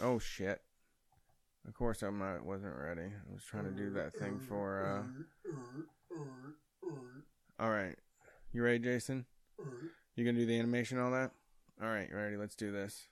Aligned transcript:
Oh 0.00 0.18
shit. 0.18 0.60
Of 1.66 1.74
course 1.74 2.02
I'm 2.02 2.18
not 2.18 2.44
wasn't 2.44 2.74
ready. 2.76 3.02
I 3.02 3.32
was 3.32 3.42
trying 3.44 3.64
to 3.64 3.70
do 3.70 3.90
that 3.90 4.14
thing 4.14 4.38
for 4.38 4.84
uh 4.84 5.02
All 7.60 7.70
right. 7.70 7.96
You 8.52 8.62
ready, 8.62 8.78
Jason? 8.78 9.26
You 10.16 10.24
going 10.24 10.36
to 10.36 10.40
do 10.40 10.46
the 10.46 10.58
animation 10.58 10.98
all 10.98 11.10
that? 11.12 11.32
All 11.82 11.88
right, 11.88 12.08
you 12.10 12.16
ready? 12.16 12.36
Let's 12.36 12.56
do 12.56 12.72
this. 12.72 13.06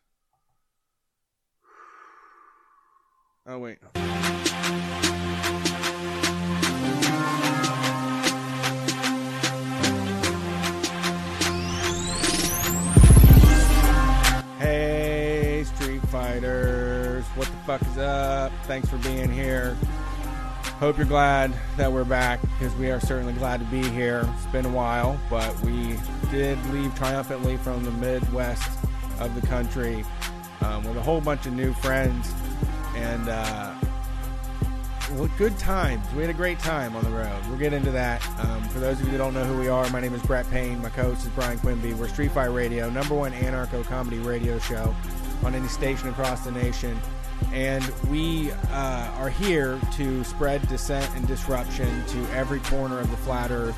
Oh 3.47 3.59
wait. 3.59 3.79
Fuck 17.67 17.83
is 17.83 17.99
up? 17.99 18.53
Thanks 18.63 18.89
for 18.89 18.97
being 18.99 19.29
here. 19.29 19.77
Hope 20.79 20.97
you're 20.97 21.05
glad 21.05 21.53
that 21.77 21.91
we're 21.91 22.05
back 22.05 22.41
because 22.43 22.73
we 22.77 22.93
are 22.93 23.01
certainly 23.01 23.33
glad 23.33 23.59
to 23.59 23.67
be 23.67 23.83
here. 23.89 24.25
It's 24.37 24.47
been 24.47 24.67
a 24.67 24.71
while, 24.71 25.19
but 25.29 25.53
we 25.63 25.99
did 26.31 26.65
leave 26.67 26.95
triumphantly 26.95 27.57
from 27.57 27.85
the 27.85 27.91
Midwest 27.91 28.71
of 29.19 29.35
the 29.35 29.45
country 29.49 30.05
um, 30.61 30.85
with 30.85 30.97
a 30.97 31.03
whole 31.03 31.21
bunch 31.21 31.47
of 31.47 31.55
new 31.55 31.73
friends 31.73 32.33
and 32.95 33.29
uh, 33.29 33.75
well, 35.15 35.29
good 35.37 35.59
times. 35.59 36.07
We 36.15 36.21
had 36.21 36.31
a 36.31 36.35
great 36.35 36.61
time 36.61 36.95
on 36.95 37.03
the 37.03 37.11
road. 37.11 37.47
We'll 37.49 37.59
get 37.59 37.73
into 37.73 37.91
that. 37.91 38.25
Um, 38.39 38.63
for 38.69 38.79
those 38.79 39.01
of 39.01 39.07
you 39.07 39.11
that 39.13 39.19
don't 39.19 39.35
know 39.35 39.45
who 39.45 39.59
we 39.59 39.67
are, 39.67 39.91
my 39.91 40.01
name 40.01 40.15
is 40.15 40.23
Brett 40.23 40.49
Payne. 40.51 40.81
My 40.81 40.91
co-host 40.91 41.25
is 41.25 41.31
Bryan 41.31 41.59
Quinby. 41.59 41.95
We're 41.95 42.07
Street 42.07 42.31
Fight 42.31 42.53
Radio, 42.53 42.89
number 42.91 43.17
one 43.17 43.33
anarcho 43.33 43.85
comedy 43.87 44.19
radio 44.19 44.61
show 44.61 44.95
on 45.43 45.57
any 45.57 45.67
station 45.67 46.09
across 46.11 46.45
the 46.45 46.53
nation. 46.53 46.97
And 47.53 47.85
we 48.11 48.51
uh, 48.71 49.11
are 49.17 49.31
here 49.31 49.81
to 49.97 50.25
spread 50.25 50.67
dissent 50.69 51.09
and 51.17 51.27
disruption 51.27 52.05
to 52.07 52.19
every 52.33 52.61
corner 52.61 52.99
of 52.99 53.11
the 53.11 53.17
flat 53.19 53.51
earth. 53.51 53.77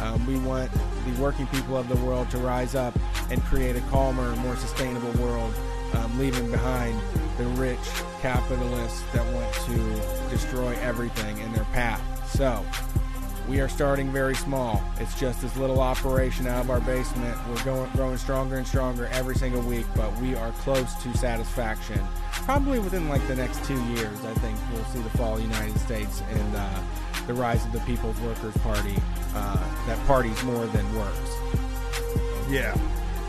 Um, 0.00 0.24
we 0.26 0.38
want 0.38 0.70
the 0.72 1.20
working 1.20 1.46
people 1.48 1.76
of 1.76 1.88
the 1.88 1.96
world 1.96 2.30
to 2.30 2.38
rise 2.38 2.74
up 2.74 2.96
and 3.30 3.42
create 3.44 3.76
a 3.76 3.80
calmer, 3.82 4.34
more 4.36 4.56
sustainable 4.56 5.10
world, 5.22 5.52
um, 5.94 6.18
leaving 6.18 6.50
behind 6.50 7.00
the 7.36 7.46
rich 7.60 7.78
capitalists 8.20 9.02
that 9.12 9.24
want 9.34 9.52
to 9.54 10.30
destroy 10.30 10.76
everything 10.80 11.38
in 11.38 11.52
their 11.52 11.64
path. 11.66 12.02
So, 12.30 12.64
we 13.48 13.60
are 13.60 13.68
starting 13.68 14.12
very 14.12 14.34
small. 14.34 14.82
It's 15.00 15.18
just 15.18 15.40
this 15.40 15.56
little 15.56 15.80
operation 15.80 16.46
out 16.46 16.64
of 16.64 16.70
our 16.70 16.80
basement. 16.80 17.36
We're 17.48 17.64
going 17.64 17.90
growing 17.92 18.18
stronger 18.18 18.56
and 18.56 18.66
stronger 18.66 19.06
every 19.10 19.34
single 19.36 19.62
week, 19.62 19.86
but 19.96 20.14
we 20.18 20.34
are 20.34 20.52
close 20.52 20.94
to 21.02 21.16
satisfaction. 21.16 21.98
Probably 22.30 22.78
within 22.78 23.08
like 23.08 23.26
the 23.26 23.36
next 23.36 23.64
two 23.64 23.82
years, 23.86 24.24
I 24.24 24.34
think 24.34 24.58
we'll 24.72 24.84
see 24.86 25.00
the 25.00 25.10
fall 25.10 25.32
of 25.32 25.38
the 25.38 25.44
United 25.44 25.78
States 25.80 26.22
and 26.30 26.56
uh, 26.56 26.80
the 27.26 27.34
rise 27.34 27.64
of 27.64 27.72
the 27.72 27.80
People's 27.80 28.20
Workers 28.20 28.56
Party 28.58 28.96
uh, 29.34 29.86
that 29.86 29.98
parties 30.06 30.42
more 30.44 30.66
than 30.66 30.94
works. 30.96 31.30
Yeah, 32.50 32.76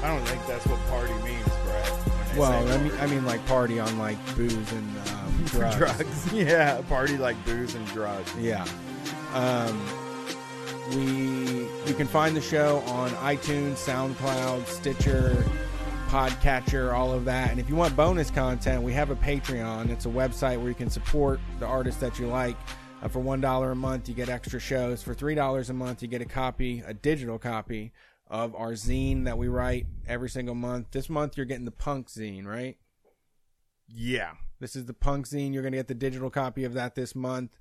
I 0.04 0.08
don't 0.08 0.26
think 0.28 0.46
that's 0.48 0.66
what 0.68 0.80
party 0.88 1.14
means, 1.24 1.48
Brett. 1.66 2.38
Well, 2.38 2.68
I 2.68 2.78
mean. 2.78 2.92
I 3.00 3.08
mean 3.08 3.26
like 3.26 3.46
party 3.48 3.80
on 3.80 3.98
like 3.98 4.18
booze 4.36 4.72
and 4.72 4.98
um, 5.10 5.44
drugs. 5.46 5.78
drugs. 5.78 6.34
Yeah, 6.34 6.82
party 6.90 7.18
like 7.18 7.44
booze 7.46 7.76
and 7.76 7.86
drugs. 7.88 8.34
Yeah. 8.38 8.66
Um, 9.34 9.80
we 10.96 11.68
you 11.86 11.94
can 11.96 12.08
find 12.08 12.36
the 12.36 12.42
show 12.42 12.80
on 12.88 13.10
iTunes, 13.12 13.76
SoundCloud, 13.76 14.66
Stitcher, 14.68 15.46
Podcatcher, 16.08 16.94
all 16.94 17.12
of 17.12 17.26
that. 17.26 17.52
And 17.52 17.60
if 17.60 17.70
you 17.70 17.76
want 17.76 17.96
bonus 17.96 18.32
content, 18.32 18.82
we 18.82 18.94
have 18.94 19.10
a 19.10 19.16
Patreon. 19.16 19.90
It's 19.90 20.06
a 20.06 20.10
website 20.10 20.58
where 20.58 20.70
you 20.70 20.76
can 20.76 20.90
support 20.90 21.40
the 21.60 21.66
artists 21.66 22.02
that 22.02 22.20
you 22.20 22.28
like. 22.28 22.58
Uh, 23.02 23.08
for 23.08 23.20
one 23.20 23.40
dollar 23.40 23.72
a 23.72 23.76
month, 23.76 24.10
you 24.10 24.16
get 24.16 24.28
extra 24.30 24.60
shows. 24.60 25.02
For 25.02 25.14
three 25.14 25.36
dollars 25.36 25.70
a 25.70 25.74
month, 25.74 26.02
you 26.02 26.08
get 26.08 26.22
a 26.22 26.26
copy, 26.26 26.84
a 26.86 26.94
digital 26.94 27.40
copy 27.40 27.94
of 28.28 28.56
our 28.56 28.74
zine 28.74 29.26
that 29.26 29.38
we 29.38 29.48
write 29.48 29.88
every 30.08 30.30
single 30.30 30.56
month. 30.56 30.92
This 30.92 31.10
month, 31.10 31.38
you're 31.38 31.46
getting 31.46 31.66
the 31.66 31.72
punk 31.72 32.10
zine, 32.10 32.46
right? 32.46 32.78
Yeah. 33.88 34.32
This 34.60 34.76
is 34.76 34.86
the 34.86 34.94
punk 34.94 35.28
zine. 35.28 35.54
You're 35.54 35.64
going 35.64 35.72
to 35.72 35.80
get 35.80 35.88
the 35.88 35.96
digital 35.96 36.30
copy 36.30 36.64
of 36.64 36.74
that 36.74 36.96
this 36.96 37.16
month. 37.16 37.58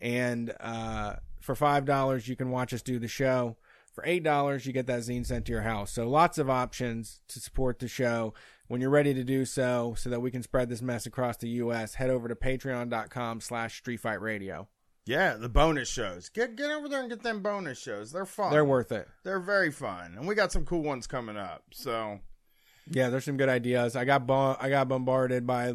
And 0.00 0.52
uh, 0.60 1.16
for 1.40 1.54
$5, 1.54 2.28
you 2.28 2.36
can 2.36 2.50
watch 2.50 2.72
us 2.72 2.82
do 2.82 2.98
the 2.98 3.08
show. 3.08 3.56
For 3.92 4.04
$8, 4.04 4.64
you 4.66 4.72
get 4.72 4.86
that 4.86 5.00
zine 5.00 5.26
sent 5.26 5.46
to 5.46 5.52
your 5.52 5.62
house. 5.62 5.90
So 5.90 6.08
lots 6.08 6.38
of 6.38 6.48
options 6.48 7.22
to 7.28 7.40
support 7.40 7.80
the 7.80 7.88
show. 7.88 8.34
When 8.68 8.80
you're 8.80 8.88
ready 8.90 9.12
to 9.14 9.24
do 9.24 9.44
so, 9.44 9.94
so 9.98 10.08
that 10.10 10.20
we 10.20 10.30
can 10.30 10.44
spread 10.44 10.68
this 10.68 10.80
mess 10.80 11.04
across 11.04 11.36
the 11.38 11.48
U.S., 11.48 11.94
head 11.94 12.08
over 12.08 12.28
to 12.28 12.36
patreon.com 12.36 13.40
slash 13.40 13.82
streetfightradio. 13.82 14.68
Yeah, 15.06 15.34
the 15.34 15.48
bonus 15.48 15.88
shows. 15.88 16.28
Get 16.28 16.54
get 16.54 16.70
over 16.70 16.88
there 16.88 17.00
and 17.00 17.08
get 17.10 17.22
them 17.24 17.42
bonus 17.42 17.80
shows. 17.80 18.12
They're 18.12 18.26
fun. 18.26 18.52
They're 18.52 18.64
worth 18.64 18.92
it. 18.92 19.08
They're 19.24 19.40
very 19.40 19.72
fun, 19.72 20.14
and 20.16 20.28
we 20.28 20.36
got 20.36 20.52
some 20.52 20.64
cool 20.64 20.82
ones 20.82 21.08
coming 21.08 21.36
up. 21.36 21.64
So 21.72 22.20
Yeah, 22.88 23.08
there's 23.08 23.24
some 23.24 23.36
good 23.36 23.48
ideas. 23.48 23.96
I 23.96 24.04
got 24.04 24.26
bo- 24.26 24.56
I 24.60 24.68
got 24.68 24.86
bombarded 24.88 25.46
by 25.48 25.74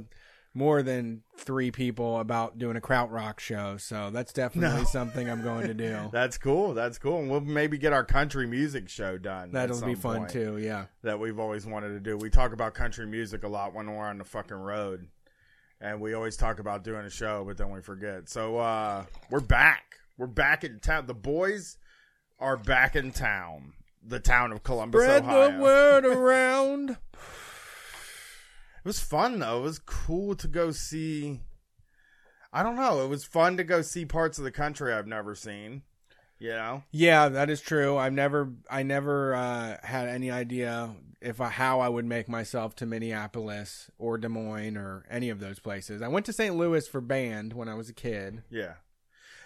more 0.57 0.81
than 0.81 1.21
three 1.37 1.69
people 1.69 2.17
about 2.19 2.57
doing 2.57 2.77
a 2.77 2.81
krautrock 2.81 3.39
show, 3.41 3.75
so 3.75 4.09
that's 4.09 4.31
definitely 4.31 4.79
No. 4.79 4.83
something 4.85 5.29
I'm 5.29 5.43
going 5.43 5.67
to 5.67 5.73
do. 5.73 5.97
that's 6.13 6.37
cool. 6.37 6.73
That's 6.73 6.97
cool, 6.97 7.19
and 7.19 7.29
we'll 7.29 7.41
maybe 7.41 7.77
get 7.77 7.91
our 7.91 8.05
country 8.05 8.47
music 8.47 8.87
show 8.87 9.17
done. 9.17 9.51
That'll 9.51 9.81
be 9.81 9.95
fun 9.95 10.19
point 10.19 10.29
too. 10.31 10.57
Yeah. 10.57 10.85
That 11.03 11.19
we've 11.19 11.37
always 11.39 11.65
wanted 11.65 11.89
to 11.89 11.99
do. 11.99 12.15
We 12.17 12.29
talk 12.29 12.53
about 12.53 12.73
country 12.73 13.05
music 13.05 13.43
a 13.43 13.49
lot 13.49 13.73
when 13.75 13.85
we're 13.93 14.05
on 14.05 14.17
the 14.17 14.23
fucking 14.23 14.55
road, 14.55 15.07
and 15.81 15.99
we 15.99 16.13
always 16.13 16.37
talk 16.37 16.59
about 16.59 16.85
doing 16.85 17.05
a 17.05 17.09
show, 17.09 17.43
but 17.45 17.57
then 17.57 17.69
we 17.69 17.81
forget. 17.81 18.29
So 18.29 18.57
uh 18.57 19.03
we're 19.29 19.41
back. 19.41 19.97
We're 20.17 20.27
back 20.27 20.63
in 20.63 20.79
town. 20.79 21.05
The 21.07 21.13
boys 21.13 21.77
are 22.39 22.55
back 22.55 22.95
in 22.95 23.11
town. 23.11 23.73
The 24.07 24.19
town 24.21 24.51
of 24.53 24.63
Columbus, 24.63 25.03
Spread 25.03 25.23
Ohio. 25.23 25.51
the 25.51 25.57
word 25.61 26.05
around. 26.05 26.97
It 28.85 28.89
was 28.89 28.99
fun 28.99 29.39
though. 29.39 29.57
It 29.57 29.63
was 29.63 29.79
cool 29.79 30.35
to 30.35 30.47
go 30.47 30.69
see. 30.69 31.41
I 32.53 32.61
don't 32.61 32.75
know. 32.75 33.03
It 33.03 33.07
was 33.07 33.25
fun 33.25 33.57
to 33.57 33.63
go 33.63 33.81
see 33.81 34.05
parts 34.05 34.37
of 34.37 34.43
the 34.43 34.51
country 34.51 34.93
I've 34.93 35.07
never 35.07 35.33
seen. 35.33 35.81
You 36.37 36.49
know, 36.49 36.83
Yeah, 36.91 37.29
that 37.29 37.49
is 37.49 37.61
true. 37.61 37.97
I've 37.97 38.13
never, 38.13 38.53
I 38.69 38.83
never 38.83 39.33
uh, 39.33 39.77
had 39.81 40.07
any 40.09 40.29
idea 40.29 40.93
if 41.19 41.41
I, 41.41 41.47
how 41.47 41.79
I 41.79 41.89
would 41.89 42.05
make 42.05 42.29
myself 42.29 42.75
to 42.75 42.85
Minneapolis 42.85 43.89
or 43.97 44.17
Des 44.17 44.27
Moines 44.27 44.77
or 44.77 45.05
any 45.09 45.29
of 45.29 45.39
those 45.39 45.59
places. 45.59 46.01
I 46.01 46.09
went 46.09 46.25
to 46.27 46.33
St. 46.33 46.55
Louis 46.55 46.87
for 46.87 47.01
band 47.01 47.53
when 47.53 47.69
I 47.69 47.73
was 47.73 47.89
a 47.89 47.93
kid. 47.93 48.43
yeah. 48.51 48.73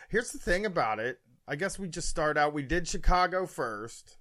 Here's 0.10 0.32
the 0.32 0.40
thing 0.40 0.66
about 0.66 1.00
it. 1.00 1.20
I 1.48 1.56
guess 1.56 1.80
we 1.80 1.88
just 1.88 2.10
start 2.10 2.38
out. 2.38 2.54
We 2.54 2.64
did 2.64 2.88
Chicago 2.88 3.46
first, 3.46 4.18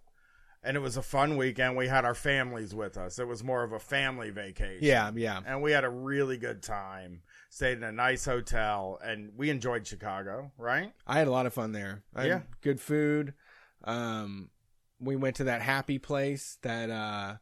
and 0.62 0.76
it 0.76 0.80
was 0.80 0.96
a 0.96 1.02
fun 1.02 1.36
weekend. 1.36 1.76
We 1.76 1.88
had 1.88 2.04
our 2.04 2.14
families 2.14 2.74
with 2.74 2.96
us. 2.96 3.18
It 3.18 3.26
was 3.28 3.42
more 3.44 3.62
of 3.62 3.72
a 3.72 3.78
family 3.78 4.30
vacation. 4.30 4.84
Yeah, 4.84 5.10
yeah. 5.14 5.40
and 5.46 5.62
we 5.62 5.72
had 5.72 5.84
a 5.84 5.90
really 5.90 6.36
good 6.36 6.62
time. 6.62 7.22
Stayed 7.50 7.78
in 7.78 7.84
a 7.84 7.92
nice 7.92 8.24
hotel, 8.24 8.98
and 9.02 9.32
we 9.36 9.48
enjoyed 9.50 9.86
Chicago. 9.86 10.52
Right? 10.58 10.92
I 11.06 11.18
had 11.18 11.28
a 11.28 11.30
lot 11.30 11.46
of 11.46 11.54
fun 11.54 11.72
there. 11.72 12.02
I 12.14 12.26
Yeah. 12.26 12.40
good 12.60 12.80
food. 12.80 13.34
Um, 13.84 14.50
we 15.00 15.16
went 15.16 15.36
to 15.36 15.44
that 15.44 15.62
happy 15.62 15.98
place 15.98 16.58
that 16.62 16.90
uh, 16.90 17.36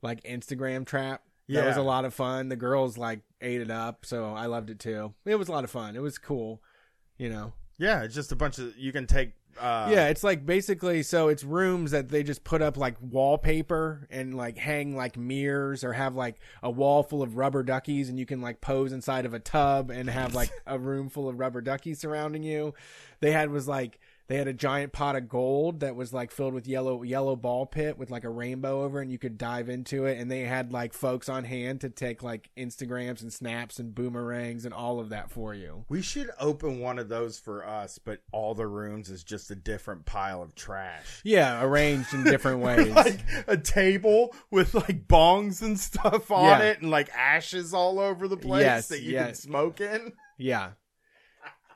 like 0.00 0.22
Instagram 0.24 0.86
trap. 0.86 1.22
That 1.48 1.66
was 1.66 1.76
a 1.76 1.82
lot 1.82 2.06
of 2.06 2.14
fun. 2.14 2.48
The 2.48 2.56
girls 2.56 2.96
like 2.96 3.20
ate 3.42 3.60
it 3.60 3.70
up, 3.70 4.06
so 4.06 4.32
I 4.32 4.46
loved 4.46 4.70
it 4.70 4.78
too. 4.78 5.12
It 5.26 5.34
was 5.34 5.48
a 5.48 5.52
lot 5.52 5.64
of 5.64 5.70
fun. 5.70 5.96
It 5.96 6.00
was 6.00 6.16
cool, 6.16 6.62
you 7.18 7.28
know. 7.28 7.52
Yeah. 7.76 8.04
It's 8.04 8.14
just 8.14 8.32
a 8.32 8.36
bunch 8.36 8.58
of 8.58 8.74
you 8.78 8.90
can 8.92 9.06
take. 9.06 9.32
Uh, 9.60 9.88
yeah, 9.90 10.08
it's 10.08 10.24
like 10.24 10.46
basically 10.46 11.02
so 11.02 11.28
it's 11.28 11.44
rooms 11.44 11.90
that 11.90 12.08
they 12.08 12.22
just 12.22 12.42
put 12.42 12.62
up 12.62 12.76
like 12.76 12.96
wallpaper 13.00 14.06
and 14.10 14.34
like 14.36 14.56
hang 14.56 14.96
like 14.96 15.16
mirrors 15.16 15.84
or 15.84 15.92
have 15.92 16.14
like 16.14 16.36
a 16.62 16.70
wall 16.70 17.02
full 17.02 17.22
of 17.22 17.36
rubber 17.36 17.62
duckies 17.62 18.08
and 18.08 18.18
you 18.18 18.26
can 18.26 18.40
like 18.40 18.60
pose 18.60 18.92
inside 18.92 19.26
of 19.26 19.34
a 19.34 19.38
tub 19.38 19.90
and 19.90 20.08
have 20.08 20.34
like 20.34 20.50
a 20.66 20.78
room 20.78 21.08
full 21.08 21.28
of 21.28 21.38
rubber 21.38 21.60
duckies 21.60 21.98
surrounding 21.98 22.42
you. 22.42 22.74
They 23.20 23.32
had 23.32 23.50
was 23.50 23.68
like 23.68 24.00
they 24.28 24.36
had 24.36 24.48
a 24.48 24.52
giant 24.52 24.92
pot 24.92 25.16
of 25.16 25.28
gold 25.28 25.80
that 25.80 25.94
was 25.96 26.12
like 26.12 26.30
filled 26.30 26.54
with 26.54 26.66
yellow 26.66 27.02
yellow 27.02 27.36
ball 27.36 27.66
pit 27.66 27.98
with 27.98 28.10
like 28.10 28.24
a 28.24 28.30
rainbow 28.30 28.82
over 28.84 29.00
and 29.00 29.10
you 29.12 29.18
could 29.18 29.36
dive 29.36 29.68
into 29.68 30.06
it 30.06 30.18
and 30.18 30.30
they 30.30 30.40
had 30.40 30.72
like 30.72 30.92
folks 30.94 31.28
on 31.28 31.44
hand 31.44 31.80
to 31.82 31.90
take 31.90 32.22
like 32.22 32.48
Instagrams 32.56 33.20
and 33.22 33.32
snaps 33.32 33.78
and 33.78 33.94
boomerangs 33.94 34.64
and 34.64 34.72
all 34.72 35.00
of 35.00 35.10
that 35.10 35.30
for 35.30 35.52
you. 35.54 35.84
We 35.88 36.00
should 36.02 36.30
open 36.40 36.78
one 36.80 36.98
of 36.98 37.08
those 37.08 37.38
for 37.38 37.66
us, 37.66 37.98
but 37.98 38.20
all 38.32 38.54
the 38.54 38.66
rooms 38.66 39.10
is 39.10 39.22
just 39.24 39.50
a 39.50 39.54
different 39.54 40.06
pile 40.06 40.40
of 40.42 40.54
trash. 40.54 41.20
Yeah, 41.24 41.62
arranged 41.62 42.14
in 42.14 42.24
different 42.24 42.60
ways. 42.62 42.94
like 42.94 43.20
a 43.46 43.56
table 43.56 44.34
with 44.50 44.74
like 44.74 45.06
bongs 45.08 45.62
and 45.62 45.78
stuff 45.78 46.30
on 46.30 46.44
Yeah. 46.60 46.66
it 46.68 46.80
and 46.80 46.90
like 46.90 47.10
ashes 47.10 47.74
all 47.74 47.98
over 47.98 48.28
the 48.28 48.36
place 48.36 48.62
Yes, 48.62 48.88
that 48.88 49.02
you 49.02 49.16
can 49.18 49.34
smoke 49.34 49.80
in. 49.80 50.12
Yeah. 50.38 50.70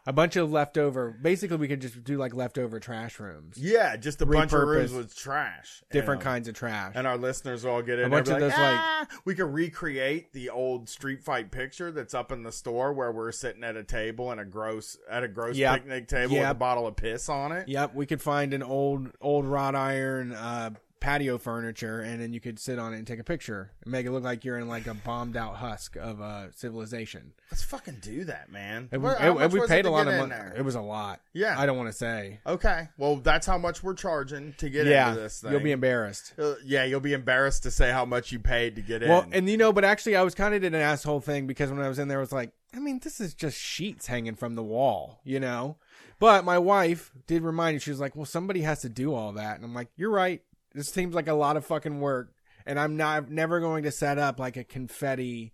A 0.08 0.12
bunch 0.12 0.36
of 0.36 0.52
leftover. 0.52 1.10
Basically, 1.20 1.56
we 1.56 1.66
could 1.66 1.80
just 1.80 2.04
do 2.04 2.16
like 2.16 2.32
leftover 2.34 2.78
trash 2.78 3.18
rooms, 3.18 3.56
Yeah, 3.58 3.96
just 3.96 4.22
a 4.22 4.26
bunch 4.26 4.52
of 4.52 4.60
rooms 4.60 4.92
with 4.92 5.16
trash. 5.16 5.82
different 5.90 6.20
know? 6.20 6.30
kinds 6.30 6.46
of 6.48 6.54
trash. 6.54 6.92
And 6.94 7.06
our 7.06 7.16
listeners 7.16 7.64
will 7.64 7.72
all 7.72 7.82
get 7.82 7.98
in. 7.98 8.06
A 8.06 8.10
bunch 8.10 8.28
of 8.28 8.34
like, 8.34 8.40
those, 8.40 8.50
like- 8.52 8.58
"Ah!" 8.60 9.06
we 9.24 9.34
could 9.34 9.52
recreate 9.52 10.32
the 10.32 10.50
old 10.50 10.88
Street 10.88 11.22
Fight 11.24 11.50
picture 11.50 11.90
that's 11.90 12.14
up 12.14 12.30
in 12.30 12.44
the 12.44 12.52
store 12.52 12.92
where 12.92 13.10
we're 13.10 13.32
sitting 13.32 13.64
at 13.64 13.76
a 13.76 13.82
table 13.84 14.30
and 14.30 14.40
a 14.40 14.44
gross 14.44 14.96
at 15.10 15.24
a 15.24 15.28
gross 15.28 15.56
Yep. 15.56 15.74
picnic 15.74 16.08
table 16.08 16.36
with 16.36 16.48
a 16.48 16.54
bottle 16.54 16.86
of 16.86 16.94
piss 16.96 17.28
on 17.28 17.50
it. 17.52 17.68
Yep, 17.68 17.94
we 17.94 18.06
could 18.06 18.22
find 18.22 18.54
an 18.54 18.62
old 18.62 19.10
old 19.20 19.44
wrought 19.44 19.74
iron 19.74 20.32
uh, 20.32 20.70
patio 21.06 21.38
furniture, 21.38 22.00
and 22.00 22.20
then 22.20 22.32
you 22.32 22.40
could 22.40 22.58
sit 22.58 22.80
on 22.80 22.92
it 22.92 22.96
and 22.96 23.06
take 23.06 23.20
a 23.20 23.24
picture 23.24 23.70
and 23.84 23.92
make 23.92 24.04
it 24.06 24.10
look 24.10 24.24
like 24.24 24.44
you're 24.44 24.58
in 24.58 24.66
like 24.66 24.88
a 24.88 24.94
bombed 24.94 25.36
out 25.36 25.54
husk 25.54 25.94
of 25.94 26.20
uh, 26.20 26.50
civilization. 26.50 27.32
Let's 27.48 27.62
fucking 27.62 27.98
do 28.00 28.24
that, 28.24 28.50
man. 28.50 28.88
We- 28.90 28.98
how 28.98 29.38
and 29.38 29.38
much 29.38 29.52
we 29.52 29.64
paid 29.68 29.80
it 29.80 29.86
a 29.86 29.90
lot 29.90 30.08
of 30.08 30.28
money. 30.28 30.34
It 30.56 30.64
was 30.64 30.74
a 30.74 30.80
lot. 30.80 31.20
Yeah. 31.32 31.54
I 31.56 31.64
don't 31.64 31.76
want 31.76 31.90
to 31.90 31.96
say. 31.96 32.40
Okay, 32.44 32.88
well 32.98 33.16
that's 33.16 33.46
how 33.46 33.56
much 33.56 33.84
we're 33.84 33.94
charging 33.94 34.54
to 34.54 34.68
get 34.68 34.86
yeah, 34.86 35.10
into 35.10 35.20
this 35.20 35.40
thing. 35.40 35.52
you'll 35.52 35.60
be 35.60 35.70
embarrassed. 35.70 36.32
Uh, 36.36 36.54
yeah, 36.64 36.82
you'll 36.82 36.98
be 36.98 37.12
embarrassed 37.12 37.62
to 37.62 37.70
say 37.70 37.92
how 37.92 38.04
much 38.04 38.32
you 38.32 38.40
paid 38.40 38.74
to 38.74 38.82
get 38.82 39.02
Well, 39.02 39.22
in. 39.22 39.30
Well, 39.30 39.38
and 39.38 39.48
you 39.48 39.56
know, 39.56 39.72
but 39.72 39.84
actually, 39.84 40.16
I 40.16 40.24
was 40.24 40.34
kind 40.34 40.54
of 40.54 40.62
did 40.62 40.74
an 40.74 40.80
asshole 40.80 41.20
thing 41.20 41.46
because 41.46 41.70
when 41.70 41.82
I 41.82 41.88
was 41.88 42.00
in 42.00 42.08
there, 42.08 42.18
I 42.18 42.20
was 42.20 42.32
like, 42.32 42.50
I 42.74 42.80
mean, 42.80 42.98
this 42.98 43.20
is 43.20 43.32
just 43.32 43.56
sheets 43.60 44.08
hanging 44.08 44.34
from 44.34 44.56
the 44.56 44.62
wall, 44.64 45.20
you 45.22 45.38
know. 45.38 45.76
But 46.18 46.44
my 46.44 46.58
wife 46.58 47.12
did 47.28 47.42
remind 47.42 47.76
me. 47.76 47.78
She 47.78 47.90
was 47.90 48.00
like, 48.00 48.16
"Well, 48.16 48.24
somebody 48.24 48.62
has 48.62 48.80
to 48.80 48.88
do 48.88 49.14
all 49.14 49.32
that," 49.34 49.56
and 49.56 49.64
I'm 49.64 49.74
like, 49.74 49.88
"You're 49.96 50.10
right. 50.10 50.42
This 50.76 50.88
seems 50.88 51.14
like 51.14 51.26
a 51.26 51.34
lot 51.34 51.56
of 51.56 51.64
fucking 51.66 52.00
work, 52.00 52.32
and 52.64 52.78
I'm 52.78 52.96
not 52.96 53.30
never 53.30 53.58
going 53.60 53.82
to 53.84 53.90
set 53.90 54.18
up 54.18 54.38
like 54.38 54.56
a 54.56 54.62
confetti." 54.64 55.52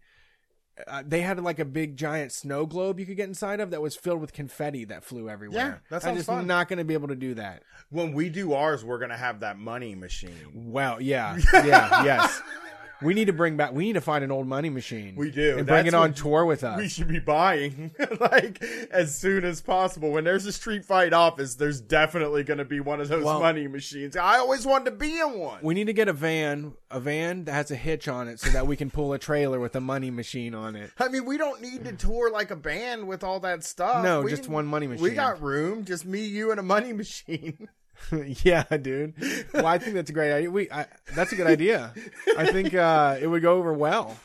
Uh, 0.86 1.02
they 1.06 1.20
had 1.20 1.38
like 1.38 1.58
a 1.58 1.66
big 1.66 1.96
giant 1.96 2.32
snow 2.32 2.64
globe 2.64 2.98
you 2.98 3.04
could 3.04 3.16
get 3.16 3.28
inside 3.28 3.60
of 3.60 3.70
that 3.70 3.82
was 3.82 3.94
filled 3.94 4.22
with 4.22 4.32
confetti 4.32 4.86
that 4.86 5.04
flew 5.04 5.28
everywhere. 5.28 5.58
Yeah, 5.58 5.78
that 5.90 5.96
I'm 5.96 6.00
sounds 6.00 6.16
just 6.16 6.26
fun. 6.28 6.46
not 6.46 6.66
going 6.69 6.78
to 6.78 6.84
be 6.84 6.94
able 6.94 7.08
to 7.08 7.14
do 7.14 7.34
that. 7.34 7.62
when 7.90 8.14
we 8.14 8.30
do 8.30 8.54
ours, 8.54 8.82
we're 8.84 8.98
gonna 8.98 9.16
have 9.16 9.40
that 9.40 9.58
money 9.58 9.94
machine. 9.94 10.32
Well, 10.54 11.00
yeah, 11.00 11.36
yeah, 11.52 12.04
yes. 12.04 12.40
We 13.02 13.14
need 13.14 13.26
to 13.26 13.32
bring 13.32 13.56
back. 13.56 13.72
We 13.72 13.84
need 13.84 13.93
to 13.94 14.00
find 14.00 14.22
an 14.25 14.31
old 14.31 14.46
money 14.46 14.70
machine. 14.70 15.14
We 15.16 15.31
do. 15.31 15.58
and 15.58 15.66
bring 15.66 15.84
That's 15.84 15.88
it 15.88 15.94
on 15.94 16.14
tour 16.14 16.44
with 16.44 16.64
us. 16.64 16.78
we 16.78 16.88
should 16.88 17.08
be 17.08 17.19
buying 17.19 17.90
like 18.20 18.62
as 18.90 19.14
soon 19.16 19.44
as 19.44 19.60
possible. 19.60 20.10
When 20.10 20.25
there's 20.25 20.46
a 20.46 20.52
street 20.52 20.84
fight 20.84 21.12
office, 21.12 21.54
there's 21.56 21.81
definitely 21.81 22.44
going 22.44 22.58
to 22.58 22.64
be 22.64 22.81
one 22.81 23.00
of 23.00 23.08
those 23.08 23.25
Well- 23.25 23.40
money 23.40 23.66
machines. 23.69 24.16
I 24.16 24.38
always 24.38 24.66
wanted 24.66 24.87
to 24.87 24.96
be 24.96 25.19
in 25.19 25.38
one. 25.38 25.58
We 25.62 25.75
need 25.75 25.87
to 25.87 25.93
get 25.93 26.08
a 26.08 26.12
van, 26.12 26.75
a 26.90 27.00
van 27.00 27.44
that 27.44 27.52
has 27.52 27.70
a 27.70 27.76
hitch 27.76 28.08
on 28.08 28.28
it, 28.28 28.40
so 28.40 28.50
that 28.50 28.66
we 28.66 28.76
can 28.76 28.90
pull 28.90 29.12
a 29.12 29.19
trailer 29.19 29.58
with 29.60 29.75
a 29.76 29.81
money 29.81 30.10
machine 30.10 30.55
on 30.55 30.76
it. 30.76 30.90
I 30.98 31.08
mean, 31.08 31.25
we 31.25 31.37
don't 31.38 31.60
need 31.60 31.84
to 31.84 31.93
tour 31.93 32.31
like 32.31 32.50
a 32.50 32.56
band 32.56 33.06
with 33.08 33.25
all 33.25 33.40
that 33.40 33.64
stuff. 33.64 34.02
No, 34.05 34.22
We- 34.22 34.31
just 34.31 34.48
one 34.48 34.66
money 34.66 34.87
machine. 34.87 35.02
We 35.02 35.10
got 35.10 35.40
room, 35.43 35.84
just 35.84 36.05
me, 36.06 36.25
you, 36.25 36.50
and 36.50 36.60
a 36.60 36.62
money 36.62 36.93
machine. 36.93 37.69
yeah, 38.44 38.64
dude. 38.76 39.14
Well, 39.52 39.66
I 39.66 39.78
think 39.78 39.94
that's 39.94 40.10
a 40.10 40.12
great 40.12 40.32
idea. 40.32 40.50
We, 40.50 40.70
I, 40.70 40.87
that's 41.14 41.32
a 41.32 41.37
good 41.37 41.46
idea. 41.46 41.93
I 42.37 42.50
think 42.50 42.75
uh, 42.75 43.19
it 43.20 43.26
would 43.26 43.43
go 43.43 43.54
over 43.58 43.72
well. 43.72 44.16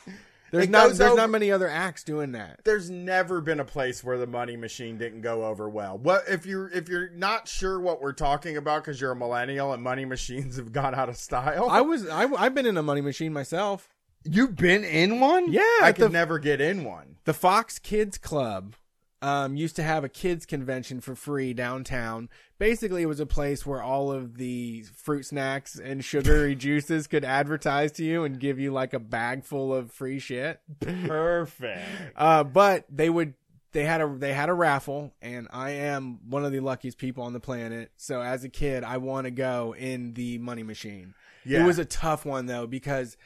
There's 0.51 0.63
It 0.65 0.69
not, 0.69 0.87
there's 0.87 1.01
over- 1.01 1.17
not 1.17 1.29
many 1.29 1.51
other 1.51 1.67
acts 1.67 2.03
doing 2.05 2.31
that. 2.31 2.61
There's 2.63 2.89
never 2.89 3.41
been 3.41 3.59
a 3.59 3.65
place 3.65 4.01
where 4.03 4.17
the 4.17 4.27
money 4.27 4.55
machine 4.55 4.97
didn't 4.97 5.19
go 5.21 5.43
over 5.45 5.67
well. 5.67 5.97
What 5.97 6.23
if 6.29 6.45
you're 6.45 6.69
if 6.69 6.87
you're 6.87 7.09
not 7.09 7.49
sure 7.49 7.79
what 7.81 8.01
we're 8.01 8.13
talking 8.13 8.55
about 8.55 8.83
because 8.83 9.01
you're 9.01 9.11
a 9.11 9.15
millennial 9.15 9.73
and 9.73 9.83
money 9.83 10.05
machines 10.15 10.55
have 10.55 10.71
gone 10.71 10.95
out 10.95 11.09
of 11.09 11.17
style? 11.17 11.67
I 11.69 11.81
was, 11.81 12.07
I, 12.07 12.23
I've 12.33 12.55
been 12.55 12.65
in 12.65 12.77
a 12.77 12.83
money 12.83 13.01
machine 13.01 13.33
myself. 13.33 13.89
You've 14.23 14.55
been 14.55 14.83
in 14.85 15.19
one? 15.19 15.51
Yeah, 15.51 15.61
I 15.81 15.91
could 15.91 16.05
the- 16.05 16.09
never 16.09 16.39
get 16.39 16.61
in 16.61 16.85
one. 16.85 17.17
The 17.25 17.33
Fox 17.33 17.77
Kids 17.77 18.17
Club 18.17 18.75
um, 19.21 19.55
used 19.55 19.75
to 19.77 19.83
have 19.83 20.03
a 20.03 20.09
kids 20.09 20.45
convention 20.45 21.01
for 21.01 21.15
free 21.15 21.53
downtown. 21.53 22.29
Basically, 22.59 23.01
it 23.03 23.07
was 23.07 23.19
a 23.19 23.25
place 23.25 23.65
where 23.65 23.81
all 23.81 24.11
of 24.11 24.37
the 24.37 24.83
fruit 24.95 25.25
snacks 25.25 25.79
and 25.79 26.03
sugary 26.03 26.55
juices 26.55 27.07
could 27.07 27.25
advertise 27.25 27.91
to 27.93 28.03
you 28.03 28.23
and 28.23 28.39
give 28.39 28.59
you 28.59 28.71
like 28.71 28.93
a 28.93 28.99
bag 28.99 29.43
full 29.43 29.73
of 29.73 29.91
free 29.91 30.19
shit. 30.19 30.59
Perfect. 30.79 31.81
Uh, 32.15 32.43
but 32.43 32.85
they 32.89 33.09
would 33.09 33.33
they 33.71 33.83
had 33.83 34.01
a 34.01 34.07
they 34.07 34.33
had 34.33 34.49
a 34.49 34.53
raffle, 34.53 35.13
and 35.21 35.47
I 35.51 35.71
am 35.71 36.19
one 36.29 36.43
of 36.43 36.51
the 36.51 36.61
luckiest 36.61 36.97
people 36.97 37.23
on 37.23 37.33
the 37.33 37.39
planet. 37.39 37.91
So 37.95 38.21
as 38.21 38.43
a 38.43 38.49
kid, 38.49 38.83
I 38.83 38.97
want 38.97 39.25
to 39.25 39.31
go 39.31 39.75
in 39.77 40.13
the 40.13 40.39
money 40.39 40.63
machine. 40.63 41.13
Yeah. 41.45 41.63
It 41.63 41.67
was 41.67 41.77
a 41.77 41.85
tough 41.85 42.25
one 42.25 42.47
though 42.47 42.65
because 42.65 43.17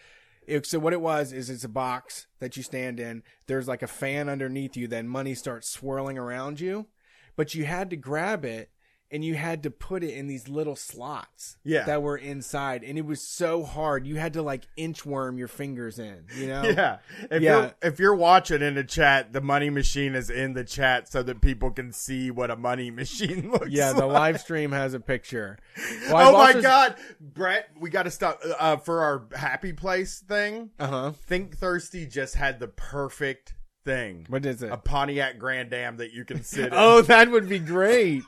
it, 0.48 0.66
so 0.66 0.80
what 0.80 0.94
it 0.94 1.02
was 1.02 1.32
is 1.32 1.50
it's 1.50 1.64
a 1.64 1.70
box 1.70 2.28
that 2.40 2.58
you 2.58 2.64
stand 2.64 3.00
in. 3.00 3.24
There's 3.48 3.68
like 3.68 3.84
a 3.84 3.88
fan 3.88 4.30
underneath 4.30 4.76
you. 4.76 4.88
Then 4.88 5.08
money 5.08 5.36
starts 5.36 5.70
swirling 5.70 6.18
around 6.18 6.60
you, 6.60 6.88
but 7.36 7.54
you 7.56 7.66
had 7.66 7.90
to 7.90 7.96
grab 7.96 8.46
it 8.46 8.70
and 9.12 9.24
you 9.26 9.36
had 9.36 9.64
to 9.64 9.70
put 9.72 10.04
it 10.04 10.14
in 10.14 10.28
these 10.28 10.48
little 10.48 10.76
slots 10.76 11.58
Yeah. 11.64 11.84
that 11.84 12.02
were 12.02 12.18
inside, 12.18 12.84
and 12.84 12.98
it 12.98 13.06
was 13.06 13.22
so 13.22 13.64
hard. 13.64 14.08
You 14.08 14.16
had 14.18 14.34
to 14.34 14.42
like 14.42 14.64
inchworm 14.78 15.38
your 15.38 15.48
fingers 15.48 16.00
in. 16.00 16.26
You 16.36 16.48
know? 16.48 16.64
Yeah. 16.64 16.98
If 17.30 17.42
Yeah. 17.42 17.60
you're 17.60 17.72
if 17.82 18.00
you're 18.00 18.16
watching 18.16 18.62
in 18.62 18.76
the 18.76 18.84
chat, 18.84 19.34
the 19.34 19.42
money 19.42 19.70
machine 19.70 20.16
is 20.16 20.30
in 20.30 20.54
the 20.54 20.64
chat 20.64 21.12
so 21.12 21.22
that 21.24 21.42
people 21.42 21.72
can 21.72 21.92
see 21.92 22.32
what 22.32 22.50
a 22.50 22.56
money 22.56 22.90
machine 23.02 23.52
looks 23.52 23.66
like. 23.66 23.72
Yeah, 23.72 23.90
like. 23.92 23.98
the 23.98 24.06
live 24.08 24.40
stream 24.40 24.72
has 24.72 24.94
a 24.94 25.00
picture. 25.00 25.58
Well, 26.12 26.30
oh 26.30 26.34
my 26.34 26.48
also- 26.48 26.62
god, 26.62 26.96
Brett, 27.20 27.70
we 27.80 27.90
got 27.90 28.04
to 28.04 28.12
stop 28.12 28.40
uh, 28.60 28.78
for 28.78 29.02
our 29.02 29.28
happy 29.38 29.72
place 29.74 30.20
thing. 30.20 30.72
Uh-huh. 30.80 31.12
Think 31.26 31.58
Thirsty 31.58 32.06
just 32.06 32.36
had 32.36 32.60
the 32.60 32.68
perfect 32.68 33.54
thing. 33.86 34.26
What 34.30 34.46
is 34.46 34.62
it? 34.62 34.72
A 34.72 34.78
Pontiac 34.78 35.38
Grand 35.40 35.74
Am 35.74 35.98
that 35.98 36.12
you 36.14 36.26
can 36.26 36.44
sit 36.44 36.66
in. 36.68 36.74
Oh, 36.74 37.02
that 37.04 37.32
would 37.32 37.48
be 37.48 37.60
great. 37.60 38.24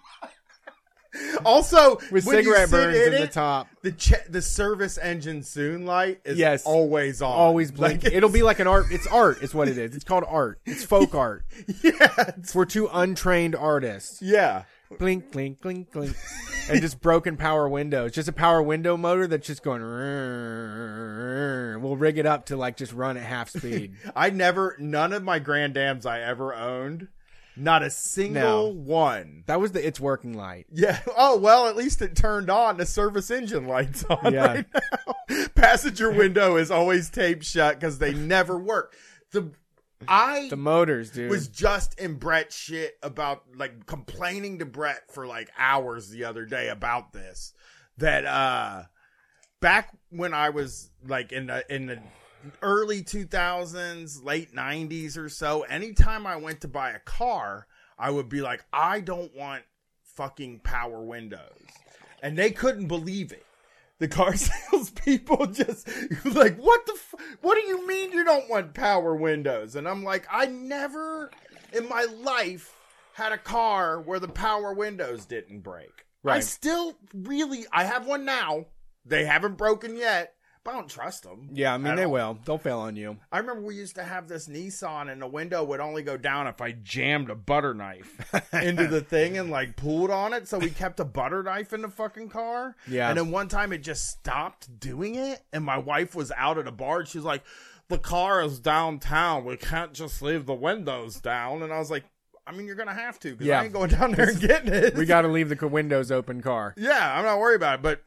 also 1.46 2.00
With 2.12 2.24
cigarette 2.24 2.70
burns 2.72 2.98
in 2.98 3.12
the 3.12 3.24
it, 3.24 3.32
top. 3.32 3.68
The 3.82 3.92
ch- 3.92 4.14
the 4.30 4.42
service 4.42 4.98
engine 4.98 5.44
soon 5.44 5.86
light 5.86 6.22
is 6.26 6.38
Yes. 6.38 6.64
always 6.66 7.22
on. 7.22 7.32
Always 7.32 7.78
Like, 7.78 8.04
It'll 8.06 8.30
be 8.30 8.44
like 8.44 8.60
an 8.60 8.68
art. 8.68 8.86
It's 8.92 9.08
art. 9.08 9.38
It's 9.42 9.54
what 9.54 9.68
it 9.68 9.78
is. 9.78 9.96
It's 9.96 10.06
called 10.06 10.24
art. 10.28 10.60
It's 10.66 10.84
folk 10.94 11.14
art. 11.16 11.46
yeah, 11.84 11.92
it's- 12.30 12.56
We're 12.56 12.66
two 12.66 12.90
untrained 12.92 13.56
artists. 13.56 14.22
yeah. 14.22 14.64
Blink, 15.00 15.32
blink, 15.32 15.60
blink, 15.60 15.92
blink. 15.92 16.16
And 16.70 16.80
just 16.80 17.02
broken 17.02 17.36
power 17.36 17.68
windows. 17.68 18.12
Just 18.12 18.28
a 18.28 18.32
power 18.32 18.62
window 18.62 18.96
motor 18.96 19.26
that's 19.26 19.48
just 19.48 19.64
going. 19.64 19.82
We'll 21.82 21.96
rig 21.98 22.18
it 22.20 22.28
up 22.28 22.46
to 22.48 22.58
like 22.58 22.78
just 22.78 22.94
run 22.94 23.18
at 23.18 23.24
half 23.24 23.50
speed. 23.50 23.96
I 24.16 24.30
never, 24.30 24.76
none 24.80 25.12
of 25.14 25.24
my 25.24 25.40
Grand 25.40 25.78
Ams 25.78 26.06
I 26.06 26.20
ever 26.22 26.54
owned, 26.54 27.08
not 27.56 27.84
a 27.84 27.90
single 27.90 28.42
No. 28.42 28.68
one. 28.68 29.44
That 29.48 29.60
was 29.60 29.72
the 29.74 29.86
it's 29.86 30.00
working 30.00 30.34
light. 30.34 30.66
Yeah. 30.72 31.00
Oh 31.18 31.38
well, 31.38 31.68
at 31.68 31.76
least 31.76 32.02
it 32.02 32.16
turned 32.16 32.50
on. 32.50 32.78
The 32.78 32.86
service 32.86 33.30
engine 33.32 33.68
lights 33.68 34.04
on 34.10 34.34
Yeah. 34.34 34.46
right 34.54 34.66
now. 34.74 35.46
Passenger 35.56 36.12
window 36.12 36.58
is 36.58 36.72
always 36.72 37.10
taped 37.10 37.44
shut 37.46 37.80
because 37.80 38.00
they 38.00 38.14
never 38.14 38.58
work. 38.58 38.96
The 39.32 39.52
I 40.08 40.48
The 40.50 40.58
motors, 40.58 41.12
dude. 41.12 41.30
was 41.30 41.48
just 41.48 41.98
in 42.00 42.16
Brett's 42.16 42.56
shit 42.58 42.98
about 43.02 43.44
like 43.56 43.86
complaining 43.86 44.60
to 44.60 44.66
Brett 44.66 45.04
for 45.12 45.26
like 45.26 45.50
hours 45.58 46.10
the 46.10 46.26
other 46.26 46.46
day 46.46 46.68
about 46.70 47.14
this. 47.14 47.54
That 47.98 48.26
uh 48.26 48.84
back 49.62 49.90
when 50.10 50.34
I 50.34 50.50
was 50.50 50.90
like 51.08 51.32
in 51.32 51.48
the 51.48 51.64
in 51.74 51.86
the 51.86 52.00
early 52.62 53.02
2000s, 53.02 54.24
late 54.24 54.54
90s 54.54 55.18
or 55.18 55.30
so, 55.30 55.62
anytime 55.64 56.28
I 56.28 56.36
went 56.36 56.62
to 56.62 56.68
buy 56.68 56.92
a 56.92 57.00
car, 57.00 57.68
I 57.98 58.10
would 58.10 58.30
be 58.30 58.42
like 58.42 58.66
I 58.72 59.00
don't 59.00 59.36
want 59.36 59.64
fucking 60.04 60.60
power 60.60 61.02
windows. 61.02 61.68
And 62.22 62.38
they 62.38 62.52
couldn't 62.52 62.88
believe 62.88 63.32
it. 63.32 63.46
The 64.00 64.08
car 64.08 64.36
salespeople 64.72 65.48
just 65.48 65.88
like, 66.26 66.58
what 66.58 66.86
the? 66.86 66.94
F- 66.94 67.38
what 67.42 67.56
do 67.56 67.68
you 67.68 67.88
mean 67.88 68.12
you 68.12 68.26
don't 68.26 68.50
want 68.50 68.74
power 68.74 69.16
windows? 69.16 69.76
And 69.76 69.88
I'm 69.88 70.04
like, 70.04 70.26
I 70.32 70.46
never 70.48 71.32
in 71.72 71.88
my 71.88 72.06
life 72.22 72.76
had 73.14 73.32
a 73.32 73.38
car 73.38 74.02
where 74.02 74.20
the 74.20 74.28
power 74.28 74.74
windows 74.74 75.26
didn't 75.26 75.60
break. 75.60 76.06
Right. 76.24 76.38
I 76.38 76.40
still 76.40 76.96
really, 77.14 77.66
I 77.72 77.84
have 77.84 78.08
one 78.08 78.26
now. 78.26 78.66
They 79.06 79.26
haven't 79.26 79.58
broken 79.58 79.98
yet, 79.98 80.34
but 80.64 80.72
I 80.72 80.74
don't 80.76 80.90
trust 80.90 81.24
them. 81.24 81.50
yeah, 81.52 81.74
I 81.74 81.78
mean 81.78 81.96
they 81.96 82.06
all. 82.06 82.12
will. 82.12 82.40
They'll 82.46 82.58
fail 82.58 82.80
on 82.80 82.96
you. 82.96 83.18
I 83.32 83.40
remember 83.40 83.62
we 83.64 83.76
used 83.76 83.96
to 83.96 84.04
have 84.04 84.28
this 84.28 84.48
Nissan, 84.48 85.12
and 85.12 85.22
the 85.22 85.28
window 85.28 85.64
would 85.64 85.80
only 85.80 86.04
go 86.04 86.16
down 86.18 86.48
if 86.48 86.62
I 86.62 86.72
jammed 86.72 87.30
a 87.30 87.36
butter 87.36 87.74
knife 87.74 88.34
into 88.54 88.88
the 88.88 89.02
thing 89.02 89.38
and 89.38 89.50
like 89.50 89.76
pulled 89.76 90.10
on 90.12 90.34
it. 90.34 90.48
So 90.48 90.58
we 90.60 90.70
kept 90.70 91.00
a 91.00 91.06
butter 91.06 91.44
knife 91.44 91.74
in 91.74 91.82
the 91.82 91.90
fucking 91.90 92.30
car. 92.30 92.76
Yeah. 92.88 93.10
And 93.10 93.18
then 93.18 93.32
one 93.32 93.48
time 93.50 93.74
it 93.74 93.84
just 93.84 94.08
stopped 94.08 94.80
doing 94.80 95.16
it, 95.16 95.42
and 95.52 95.64
my 95.64 95.78
wife 95.78 96.16
was 96.16 96.32
out 96.38 96.58
at 96.58 96.68
a 96.68 96.72
bar. 96.72 97.00
And 97.00 97.08
she's 97.08 97.24
like, 97.24 97.44
"The 97.90 97.98
car 97.98 98.42
is 98.44 98.60
downtown. 98.60 99.46
We 99.46 99.58
can't 99.58 99.94
just 99.94 100.22
leave 100.22 100.46
the 100.46 100.54
windows 100.54 101.20
down." 101.20 101.62
And 101.64 101.74
I 101.74 101.80
was 101.80 101.92
like, 101.92 102.06
"I 102.48 102.52
mean, 102.54 102.66
you're 102.68 102.76
gonna 102.76 102.94
have 102.94 103.20
to 103.20 103.32
because 103.32 103.48
Yeah. 103.48 103.60
I 103.62 103.66
ain't 103.66 103.74
going 103.74 103.90
down 103.90 104.12
there 104.14 104.30
and 104.30 104.40
getting 104.40 104.74
it." 104.74 104.96
We 104.96 105.06
got 105.06 105.22
to 105.24 105.28
leave 105.28 105.50
the 105.50 105.68
windows 105.68 106.12
open 106.12 106.42
car. 106.42 106.74
yeah, 106.78 107.18
I'm 107.18 107.26
not 107.26 107.40
worried 107.40 107.56
about 107.58 107.80
it, 107.80 107.82
but 107.82 108.02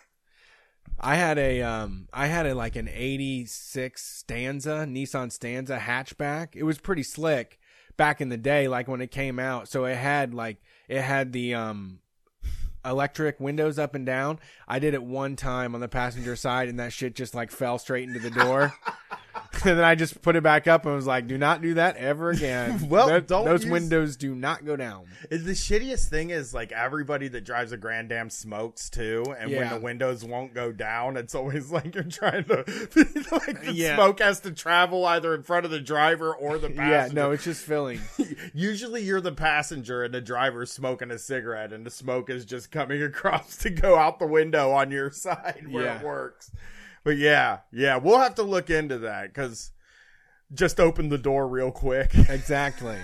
I 0.99 1.17
had 1.17 1.39
a 1.39 1.63
um 1.63 2.09
I 2.13 2.27
had 2.27 2.47
a 2.47 2.55
like 2.55 2.77
an 2.77 2.89
86 2.89 4.03
Stanza, 4.03 4.87
Nissan 4.89 5.31
Stanza 5.31 5.79
hatchback. 5.79 6.55
It 6.55 6.63
was 6.63 6.79
pretty 6.79 7.03
slick, 7.03 7.59
back 7.97 8.21
in 8.21 8.29
the 8.29 8.37
day, 8.37 8.69
like 8.69 8.89
when 8.89 9.01
it 9.01 9.11
came 9.11 9.39
out. 9.39 9.69
So 9.69 9.85
it 9.85 9.97
had 9.97 10.35
like 10.35 10.59
it 10.89 11.03
had 11.03 11.33
the 11.33 11.55
um 11.55 12.01
electric 12.85 13.41
windows 13.41 13.79
up 13.79 13.95
and 13.95 14.07
down. 14.07 14.39
I 14.69 14.79
did 14.79 14.95
it 14.95 15.03
one 15.03 15.37
time 15.37 15.75
on 15.75 15.81
the 15.81 15.89
passenger 15.89 16.37
side, 16.37 16.69
and 16.69 16.79
that 16.79 16.93
shit 16.93 17.15
just 17.15 17.35
like 17.35 17.51
fell 17.51 17.79
straight 17.79 18.09
into 18.09 18.21
the 18.21 18.31
door. 18.31 18.73
and 19.65 19.79
then 19.79 19.85
I 19.85 19.95
just 19.95 20.21
put 20.23 20.37
it 20.37 20.43
back 20.43 20.67
up 20.67 20.85
and 20.87 20.95
was 20.95 21.07
like, 21.07 21.27
"Do 21.27 21.39
not 21.39 21.63
do 21.63 21.75
that 21.75 21.97
ever 21.97 22.31
again." 22.31 22.87
Well, 22.89 23.21
don't 23.21 23.45
those 23.45 23.65
use- 23.65 23.73
windows 23.73 24.17
do 24.17 24.35
not 24.35 24.65
go 24.65 24.77
down. 24.77 25.07
The 25.31 25.39
shittiest 25.53 26.09
thing 26.09 26.31
is 26.31 26.55
like 26.55 26.73
everybody 26.73 27.29
that 27.29 27.45
drives 27.45 27.73
a 27.73 27.77
Grand 27.77 28.13
Am 28.13 28.31
smokes 28.31 28.89
too, 28.91 29.25
and 29.39 29.51
when 29.51 29.69
the 29.71 29.81
windows 29.81 30.25
won't 30.25 30.55
go 30.55 30.73
down, 30.73 31.17
it's 31.17 31.35
always 31.35 31.71
like 31.73 31.95
you're 31.95 32.05
trying 32.05 32.45
to 32.45 32.57
like 33.33 33.63
the 33.65 33.73
Yeah. 33.75 33.97
smoke 33.97 34.21
has 34.21 34.41
to 34.41 34.53
travel 34.53 35.05
either 35.07 35.35
in 35.35 35.43
front 35.43 35.65
of 35.65 35.71
the 35.71 35.81
driver 35.81 36.35
or 36.35 36.59
the 36.59 36.69
passenger. 36.71 36.91
Yeah, 36.93 37.09
no, 37.13 37.31
it's 37.33 37.45
just 37.45 37.65
filling. 37.65 38.01
Usually 38.55 39.03
you're 39.03 39.21
the 39.21 39.33
passenger 39.33 40.05
and 40.05 40.15
the 40.15 40.21
driver's 40.21 40.71
smoking 40.73 41.11
a 41.11 41.19
cigarette, 41.19 41.73
and 41.73 41.85
the 41.85 41.91
smoke 41.91 42.31
is 42.31 42.45
just 42.45 42.71
coming 42.71 43.03
across 43.03 43.57
to 43.59 43.71
go 43.71 43.97
out 43.97 44.19
the 44.19 44.27
window 44.27 44.71
on 44.71 44.91
your 44.91 45.11
side 45.11 45.67
where 45.71 45.85
Yeah. 45.85 45.99
it 46.01 46.05
works. 46.05 46.51
But 47.07 47.19
yeah, 47.19 47.59
yeah, 47.71 47.99
we'll 47.99 48.19
have 48.19 48.35
to 48.35 48.43
look 48.43 48.69
into 48.69 48.99
that 48.99 49.29
because 49.29 49.71
just 50.53 50.81
open 50.81 51.09
the 51.09 51.19
door 51.19 51.47
real 51.47 51.71
quick. 51.71 52.11
exactly. 52.29 52.99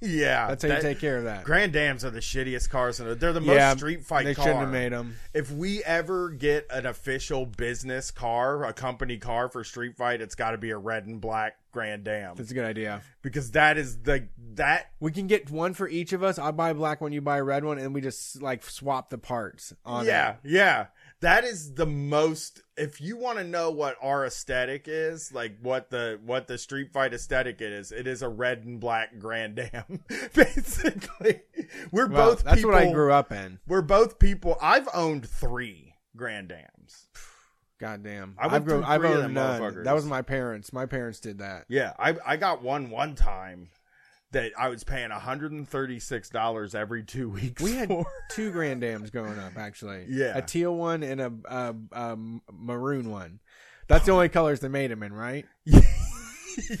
yeah, 0.00 0.46
That's 0.46 0.62
how 0.62 0.68
you 0.68 0.74
that- 0.74 0.82
take 0.82 1.00
care 1.00 1.16
of 1.18 1.24
that. 1.24 1.42
Grand 1.42 1.74
Ams 1.74 2.04
are 2.04 2.10
the 2.10 2.20
shittiest 2.20 2.70
cars 2.70 3.00
in 3.00 3.08
it. 3.08 3.18
They're 3.18 3.32
the 3.32 3.40
most 3.40 3.56
yeah, 3.56 3.74
street 3.74 4.04
fight 4.04 4.24
They 4.24 4.36
car. 4.36 4.44
shouldn't 4.44 4.60
have 4.62 4.70
made 4.70 4.92
them. 4.92 5.16
If 5.34 5.50
we 5.50 5.82
ever 5.82 6.30
get 6.30 6.68
an 6.70 6.86
official 6.86 7.44
business 7.44 8.12
car, 8.12 8.64
a 8.64 8.72
company 8.72 9.16
car 9.18 9.48
for 9.48 9.64
street 9.64 9.96
fight, 9.96 10.20
it's 10.20 10.36
got 10.36 10.52
to 10.52 10.58
be 10.58 10.70
a 10.70 10.78
red 10.78 11.06
and 11.06 11.20
black 11.20 11.56
Grand 11.72 12.06
Am 12.06 12.36
That's 12.36 12.52
a 12.52 12.54
good 12.54 12.64
idea. 12.64 13.02
because 13.20 13.50
that 13.50 13.78
is 13.78 13.98
the 14.02 14.28
that 14.54 14.90
We 15.00 15.10
can 15.10 15.26
get 15.26 15.50
one 15.50 15.74
for 15.74 15.88
each 15.88 16.12
of 16.12 16.22
us. 16.22 16.38
I 16.38 16.52
buy 16.52 16.70
a 16.70 16.74
black 16.74 17.00
one, 17.00 17.10
you 17.12 17.20
buy 17.20 17.38
a 17.38 17.44
red 17.44 17.64
one, 17.64 17.78
and 17.78 17.92
we 17.92 18.00
just 18.00 18.40
like 18.40 18.62
swap 18.64 19.10
the 19.10 19.18
parts 19.18 19.72
on. 19.84 20.06
yeah 20.06 20.30
it. 20.30 20.36
yeah 20.44 20.86
that 21.20 21.44
is 21.44 21.74
the 21.74 21.86
most. 21.86 22.62
If 22.76 23.00
you 23.00 23.16
want 23.16 23.38
to 23.38 23.44
know 23.44 23.70
what 23.70 23.96
our 24.00 24.24
aesthetic 24.24 24.84
is, 24.86 25.32
like 25.32 25.58
what 25.60 25.90
the 25.90 26.18
what 26.24 26.46
the 26.46 26.58
street 26.58 26.92
fight 26.92 27.12
aesthetic 27.12 27.60
is, 27.60 27.92
it 27.92 28.06
is 28.06 28.22
a 28.22 28.28
red 28.28 28.64
and 28.64 28.80
black 28.80 29.18
Grand 29.18 29.58
Am. 29.72 30.00
Basically, 30.34 31.42
we're 31.90 32.08
Well, 32.08 32.30
both. 32.30 32.44
that's 32.44 32.56
people, 32.56 32.72
what 32.72 32.82
I 32.82 32.92
grew 32.92 33.12
up 33.12 33.32
in. 33.32 33.58
We're 33.66 33.82
both 33.82 34.18
people. 34.18 34.56
I've 34.60 34.88
owned 34.94 35.28
three 35.28 35.94
Grand 36.16 36.52
Ams. 36.52 37.08
Goddamn. 37.78 38.36
I 38.38 38.54
I've, 38.54 38.64
grown, 38.66 38.84
I've 38.84 39.04
owned 39.04 39.32
none. 39.32 39.84
That 39.84 39.94
was 39.94 40.04
my 40.04 40.20
parents. 40.20 40.70
My 40.70 40.84
parents 40.84 41.18
did 41.18 41.38
that. 41.38 41.64
Yeah, 41.68 41.94
I 41.98 42.14
I 42.26 42.36
got 42.36 42.62
one 42.62 42.90
one 42.90 43.14
time 43.14 43.68
that 44.32 44.52
I 44.58 44.68
was 44.68 44.84
paying 44.84 45.10
hundred 45.10 45.52
and 45.52 45.68
thirty 45.68 45.98
six 45.98 46.28
dollars 46.30 46.74
every 46.74 47.02
two 47.02 47.28
weeks. 47.30 47.62
We 47.62 47.72
had 47.74 47.88
for. 47.88 48.06
two 48.30 48.50
Grand 48.52 48.82
Ams 48.84 49.10
growing 49.10 49.38
up, 49.38 49.56
actually. 49.56 50.06
Yeah. 50.08 50.36
a 50.38 50.42
teal 50.42 50.74
one 50.74 51.02
and 51.02 51.20
a, 51.20 51.32
a, 51.46 51.74
a 51.92 52.16
maroon 52.52 53.10
one. 53.10 53.40
That's 53.88 54.06
the 54.06 54.12
only 54.12 54.28
colors 54.28 54.60
they 54.60 54.68
made 54.68 54.90
them 54.90 55.02
in, 55.02 55.12
right? 55.12 55.46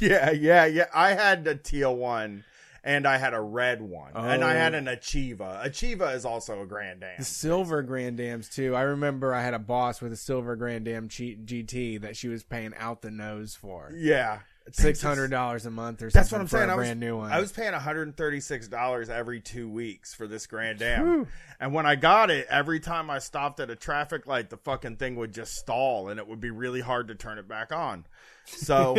yeah, 0.00 0.30
yeah, 0.30 0.64
yeah. 0.66 0.86
I 0.94 1.14
had 1.14 1.46
a 1.46 1.54
teal 1.54 1.96
one. 1.96 2.44
And 2.82 3.06
I 3.06 3.18
had 3.18 3.34
a 3.34 3.40
red 3.42 3.82
one, 3.82 4.12
and 4.14 4.42
I 4.42 4.54
Oh. 4.54 4.56
had 4.56 4.74
an 4.74 4.86
Achieva. 4.86 5.62
Achieva 5.66 6.14
is 6.14 6.24
also 6.24 6.62
a 6.62 6.66
Grand 6.66 7.04
Am. 7.04 7.10
The 7.18 7.26
silver 7.26 7.82
Grand 7.82 8.18
Ams 8.18 8.48
too. 8.48 8.74
I 8.74 8.80
remember 8.80 9.34
I 9.34 9.42
had 9.42 9.52
a 9.52 9.58
boss 9.58 10.00
with 10.00 10.12
a 10.14 10.16
silver 10.16 10.56
Grand 10.56 10.88
Am 10.88 11.06
GT 11.10 12.00
that 12.00 12.16
she 12.16 12.28
was 12.28 12.42
paying 12.42 12.72
out 12.78 13.02
the 13.02 13.10
nose 13.10 13.54
for 13.54 13.92
Yeah, 13.94 14.38
six 14.72 15.02
hundred 15.02 15.30
dollars 15.30 15.66
a 15.66 15.70
month 15.70 16.02
or 16.02 16.10
something. 16.10 16.20
That's 16.20 16.32
what 16.32 16.40
I'm 16.40 16.46
for 16.46 16.58
saying. 16.58 16.70
A 16.70 16.72
I 16.72 16.76
was, 16.76 16.86
brand 16.86 17.00
new 17.00 17.16
one. 17.16 17.32
I 17.32 17.40
was 17.40 17.52
paying 17.52 17.72
$136 17.72 19.08
every 19.08 19.40
two 19.40 19.68
weeks 19.68 20.14
for 20.14 20.26
this 20.26 20.46
Grand 20.46 20.82
Am. 20.82 21.26
and 21.60 21.72
when 21.74 21.86
I 21.86 21.96
got 21.96 22.30
it, 22.30 22.46
every 22.50 22.80
time 22.80 23.10
I 23.10 23.18
stopped 23.18 23.60
at 23.60 23.70
a 23.70 23.76
traffic 23.76 24.26
light, 24.26 24.50
the 24.50 24.56
fucking 24.56 24.96
thing 24.96 25.16
would 25.16 25.32
just 25.32 25.54
stall 25.54 26.08
and 26.08 26.18
it 26.18 26.26
would 26.28 26.40
be 26.40 26.50
really 26.50 26.80
hard 26.80 27.08
to 27.08 27.14
turn 27.14 27.38
it 27.38 27.48
back 27.48 27.72
on. 27.72 28.06
So, 28.44 28.96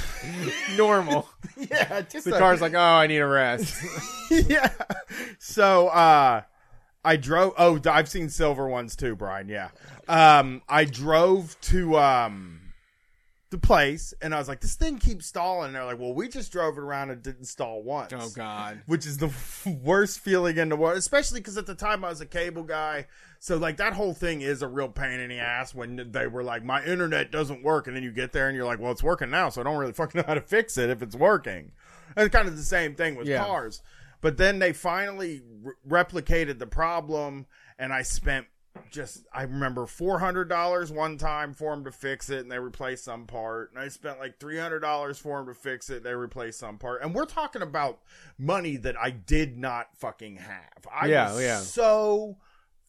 normal. 0.76 1.28
yeah, 1.56 2.02
just 2.02 2.24
The 2.26 2.34
a- 2.36 2.38
car's 2.38 2.60
like, 2.60 2.74
oh, 2.74 2.78
I 2.78 3.06
need 3.06 3.18
a 3.18 3.26
rest. 3.26 3.82
yeah. 4.30 4.70
So, 5.38 5.88
uh, 5.88 6.42
I 7.04 7.16
drove. 7.16 7.54
Oh, 7.58 7.80
I've 7.86 8.08
seen 8.08 8.28
silver 8.28 8.68
ones 8.68 8.94
too, 8.94 9.16
Brian. 9.16 9.48
Yeah. 9.48 9.70
Um, 10.08 10.62
I 10.68 10.84
drove 10.84 11.60
to 11.62 11.98
um 11.98 12.60
the 13.52 13.58
place, 13.58 14.12
and 14.20 14.34
I 14.34 14.38
was 14.38 14.48
like, 14.48 14.60
"This 14.60 14.74
thing 14.74 14.98
keeps 14.98 15.26
stalling." 15.26 15.66
And 15.68 15.76
they're 15.76 15.84
like, 15.84 16.00
"Well, 16.00 16.12
we 16.12 16.28
just 16.28 16.50
drove 16.50 16.76
it 16.76 16.80
around 16.80 17.10
and 17.10 17.22
didn't 17.22 17.44
stall 17.44 17.82
once." 17.84 18.12
oh 18.12 18.30
God. 18.34 18.82
which 18.86 19.06
is 19.06 19.18
the 19.18 19.30
worst 19.82 20.18
feeling 20.18 20.56
in 20.58 20.68
the 20.68 20.76
world, 20.76 20.98
especially 20.98 21.38
because 21.38 21.56
at 21.56 21.66
the 21.66 21.74
time 21.76 22.04
I 22.04 22.08
was 22.08 22.20
a 22.20 22.26
cable 22.26 22.64
guy. 22.64 23.06
So, 23.38 23.56
like, 23.56 23.76
that 23.76 23.92
whole 23.92 24.14
thing 24.14 24.40
is 24.40 24.62
a 24.62 24.68
real 24.68 24.88
pain 24.88 25.18
in 25.20 25.28
the 25.30 25.38
ass 25.38 25.74
when 25.74 26.10
they 26.12 26.26
were 26.26 26.44
like, 26.44 26.64
my 26.64 26.84
internet 26.84 27.30
doesn't 27.32 27.62
work. 27.64 27.86
And 27.88 27.96
then 27.96 28.02
you 28.04 28.12
get 28.12 28.32
there 28.32 28.46
and 28.48 28.56
you're 28.56 28.64
like, 28.66 28.78
well, 28.78 28.92
it's 28.92 29.02
working 29.02 29.30
now. 29.30 29.48
So 29.48 29.60
I 29.60 29.64
don't 29.64 29.78
really 29.78 29.92
fucking 30.02 30.20
know 30.20 30.24
how 30.26 30.34
to 30.34 30.40
fix 30.40 30.78
it 30.78 30.90
if 30.90 31.02
it's 31.02 31.16
working. 31.16 31.72
And 32.16 32.26
it's 32.26 32.32
kind 32.34 32.46
of 32.48 32.56
the 32.56 32.62
same 32.62 32.94
thing 32.94 33.16
with 33.16 33.26
Yeah. 33.26 33.44
cars. 33.44 33.82
But 34.20 34.36
then 34.36 34.60
they 34.60 34.72
finally 34.72 35.42
re- 35.60 35.74
replicated 36.04 36.58
the 36.60 36.68
problem. 36.68 37.46
And 37.80 37.92
I 37.92 38.02
spent 38.02 38.46
just, 38.90 39.26
I 39.32 39.42
remember 39.42 39.82
$400 39.86 40.90
one 40.90 41.18
time 41.18 41.54
for 41.54 41.74
them 41.74 41.84
to 41.84 41.92
fix 41.92 42.30
it 42.30 42.40
and 42.40 42.50
they 42.50 42.58
replaced 42.58 43.04
some 43.04 43.26
part. 43.26 43.70
And 43.72 43.80
I 43.80 43.88
spent 43.88 44.18
like 44.18 44.38
$300 44.38 45.18
for 45.20 45.38
them 45.38 45.46
to 45.46 45.54
fix 45.54 45.90
it. 45.90 46.02
They 46.02 46.14
replaced 46.14 46.58
some 46.58 46.78
part. 46.78 47.02
And 47.02 47.14
we're 47.14 47.26
talking 47.26 47.62
about 47.62 48.00
money 48.38 48.76
that 48.78 48.96
I 48.98 49.10
did 49.10 49.58
not 49.58 49.96
fucking 49.96 50.36
have. 50.36 50.86
I 50.92 51.06
Yeah, 51.06 51.32
was 51.32 51.42
yeah. 51.42 51.58
so 51.58 52.36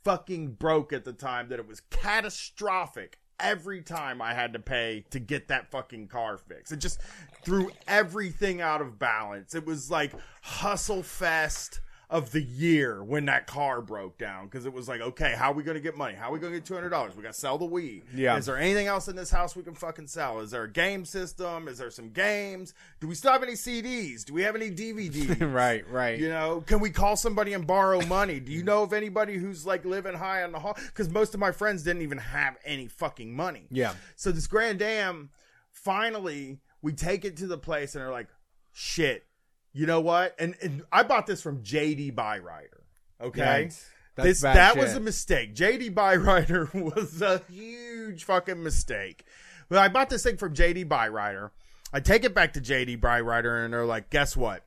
fucking 0.03 0.53
broke 0.53 0.93
at 0.93 1.05
the 1.05 1.13
time 1.13 1.49
that 1.49 1.59
it 1.59 1.67
was 1.67 1.81
catastrophic 1.89 3.19
every 3.39 3.81
time 3.81 4.21
I 4.21 4.33
had 4.33 4.53
to 4.53 4.59
pay 4.59 5.05
to 5.11 5.19
get 5.19 5.47
that 5.49 5.69
fucking 5.71 6.07
car 6.07 6.37
fixed. 6.37 6.71
It 6.71 6.77
just 6.77 6.99
threw 7.43 7.71
everything 7.87 8.61
out 8.61 8.81
of 8.81 8.99
balance. 8.99 9.55
It 9.55 9.65
was 9.65 9.91
like 9.91 10.13
hustle 10.41 11.03
fest 11.03 11.81
of 12.13 12.31
the 12.31 12.43
year 12.43 13.03
when 13.03 13.25
that 13.25 13.47
car 13.47 13.81
broke 13.81 14.19
down 14.19 14.45
because 14.45 14.67
it 14.67 14.71
was 14.71 14.87
like, 14.87 15.01
okay, 15.01 15.33
how 15.35 15.49
are 15.49 15.55
we 15.55 15.63
going 15.63 15.73
to 15.73 15.81
get 15.81 15.97
money? 15.97 16.13
How 16.13 16.29
are 16.29 16.33
we 16.33 16.37
going 16.37 16.53
to 16.53 16.59
get 16.59 16.65
two 16.65 16.75
hundred 16.75 16.89
dollars? 16.89 17.15
We 17.15 17.23
got 17.23 17.33
to 17.33 17.39
sell 17.39 17.57
the 17.57 17.67
Wii. 17.67 18.03
Yeah. 18.13 18.37
Is 18.37 18.45
there 18.45 18.55
anything 18.55 18.85
else 18.85 19.07
in 19.07 19.15
this 19.15 19.31
house 19.31 19.55
we 19.55 19.63
can 19.63 19.73
fucking 19.73 20.05
sell? 20.05 20.39
Is 20.39 20.51
there 20.51 20.61
a 20.61 20.71
game 20.71 21.05
system? 21.05 21.67
Is 21.67 21.79
there 21.79 21.89
some 21.89 22.11
games? 22.11 22.75
Do 22.99 23.07
we 23.07 23.15
still 23.15 23.31
have 23.31 23.41
any 23.41 23.53
CDs? 23.53 24.23
Do 24.23 24.33
we 24.35 24.43
have 24.43 24.55
any 24.55 24.69
DVDs? 24.69 25.41
right, 25.53 25.89
right. 25.89 26.19
You 26.19 26.29
know, 26.29 26.63
can 26.67 26.79
we 26.79 26.91
call 26.91 27.15
somebody 27.15 27.53
and 27.53 27.65
borrow 27.65 27.99
money? 28.05 28.39
Do 28.39 28.51
you 28.51 28.61
know 28.61 28.83
of 28.83 28.93
anybody 28.93 29.35
who's 29.35 29.65
like 29.65 29.83
living 29.83 30.13
high 30.13 30.43
on 30.43 30.51
the 30.51 30.59
hall? 30.59 30.77
Because 30.85 31.09
most 31.09 31.33
of 31.33 31.39
my 31.39 31.51
friends 31.51 31.81
didn't 31.81 32.03
even 32.03 32.19
have 32.19 32.57
any 32.63 32.87
fucking 32.87 33.35
money. 33.35 33.65
Yeah. 33.71 33.95
So 34.17 34.31
this 34.31 34.45
Grand 34.45 34.83
Am, 34.83 35.31
finally, 35.71 36.59
we 36.83 36.93
take 36.93 37.25
it 37.25 37.37
to 37.37 37.47
the 37.47 37.57
place 37.57 37.95
and 37.95 38.03
they're 38.03 38.11
like, 38.11 38.27
shit, 38.71 39.25
you 39.73 39.85
know 39.85 40.01
what? 40.01 40.35
And, 40.39 40.55
and 40.61 40.83
I 40.91 41.03
bought 41.03 41.27
this 41.27 41.41
from 41.41 41.63
JD 41.63 42.13
Byrider. 42.15 42.81
Okay. 43.21 43.65
Yikes. 43.67 43.85
That's 44.15 44.27
this 44.27 44.41
that 44.41 44.73
shit. 44.73 44.83
was 44.83 44.95
a 44.95 44.99
mistake. 44.99 45.55
JD 45.55 45.93
Byrider 45.95 46.71
was 46.95 47.21
a 47.21 47.41
huge 47.49 48.23
fucking 48.25 48.61
mistake. 48.61 49.25
But 49.69 49.79
I 49.79 49.87
bought 49.87 50.09
this 50.09 50.23
thing 50.23 50.37
from 50.37 50.53
JD 50.53 50.87
Byrider. 50.87 51.49
I 51.91 51.99
take 51.99 52.23
it 52.23 52.35
back 52.35 52.53
to 52.53 52.61
JD 52.61 52.99
Byrider 52.99 53.65
and 53.65 53.73
they're 53.73 53.85
like, 53.85 54.09
guess 54.09 54.37
what? 54.37 54.63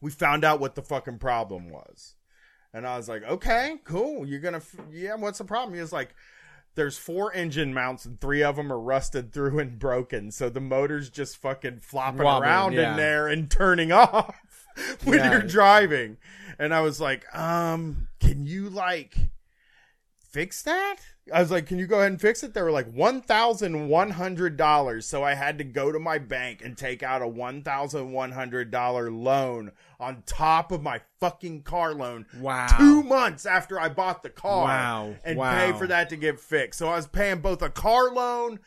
We 0.00 0.10
found 0.10 0.44
out 0.44 0.60
what 0.60 0.76
the 0.76 0.82
fucking 0.82 1.18
problem 1.18 1.70
was. 1.70 2.14
And 2.72 2.86
I 2.86 2.96
was 2.96 3.08
like, 3.08 3.24
okay, 3.24 3.78
cool. 3.84 4.26
You're 4.26 4.40
gonna, 4.40 4.58
f- 4.58 4.76
yeah. 4.92 5.14
What's 5.14 5.38
the 5.38 5.44
problem? 5.44 5.74
He 5.74 5.80
was 5.80 5.92
like, 5.92 6.14
there's 6.74 6.98
four 6.98 7.32
engine 7.32 7.72
mounts 7.74 8.04
and 8.04 8.20
three 8.20 8.42
of 8.42 8.56
them 8.56 8.72
are 8.72 8.78
rusted 8.78 9.32
through 9.32 9.58
and 9.58 9.78
broken, 9.78 10.30
so 10.30 10.48
the 10.48 10.60
motor's 10.60 11.10
just 11.10 11.36
fucking 11.38 11.80
flopping 11.80 12.22
Wobbling, 12.24 12.48
around 12.48 12.72
yeah. 12.74 12.90
in 12.92 12.96
there 12.96 13.28
and 13.28 13.50
turning 13.50 13.92
off 13.92 14.36
when 15.04 15.18
Yeah. 15.18 15.30
you're 15.32 15.42
driving. 15.42 16.16
And 16.58 16.72
I 16.74 16.80
was 16.82 17.00
like, 17.00 17.24
um, 17.36 18.08
can 18.20 18.46
you 18.46 18.70
like 18.70 19.16
fix 20.34 20.62
that? 20.62 20.96
I 21.32 21.40
was 21.40 21.52
like, 21.52 21.66
can 21.66 21.78
you 21.78 21.86
go 21.86 22.00
ahead 22.00 22.10
and 22.10 22.20
fix 22.20 22.42
it? 22.42 22.52
They 22.52 22.60
were 22.60 22.72
like 22.72 22.92
one 22.92 23.22
thousand 23.22 23.88
one 23.88 24.10
hundred 24.10 24.56
dollars. 24.56 25.06
So 25.06 25.22
I 25.22 25.34
had 25.34 25.58
to 25.58 25.64
go 25.64 25.92
to 25.92 25.98
my 26.00 26.18
bank 26.18 26.60
and 26.62 26.76
take 26.76 27.04
out 27.04 27.22
a 27.22 27.28
one 27.28 27.62
thousand 27.62 28.12
one 28.12 28.32
hundred 28.32 28.72
dollar 28.72 29.10
loan 29.12 29.70
on 30.00 30.24
top 30.26 30.72
of 30.72 30.82
my 30.82 31.00
fucking 31.20 31.62
car 31.62 31.94
loan. 31.94 32.26
Wow. 32.38 32.66
Two 32.76 33.04
months 33.04 33.46
after 33.46 33.78
I 33.80 33.88
bought 33.88 34.24
the 34.24 34.28
car. 34.28 34.64
Wow. 34.64 35.14
And 35.24 35.38
Wow. 35.38 35.54
pay 35.72 35.78
for 35.78 35.86
that 35.86 36.10
to 36.10 36.16
get 36.16 36.40
fixed. 36.40 36.78
So 36.80 36.88
I 36.88 36.96
was 36.96 37.06
paying 37.06 37.38
both 37.40 37.62
a 37.62 37.70
car 37.70 38.10
loan 38.12 38.58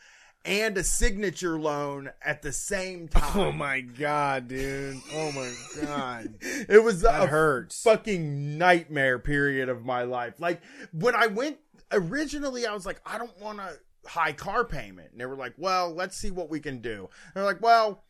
and 0.48 0.78
a 0.78 0.82
signature 0.82 1.58
loan 1.58 2.10
at 2.24 2.42
the 2.42 2.52
same 2.52 3.08
oh 3.14 3.20
time. 3.20 3.38
Oh 3.38 3.52
my 3.52 3.80
god, 3.80 4.48
dude. 4.48 4.96
Oh 5.12 5.30
my 5.32 5.52
god. 5.84 6.34
It 6.68 6.82
was 6.82 7.02
That 7.02 7.24
a 7.24 7.26
hurts. 7.26 7.82
fucking 7.82 8.56
nightmare 8.58 9.18
period 9.18 9.68
of 9.68 9.84
my 9.84 10.02
life. 10.02 10.40
Like 10.40 10.62
when 10.92 11.14
I 11.14 11.26
went 11.26 11.58
originally, 11.92 12.66
I 12.66 12.72
was 12.74 12.86
like, 12.86 13.00
I 13.06 13.18
don't 13.18 13.38
want 13.40 13.60
a 13.60 13.74
high 14.06 14.32
car 14.32 14.64
payment, 14.64 15.12
and 15.12 15.20
they 15.20 15.26
were 15.26 15.36
like, 15.36 15.54
Well, 15.58 15.94
let's 15.94 16.16
see 16.16 16.30
what 16.30 16.48
we 16.50 16.60
can 16.60 16.80
do. 16.80 17.08
They're 17.34 17.44
like, 17.44 17.60
Well, 17.62 18.02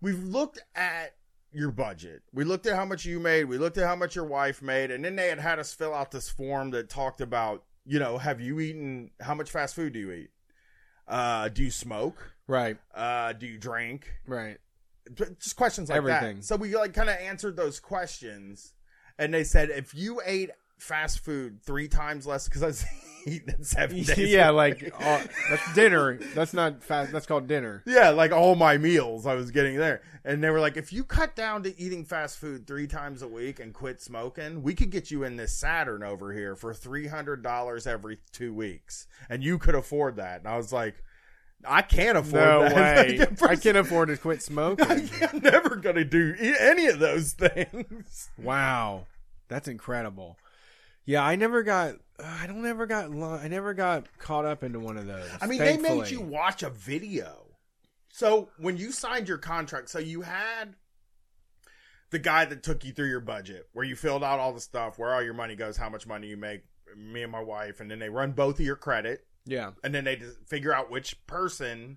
we've 0.00 0.22
looked 0.22 0.60
at 0.74 1.14
your 1.52 1.70
budget. 1.70 2.22
We 2.34 2.44
looked 2.44 2.66
at 2.66 2.76
how 2.76 2.84
much 2.84 3.06
you 3.06 3.18
made. 3.18 3.44
We 3.44 3.56
looked 3.56 3.78
at 3.78 3.86
how 3.86 3.96
much 3.96 4.14
your 4.14 4.26
wife 4.26 4.60
made, 4.60 4.90
and 4.90 5.02
then 5.04 5.16
they 5.16 5.28
had 5.28 5.38
had 5.40 5.58
us 5.58 5.72
fill 5.72 5.94
out 5.94 6.10
this 6.10 6.28
form 6.28 6.70
that 6.72 6.90
talked 6.90 7.22
about, 7.22 7.64
you 7.86 7.98
know, 7.98 8.18
have 8.18 8.40
you 8.40 8.60
eaten? 8.60 9.10
How 9.20 9.34
much 9.34 9.50
fast 9.50 9.74
food 9.74 9.94
do 9.94 9.98
you 9.98 10.12
eat? 10.12 10.30
Uh, 11.08 11.48
do 11.48 11.62
you 11.64 11.70
smoke? 11.70 12.34
Right. 12.46 12.76
Uh, 12.94 13.32
do 13.32 13.46
you 13.46 13.58
drink? 13.58 14.12
Right. 14.26 14.58
Just 15.14 15.56
questions 15.56 15.88
like 15.88 15.96
Everything. 15.96 16.36
that. 16.36 16.44
So 16.44 16.56
we 16.56 16.74
like 16.76 16.92
kind 16.92 17.08
of 17.08 17.16
answered 17.16 17.56
those 17.56 17.80
questions, 17.80 18.74
and 19.18 19.32
they 19.32 19.44
said 19.44 19.70
if 19.70 19.94
you 19.94 20.20
ate 20.24 20.50
fast 20.78 21.20
food 21.20 21.62
three 21.62 21.88
times 21.88 22.26
less 22.26 22.46
because 22.48 22.62
I 22.62 22.66
was 22.66 22.84
eating 23.26 23.62
seven 23.62 23.96
days. 24.02 24.18
yeah, 24.18 24.50
like 24.50 24.92
uh, 24.98 25.24
that's 25.50 25.74
dinner. 25.74 26.18
That's 26.34 26.54
not 26.54 26.82
fast. 26.82 27.12
That's 27.12 27.26
called 27.26 27.46
dinner. 27.46 27.82
Yeah, 27.86 28.10
like 28.10 28.32
all 28.32 28.54
my 28.54 28.78
meals 28.78 29.26
I 29.26 29.34
was 29.34 29.50
getting 29.50 29.76
there. 29.76 30.02
And 30.24 30.42
they 30.44 30.50
were 30.50 30.60
like, 30.60 30.76
if 30.76 30.92
you 30.92 31.04
cut 31.04 31.34
down 31.34 31.62
to 31.62 31.80
eating 31.80 32.04
fast 32.04 32.38
food 32.38 32.66
three 32.66 32.86
times 32.86 33.22
a 33.22 33.28
week 33.28 33.60
and 33.60 33.72
quit 33.72 34.00
smoking, 34.02 34.62
we 34.62 34.74
could 34.74 34.90
get 34.90 35.10
you 35.10 35.24
in 35.24 35.36
this 35.36 35.52
Saturn 35.52 36.02
over 36.02 36.32
here 36.32 36.54
for 36.54 36.74
$300 36.74 37.86
every 37.86 38.18
two 38.32 38.52
weeks. 38.52 39.06
And 39.30 39.42
you 39.42 39.58
could 39.58 39.74
afford 39.74 40.16
that. 40.16 40.40
And 40.40 40.48
I 40.48 40.56
was 40.58 40.70
like, 40.72 41.02
I 41.66 41.80
can't 41.82 42.18
afford 42.18 42.34
No 42.34 42.68
that. 42.68 43.06
way. 43.08 43.18
Like, 43.18 43.42
I 43.42 43.56
can't 43.56 43.78
afford 43.78 44.08
to 44.10 44.16
quit 44.18 44.42
smoking. 44.42 45.08
I'm 45.22 45.38
never 45.40 45.76
going 45.76 45.96
to 45.96 46.04
do 46.04 46.34
any 46.38 46.86
of 46.88 46.98
those 46.98 47.32
things. 47.32 48.28
Wow, 48.38 49.06
that's 49.48 49.66
incredible. 49.66 50.36
Yeah, 51.08 51.24
I 51.24 51.36
never 51.36 51.62
got. 51.62 51.94
I 52.22 52.46
don't 52.46 52.66
ever 52.66 52.84
got. 52.84 53.10
I 53.10 53.48
never 53.48 53.72
got 53.72 54.06
caught 54.18 54.44
up 54.44 54.62
into 54.62 54.78
one 54.78 54.98
of 54.98 55.06
those. 55.06 55.26
I 55.40 55.46
mean, 55.46 55.58
they 55.58 55.78
made 55.78 56.10
you 56.10 56.20
watch 56.20 56.62
a 56.62 56.68
video. 56.68 57.46
So 58.12 58.50
when 58.58 58.76
you 58.76 58.92
signed 58.92 59.26
your 59.26 59.38
contract, 59.38 59.88
so 59.88 60.00
you 60.00 60.20
had 60.20 60.76
the 62.10 62.18
guy 62.18 62.44
that 62.44 62.62
took 62.62 62.84
you 62.84 62.92
through 62.92 63.08
your 63.08 63.20
budget, 63.20 63.70
where 63.72 63.86
you 63.86 63.96
filled 63.96 64.22
out 64.22 64.38
all 64.38 64.52
the 64.52 64.60
stuff, 64.60 64.98
where 64.98 65.14
all 65.14 65.22
your 65.22 65.32
money 65.32 65.56
goes, 65.56 65.78
how 65.78 65.88
much 65.88 66.06
money 66.06 66.26
you 66.26 66.36
make, 66.36 66.64
me 66.94 67.22
and 67.22 67.32
my 67.32 67.42
wife, 67.42 67.80
and 67.80 67.90
then 67.90 68.00
they 68.00 68.10
run 68.10 68.32
both 68.32 68.60
of 68.60 68.66
your 68.66 68.76
credit, 68.76 69.26
Yeah, 69.46 69.70
and 69.82 69.94
then 69.94 70.04
they 70.04 70.20
figure 70.46 70.74
out 70.74 70.90
which 70.90 71.26
person 71.26 71.96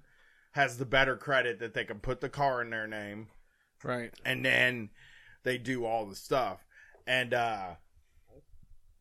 has 0.52 0.78
the 0.78 0.86
better 0.86 1.18
credit 1.18 1.60
that 1.60 1.74
they 1.74 1.84
can 1.84 2.00
put 2.00 2.22
the 2.22 2.30
car 2.30 2.62
in 2.62 2.70
their 2.70 2.88
name, 2.88 3.28
right. 3.84 4.14
and 4.24 4.46
then 4.46 4.90
they 5.44 5.58
do 5.58 5.84
all 5.86 6.06
the 6.06 6.16
stuff 6.16 6.66
and 7.08 7.34
uh 7.34 7.72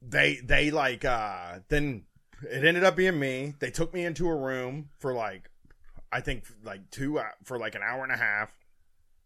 they 0.02 0.37
they 0.37 0.71
like 0.71 1.04
uh 1.04 1.61
then 1.69 2.04
it 2.50 2.64
ended 2.64 2.85
up 2.85 2.97
being 2.97 3.19
me. 3.19 3.54
They 3.59 3.71
took 3.71 3.92
me 3.92 4.04
into 4.04 4.26
a 4.28 4.35
room 4.35 4.88
for 4.99 5.12
like 5.12 5.50
i 6.12 6.21
think 6.21 6.45
like 6.64 6.90
two 6.90 7.19
uh, 7.19 7.25
for 7.45 7.59
like 7.59 7.75
an 7.75 7.83
hour 7.83 8.02
and 8.02 8.12
a 8.12 8.16
half. 8.16 8.50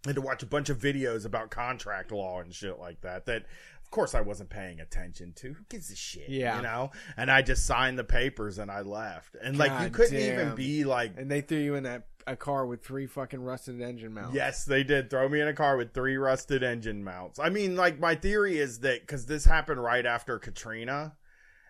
And 0.06 0.14
to 0.16 0.20
watch 0.20 0.42
a 0.42 0.46
bunch 0.46 0.68
of 0.68 0.78
videos 0.78 1.24
about 1.24 1.50
contract 1.50 2.12
law 2.12 2.40
and 2.40 2.52
shit 2.52 2.78
like 2.78 3.00
that 3.02 3.26
that 3.26 3.46
of 3.84 3.90
course 3.90 4.14
i 4.14 4.20
wasn't 4.20 4.48
paying 4.50 4.80
attention 4.80 5.32
to 5.34 5.52
who 5.52 5.64
gives 5.68 5.90
a 5.90 5.96
shit 5.96 6.28
Yeah. 6.28 6.56
you 6.56 6.62
know 6.62 6.90
and 7.16 7.30
i 7.30 7.42
just 7.42 7.66
signed 7.66 7.98
the 7.98 8.04
papers 8.04 8.58
and 8.58 8.70
i 8.70 8.80
left 8.80 9.36
and 9.42 9.56
like 9.58 9.70
you 9.82 9.90
couldn't 9.90 10.18
damn. 10.18 10.40
even 10.40 10.54
be 10.56 10.84
like 10.84 11.12
And 11.16 11.30
they 11.30 11.40
threw 11.42 11.58
you 11.58 11.74
in 11.76 11.84
that 11.84 12.06
a 12.26 12.34
car 12.36 12.64
with 12.64 12.82
three 12.82 13.06
fucking 13.06 13.42
rusted 13.42 13.82
engine 13.82 14.14
mounts. 14.14 14.34
Yes, 14.34 14.64
they 14.64 14.82
did 14.82 15.10
throw 15.10 15.28
me 15.28 15.40
in 15.40 15.48
a 15.48 15.52
car 15.52 15.76
with 15.76 15.92
three 15.92 16.16
rusted 16.16 16.62
engine 16.62 17.04
mounts. 17.04 17.38
I 17.38 17.50
mean, 17.50 17.76
like 17.76 18.00
my 18.00 18.14
theory 18.14 18.56
is 18.56 18.78
that 18.78 19.02
because 19.02 19.26
this 19.26 19.44
happened 19.44 19.78
right 19.82 20.06
after 20.06 20.38
Katrina, 20.38 21.16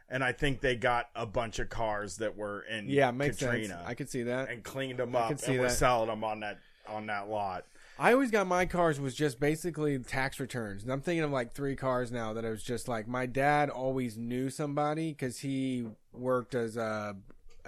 and 0.08 0.22
I 0.22 0.30
think 0.30 0.60
they 0.60 0.76
got 0.76 1.10
a 1.16 1.26
bunch 1.26 1.58
of 1.58 1.70
cars 1.70 2.18
that 2.18 2.36
were 2.36 2.60
in 2.70 2.88
yeah, 2.88 3.10
makes 3.10 3.38
Katrina 3.40 3.66
sense. 3.74 3.80
I 3.84 3.94
could 3.94 4.08
see 4.08 4.22
that. 4.22 4.48
and 4.48 4.62
cleaned 4.62 5.00
them 5.00 5.16
up 5.16 5.32
and 5.44 5.58
were 5.58 5.68
selling 5.68 6.06
them 6.08 6.22
on 6.22 6.38
that 6.40 6.60
on 6.88 7.06
that 7.06 7.28
lot. 7.28 7.64
I 7.98 8.12
always 8.12 8.30
got 8.30 8.46
my 8.48 8.66
cars 8.66 8.98
was 8.98 9.14
just 9.14 9.38
basically 9.38 9.98
tax 10.00 10.40
returns. 10.40 10.82
And 10.82 10.92
I'm 10.92 11.00
thinking 11.00 11.22
of 11.24 11.30
like 11.30 11.52
three 11.52 11.76
cars 11.76 12.10
now 12.10 12.32
that 12.32 12.44
it 12.44 12.50
was 12.50 12.62
just 12.64 12.88
like 12.88 13.06
my 13.06 13.26
dad 13.26 13.70
always 13.70 14.16
knew 14.16 14.50
somebody 14.50 15.10
because 15.12 15.38
he 15.40 15.86
worked 16.12 16.54
as 16.54 16.76
a 16.76 17.16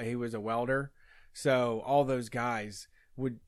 he 0.03 0.17
was 0.17 0.35
a 0.35 0.41
welder. 0.41 0.91
So 1.33 1.83
all 1.87 2.05
those 2.05 2.29
guys 2.29 2.89
would 3.17 3.39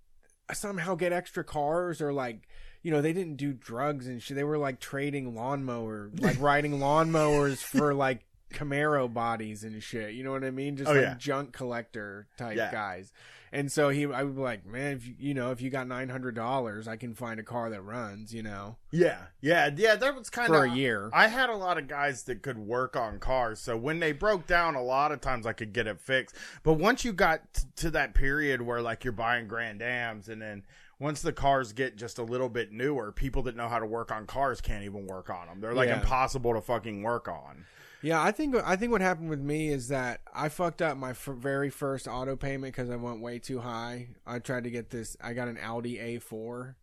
somehow 0.52 0.94
get 0.94 1.12
extra 1.12 1.42
cars 1.44 2.00
or 2.00 2.12
like 2.12 2.48
you 2.82 2.90
know 2.92 3.02
they 3.02 3.12
didn't 3.12 3.36
do 3.36 3.52
drugs 3.52 4.06
and 4.06 4.22
shit. 4.22 4.36
They 4.36 4.44
were 4.44 4.58
like 4.58 4.78
trading 4.78 5.34
lawnmower, 5.34 6.10
like 6.20 6.40
riding 6.40 6.78
lawnmowers 6.78 7.58
for 7.58 7.92
like 7.92 8.24
Camaro 8.54 9.12
bodies 9.12 9.64
and 9.64 9.82
shit. 9.82 10.14
You 10.14 10.22
know 10.24 10.30
what 10.30 10.44
I 10.44 10.50
mean? 10.50 10.76
Just 10.76 10.88
Oh, 10.90 10.94
like 10.94 11.02
yeah. 11.02 11.14
junk 11.18 11.52
collector 11.52 12.28
type 12.38 12.56
Yeah. 12.56 12.70
guys. 12.70 13.12
And 13.52 13.70
so 13.72 13.88
he, 13.88 14.04
I 14.06 14.22
would 14.22 14.36
be 14.36 14.42
like, 14.42 14.66
man, 14.66 14.96
if 14.96 15.06
you, 15.06 15.14
you 15.18 15.34
know, 15.34 15.50
if 15.50 15.60
you 15.60 15.70
got 15.70 15.86
nine 15.88 16.08
hundred 16.08 16.34
dollars, 16.34 16.86
I 16.86 16.96
can 16.96 17.14
find 17.14 17.40
a 17.40 17.42
car 17.42 17.70
that 17.70 17.82
runs. 17.82 18.34
You 18.34 18.42
know, 18.42 18.76
Yeah, 18.90 19.18
yeah, 19.40 19.70
yeah. 19.74 19.96
That 19.96 20.14
was 20.14 20.30
kind 20.30 20.48
of 20.48 20.54
for 20.54 20.64
a 20.64 20.70
year. 20.70 21.10
I 21.12 21.28
had 21.28 21.50
a 21.50 21.56
lot 21.56 21.78
of 21.78 21.88
guys 21.88 22.24
that 22.24 22.42
could 22.42 22.58
work 22.58 22.96
on 22.96 23.18
cars, 23.18 23.58
so 23.60 23.76
when 23.76 24.00
they 24.00 24.12
broke 24.12 24.46
down, 24.46 24.74
a 24.74 24.82
lot 24.82 25.12
of 25.12 25.20
times 25.20 25.46
I 25.46 25.52
could 25.52 25.72
get 25.72 25.86
it 25.86 26.00
fixed. 26.00 26.34
But 26.62 26.74
once 26.74 27.04
you 27.04 27.12
got 27.12 27.40
t- 27.54 27.62
to 27.76 27.90
that 27.92 28.14
period 28.14 28.62
where 28.62 28.82
like 28.82 29.04
you're 29.04 29.12
buying 29.12 29.48
Grand 29.48 29.80
Ams, 29.82 30.28
and 30.28 30.40
then 30.42 30.64
once 31.00 31.22
the 31.22 31.32
cars 31.32 31.72
get 31.72 31.96
just 31.96 32.18
a 32.18 32.22
little 32.24 32.48
bit 32.48 32.72
newer, 32.72 33.12
people 33.12 33.42
that 33.44 33.54
know 33.56 33.68
how 33.68 33.78
to 33.78 33.86
work 33.86 34.10
on 34.10 34.26
cars 34.26 34.60
can't 34.60 34.82
even 34.84 35.06
work 35.06 35.30
on 35.30 35.46
them. 35.46 35.60
They're 35.60 35.72
like 35.74 35.88
Yeah. 35.88 36.00
impossible 36.00 36.54
to 36.54 36.60
fucking 36.60 37.02
work 37.02 37.28
on. 37.28 37.64
Yeah, 38.02 38.22
I 38.22 38.30
think 38.30 38.54
I 38.64 38.76
think 38.76 38.92
what 38.92 39.00
happened 39.00 39.28
with 39.28 39.40
me 39.40 39.68
is 39.70 39.88
that 39.88 40.20
I 40.32 40.48
fucked 40.48 40.80
up 40.82 40.96
my 40.96 41.10
f- 41.10 41.24
very 41.36 41.68
first 41.70 42.06
auto 42.06 42.36
payment 42.36 42.74
because 42.74 42.90
I 42.90 42.96
went 42.96 43.20
way 43.20 43.38
too 43.40 43.58
high. 43.60 44.10
I 44.26 44.38
tried 44.38 44.64
to 44.64 44.70
get 44.70 44.90
this. 44.90 45.16
I 45.20 45.32
got 45.32 45.48
an 45.48 45.58
Audi 45.60 45.96
A4, 45.98 46.76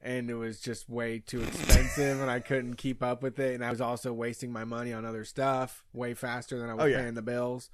and 0.00 0.30
it 0.30 0.34
was 0.34 0.60
just 0.60 0.88
way 0.88 1.18
too 1.18 1.42
expensive, 1.42 2.20
and 2.20 2.30
I 2.30 2.38
couldn't 2.38 2.74
keep 2.74 3.02
up 3.02 3.20
with 3.22 3.38
it. 3.40 3.54
And 3.54 3.64
I 3.64 3.70
was 3.70 3.80
also 3.80 4.12
wasting 4.12 4.52
my 4.52 4.64
money 4.64 4.92
on 4.92 5.04
other 5.04 5.24
stuff 5.24 5.82
way 5.92 6.14
faster 6.14 6.56
than 6.58 6.70
I 6.70 6.74
was 6.74 6.84
Oh, 6.84 6.86
yeah. 6.86 7.00
paying 7.00 7.14
the 7.14 7.22
bills. 7.22 7.68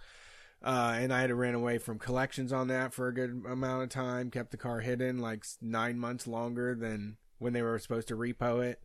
Uh, 0.65 0.95
and 0.99 1.13
I 1.13 1.21
had 1.21 1.27
to 1.29 1.35
ran 1.35 1.55
away 1.55 1.77
from 1.77 1.99
collections 1.99 2.51
on 2.51 2.69
that 2.69 2.95
for 2.95 3.09
a 3.09 3.15
good 3.15 3.43
amount 3.47 3.83
of 3.83 3.89
time. 3.91 4.31
Kept 4.31 4.53
the 4.53 4.57
car 4.57 4.81
hidden 4.81 5.19
like 5.19 5.45
nine 5.61 5.99
months 5.99 6.27
longer 6.27 6.75
than 6.75 7.19
when 7.39 7.53
they 7.53 7.61
were 7.61 7.79
supposed 7.79 8.09
to 8.09 8.17
repo 8.17 8.65
it. 8.65 8.83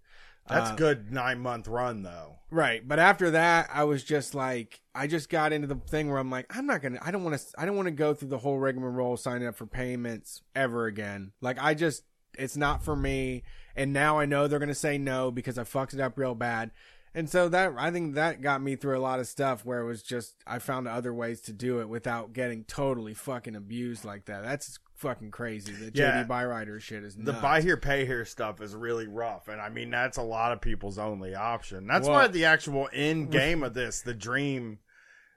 That's 0.47 0.71
Uh, 0.71 0.75
good 0.75 1.11
nine 1.11 1.39
month 1.39 1.67
run 1.67 2.03
though. 2.03 2.37
Right, 2.49 2.85
but 2.85 2.99
after 2.99 3.31
that, 3.31 3.69
I 3.73 3.85
was 3.85 4.03
just 4.03 4.35
like, 4.35 4.81
I 4.93 5.07
just 5.07 5.29
got 5.29 5.53
into 5.53 5.67
the 5.67 5.75
thing 5.75 6.09
where 6.09 6.17
I'm 6.17 6.29
like, 6.29 6.45
I'm 6.55 6.65
not 6.65 6.81
gonna, 6.81 6.99
I 7.01 7.09
don't 7.11 7.23
want 7.23 7.37
to, 7.39 7.45
I 7.57 7.65
don't 7.65 7.77
want 7.77 7.85
to 7.85 7.91
go 7.91 8.13
through 8.13 8.27
the 8.27 8.39
whole 8.39 8.57
rigmarole 8.59 9.15
signing 9.15 9.47
up 9.47 9.55
for 9.55 9.65
payments 9.65 10.41
ever 10.53 10.85
again. 10.85 11.31
Like, 11.39 11.57
I 11.61 11.73
just, 11.75 12.03
it's 12.37 12.57
not 12.57 12.83
for 12.83 12.95
me. 12.95 13.43
And 13.73 13.93
now 13.93 14.19
I 14.19 14.25
know 14.25 14.47
they're 14.47 14.59
gonna 14.59 14.75
say 14.75 14.97
no 14.97 15.31
because 15.31 15.57
I 15.57 15.63
fucked 15.63 15.93
it 15.93 16.01
up 16.01 16.17
real 16.17 16.35
bad. 16.35 16.71
And 17.13 17.29
so 17.29 17.49
that, 17.49 17.73
I 17.77 17.91
think 17.91 18.15
that 18.15 18.41
got 18.41 18.61
me 18.61 18.75
through 18.77 18.97
a 18.97 19.01
lot 19.01 19.19
of 19.19 19.27
stuff 19.27 19.65
where 19.65 19.81
it 19.81 19.85
was 19.85 20.01
just, 20.01 20.35
I 20.47 20.59
found 20.59 20.87
other 20.87 21.13
ways 21.13 21.41
to 21.41 21.53
do 21.53 21.81
it 21.81 21.89
without 21.89 22.31
getting 22.31 22.63
totally 22.63 23.13
fucking 23.13 23.55
abused 23.55 24.05
like 24.05 24.25
that. 24.25 24.43
That's 24.43 24.79
fucking 24.95 25.31
crazy. 25.31 25.73
The 25.73 25.91
Yeah. 25.93 26.23
JD 26.23 26.27
Byrider 26.29 26.79
shit 26.79 27.03
is 27.03 27.15
The 27.17 27.31
nuts. 27.33 27.41
buy 27.41 27.61
here, 27.61 27.75
pay 27.75 28.05
here 28.05 28.23
stuff 28.23 28.61
is 28.61 28.73
really 28.75 29.07
rough, 29.07 29.47
and 29.49 29.59
I 29.59 29.67
mean 29.69 29.89
that's 29.89 30.17
a 30.17 30.21
lot 30.21 30.51
of 30.53 30.61
people's 30.61 30.97
only 30.97 31.35
option. 31.35 31.85
That's 31.87 32.07
Well- 32.07 32.17
why 32.19 32.27
the 32.27 32.45
actual 32.45 32.87
end 32.93 33.29
game 33.31 33.61
of 33.63 33.73
this, 33.73 34.01
the 34.01 34.13
dream, 34.13 34.79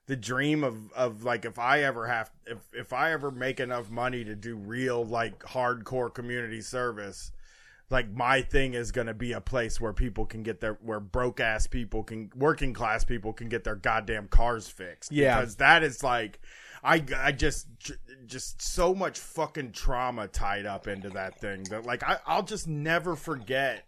the 0.06 0.16
dream 0.16 0.62
of 0.62 0.92
of 0.92 1.24
like 1.24 1.44
if 1.46 1.58
I 1.58 1.82
ever 1.82 2.06
have 2.06 2.30
if 2.46 2.58
if 2.74 2.92
I 2.92 3.12
ever 3.12 3.30
make 3.30 3.58
enough 3.58 3.90
money 3.90 4.22
to 4.22 4.34
do 4.36 4.54
real 4.54 5.02
like 5.04 5.38
hardcore 5.40 6.12
community 6.12 6.60
service, 6.60 7.32
like 7.90 8.10
my 8.12 8.42
thing 8.42 8.74
is 8.74 8.92
going 8.92 9.06
to 9.06 9.14
be 9.14 9.32
a 9.32 9.40
place 9.40 9.80
where 9.80 9.92
people 9.92 10.26
can 10.26 10.42
get 10.42 10.60
their 10.60 10.74
where 10.82 11.00
broke 11.00 11.40
ass 11.40 11.66
people 11.66 12.02
can 12.02 12.30
working 12.34 12.72
class 12.72 13.04
people 13.04 13.32
can 13.32 13.48
get 13.48 13.64
their 13.64 13.76
goddamn 13.76 14.28
cars 14.28 14.68
fixed. 14.68 15.12
Yeah. 15.12 15.40
because 15.40 15.56
that 15.56 15.82
is 15.82 16.02
like. 16.02 16.40
I, 16.86 17.02
I 17.16 17.32
just 17.32 17.66
just 18.26 18.60
so 18.60 18.94
much 18.94 19.18
fucking 19.18 19.72
trauma 19.72 20.28
tied 20.28 20.66
up 20.66 20.86
into 20.86 21.08
that 21.10 21.40
thing 21.40 21.62
that 21.70 21.86
like 21.86 22.02
I, 22.02 22.18
I'll 22.26 22.42
just 22.42 22.68
never 22.68 23.16
forget 23.16 23.86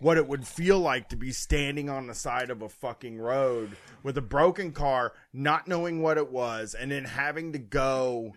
what 0.00 0.16
it 0.16 0.26
would 0.26 0.46
feel 0.46 0.78
like 0.78 1.08
to 1.08 1.16
be 1.16 1.32
standing 1.32 1.88
on 1.88 2.06
the 2.06 2.14
side 2.14 2.50
of 2.50 2.62
a 2.62 2.68
fucking 2.68 3.18
road 3.18 3.76
with 4.02 4.16
a 4.16 4.22
broken 4.22 4.72
car, 4.72 5.12
not 5.32 5.66
knowing 5.66 6.02
what 6.02 6.18
it 6.18 6.30
was, 6.30 6.74
and 6.74 6.90
then 6.90 7.04
having 7.04 7.52
to 7.52 7.58
go 7.58 8.34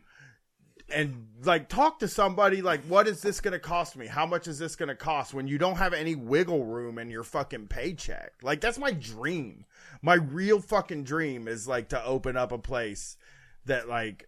and 0.93 1.27
like 1.43 1.69
talk 1.69 1.99
to 1.99 2.07
somebody 2.07 2.61
like 2.61 2.81
what 2.83 3.07
is 3.07 3.21
this 3.21 3.41
going 3.41 3.53
to 3.53 3.59
cost 3.59 3.95
me 3.95 4.07
how 4.07 4.25
much 4.25 4.47
is 4.47 4.59
this 4.59 4.75
going 4.75 4.89
to 4.89 4.95
cost 4.95 5.33
when 5.33 5.47
you 5.47 5.57
don't 5.57 5.77
have 5.77 5.93
any 5.93 6.15
wiggle 6.15 6.63
room 6.65 6.97
in 6.97 7.09
your 7.09 7.23
fucking 7.23 7.67
paycheck 7.67 8.33
like 8.43 8.61
that's 8.61 8.77
my 8.77 8.91
dream 8.91 9.65
my 10.01 10.15
real 10.15 10.59
fucking 10.59 11.03
dream 11.03 11.47
is 11.47 11.67
like 11.67 11.89
to 11.89 12.03
open 12.05 12.37
up 12.37 12.51
a 12.51 12.57
place 12.57 13.17
that 13.65 13.87
like 13.87 14.27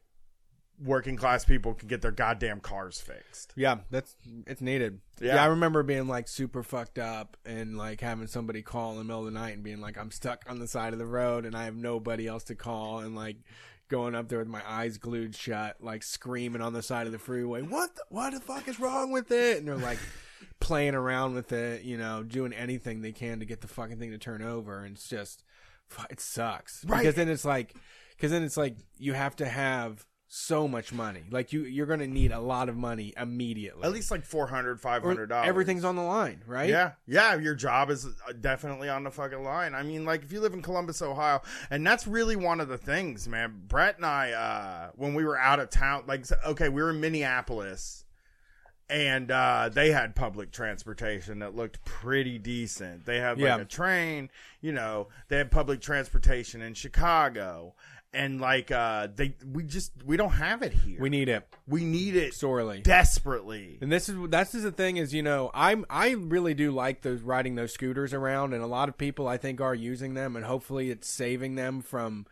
working 0.83 1.15
class 1.15 1.45
people 1.45 1.73
can 1.73 1.87
get 1.87 2.01
their 2.01 2.11
goddamn 2.11 2.59
cars 2.59 2.99
fixed 2.99 3.53
Yeah, 3.55 3.77
that's 3.91 4.15
it's 4.47 4.61
needed. 4.61 4.99
Yeah. 5.21 5.35
Yeah. 5.35 5.43
I 5.43 5.47
remember 5.47 5.83
being 5.83 6.07
like 6.07 6.27
super 6.27 6.63
fucked 6.63 6.97
up 6.97 7.37
and 7.45 7.77
like 7.77 8.01
having 8.01 8.27
somebody 8.27 8.61
call 8.63 8.91
in 8.93 8.97
the 8.97 9.03
middle 9.03 9.19
of 9.19 9.31
the 9.31 9.39
night 9.39 9.53
and 9.53 9.63
being 9.63 9.79
like, 9.79 9.97
I'm 9.97 10.11
stuck 10.11 10.43
on 10.49 10.59
the 10.59 10.67
side 10.67 10.91
of 10.93 10.99
the 10.99 11.05
road 11.05 11.45
and 11.45 11.55
I 11.55 11.65
have 11.65 11.75
nobody 11.75 12.27
else 12.27 12.43
to 12.45 12.55
call 12.55 12.99
and 12.99 13.15
like 13.15 13.37
going 13.93 14.15
up 14.15 14.27
there 14.27 14.39
with 14.39 14.47
my 14.47 14.63
eyes 14.67 14.97
glued 14.97 15.35
shut, 15.35 15.77
like 15.79 16.01
screaming 16.01 16.63
on 16.63 16.73
the 16.73 16.81
side 16.81 17.05
of 17.05 17.13
the 17.13 17.19
freeway, 17.19 17.61
What 17.61 17.95
the, 17.95 18.01
what 18.09 18.33
the 18.33 18.39
fuck 18.39 18.67
is 18.67 18.79
wrong 18.79 19.11
with 19.11 19.29
it? 19.31 19.59
And 19.59 19.67
they're 19.67 19.75
like 19.75 19.99
playing 20.59 20.95
around 20.95 21.35
with 21.35 21.51
it, 21.51 21.83
you 21.83 21.95
know, 21.95 22.23
doing 22.23 22.53
anything 22.53 23.01
they 23.01 23.11
can 23.11 23.37
to 23.37 23.45
get 23.45 23.61
the 23.61 23.67
fucking 23.67 23.99
thing 23.99 24.09
to 24.09 24.17
turn 24.17 24.41
over. 24.41 24.83
And 24.83 24.95
it's 24.95 25.07
just, 25.07 25.43
it 26.09 26.19
sucks. 26.19 26.83
Right. 26.85 27.01
Because 27.01 27.13
then 27.13 27.29
it's 27.29 27.45
like, 27.45 27.75
because 28.15 28.31
then 28.31 28.41
it's 28.41 28.57
like 28.57 28.77
you 28.97 29.13
have 29.13 29.35
to 29.35 29.45
have 29.45 30.03
so 30.35 30.67
much 30.67 30.91
money. 30.91 31.21
Like 31.29 31.53
you, 31.53 31.61
you're 31.63 31.85
going 31.85 31.99
to 31.99 32.07
need 32.07 32.31
a 32.31 32.39
lot 32.39 32.67
of 32.67 32.75
money 32.75 33.13
immediately. 33.15 33.83
At 33.83 33.91
least 33.91 34.09
like 34.09 34.25
400 34.25 34.81
500 34.81 35.29
dollars. 35.29 35.47
everything's 35.47 35.83
on 35.83 35.95
the 35.95 36.01
line, 36.01 36.41
right? 36.47 36.67
Yeah, 36.67 36.93
yeah, 37.05 37.35
your 37.35 37.53
job 37.53 37.91
is 37.91 38.07
uh, 38.07 38.33
definitely 38.41 38.89
on 38.89 39.03
the 39.03 39.11
fucking 39.11 39.43
line. 39.43 39.75
I 39.75 39.83
mean, 39.83 40.05
like 40.05 40.23
if 40.23 40.31
you 40.31 40.41
live 40.41 40.53
in 40.53 40.63
Columbus, 40.63 41.03
Ohio, 41.03 41.43
and 41.69 41.85
that's 41.85 42.07
really 42.07 42.35
one 42.35 42.59
of 42.59 42.67
the 42.67 42.79
things, 42.79 43.27
man. 43.27 43.61
Brett 43.67 43.97
and 43.97 44.05
I, 44.07 44.31
uh, 44.31 44.89
when 44.95 45.13
we 45.13 45.23
were 45.23 45.37
out 45.37 45.59
of 45.59 45.69
town, 45.69 46.05
like 46.07 46.25
okay, 46.47 46.67
we 46.67 46.81
were 46.81 46.89
in 46.89 46.99
Minneapolis, 46.99 48.03
and 48.89 49.29
uh, 49.29 49.69
they 49.71 49.91
had 49.91 50.15
public 50.15 50.51
transportation 50.51 51.39
that 51.39 51.55
looked 51.55 51.85
pretty 51.85 52.39
decent. 52.39 53.05
They 53.05 53.19
had 53.19 53.37
like 53.37 53.45
Yeah. 53.45 53.59
a 53.59 53.65
train, 53.65 54.29
you 54.61 54.71
know, 54.71 55.09
they 55.29 55.37
had 55.37 55.51
public 55.51 55.79
transportation 55.79 56.61
in 56.63 56.73
Chicago. 56.73 57.75
And 58.13 58.39
like 58.39 58.69
uh 58.69 59.07
they 59.15 59.35
we 59.51 59.63
just 59.63 59.91
we 60.05 60.17
don't 60.17 60.33
have 60.33 60.61
it 60.61 60.71
here. 60.71 61.01
We 61.01 61.09
need 61.09 61.29
it 61.29 61.47
we 61.67 61.83
need 61.83 62.15
it 62.15 62.33
sorely. 62.33 62.81
desperately. 62.81 63.77
And 63.81 63.91
this 63.91 64.07
is 64.07 64.17
that's 64.29 64.51
just 64.51 64.63
the 64.63 64.71
thing 64.71 64.97
is 64.97 65.13
you 65.13 65.23
know 65.23 65.49
I'm 65.53 65.85
I 65.89 66.11
really 66.11 66.53
do 66.53 66.71
like 66.71 67.01
those 67.01 67.21
riding 67.21 67.55
those 67.55 67.73
scooters 67.73 68.13
around 68.13 68.53
and 68.53 68.61
a 68.61 68.67
lot 68.67 68.87
of 68.89 68.97
people 68.97 69.27
I 69.27 69.37
think 69.37 69.61
are 69.61 69.75
using 69.75 70.13
them 70.13 70.35
and 70.35 70.45
hopefully 70.45 70.91
it's 70.91 71.09
saving 71.09 71.55
them 71.55 71.81
from 71.81 72.27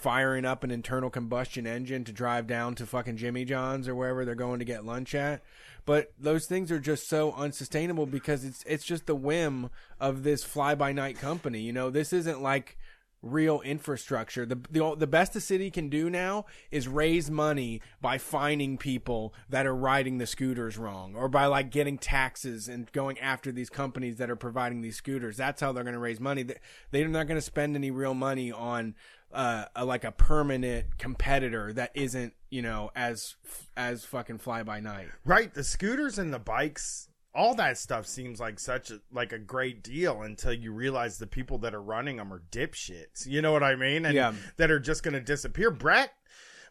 firing 0.00 0.46
up 0.46 0.64
an 0.64 0.70
internal 0.70 1.10
combustion 1.10 1.66
engine 1.66 2.04
to 2.04 2.12
drive 2.12 2.46
down 2.46 2.74
to 2.74 2.86
fucking 2.86 3.18
Jimmy 3.18 3.44
John's 3.44 3.86
or 3.86 3.94
wherever 3.94 4.24
they're 4.24 4.34
going 4.34 4.58
to 4.58 4.64
get 4.64 4.84
lunch 4.84 5.14
at. 5.14 5.42
But 5.84 6.12
those 6.18 6.46
things 6.46 6.72
are 6.72 6.80
just 6.80 7.06
so 7.08 7.32
unsustainable 7.32 8.06
because 8.06 8.44
it's 8.44 8.62
it's 8.64 8.84
just 8.84 9.06
the 9.06 9.14
whim 9.14 9.70
of 9.98 10.22
this 10.22 10.42
fly 10.42 10.74
by 10.74 10.92
night 10.92 11.18
company. 11.18 11.60
You 11.60 11.72
know, 11.72 11.90
this 11.90 12.12
isn't 12.12 12.40
like 12.40 12.78
real 13.22 13.60
infrastructure. 13.60 14.46
The, 14.46 14.58
the 14.70 14.96
the 14.96 15.06
best 15.06 15.32
the 15.34 15.40
city 15.40 15.70
can 15.70 15.88
do 15.88 16.08
now 16.08 16.46
is 16.70 16.88
raise 16.88 17.30
money 17.30 17.80
by 18.00 18.16
fining 18.18 18.78
people 18.78 19.34
that 19.48 19.66
are 19.66 19.74
riding 19.76 20.18
the 20.18 20.26
scooters 20.26 20.78
wrong, 20.78 21.14
or 21.14 21.28
by 21.28 21.46
like 21.46 21.70
getting 21.70 21.98
taxes 21.98 22.68
and 22.68 22.90
going 22.92 23.18
after 23.18 23.52
these 23.52 23.68
companies 23.70 24.16
that 24.16 24.30
are 24.30 24.36
providing 24.36 24.80
these 24.80 24.96
scooters. 24.96 25.36
That's 25.36 25.60
how 25.60 25.72
they're 25.72 25.84
going 25.84 25.94
to 25.94 26.00
raise 26.00 26.20
money. 26.20 26.42
They- 26.44 26.60
They're 26.90 27.08
not 27.08 27.26
going 27.26 27.36
to 27.38 27.42
spend 27.42 27.76
any 27.76 27.90
real 27.90 28.14
money 28.14 28.50
on 28.52 28.94
uh, 29.32 29.66
a, 29.76 29.84
like 29.84 30.02
a 30.04 30.10
permanent 30.12 30.98
competitor 30.98 31.72
that 31.74 31.90
isn't 31.94 32.32
you 32.48 32.62
know 32.62 32.90
as 32.96 33.36
as 33.76 34.04
fucking 34.04 34.38
fly 34.38 34.62
by 34.62 34.80
night. 34.80 35.08
Right, 35.24 35.52
the 35.54 35.62
scooters 35.62 36.18
and 36.18 36.32
the 36.34 36.38
bikes, 36.40 37.09
all 37.34 37.54
that 37.54 37.78
stuff 37.78 38.06
seems 38.06 38.40
like 38.40 38.58
such 38.58 38.90
a 38.90 39.00
like 39.12 39.32
a 39.32 39.38
great 39.38 39.82
deal 39.82 40.22
until 40.22 40.52
you 40.52 40.72
realize 40.72 41.18
the 41.18 41.26
people 41.26 41.58
that 41.58 41.74
are 41.74 41.82
running 41.82 42.16
them 42.16 42.32
are 42.32 42.42
dipshits. 42.50 43.26
You 43.26 43.40
know 43.42 43.52
what 43.52 43.62
I 43.62 43.76
mean? 43.76 44.04
And 44.04 44.14
Yeah. 44.14 44.34
that 44.56 44.70
are 44.70 44.80
just 44.80 45.02
going 45.02 45.14
to 45.14 45.20
disappear. 45.20 45.70
Brett 45.70 46.12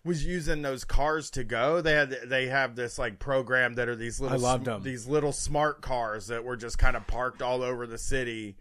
was 0.03 0.25
using 0.25 0.61
those 0.61 0.83
cars 0.83 1.29
to 1.31 1.43
go. 1.43 1.81
They 1.81 1.93
had 1.93 2.09
they 2.25 2.47
have 2.47 2.75
this 2.75 2.97
like 2.99 3.19
program 3.19 3.75
that 3.75 3.87
are 3.89 3.95
these 3.95 4.19
little 4.19 4.37
I 4.37 4.41
loved 4.41 4.65
sm- 4.65 4.69
'em. 4.71 4.83
these 4.83 5.07
little 5.07 5.31
smart 5.31 5.81
cars 5.81 6.27
that 6.27 6.43
were 6.43 6.55
just 6.57 6.77
kind 6.77 6.95
of 6.97 7.05
parked 7.07 7.41
all 7.41 7.63
over 7.63 7.85
the 7.87 7.97
city. 7.97 8.57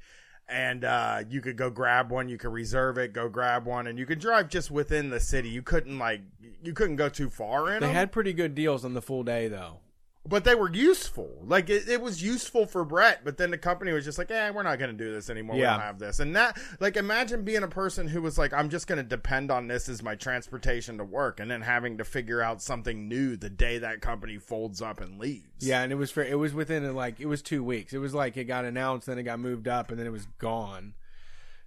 And 0.51 0.83
uh, 0.83 1.25
you 1.29 1.43
could 1.43 1.57
go 1.59 1.69
grab 1.69 2.11
one, 2.11 2.29
you 2.31 2.39
could 2.39 2.53
reserve 2.53 2.97
it, 2.97 3.13
go 3.13 3.29
grab 3.29 3.67
one, 3.67 3.87
and 3.87 3.99
you 3.99 4.07
could 4.07 4.19
drive 4.19 4.49
just 4.49 4.71
within 4.71 5.11
the 5.11 5.21
city. 5.21 5.51
You 5.51 5.61
couldn't 5.63 5.99
like 5.99 6.23
you 6.63 6.73
couldn't 6.73 6.97
go 6.97 7.09
too 7.09 7.29
far 7.29 7.69
in 7.75 7.81
They 7.81 7.87
them 7.89 7.95
had 7.95 8.13
pretty 8.13 8.33
good 8.33 8.55
deals 8.55 8.85
on 8.85 8.95
the 8.95 9.03
full 9.03 9.23
day 9.25 9.49
though. 9.49 9.81
But 10.29 10.45
they 10.45 10.55
were 10.55 10.71
useful. 10.71 11.31
Like 11.43 11.71
it, 11.71 11.89
it 11.89 12.01
was 12.03 12.23
useful 12.23 12.67
for 12.67 12.85
Brett, 12.85 13.25
but 13.25 13.39
then 13.39 13.51
the 13.51 13.57
company 13.59 13.93
was 13.93 14.05
just 14.05 14.19
like, 14.19 14.31
"Eh, 14.31 14.51
we're 14.51 14.63
not 14.63 14.79
going 14.79 14.91
to 14.97 15.05
do 15.05 15.13
this 15.13 15.31
anymore. 15.31 15.57
We 15.57 15.63
don't 15.73 15.81
have 15.81 15.99
this." 15.99 16.21
And 16.21 16.37
that, 16.37 16.59
like, 16.81 16.97
imagine 16.97 17.45
being 17.45 17.63
a 17.63 17.69
person 17.69 18.07
who 18.09 18.21
was 18.21 18.37
like, 18.37 18.53
"I'm 18.53 18.69
just 18.69 18.87
going 18.87 18.99
to 18.99 19.03
depend 19.03 19.51
on 19.51 19.67
this 19.69 19.89
as 19.89 20.03
my 20.03 20.15
transportation 20.15 20.99
to 20.99 21.05
work," 21.05 21.41
and 21.41 21.51
then 21.51 21.63
having 21.63 21.99
to 21.99 22.05
figure 22.05 22.43
out 22.43 22.61
something 22.61 23.09
new 23.09 23.37
the 23.37 23.49
day 23.51 23.79
that 23.79 24.01
company 24.03 24.37
folds 24.39 24.83
up 24.83 25.01
and 25.01 25.19
leaves. 25.19 25.47
Yeah, 25.67 25.83
and 25.83 25.91
it 25.91 25.97
was 25.97 26.11
for 26.11 26.23
it 26.23 26.39
was 26.39 26.53
within 26.53 26.95
like 26.95 27.21
it 27.21 27.27
was 27.27 27.41
two 27.41 27.65
weeks. 27.65 27.93
It 27.95 27.99
was 27.99 28.13
like 28.15 28.37
it 28.37 28.45
got 28.45 28.65
announced, 28.67 29.07
then 29.07 29.19
it 29.19 29.23
got 29.23 29.41
moved 29.41 29.67
up, 29.67 29.91
and 29.91 29.99
then 29.99 30.07
it 30.07 30.13
was 30.13 30.27
gone. 30.39 30.95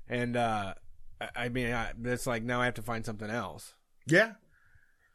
And 0.08 0.36
uh 0.38 0.76
I- 1.20 1.30
I 1.46 1.50
mean, 1.50 1.72
I, 1.72 1.92
it's 2.06 2.28
like 2.28 2.44
now 2.44 2.62
I 2.62 2.66
have 2.66 2.74
to 2.76 2.82
find 2.82 3.06
something 3.06 3.30
else. 3.30 3.74
yeah, 4.08 4.34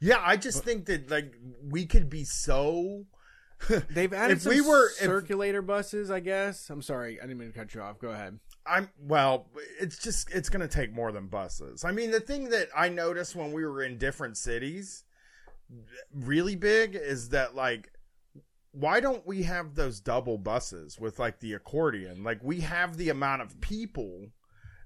yeah. 0.00 0.20
I 0.22 0.36
just 0.36 0.62
think 0.64 0.86
that 0.86 1.10
like 1.10 1.34
we 1.62 1.84
could 1.86 2.08
be 2.08 2.24
so. 2.24 3.06
They've 3.90 4.12
added 4.12 4.36
If 4.38 4.42
some 4.42 4.50
we 4.54 4.60
were- 4.60 4.88
if- 4.88 4.96
circulator 4.98 5.62
buses, 5.62 6.10
I 6.10 6.20
guess. 6.20 6.68
I'm 6.70 6.82
sorry, 6.82 7.18
I 7.20 7.22
didn't 7.26 7.38
mean 7.38 7.52
to 7.52 7.58
cut 7.58 7.74
you 7.74 7.80
off. 7.80 7.98
Go 7.98 8.10
ahead. 8.10 8.38
I'm 8.66 8.90
well, 9.00 9.48
it's 9.80 9.98
just 9.98 10.30
it's 10.32 10.48
going 10.48 10.60
to 10.60 10.68
take 10.68 10.92
more 10.92 11.12
than 11.12 11.28
buses. 11.28 11.84
I 11.84 11.92
mean, 11.92 12.10
the 12.10 12.20
thing 12.20 12.50
that 12.50 12.68
I 12.76 12.88
noticed 12.88 13.36
when 13.36 13.52
we 13.52 13.64
were 13.64 13.82
in 13.82 13.96
different 13.96 14.36
cities 14.36 15.04
really 16.14 16.54
big 16.56 16.94
is 16.94 17.30
that 17.30 17.54
like 17.56 17.90
why 18.72 19.00
don't 19.00 19.26
we 19.26 19.42
have 19.44 19.74
those 19.74 20.00
double 20.00 20.36
buses 20.36 20.98
with 21.00 21.18
like 21.18 21.40
the 21.40 21.54
accordion? 21.54 22.22
Like 22.22 22.40
we 22.42 22.60
have 22.60 22.96
the 22.98 23.08
amount 23.08 23.40
of 23.42 23.58
people 23.60 24.26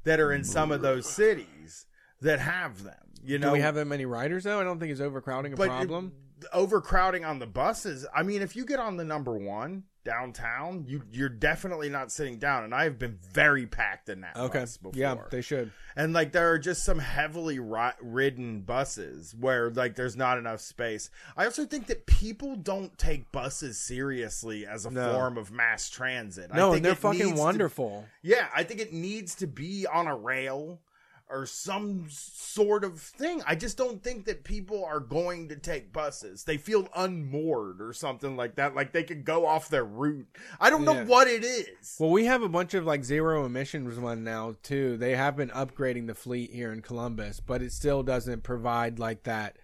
that 0.05 0.21
are 0.21 0.33
in 0.33 0.45
some 0.45 0.71
of 0.71 0.81
those 0.81 1.07
cities 1.09 1.87
that 2.21 2.39
have 2.39 2.85
them. 2.85 2.95
You 3.25 3.39
know, 3.39 3.49
Do 3.49 3.53
we 3.55 3.61
have 3.61 3.75
that 3.75 3.87
many 3.87 4.07
riders 4.07 4.45
though? 4.45 4.61
I 4.61 4.65
don't 4.65 4.79
think 4.79 4.93
it's 4.93 5.01
overcrowding 5.01 5.55
a 5.55 5.57
problem. 5.57 6.07
it- 6.07 6.13
overcrowding 6.53 7.25
on 7.25 7.39
the 7.39 7.47
buses. 7.47 8.07
I 8.15 8.23
mean, 8.23 8.43
if 8.43 8.55
you 8.57 8.65
get 8.65 8.79
on 8.79 8.97
the 8.97 9.05
number 9.05 9.37
one 9.37 9.85
downtown, 10.03 10.85
you 10.89 11.03
you're 11.13 11.29
definitely 11.29 11.89
not 11.89 12.11
sitting 12.11 12.39
down. 12.39 12.65
And 12.65 12.75
I 12.75 12.85
have 12.85 12.99
been 12.99 13.19
very 13.33 13.67
packed 13.67 14.09
in 14.09 14.23
that 14.23 14.37
okay, 14.37 14.61
bus 14.61 14.77
before. 14.79 14.93
yeah, 14.99 15.15
they 15.31 15.43
should. 15.43 15.73
and 15.97 16.13
like 16.13 16.33
there 16.33 16.51
are 16.53 16.59
just 16.59 16.85
some 16.85 16.99
heavily 16.99 17.59
ri- 17.59 17.93
ridden 18.01 18.61
buses 18.63 19.35
where 19.39 19.71
like 19.71 19.97
there's 19.97 20.17
not 20.17 20.39
enough 20.39 20.61
space. 20.61 21.11
I 21.37 21.45
also 21.45 21.65
think 21.67 21.87
that 21.89 22.07
people 22.07 22.57
don't 22.57 22.97
take 22.99 23.31
buses 23.31 23.79
seriously 23.79 24.67
as 24.67 24.87
a 24.87 24.91
No. 24.91 25.13
form 25.13 25.37
of 25.37 25.53
mass 25.53 25.91
transit. 25.91 26.51
I 26.53 26.57
No, 26.57 26.73
and 26.73 26.85
they're 26.85 26.95
fucking 26.95 27.19
needs 27.21 27.33
to- 27.33 27.41
wonderful. 27.43 28.07
yeah, 28.23 28.49
I 28.55 28.65
think 28.65 28.81
it 28.81 28.93
needs 28.93 29.35
to 29.37 29.47
be 29.47 29.87
on 29.87 30.07
a 30.07 30.17
rail 30.17 30.81
or 31.31 31.47
some 31.47 32.07
sort 32.09 32.85
of 32.85 33.01
thing. 33.01 33.43
I 33.47 33.55
just 33.55 33.77
don't 33.77 34.03
think 34.03 34.25
that 34.25 34.45
people 34.45 34.85
are 34.85 35.01
going 35.01 35.49
to 35.49 35.57
take 35.57 35.93
buses. 35.93 36.45
They 36.45 36.57
feel 36.57 36.89
unmoored 36.95 37.81
or 37.81 37.93
something 37.93 38.37
like 38.37 38.57
that, 38.57 38.75
like 38.75 38.93
they 38.93 39.05
could 39.05 39.25
go 39.25 39.47
off 39.47 39.69
their 39.69 39.85
route. 39.85 40.27
I 40.61 40.71
don't 40.71 40.85
know 40.85 41.05
what 41.05 41.29
it 41.29 41.45
is. 41.45 41.97
Well, 41.99 42.11
we 42.11 42.25
have 42.27 42.43
a 42.43 42.49
bunch 42.49 42.75
of 42.75 42.85
like 42.85 43.05
zero 43.05 43.45
emissions 43.45 43.99
one 43.99 44.25
now 44.25 44.57
too. 44.63 44.97
They 44.97 45.17
have 45.17 45.37
been 45.37 45.51
upgrading 45.51 46.07
the 46.07 46.15
fleet 46.15 46.51
here 46.53 46.73
in 46.73 46.83
Columbus, 46.83 47.41
but 47.41 47.63
it 47.63 47.73
still 47.73 48.03
doesn't 48.03 48.43
provide 48.43 48.99
like 48.99 49.23
that 49.25 49.57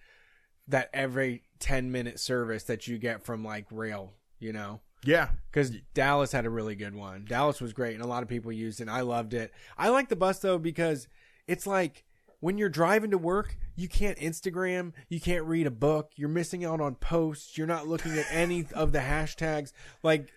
that 0.67 0.89
every 0.93 1.43
10 1.59 1.91
minute 1.91 2.19
service 2.19 2.63
that 2.63 2.87
you 2.87 2.97
get 2.97 3.23
from 3.23 3.43
like 3.43 3.65
rail, 3.71 4.13
you 4.39 4.53
know. 4.53 4.81
yeah. 5.03 5.29
Cuz 5.51 5.71
Dallas 5.93 6.31
had 6.31 6.45
a 6.45 6.49
really 6.49 6.75
good 6.75 6.93
one. 6.95 7.25
Dallas 7.25 7.61
was 7.61 7.73
great 7.73 7.95
and 7.95 8.03
a 8.03 8.07
lot 8.07 8.23
of 8.23 8.29
people 8.29 8.51
used 8.51 8.79
it. 8.79 8.83
And 8.83 8.91
I 8.91 9.01
loved 9.01 9.33
it. 9.33 9.53
I 9.77 9.89
like 9.89 10.09
the 10.09 10.15
bus 10.15 10.39
though 10.39 10.57
because 10.59 11.07
it's 11.47 11.65
like 11.67 12.03
when 12.39 12.57
you're 12.57 12.69
driving 12.69 13.11
to 13.11 13.17
work, 13.17 13.57
you 13.75 13.87
can't 13.87 14.17
Instagram, 14.19 14.93
you 15.09 15.19
can't 15.19 15.45
read 15.45 15.67
a 15.67 15.71
book, 15.71 16.11
you're 16.15 16.29
missing 16.29 16.63
out 16.63 16.81
on 16.81 16.95
posts, 16.95 17.57
you're 17.57 17.67
not 17.67 17.87
looking 17.87 18.17
at 18.17 18.25
any 18.31 18.65
of 18.73 18.91
the 18.91 18.99
hashtags. 18.99 19.71
Like, 20.03 20.29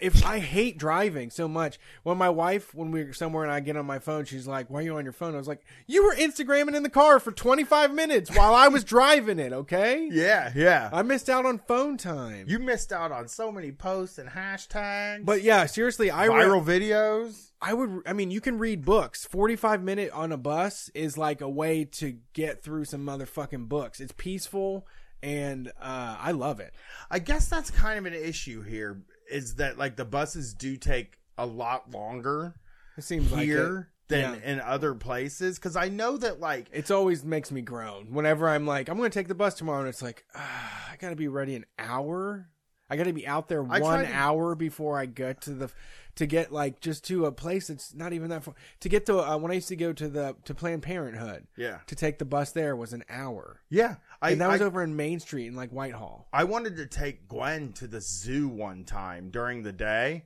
if 0.00 0.24
I 0.24 0.40
hate 0.40 0.76
driving 0.76 1.30
so 1.30 1.46
much, 1.46 1.78
when 2.02 2.18
my 2.18 2.28
wife, 2.28 2.74
when 2.74 2.90
we're 2.90 3.12
somewhere 3.12 3.44
and 3.44 3.52
I 3.52 3.60
get 3.60 3.76
on 3.76 3.86
my 3.86 4.00
phone, 4.00 4.24
she's 4.24 4.46
like, 4.46 4.68
Why 4.68 4.80
are 4.80 4.82
you 4.82 4.96
on 4.96 5.04
your 5.04 5.12
phone? 5.12 5.34
I 5.34 5.38
was 5.38 5.46
like, 5.46 5.62
You 5.86 6.04
were 6.04 6.14
Instagramming 6.16 6.74
in 6.74 6.82
the 6.82 6.90
car 6.90 7.20
for 7.20 7.30
25 7.30 7.94
minutes 7.94 8.34
while 8.36 8.54
I 8.54 8.66
was 8.68 8.82
driving 8.82 9.38
it, 9.38 9.52
okay? 9.52 10.08
Yeah, 10.10 10.50
yeah. 10.54 10.90
I 10.92 11.02
missed 11.02 11.30
out 11.30 11.46
on 11.46 11.58
phone 11.60 11.96
time. 11.96 12.46
You 12.48 12.58
missed 12.58 12.92
out 12.92 13.12
on 13.12 13.28
so 13.28 13.52
many 13.52 13.70
posts 13.70 14.18
and 14.18 14.28
hashtags. 14.28 15.24
but 15.24 15.42
yeah, 15.42 15.66
seriously, 15.66 16.10
I 16.10 16.24
re- 16.24 16.44
viral 16.44 16.64
videos. 16.64 17.47
I 17.60 17.74
would. 17.74 18.02
I 18.06 18.12
mean, 18.12 18.30
you 18.30 18.40
can 18.40 18.58
read 18.58 18.84
books. 18.84 19.24
Forty-five 19.24 19.82
minute 19.82 20.10
on 20.12 20.30
a 20.32 20.36
bus 20.36 20.90
is 20.94 21.18
like 21.18 21.40
a 21.40 21.48
way 21.48 21.84
to 21.84 22.18
get 22.32 22.62
through 22.62 22.84
some 22.84 23.04
motherfucking 23.04 23.68
books. 23.68 23.98
It's 24.00 24.12
peaceful, 24.16 24.86
and 25.22 25.68
uh, 25.80 26.16
I 26.20 26.30
love 26.32 26.60
it. 26.60 26.72
I 27.10 27.18
guess 27.18 27.48
that's 27.48 27.70
kind 27.70 27.98
of 27.98 28.06
an 28.06 28.14
issue 28.14 28.62
here 28.62 29.02
is 29.30 29.56
that 29.56 29.76
like 29.76 29.96
the 29.96 30.04
buses 30.04 30.54
do 30.54 30.76
take 30.76 31.18
a 31.36 31.44
lot 31.46 31.90
longer 31.90 32.54
It 32.96 33.02
seems 33.04 33.30
like 33.30 33.42
here 33.44 33.90
it. 34.08 34.08
than 34.08 34.40
Yeah. 34.42 34.52
in 34.52 34.60
other 34.60 34.94
places 34.94 35.58
cuz 35.58 35.76
I 35.76 35.88
know 35.88 36.16
that 36.16 36.40
like 36.40 36.68
It's 36.72 36.90
always 36.90 37.24
makes 37.24 37.50
me 37.52 37.60
groan 37.60 38.12
whenever 38.12 38.48
I'm 38.48 38.66
like, 38.66 38.88
I'm 38.88 38.96
going 38.96 39.10
to 39.10 39.18
take 39.18 39.28
the 39.28 39.34
bus 39.34 39.54
tomorrow, 39.54 39.80
and 39.80 39.88
it's 39.88 40.00
like, 40.00 40.24
ah, 40.34 40.88
I 40.92 40.96
got 40.96 41.10
to 41.10 41.16
be 41.16 41.28
ready 41.28 41.56
an 41.56 41.66
hour. 41.78 42.48
I 42.88 42.96
got 42.96 43.04
to 43.04 43.12
be 43.12 43.26
out 43.26 43.48
there 43.48 43.60
I 43.70 43.80
one 43.80 44.06
hour 44.06 44.54
before 44.54 44.98
I 44.98 45.04
get 45.04 45.42
to 45.42 45.50
the 45.50 45.70
to 46.18 46.26
get 46.26 46.52
like 46.52 46.80
just 46.80 47.04
to 47.06 47.26
a 47.26 47.32
place 47.32 47.66
that's 47.68 47.94
not 47.94 48.12
even 48.12 48.30
that 48.30 48.44
far. 48.44 48.54
To 48.80 48.88
get 48.88 49.06
to 49.06 49.18
uh, 49.18 49.36
when 49.38 49.50
I 49.50 49.54
used 49.54 49.68
to 49.68 49.76
go 49.76 49.92
to 49.92 50.08
the 50.08 50.36
to 50.44 50.54
Planned 50.54 50.82
Parenthood 50.82 51.46
Yeah. 51.56 51.78
to 51.86 51.94
take 51.96 52.18
the 52.18 52.24
bus 52.24 52.52
there 52.52 52.76
was 52.76 52.92
an 52.92 53.04
hour, 53.08 53.60
Yeah. 53.70 53.96
I, 54.20 54.30
and 54.32 54.40
that 54.40 54.48
was 54.50 54.60
I, 54.60 54.64
over 54.64 54.82
in 54.82 54.94
Main 54.96 55.18
Street 55.20 55.46
in 55.46 55.56
like 55.56 55.70
Whitehall. 55.70 56.28
I 56.32 56.44
wanted 56.44 56.76
to 56.76 56.86
take 56.86 57.28
Gwen 57.28 57.72
to 57.74 57.86
the 57.86 58.00
zoo 58.00 58.48
one 58.48 58.84
time 58.84 59.30
during 59.30 59.62
the 59.62 59.72
day. 59.72 60.24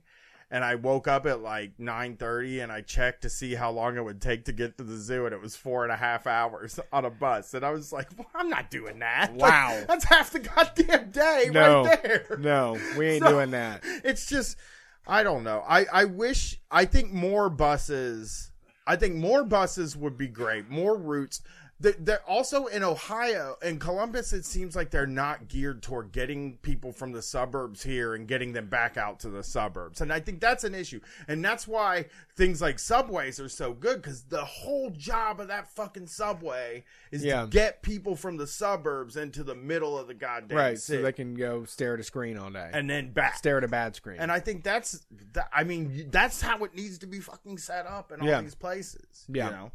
And 0.51 0.63
I 0.63 0.75
woke 0.75 1.07
up 1.07 1.25
at 1.25 1.41
like 1.41 1.71
nine 1.79 2.15
thirty, 2.15 2.59
and 2.59 2.71
I 2.71 2.81
checked 2.81 3.23
to 3.23 3.29
see 3.29 3.55
how 3.55 3.71
long 3.71 3.97
it 3.97 4.03
would 4.03 4.21
take 4.21 4.45
to 4.45 4.51
get 4.51 4.77
to 4.77 4.83
the 4.83 4.97
zoo, 4.97 5.25
and 5.25 5.33
it 5.33 5.41
was 5.41 5.55
four 5.55 5.83
and 5.83 5.91
a 5.91 5.95
half 5.95 6.27
hours 6.27 6.79
on 6.93 7.05
a 7.05 7.09
bus. 7.09 7.55
And 7.55 7.65
I 7.65 7.71
was 7.71 7.91
like, 7.91 8.09
well, 8.15 8.27
"I'm 8.35 8.49
not 8.49 8.69
doing 8.69 8.99
that." 8.99 9.35
Like, 9.35 9.51
Wow. 9.51 9.83
that's 9.87 10.03
half 10.03 10.29
the 10.29 10.41
goddamn 10.41 11.09
day 11.09 11.49
No. 11.51 11.85
right 11.85 12.03
there. 12.03 12.37
No, 12.39 12.77
we 12.99 13.07
ain't 13.07 13.23
So- 13.23 13.31
doing 13.31 13.49
that. 13.51 13.81
it's 14.03 14.27
just 14.27 14.57
I 15.05 15.23
don't 15.23 15.43
know. 15.43 15.63
I 15.67 15.85
I 15.91 16.05
wish 16.05 16.59
I 16.71 16.85
think 16.85 17.11
more 17.11 17.49
buses. 17.49 18.51
I 18.85 18.95
think 18.95 19.15
more 19.15 19.43
buses 19.43 19.95
would 19.95 20.17
be 20.17 20.27
great. 20.27 20.69
More 20.69 20.97
routes. 20.97 21.41
They- 21.79 21.91
They're 21.93 22.23
also 22.29 22.67
in 22.67 22.81
Ohio 22.83 23.57
and 23.61 23.81
Columbus. 23.81 24.31
It 24.31 24.45
seems 24.45 24.73
like 24.75 24.89
they're 24.91 25.05
not 25.07 25.47
geared 25.49 25.81
toward 25.81 26.11
getting 26.13 26.57
people 26.57 26.93
from 26.93 27.11
the 27.11 27.21
suburbs 27.21 27.83
here 27.83 28.13
and 28.13 28.25
getting 28.27 28.53
them 28.53 28.67
back 28.67 28.95
out 28.95 29.19
to 29.21 29.29
the 29.29 29.43
suburbs. 29.43 29.99
And 29.99 30.13
I 30.13 30.19
think 30.21 30.39
that's 30.39 30.63
an 30.63 30.75
issue. 30.75 31.01
And 31.27 31.43
that's 31.43 31.67
why 31.67 32.05
things 32.37 32.61
like 32.61 32.79
subways 32.79 33.39
are 33.39 33.49
so 33.49 33.73
good 33.73 34.01
because 34.01 34.23
the 34.23 34.45
whole 34.45 34.91
job 34.91 35.41
of 35.41 35.49
that 35.49 35.67
fucking 35.75 36.07
subway 36.07 36.85
is 37.11 37.23
Yeah. 37.25 37.41
to 37.41 37.47
get 37.47 37.81
people 37.81 38.15
from 38.15 38.37
the 38.37 38.47
suburbs 38.47 39.17
into 39.17 39.43
the 39.43 39.55
middle 39.55 39.97
of 39.97 40.07
the 40.07 40.13
goddamn 40.13 40.57
Right, 40.57 40.79
city 40.79 40.99
so 40.99 41.03
they 41.03 41.11
can 41.11 41.33
go 41.33 41.65
stare 41.65 41.95
at 41.95 41.99
a 41.99 42.03
screen 42.03 42.37
all 42.37 42.51
day 42.51 42.69
and 42.71 42.89
then 42.89 43.11
back. 43.11 43.35
stare 43.35 43.57
at 43.57 43.63
a 43.63 43.67
bad 43.67 43.95
screen. 43.95 44.19
And 44.19 44.31
I 44.31 44.39
think 44.39 44.63
that's, 44.63 45.05
that, 45.33 45.49
I 45.51 45.63
mean, 45.65 46.09
that's 46.11 46.39
how 46.39 46.63
it 46.63 46.75
needs 46.75 46.99
to 46.99 47.07
be 47.07 47.19
fucking 47.19 47.57
set 47.57 47.87
up 47.87 48.11
in 48.11 48.21
all 48.21 48.27
Yeah. 48.27 48.41
these 48.41 48.55
places. 48.55 49.25
Yeah. 49.27 49.47
You 49.47 49.51
know, 49.51 49.71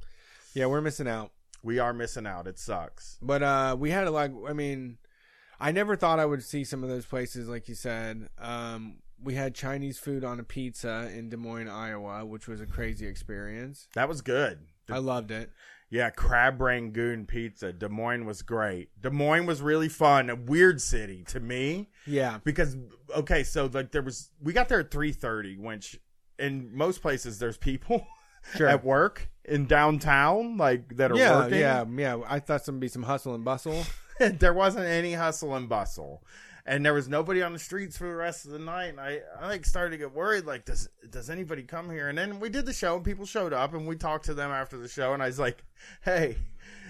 yeah, 0.54 0.66
we're 0.66 0.80
missing 0.80 1.06
out. 1.08 1.32
We 1.62 1.78
are 1.78 1.92
missing 1.92 2.26
out. 2.26 2.46
It 2.46 2.58
sucks. 2.58 3.18
But 3.22 3.42
uh, 3.42 3.76
we 3.78 3.90
had 3.90 4.06
a 4.06 4.10
like. 4.10 4.32
I 4.48 4.52
mean, 4.52 4.98
I 5.60 5.72
never 5.72 5.96
thought 5.96 6.18
I 6.18 6.26
would 6.26 6.42
see 6.42 6.64
some 6.64 6.82
of 6.82 6.88
those 6.88 7.06
places, 7.06 7.48
like 7.48 7.68
you 7.68 7.74
said. 7.74 8.28
Um, 8.38 8.98
we 9.22 9.34
had 9.34 9.54
Chinese 9.54 9.98
food 9.98 10.24
on 10.24 10.38
a 10.38 10.44
pizza 10.44 11.10
in 11.12 11.28
Des 11.28 11.36
Moines, 11.36 11.68
Iowa, 11.68 12.24
which 12.24 12.46
was 12.46 12.60
a 12.60 12.66
crazy 12.66 13.06
experience. 13.06 13.88
That 13.94 14.08
was 14.08 14.20
good. 14.20 14.60
I 14.90 14.98
loved 14.98 15.30
it. 15.30 15.50
Yeah, 15.90 16.10
crab 16.10 16.60
rangoon 16.60 17.26
pizza. 17.26 17.72
Des 17.72 17.88
Moines 17.88 18.26
was 18.26 18.42
great. 18.42 18.90
Des 19.00 19.10
Moines 19.10 19.46
was 19.46 19.62
really 19.62 19.88
fun. 19.88 20.28
A 20.28 20.36
weird 20.36 20.80
city 20.82 21.24
to 21.28 21.40
me 21.40 21.88
Yeah, 22.06 22.38
because 22.44 22.76
okay, 23.16 23.42
so 23.42 23.70
like 23.72 23.90
there 23.90 24.02
was 24.02 24.30
we 24.42 24.52
got 24.52 24.68
there 24.68 24.80
at 24.80 24.90
three 24.90 25.12
thirty, 25.12 25.56
which 25.56 25.98
in 26.38 26.70
most 26.76 27.00
places 27.00 27.38
there's 27.38 27.56
people 27.56 28.06
sure. 28.56 28.68
at 28.68 28.84
work 28.84 29.28
in 29.44 29.66
downtown 29.66 30.56
like 30.56 30.96
that 30.96 31.10
are 31.10 31.16
yeah, 31.16 31.36
working. 31.36 31.58
yeah, 31.58 31.84
yeah. 31.96 32.20
I 32.28 32.38
thought 32.38 32.64
some 32.64 32.78
be 32.78 32.88
some 32.88 33.02
hustle 33.04 33.34
and 33.34 33.44
bustle. 33.44 33.84
there 34.18 34.52
wasn't 34.52 34.84
any 34.84 35.14
hustle 35.14 35.54
and 35.54 35.68
bustle 35.68 36.22
and 36.68 36.84
there 36.84 36.92
was 36.92 37.08
nobody 37.08 37.42
on 37.42 37.52
the 37.54 37.58
streets 37.58 37.96
for 37.96 38.06
the 38.06 38.14
rest 38.14 38.44
of 38.44 38.50
the 38.50 38.58
night 38.58 38.88
and 38.88 39.00
i 39.00 39.20
i 39.40 39.46
like 39.46 39.64
started 39.64 39.90
to 39.90 39.96
get 39.96 40.14
worried 40.14 40.44
like 40.44 40.64
does 40.64 40.88
does 41.10 41.30
anybody 41.30 41.62
come 41.62 41.90
here 41.90 42.08
and 42.08 42.18
then 42.18 42.38
we 42.38 42.48
did 42.48 42.66
the 42.66 42.72
show 42.72 42.94
and 42.96 43.04
people 43.04 43.24
showed 43.24 43.52
up 43.52 43.74
and 43.74 43.86
we 43.86 43.96
talked 43.96 44.26
to 44.26 44.34
them 44.34 44.50
after 44.50 44.76
the 44.76 44.88
show 44.88 45.14
and 45.14 45.22
i 45.22 45.26
was 45.26 45.38
like 45.38 45.64
hey 46.04 46.36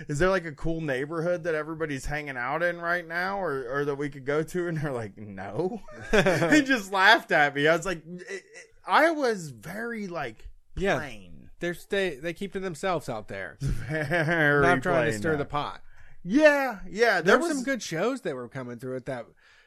is 0.09 0.19
there 0.19 0.31
like 0.31 0.45
a 0.45 0.53
cool 0.53 0.81
neighborhood 0.81 1.45
that 1.45 1.55
everybody's 1.55 2.07
hanging 2.07 2.37
out 2.37 2.63
in 2.63 2.81
right 2.81 3.07
now 3.07 3.41
or, 3.41 3.67
or 3.71 3.85
that 3.85 3.95
we 3.95 4.09
could 4.09 4.25
go 4.25 4.43
to 4.43 4.67
and 4.67 4.79
they're 4.79 4.93
like 4.93 5.17
no 5.17 5.81
they 6.11 6.63
just 6.63 6.93
laughed 6.93 7.31
at 7.31 7.55
me 7.55 7.69
i 7.69 7.77
was 7.77 7.87
like 7.87 8.05
it, 8.07 8.23
it, 8.29 8.43
i 8.87 9.11
was 9.11 9.51
very 9.51 10.09
like 10.09 10.49
Yeah. 10.77 10.99
They're 11.61 11.75
stay. 11.75 12.17
They 12.17 12.33
keep 12.33 12.53
to 12.53 12.61
themselves 12.61 13.09
out 13.09 13.29
there, 13.29 13.57
very 13.61 14.63
not 14.67 14.83
trying 14.83 15.11
to 15.13 15.19
stir 15.19 15.37
the 15.37 15.45
pot. 15.45 15.81
yeah 16.25 16.81
yeah 16.89 17.15
There, 17.15 17.23
there 17.23 17.39
were 17.39 17.49
was 17.49 17.57
some 17.57 17.65
good 17.65 17.83
shows 17.83 18.21
that 18.23 18.35
were 18.35 18.49
coming 18.49 18.79
through 18.79 18.97
at 18.97 19.07
that 19.07 19.27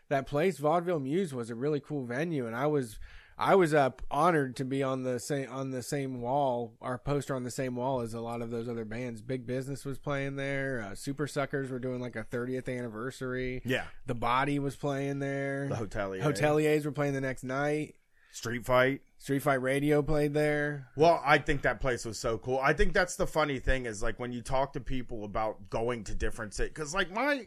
that 0.10 0.28
place. 0.28 0.58
Vaudeville 0.58 1.00
Mews 1.00 1.34
was 1.34 1.50
a 1.50 1.56
really 1.56 1.80
cool 1.80 2.04
venue, 2.06 2.46
and 2.48 2.56
I 2.56 2.68
was 2.68 3.00
I 3.38 3.56
was 3.56 3.74
uh, 3.74 3.90
honored 4.12 4.56
to 4.58 4.66
be 4.66 4.84
on 4.84 5.04
the 5.04 5.20
same 5.20 5.50
on 5.50 5.72
the 5.72 5.82
same 5.82 6.22
wall, 6.22 6.74
our 6.82 6.98
poster 6.98 7.34
on 7.34 7.44
the 7.44 7.50
same 7.52 7.76
wall 7.76 8.02
as 8.02 8.14
a 8.14 8.20
lot 8.20 8.42
of 8.42 8.52
those 8.52 8.68
other 8.70 8.86
bands. 8.86 9.22
Big 9.22 9.48
Business 9.48 9.84
was 9.86 9.98
playing 9.98 10.36
there. 10.36 10.86
Uh, 10.88 10.92
Supersuckers 10.92 11.72
were 11.72 11.80
doing 11.80 12.00
like 12.02 12.16
a 12.16 12.24
30th 12.24 12.68
anniversary. 12.70 13.62
yeah 13.66 13.86
The 14.06 14.14
Body 14.16 14.60
was 14.60 14.76
playing 14.76 15.20
there. 15.20 15.68
the 15.70 15.76
hotelier 15.76 16.22
Hoteliers 16.22 16.86
were 16.86 16.92
playing 16.92 17.14
the 17.14 17.22
next 17.22 17.44
night. 17.44 17.96
street 18.32 18.66
fight 18.66 19.02
Street 19.22 19.44
Fight 19.44 19.62
Radio 19.62 20.02
played 20.02 20.34
there. 20.34 20.88
Well, 20.96 21.22
I 21.24 21.38
think 21.38 21.62
that 21.62 21.80
place 21.80 22.06
was 22.06 22.18
so 22.18 22.40
cool. 22.40 22.58
I 22.60 22.74
think 22.74 22.92
that's 22.92 23.16
the 23.18 23.28
funny 23.28 23.60
thing 23.60 23.86
is 23.86 24.02
like 24.02 24.20
when 24.20 24.32
you 24.32 24.42
talk 24.42 24.74
to 24.74 24.80
people 24.80 25.26
about 25.26 25.70
going 25.70 26.04
to 26.06 26.16
different 26.16 26.56
cities, 26.56 26.72
because 26.74 26.96
like 26.96 27.12
my, 27.12 27.46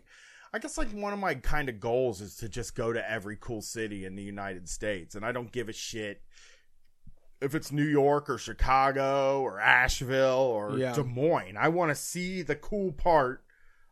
I 0.53 0.61
guess 0.61 0.79
like 0.79 0.93
one 0.93 1.13
of 1.13 1.19
my 1.19 1.35
kind 1.35 1.69
of 1.69 1.81
goals 1.81 2.21
is 2.21 2.37
to 2.37 2.49
just 2.49 2.77
go 2.77 2.93
to 2.93 3.11
every 3.11 3.37
cool 3.41 3.61
city 3.61 4.05
in 4.05 4.15
the 4.15 4.23
United 4.23 4.69
States, 4.69 5.17
and 5.17 5.27
I 5.27 5.33
don't 5.33 5.51
give 5.51 5.69
a 5.69 5.73
shit 5.73 6.23
if 7.41 7.57
it's 7.57 7.73
New 7.73 7.83
York 7.83 8.31
or 8.31 8.39
Chicago 8.39 9.41
or 9.43 9.59
Asheville 9.59 10.29
or 10.29 10.79
Yeah. 10.79 10.95
Des 10.95 11.03
Moines. 11.03 11.57
I 11.57 11.67
want 11.71 11.91
to 11.91 11.97
see 11.97 12.43
the 12.43 12.55
cool 12.55 12.93
part 12.93 13.44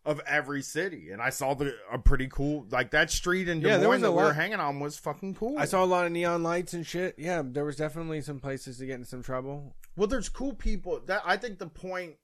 of 0.05 0.21
every 0.27 0.63
city, 0.63 1.11
and 1.11 1.23
I 1.23 1.31
saw 1.31 1.55
the 1.55 1.77
a 1.91 1.99
pretty 1.99 2.29
cool 2.29 2.67
like 2.71 2.91
that 2.91 3.11
street 3.11 3.49
in 3.49 3.61
Des 3.61 3.69
Yeah, 3.69 3.77
there 3.77 3.89
was 3.89 4.01
a 4.01 4.03
that 4.03 4.13
we 4.13 4.23
were 4.23 4.33
hanging 4.33 4.59
on 4.59 4.81
was 4.81 4.99
fucking 4.99 5.35
cool. 5.35 5.59
I 5.59 5.65
saw 5.65 5.85
a 5.85 5.87
lot 5.87 6.07
of 6.07 6.13
neon 6.13 6.43
lights 6.43 6.75
and 6.75 6.87
shit. 6.87 7.15
Yeah, 7.19 7.43
there 7.45 7.65
was 7.65 7.77
definitely 7.77 8.21
some 8.21 8.41
places 8.41 8.79
to 8.79 8.87
get 8.87 8.97
in 8.97 9.05
some 9.05 9.23
trouble. 9.23 9.75
Well, 9.97 10.09
there's 10.09 10.29
cool 10.29 10.55
people. 10.55 11.01
That 11.07 11.23
I 11.25 11.37
think 11.37 11.59
the 11.59 11.69
point, 11.69 12.17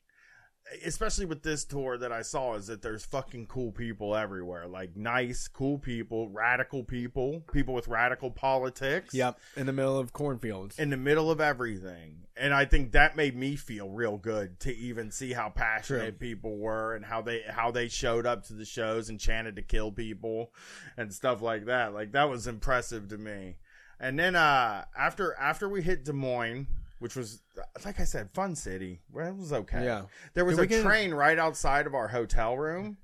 especially 0.84 1.26
with 1.26 1.42
this 1.42 1.64
tour 1.64 1.98
that 1.98 2.12
I 2.12 2.22
saw, 2.22 2.54
is 2.54 2.66
that 2.66 2.82
there's 2.82 3.04
fucking 3.04 3.46
cool 3.46 3.72
people 3.72 4.14
everywhere. 4.14 4.66
Like 4.66 4.96
nice, 4.96 5.48
cool 5.48 5.78
people, 5.78 6.28
radical 6.28 6.84
people, 6.84 7.42
people 7.52 7.74
with 7.74 7.88
radical 7.88 8.30
politics. 8.30 9.14
Yep, 9.14 9.38
in 9.56 9.66
the 9.66 9.72
middle 9.72 9.98
of 9.98 10.12
cornfields. 10.12 10.78
In 10.78 10.90
the 10.90 10.96
middle 10.96 11.30
of 11.30 11.40
everything. 11.40 12.26
And 12.36 12.54
I 12.54 12.64
think 12.66 12.92
that 12.92 13.16
made 13.16 13.34
me 13.36 13.56
feel 13.56 13.88
real 13.88 14.16
good 14.16 14.60
to 14.60 14.76
even 14.76 15.10
see 15.10 15.32
how 15.32 15.48
passionate 15.48 16.20
people 16.20 16.56
were 16.56 16.94
and 16.94 17.04
how 17.04 17.20
they 17.20 17.42
how 17.48 17.70
they 17.70 17.88
showed 17.88 18.26
up 18.26 18.44
to 18.46 18.52
the 18.52 18.64
shows 18.64 19.08
and 19.08 19.18
chanted 19.18 19.56
to 19.56 19.62
kill 19.62 19.90
people 19.90 20.52
and 20.96 21.12
stuff 21.12 21.42
like 21.42 21.66
that. 21.66 21.92
Like 21.94 22.12
that 22.12 22.28
was 22.30 22.46
impressive 22.46 23.08
to 23.08 23.18
me. 23.18 23.56
And 23.98 24.18
then 24.18 24.36
uh 24.36 24.84
after 24.96 25.34
after 25.34 25.68
we 25.68 25.82
hit 25.82 26.04
Des 26.04 26.12
Moines, 26.12 26.68
which 26.98 27.16
was 27.16 27.40
like 27.84 28.00
I 28.00 28.04
said, 28.04 28.30
fun 28.34 28.54
city. 28.54 29.00
Well, 29.12 29.28
it 29.28 29.36
was 29.36 29.52
okay. 29.52 29.84
Yeah. 29.84 30.02
There 30.34 30.44
was 30.44 30.56
Did 30.56 30.62
a 30.64 30.66
get- 30.66 30.84
train 30.84 31.12
right 31.12 31.38
outside 31.38 31.86
of 31.86 31.94
our 31.94 32.08
hotel 32.08 32.56
room. 32.56 32.98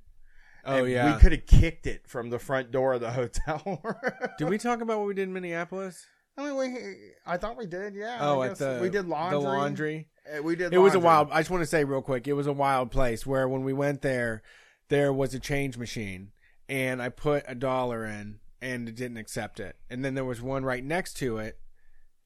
Oh 0.66 0.78
and 0.78 0.88
yeah. 0.88 1.14
We 1.14 1.20
could 1.20 1.33
have 1.33 1.46
kicked 1.46 1.87
it 1.87 2.07
from 2.09 2.30
the 2.30 2.38
front 2.38 2.70
door 2.70 2.94
of 2.94 3.00
the 3.00 3.11
hotel. 3.11 3.83
Did 4.38 4.48
we 4.48 4.59
talk 4.59 4.80
about 4.80 4.98
what 4.98 5.07
we 5.07 5.14
did 5.14 5.24
in 5.24 5.33
Minneapolis? 5.33 6.07
I 6.37 6.44
mean, 6.44 6.57
we. 6.57 6.96
I 7.26 7.37
thought 7.37 7.57
we 7.57 7.66
did. 7.66 7.94
Yeah. 7.94 8.18
Oh, 8.20 8.40
I 8.40 8.48
at 8.48 8.57
the 8.57 8.78
we 8.83 8.90
did 8.90 9.07
laundry. 9.07 9.38
The 9.40 9.44
laundry. 9.46 10.09
Uh, 10.38 10.42
We 10.42 10.57
did. 10.57 10.72
It 10.72 10.78
was 10.78 10.94
a 10.94 10.98
wild. 11.00 11.28
I 11.30 11.40
just 11.40 11.50
want 11.50 11.62
to 11.62 11.66
say 11.66 11.85
real 11.85 12.02
quick, 12.02 12.26
it 12.26 12.33
was 12.33 12.46
a 12.48 12.52
wild 12.52 12.90
place 12.90 13.24
where 13.26 13.46
when 13.48 13.62
we 13.62 13.72
went 13.72 14.02
there, 14.02 14.42
there 14.88 15.12
was 15.12 15.33
a 15.35 15.38
change 15.38 15.76
machine, 15.78 16.33
and 16.68 17.00
I 17.00 17.11
put 17.11 17.44
a 17.46 17.54
dollar 17.54 18.04
in, 18.04 18.40
and 18.61 18.88
it 18.88 18.96
didn't 18.96 19.18
accept 19.18 19.61
it. 19.61 19.76
And 19.88 20.04
then 20.04 20.14
there 20.14 20.24
was 20.24 20.42
one 20.42 20.64
right 20.64 20.83
next 20.83 21.14
to 21.18 21.38
it, 21.38 21.59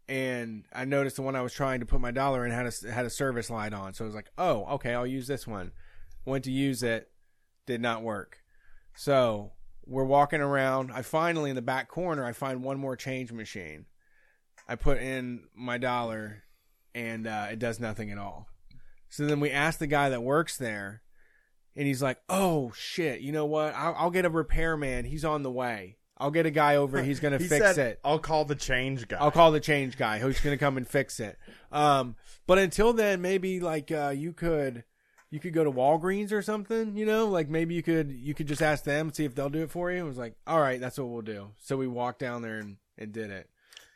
and 0.08 0.64
I 0.72 0.84
noticed 0.86 1.16
the 1.16 1.22
one 1.22 1.36
I 1.36 1.42
was 1.42 1.52
trying 1.52 1.80
to 1.80 1.86
put 1.86 2.00
my 2.00 2.10
dollar 2.10 2.46
in 2.46 2.52
had 2.52 2.66
a 2.66 2.92
had 2.92 3.04
a 3.04 3.10
service 3.10 3.50
light 3.50 3.74
on. 3.74 3.92
So 3.92 4.04
I 4.04 4.06
was 4.06 4.14
like, 4.14 4.30
oh, 4.38 4.64
okay, 4.74 4.94
I'll 4.94 5.06
use 5.06 5.26
this 5.26 5.46
one. 5.46 5.72
Went 6.24 6.44
to 6.44 6.50
use 6.50 6.82
it, 6.82 7.10
did 7.66 7.80
not 7.80 8.02
work. 8.02 8.38
So 8.96 9.52
we're 9.86 10.04
walking 10.04 10.40
around. 10.40 10.90
I 10.92 11.02
finally 11.02 11.50
in 11.50 11.56
the 11.56 11.62
back 11.62 11.88
corner, 11.88 12.24
I 12.24 12.32
find 12.32 12.62
one 12.62 12.78
more 12.78 12.96
change 12.96 13.32
machine. 13.32 13.86
I 14.66 14.76
put 14.76 14.98
in 14.98 15.44
my 15.54 15.78
dollar, 15.78 16.44
and 16.94 17.26
uh, 17.26 17.48
it 17.52 17.58
does 17.58 17.78
nothing 17.78 18.10
at 18.10 18.18
all. 18.18 18.48
So 19.08 19.26
then 19.26 19.40
we 19.40 19.50
ask 19.50 19.78
the 19.78 19.86
guy 19.86 20.08
that 20.10 20.22
works 20.22 20.56
there, 20.56 21.02
and 21.76 21.86
he's 21.86 22.02
like, 22.02 22.18
"Oh 22.30 22.72
shit, 22.74 23.20
you 23.20 23.32
know 23.32 23.46
what? 23.46 23.74
I'll, 23.74 23.94
I'll 23.94 24.10
get 24.10 24.24
a 24.24 24.30
repairman. 24.30 25.04
He's 25.04 25.24
on 25.24 25.42
the 25.42 25.50
way. 25.50 25.97
I'll 26.18 26.30
get 26.30 26.46
a 26.46 26.50
guy 26.50 26.76
over. 26.76 27.02
He's 27.02 27.20
gonna 27.20 27.38
He 27.38 27.46
fix 27.46 27.74
said, 27.74 27.78
it. 27.78 28.00
I'll 28.04 28.18
call 28.18 28.44
the 28.44 28.54
change 28.54 29.08
guy. 29.08 29.18
I'll 29.18 29.30
call 29.30 29.52
the 29.52 29.60
change 29.60 29.96
guy 29.96 30.18
who's 30.18 30.40
gonna 30.40 30.58
come 30.58 30.76
and 30.76 30.86
fix 30.86 31.20
it. 31.20 31.38
Um, 31.70 32.16
but 32.46 32.58
until 32.58 32.92
then, 32.92 33.22
maybe 33.22 33.60
like 33.60 33.90
uh, 33.90 34.12
you 34.14 34.32
could." 34.32 34.84
You 35.30 35.40
could 35.40 35.52
go 35.52 35.62
to 35.62 35.70
Walgreens 35.70 36.32
or 36.32 36.40
something, 36.40 36.96
you 36.96 37.04
know, 37.04 37.26
like 37.26 37.50
maybe 37.50 37.74
you 37.74 37.82
could 37.82 38.10
you 38.10 38.32
could 38.32 38.46
just 38.48 38.62
ask 38.62 38.84
them 38.84 39.12
see 39.12 39.26
if 39.26 39.34
they'll 39.34 39.50
do 39.50 39.62
it 39.64 39.70
for 39.70 39.92
you. 39.92 39.98
It 39.98 40.08
was 40.08 40.16
like, 40.16 40.32
all 40.46 40.58
right, 40.58 40.80
that's 40.80 40.96
what 40.96 41.08
we'll 41.08 41.20
do. 41.20 41.50
So 41.58 41.76
we 41.76 41.86
walked 41.86 42.20
down 42.20 42.40
there 42.40 42.56
and, 42.60 42.78
and 42.96 43.12
did 43.12 43.30
it. 43.30 43.50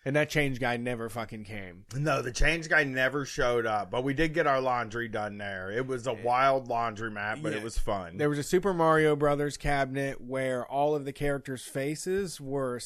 And 0.04 0.16
that 0.16 0.28
change 0.30 0.58
guy 0.58 0.76
never 0.78 1.08
fucking 1.08 1.44
came. 1.44 1.84
No, 1.94 2.22
the 2.22 2.32
change 2.32 2.68
guy 2.68 2.82
never 2.82 3.24
showed 3.24 3.66
up, 3.66 3.90
but 3.90 4.02
we 4.02 4.14
did 4.14 4.34
get 4.34 4.48
our 4.48 4.60
laundry 4.60 5.06
done 5.08 5.38
there. 5.38 5.70
It 5.70 5.86
was 5.86 6.08
a 6.08 6.12
wild 6.12 6.68
laundromat, 6.68 7.40
but 7.40 7.52
Yeah. 7.52 7.58
it 7.58 7.62
was 7.64 7.78
fun. 7.78 8.16
There 8.16 8.28
was 8.28 8.38
a 8.38 8.42
Super 8.42 8.74
Mario 8.74 9.14
Brothers 9.14 9.56
cabinet 9.56 10.20
where 10.20 10.66
all 10.66 10.96
of 10.96 11.04
the 11.04 11.12
characters' 11.12 11.64
faces 11.64 12.40
were 12.40 12.80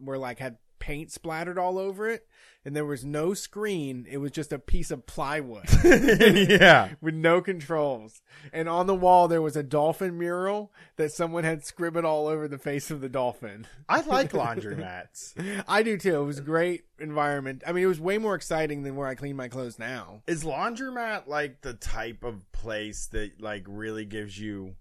were 0.00 0.18
like 0.18 0.38
had 0.38 0.58
paint 0.78 1.10
splattered 1.10 1.58
all 1.58 1.78
over 1.78 2.08
it, 2.08 2.26
and 2.64 2.76
there 2.76 2.84
was 2.84 3.04
no 3.04 3.34
screen. 3.34 4.06
It 4.08 4.18
was 4.18 4.30
just 4.30 4.52
a 4.52 4.58
piece 4.58 4.90
of 4.90 5.06
plywood 5.06 5.66
yeah. 5.84 6.90
with 7.00 7.14
no 7.14 7.40
controls. 7.40 8.22
And 8.52 8.68
on 8.68 8.86
the 8.86 8.94
wall 8.94 9.28
there 9.28 9.42
was 9.42 9.56
a 9.56 9.62
dolphin 9.62 10.18
mural 10.18 10.72
that 10.96 11.12
someone 11.12 11.44
had 11.44 11.64
scribbled 11.64 12.04
all 12.04 12.26
over 12.26 12.48
the 12.48 12.58
face 12.58 12.90
of 12.90 13.00
the 13.00 13.08
dolphin. 13.08 13.66
I 13.88 14.00
like 14.00 14.32
laundromats. 14.32 15.34
I 15.68 15.82
do 15.82 15.96
too. 15.96 16.22
It 16.22 16.26
was 16.26 16.38
a 16.38 16.42
great 16.42 16.84
environment. 16.98 17.62
I 17.66 17.72
mean, 17.72 17.84
it 17.84 17.88
was 17.88 18.00
way 18.00 18.18
more 18.18 18.34
exciting 18.34 18.82
than 18.82 18.96
where 18.96 19.08
I 19.08 19.14
clean 19.14 19.36
my 19.36 19.48
clothes 19.48 19.78
now. 19.78 20.22
Is 20.26 20.44
laundromat 20.44 21.26
like 21.26 21.62
the 21.62 21.74
type 21.74 22.24
of 22.24 22.50
place 22.52 23.06
that 23.12 23.40
like 23.40 23.64
really 23.66 24.04
gives 24.04 24.38
you 24.38 24.74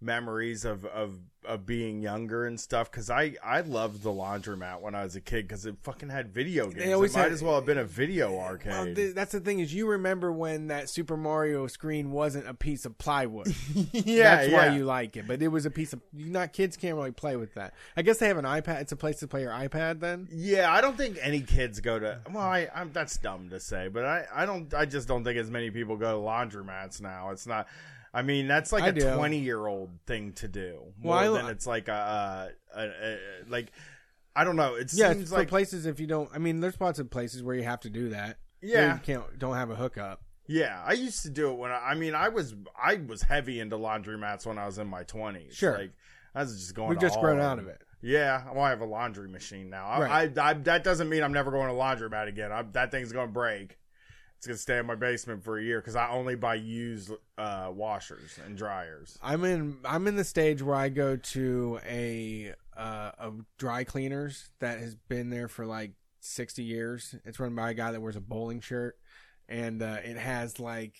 memories 0.00 0.64
of 0.64 0.84
of 0.86 1.18
of 1.44 1.66
being 1.66 2.00
younger 2.00 2.46
and 2.46 2.58
stuff? 2.58 2.90
Because 2.90 3.10
I 3.10 3.34
I 3.42 3.60
loved 3.60 4.02
the 4.02 4.10
laundromat 4.10 4.80
when 4.80 4.94
I 4.94 5.04
was 5.04 5.16
a 5.16 5.20
kid 5.20 5.46
because 5.46 5.66
it 5.66 5.76
fucking 5.82 6.08
had 6.08 6.32
video 6.32 6.68
games. 6.70 6.92
always 6.92 7.14
it 7.14 7.18
might 7.18 7.32
as 7.32 7.42
well 7.42 7.56
have 7.56 7.66
been 7.66 7.78
a 7.78 7.84
video 7.84 8.38
arcade. 8.38 8.72
Well, 8.72 8.94
th- 8.94 9.14
that's 9.14 9.32
the 9.32 9.40
thing 9.40 9.60
is 9.60 9.72
you 9.74 9.86
remember 9.86 10.32
when 10.32 10.68
that 10.68 10.88
Super 10.88 11.16
Mario 11.16 11.66
screen 11.66 12.10
wasn't 12.10 12.48
a 12.48 12.54
piece 12.54 12.84
of 12.84 12.96
plywood. 12.98 13.54
yeah, 13.92 14.36
That's 14.36 14.48
yeah. 14.50 14.68
why 14.68 14.76
you 14.76 14.84
like 14.84 15.16
it. 15.16 15.26
But 15.26 15.42
it 15.42 15.48
was 15.48 15.66
a 15.66 15.70
piece 15.70 15.92
of 15.92 16.00
you 16.12 16.30
not 16.30 16.52
kids 16.52 16.76
can't 16.76 16.96
really 16.96 17.12
play 17.12 17.36
with 17.36 17.54
that. 17.54 17.74
I 17.96 18.02
guess 18.02 18.18
they 18.18 18.28
have 18.28 18.38
an 18.38 18.44
iPad. 18.44 18.80
It's 18.80 18.92
a 18.92 18.96
place 18.96 19.18
to 19.20 19.28
play 19.28 19.42
your 19.42 19.52
iPad 19.52 20.00
then. 20.00 20.28
Yeah, 20.30 20.72
I 20.72 20.80
don't 20.80 20.96
think 20.96 21.18
any 21.20 21.40
kids 21.40 21.80
go 21.80 21.98
to. 21.98 22.20
Well, 22.32 22.42
I, 22.42 22.68
I'm, 22.74 22.92
that's 22.92 23.16
dumb 23.18 23.50
to 23.50 23.60
say, 23.60 23.88
but 23.88 24.04
I, 24.04 24.24
I 24.34 24.46
don't. 24.46 24.72
I 24.74 24.86
just 24.86 25.08
don't 25.08 25.24
think 25.24 25.38
as 25.38 25.50
many 25.50 25.70
people 25.70 25.96
go 25.96 26.12
to 26.20 26.26
laundromats 26.26 27.00
now. 27.00 27.30
It's 27.30 27.46
not. 27.46 27.66
I 28.14 28.22
mean, 28.22 28.46
that's 28.46 28.72
like 28.72 28.84
I 28.84 28.88
a 28.88 28.92
do. 28.92 29.12
20 29.14 29.38
year 29.38 29.66
old 29.66 29.90
thing 30.06 30.32
to 30.34 30.48
do 30.48 30.80
more 31.02 31.16
Well, 31.16 31.36
I- 31.36 31.42
than 31.42 31.50
it's 31.50 31.66
like 31.66 31.88
a, 31.88 32.52
a, 32.74 32.80
a, 32.80 32.84
a 32.86 33.18
like. 33.48 33.72
I 34.36 34.42
don't 34.44 34.56
know. 34.56 34.74
It 34.74 34.92
Yeah, 34.92 35.12
seems 35.12 35.30
like 35.30 35.48
places 35.48 35.86
if 35.86 36.00
you 36.00 36.06
don't. 36.08 36.28
I 36.34 36.38
mean, 36.38 36.60
there's 36.60 36.80
lots 36.80 36.98
of 36.98 37.08
places 37.10 37.42
where 37.42 37.54
you 37.54 37.62
have 37.64 37.80
to 37.80 37.90
do 37.90 38.08
that. 38.10 38.38
Yeah. 38.62 38.94
you 38.94 39.00
can't 39.00 39.38
don't 39.38 39.54
have 39.56 39.70
a 39.70 39.76
hookup. 39.76 40.22
yeah. 40.46 40.82
I 40.84 40.92
used 40.94 41.22
to 41.22 41.30
do 41.30 41.50
it 41.52 41.58
when 41.58 41.70
I. 41.70 41.90
I 41.90 41.94
mean, 41.94 42.14
I 42.14 42.28
was 42.30 42.54
I 42.80 42.96
was 42.96 43.22
heavy 43.22 43.60
into 43.60 43.76
laundromats 43.76 44.44
when 44.46 44.58
I 44.58 44.66
was 44.66 44.78
in 44.78 44.86
my 44.88 45.04
20s. 45.04 45.52
Sure. 45.52 45.76
like 45.78 45.92
I 46.34 46.42
was 46.42 46.58
just 46.58 46.74
going. 46.74 46.88
We've 46.90 46.98
just 47.00 47.20
grown 47.20 47.40
out 47.40 47.58
of 47.58 47.68
it. 47.68 47.80
Yeah, 48.00 48.42
well, 48.52 48.64
I 48.64 48.70
have 48.70 48.80
a 48.82 48.84
laundry 48.86 49.28
machine 49.28 49.70
now. 49.70 49.86
I, 49.86 50.00
Right. 50.00 50.38
I, 50.38 50.50
I, 50.50 50.52
that 50.54 50.84
doesn't 50.84 51.08
mean 51.08 51.22
I'm 51.22 51.32
never 51.32 51.50
going 51.50 51.68
to 51.68 51.74
laundromat 51.74 52.28
again. 52.28 52.52
I, 52.52 52.60
that 52.72 52.90
thing's 52.90 53.12
going 53.12 53.28
to 53.28 53.32
break. 53.32 53.78
It's 54.46 54.58
to 54.60 54.62
stay 54.62 54.78
in 54.78 54.86
my 54.86 54.94
basement 54.94 55.42
for 55.42 55.58
a 55.58 55.62
year 55.62 55.80
because 55.80 55.96
I 55.96 56.10
only 56.10 56.34
buy 56.34 56.56
used 56.56 57.10
uh, 57.38 57.70
washers 57.72 58.38
and 58.44 58.56
dryers. 58.56 59.18
I'm 59.22 59.44
in 59.44 59.78
I'm 59.84 60.06
in 60.06 60.16
the 60.16 60.24
stage 60.24 60.62
where 60.62 60.76
I 60.76 60.90
go 60.90 61.16
to 61.16 61.80
a 61.86 62.52
uh, 62.76 63.10
a 63.18 63.32
dry 63.58 63.84
cleaners 63.84 64.50
that 64.60 64.80
has 64.80 64.94
been 64.94 65.30
there 65.30 65.48
for 65.48 65.64
like 65.64 65.92
60 66.20 66.62
years. 66.62 67.14
It's 67.24 67.40
run 67.40 67.54
by 67.54 67.70
a 67.70 67.74
guy 67.74 67.92
that 67.92 68.00
wears 68.02 68.16
a 68.16 68.20
bowling 68.20 68.60
shirt, 68.60 68.98
and 69.48 69.82
uh, 69.82 69.98
it 70.04 70.18
has 70.18 70.60
like 70.60 70.96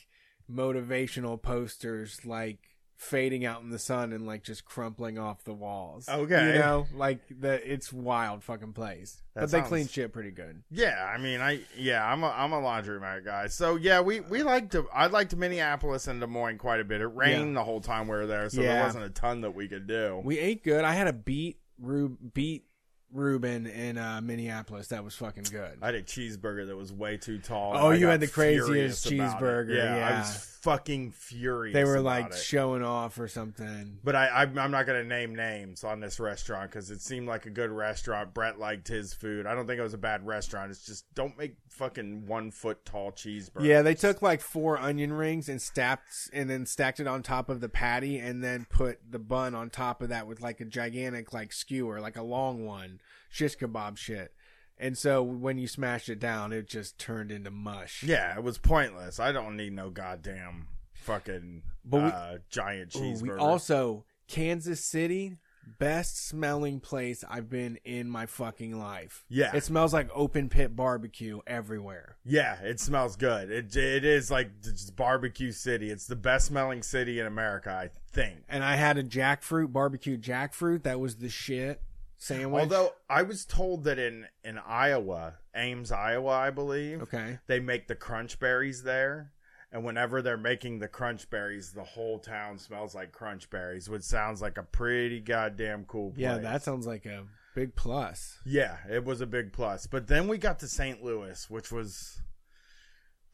motivational 0.51 1.41
posters 1.41 2.25
like 2.25 2.74
fading 2.97 3.45
out 3.45 3.63
in 3.63 3.71
the 3.71 3.79
sun 3.79 4.13
and 4.13 4.27
like 4.27 4.43
just 4.43 4.65
crumpling 4.65 5.19
off 5.19 5.45
the 5.45 5.53
walls. 5.53 6.09
Okay. 6.09 6.53
you 6.55 6.59
know, 6.59 6.87
like 6.95 7.21
the 7.29 7.61
it's 7.71 7.93
wild 7.93 8.43
fucking 8.45 8.73
place, 8.73 9.23
That 9.35 9.43
but 9.43 9.51
they 9.51 9.63
clean 9.63 9.89
shit 9.89 10.13
pretty 10.13 10.31
good. 10.31 10.63
Yeah, 10.71 11.05
I 11.05 11.19
mean, 11.19 11.41
I 11.41 11.61
yeah, 11.77 12.05
I'm 12.05 12.23
a 12.23 12.29
I'm 12.29 12.53
a 12.53 12.61
laundromat 12.61 13.25
guy. 13.25 13.49
So 13.49 13.77
yeah, 13.77 14.01
we 14.01 14.21
we 14.21 14.43
liked 14.43 14.77
I 14.93 15.07
liked 15.07 15.35
Minneapolis 15.37 16.07
and 16.07 16.21
Des 16.21 16.27
Moines 16.27 16.59
quite 16.59 16.81
a 16.81 16.85
bit. 16.85 17.01
It 17.01 17.07
rained 17.07 17.57
the 17.57 17.65
whole 17.65 17.81
time 17.81 18.09
we 18.09 18.17
were 18.17 18.27
there, 18.27 18.49
so 18.49 18.63
there 18.63 18.83
wasn't 18.83 19.05
a 19.05 19.11
ton 19.11 19.43
that 19.43 19.55
we 19.55 19.69
could 19.69 19.87
do. 19.87 20.21
We 20.25 20.39
ate 20.39 20.65
good. 20.65 20.85
I 20.85 20.93
had 20.93 21.07
a 21.07 21.13
beet 21.13 21.59
Rub 21.79 22.17
beet 22.33 22.65
Reuben 23.13 23.67
in 23.67 23.97
uh, 23.97 24.21
Minneapolis. 24.21 24.89
That 24.89 25.05
was 25.05 25.15
fucking 25.15 25.45
good. 25.51 25.79
I 25.81 25.87
had 25.87 25.95
a 25.95 26.03
cheeseburger 26.03 26.67
that 26.67 26.77
was 26.77 26.93
way 26.93 27.17
too 27.17 27.39
tall. 27.39 27.75
Oh, 27.77 27.91
you 27.91 28.09
had 28.09 28.21
the 28.21 28.27
craziest 28.27 28.67
furious 28.67 29.07
about 29.07 29.15
it. 29.15 29.45
cheeseburger, 29.45 29.77
Yeah, 29.77 30.09
I 30.09 30.19
was 30.19 30.54
fucking 30.65 31.13
furious. 31.13 31.75
they 31.75 31.85
were 31.85 32.01
like 32.01 32.31
it. 32.31 32.35
showing 32.35 32.83
off 32.83 33.19
or 33.19 33.29
something. 33.29 33.99
But 34.03 34.17
I, 34.17 34.29
I'm, 34.29 34.59
I'm 34.59 34.71
not 34.71 34.87
going 34.87 35.03
to 35.03 35.07
name 35.07 35.35
names 35.35 35.85
on 35.85 36.01
this 36.01 36.19
restaurant 36.19 36.71
because 36.71 36.91
it 36.91 37.03
seemed 37.03 37.29
like 37.29 37.45
a 37.45 37.51
good 37.51 37.71
restaurant. 37.71 38.33
Brett 38.33 38.59
liked 38.59 38.89
his 38.89 39.13
food. 39.13 39.47
I 39.47 39.55
don't 39.55 39.67
think 39.67 39.79
it 39.79 39.83
was 39.83 39.95
a 39.95 39.99
bad 39.99 40.27
restaurant. 40.27 40.71
It's 40.71 40.87
just 40.87 41.05
don't 41.15 41.37
make 41.37 41.57
fucking 41.69 42.27
one 42.27 42.51
foot 42.51 42.85
tall 42.87 43.13
cheeseburgers. 43.13 43.65
Yeah, 43.65 43.83
they 43.83 43.95
took 43.95 44.23
like 44.23 44.41
four 44.41 44.79
onion 44.79 45.13
rings 45.13 45.51
and 45.51 45.61
stacked 45.61 46.31
and 46.33 46.49
then 46.49 46.65
stacked 46.65 46.99
it 46.99 47.07
on 47.07 47.23
top 47.23 47.51
of 47.51 47.61
the 47.61 47.69
patty 47.69 48.19
and 48.19 48.43
then 48.43 48.67
put 48.71 48.99
the 49.09 49.19
bun 49.19 49.55
on 49.55 49.69
top 49.69 50.01
of 50.01 50.09
that 50.09 50.27
with 50.27 50.41
like 50.41 50.61
a 50.61 50.65
gigantic 50.65 51.35
like 51.35 51.53
skewer, 51.53 52.01
like 52.01 52.17
a 52.17 52.23
long 52.23 52.65
one, 52.65 53.01
shish 53.29 53.57
kebab 53.59 53.99
shit. 53.99 54.33
And 54.79 54.99
so 54.99 55.23
when 55.23 55.57
you 55.59 55.67
smashed 55.69 56.09
it 56.09 56.19
down, 56.19 56.53
it 56.53 56.67
just 56.69 56.99
turned 56.99 57.31
into 57.31 57.51
mush. 57.51 58.03
Yeah, 58.03 58.37
it 58.37 58.43
was 58.43 58.59
pointless. 58.59 59.21
I 59.21 59.31
don't 59.33 59.57
need 59.57 59.73
no 59.73 59.91
goddamn 59.91 60.67
fucking 60.95 61.63
But 61.85 62.03
we- 62.03 62.09
uh, 62.11 62.39
giant 62.51 62.95
Ooh, 62.97 62.99
cheeseburger. 63.01 63.23
we 63.23 63.45
also 63.45 64.05
Kansas 64.27 64.85
City, 64.85 65.37
best 65.79 66.27
smelling 66.27 66.81
place 66.81 67.23
I've 67.29 67.49
been 67.49 67.79
in 67.85 68.09
my 68.09 68.27
fucking 68.27 68.79
life. 68.79 69.25
Yeah. 69.29 69.55
it 69.55 69.65
smells 69.65 69.93
like 69.95 70.09
open 70.15 70.49
pit 70.49 70.75
barbecue 70.75 71.41
everywhere. 71.47 72.17
yeah, 72.25 72.61
it 72.63 72.81
smells 72.81 73.17
good. 73.17 73.51
It 73.51 73.77
it 73.77 74.05
is 74.05 74.31
like 74.31 74.51
barbecue 74.97 75.53
city. 75.53 75.91
It's 75.91 76.07
the 76.07 76.17
best 76.17 76.47
smelling 76.47 76.83
city 76.83 77.21
in 77.21 77.27
America, 77.27 77.71
I 77.71 77.91
think. 78.13 78.41
And 78.49 78.65
I 78.65 78.77
had 78.77 78.99
a 78.99 79.05
jackfruit 79.05 79.73
barbecue 79.73 80.19
jackfruit 80.19 80.83
that 80.83 81.01
was 81.01 81.17
the 81.17 81.29
shit 81.31 81.81
sandwich. 82.25 82.61
Although 82.61 82.93
I 83.09 83.23
was 83.23 83.45
told 83.45 83.85
that 83.85 83.99
in 83.99 84.27
in 84.43 84.59
Iowa, 84.59 85.35
Ames, 85.55 85.93
Iowa, 85.93 86.31
I 86.33 86.51
believe, 86.51 87.03
okay, 87.03 87.39
they 87.47 87.61
make 87.61 87.89
the 87.89 87.95
crunch 87.95 88.39
berries 88.39 88.83
there. 88.83 89.31
And 89.73 89.85
whenever 89.85 90.23
they're 90.23 90.37
making 90.37 90.79
the 90.79 90.87
crunch 90.87 91.29
berries, 91.31 91.73
the 91.73 91.83
whole 91.83 92.21
town 92.21 92.59
smells 92.59 92.95
like 92.95 93.11
crunch 93.11 93.51
berries, 93.51 93.89
which 93.89 94.05
sounds 94.05 94.41
like 94.41 94.57
a 94.57 94.63
pretty 94.63 95.19
goddamn 95.19 95.85
cool 95.87 96.11
place. 96.11 96.23
yeah, 96.23 96.39
that 96.39 96.63
sounds 96.63 96.87
like 96.87 97.07
a 97.07 97.25
big 97.57 97.75
plus. 97.75 98.39
Yeah, 98.45 98.77
it 98.89 99.05
was 99.05 99.21
a 99.21 99.27
big 99.27 99.53
plus. 99.53 99.89
But 99.89 100.07
then 100.07 100.29
we 100.29 100.39
got 100.39 100.61
to 100.61 100.69
St. 100.69 101.03
Louis, 101.03 101.51
which 101.51 101.73
was 101.73 102.23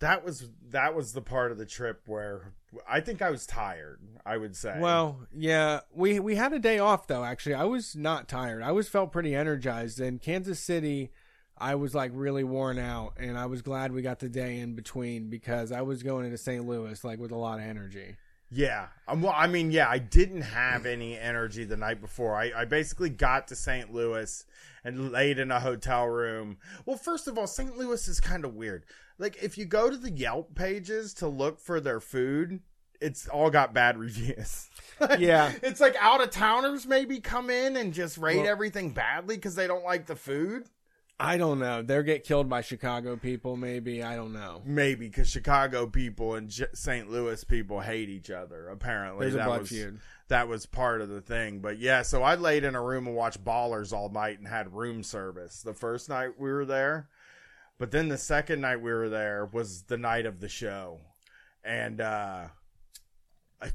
that 0.00 0.24
was 0.24 0.48
that 0.70 0.94
was 0.94 1.12
the 1.12 1.20
part 1.20 1.52
of 1.52 1.58
the 1.58 1.66
trip 1.66 2.02
where 2.06 2.52
I 2.88 3.00
think 3.00 3.22
I 3.22 3.30
was 3.30 3.46
tired, 3.46 4.00
I 4.24 4.36
would 4.36 4.56
say. 4.56 4.78
Well, 4.80 5.20
yeah, 5.36 5.80
we 5.94 6.18
we 6.18 6.34
had 6.36 6.52
a 6.52 6.58
day 6.58 6.78
off 6.78 7.06
though. 7.06 7.24
Actually, 7.24 7.54
I 7.54 7.64
was 7.64 7.94
not 7.94 8.28
tired. 8.28 8.62
I 8.62 8.72
was 8.72 8.88
felt 8.88 9.12
pretty 9.12 9.34
energized. 9.34 10.00
In 10.00 10.18
Kansas 10.18 10.58
City, 10.58 11.10
I 11.56 11.74
was 11.74 11.94
like 11.94 12.12
really 12.14 12.44
worn 12.44 12.78
out, 12.78 13.14
and 13.18 13.38
I 13.38 13.46
was 13.46 13.62
glad 13.62 13.92
we 13.92 14.02
got 14.02 14.18
the 14.18 14.28
day 14.28 14.58
in 14.58 14.74
between 14.74 15.28
because 15.28 15.70
I 15.70 15.82
was 15.82 16.02
going 16.02 16.24
into 16.24 16.38
St. 16.38 16.66
Louis 16.66 17.04
like 17.04 17.20
with 17.20 17.32
a 17.32 17.36
lot 17.36 17.58
of 17.58 17.64
energy. 17.64 18.16
Yeah. 18.52 18.88
Um, 19.06 19.22
well, 19.22 19.34
I 19.36 19.46
mean, 19.46 19.70
yeah, 19.70 19.88
I 19.88 19.98
didn't 19.98 20.42
have 20.42 20.84
any 20.84 21.16
energy 21.16 21.64
the 21.64 21.76
night 21.76 22.00
before. 22.00 22.34
I, 22.34 22.50
I 22.56 22.64
basically 22.64 23.08
got 23.08 23.46
to 23.48 23.56
St. 23.56 23.92
Louis 23.92 24.44
and 24.82 25.12
laid 25.12 25.38
in 25.38 25.50
a 25.52 25.60
hotel 25.60 26.06
room. 26.06 26.58
Well, 26.84 26.96
first 26.96 27.28
of 27.28 27.38
all, 27.38 27.46
St. 27.46 27.76
Louis 27.76 28.08
is 28.08 28.20
kind 28.20 28.44
of 28.44 28.54
weird. 28.54 28.84
Like, 29.20 29.42
if 29.42 29.56
you 29.58 29.66
go 29.66 29.88
to 29.90 29.96
the 29.96 30.10
Yelp 30.10 30.54
pages 30.54 31.14
to 31.14 31.28
look 31.28 31.60
for 31.60 31.78
their 31.80 32.00
food, 32.00 32.60
it's 33.00 33.28
all 33.28 33.50
got 33.50 33.72
bad 33.74 33.98
reviews. 33.98 34.68
Yeah. 35.18 35.50
It's 35.62 35.80
like 35.80 35.96
out 35.98 36.20
of 36.22 36.28
towners 36.30 36.86
maybe 36.86 37.20
come 37.20 37.48
in 37.48 37.74
and 37.78 37.94
just 37.94 38.18
rate 38.18 38.36
Well- 38.36 38.48
everything 38.48 38.90
badly 38.90 39.36
because 39.36 39.54
they 39.54 39.66
don't 39.66 39.82
like 39.84 40.04
the 40.06 40.14
food. 40.16 40.64
I 41.18 41.36
don't 41.38 41.58
know. 41.58 41.80
They'll 41.82 42.02
get 42.02 42.24
killed 42.24 42.48
by 42.50 42.60
Chicago 42.62 43.16
people, 43.16 43.56
maybe. 43.56 44.02
I 44.02 44.14
don't 44.16 44.32
know. 44.34 44.60
Maybe 44.64 45.06
because 45.08 45.28
Chicago 45.28 45.86
people 45.86 46.34
and 46.34 46.48
J- 46.50 46.66
St. 46.74 47.10
Louis 47.10 47.42
people 47.44 47.80
hate 47.80 48.08
each 48.10 48.30
other. 48.30 48.68
Apparently, 48.68 49.26
There's 49.30 49.36
that 49.36 49.60
was 49.60 49.68
feud. 49.70 50.00
that 50.28 50.48
was 50.48 50.64
part 50.66 51.00
of 51.02 51.08
the 51.10 51.20
thing. 51.22 51.60
But 51.60 51.78
yeah, 51.78 52.02
so 52.02 52.22
I 52.22 52.34
laid 52.36 52.64
in 52.64 52.74
a 52.74 52.82
room 52.82 53.06
and 53.06 53.14
watched 53.16 53.42
Ballers 53.44 53.92
all 53.94 54.08
night 54.10 54.38
and 54.38 54.48
had 54.48 54.72
room 54.74 55.02
service 55.02 55.62
the 55.62 55.74
first 55.74 56.08
night 56.10 56.38
we 56.38 56.50
were 56.50 56.64
there. 56.66 57.08
But 57.80 57.90
then 57.90 58.08
the 58.08 58.18
second 58.18 58.60
night 58.60 58.80
we 58.80 58.92
were 58.92 59.08
there 59.08 59.48
was 59.52 59.82
the 59.82 59.96
night 59.96 60.26
of 60.26 60.38
the 60.38 60.48
show. 60.48 61.00
And 61.64 62.00
uh 62.00 62.44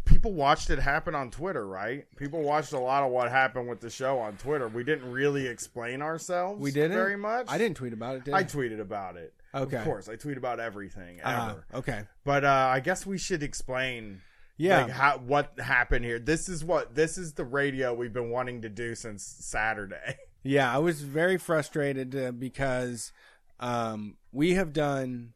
people 0.06 0.32
watched 0.34 0.70
it 0.70 0.80
happen 0.80 1.14
on 1.14 1.30
Twitter, 1.30 1.66
right? 1.68 2.06
People 2.16 2.42
watched 2.42 2.74
a 2.74 2.80
lot 2.80 3.04
of 3.04 3.12
what 3.12 3.30
happened 3.30 3.68
with 3.68 3.82
the 3.82 3.90
show 3.90 4.18
on 4.18 4.38
Twitter. 4.38 4.68
We 4.68 4.84
didn't 4.84 5.12
really 5.12 5.46
explain 5.48 6.02
ourselves 6.02 6.60
We 6.62 6.72
didn't 6.72 6.94
very 6.94 7.18
much. 7.18 7.46
I 7.50 7.58
didn't 7.58 7.78
tweet 7.78 7.94
about 7.94 8.16
it. 8.18 8.26
Did 8.26 8.34
I 8.34 8.44
tweeted 8.44 8.80
about 8.80 9.16
it. 9.18 9.34
Okay. 9.54 9.78
Of 9.78 9.84
course, 9.84 10.10
I 10.10 10.16
tweet 10.16 10.38
about 10.38 10.60
everything 10.60 11.20
Ah, 11.24 11.52
ever. 11.52 11.66
okay. 11.76 12.04
But 12.24 12.44
uh, 12.46 12.70
I 12.72 12.80
guess 12.80 13.06
we 13.06 13.18
should 13.18 13.42
explain 13.44 14.22
Yeah. 14.58 14.84
like 14.84 14.92
how 14.92 15.18
what 15.20 15.60
happened 15.60 16.04
here. 16.06 16.20
This 16.20 16.50
is 16.50 16.64
what 16.64 16.94
this 16.96 17.18
is 17.18 17.34
the 17.34 17.46
radio 17.46 17.94
we've 17.94 18.14
been 18.14 18.30
wanting 18.32 18.62
to 18.64 18.70
do 18.70 18.94
since 18.96 19.24
Saturday. 19.24 20.18
Yeah, 20.48 20.72
I 20.72 20.78
was 20.78 21.02
very 21.02 21.38
frustrated 21.40 22.16
uh, 22.16 22.32
because 22.32 23.12
um, 23.60 24.18
we 24.32 24.54
have 24.54 24.74
done 24.74 25.34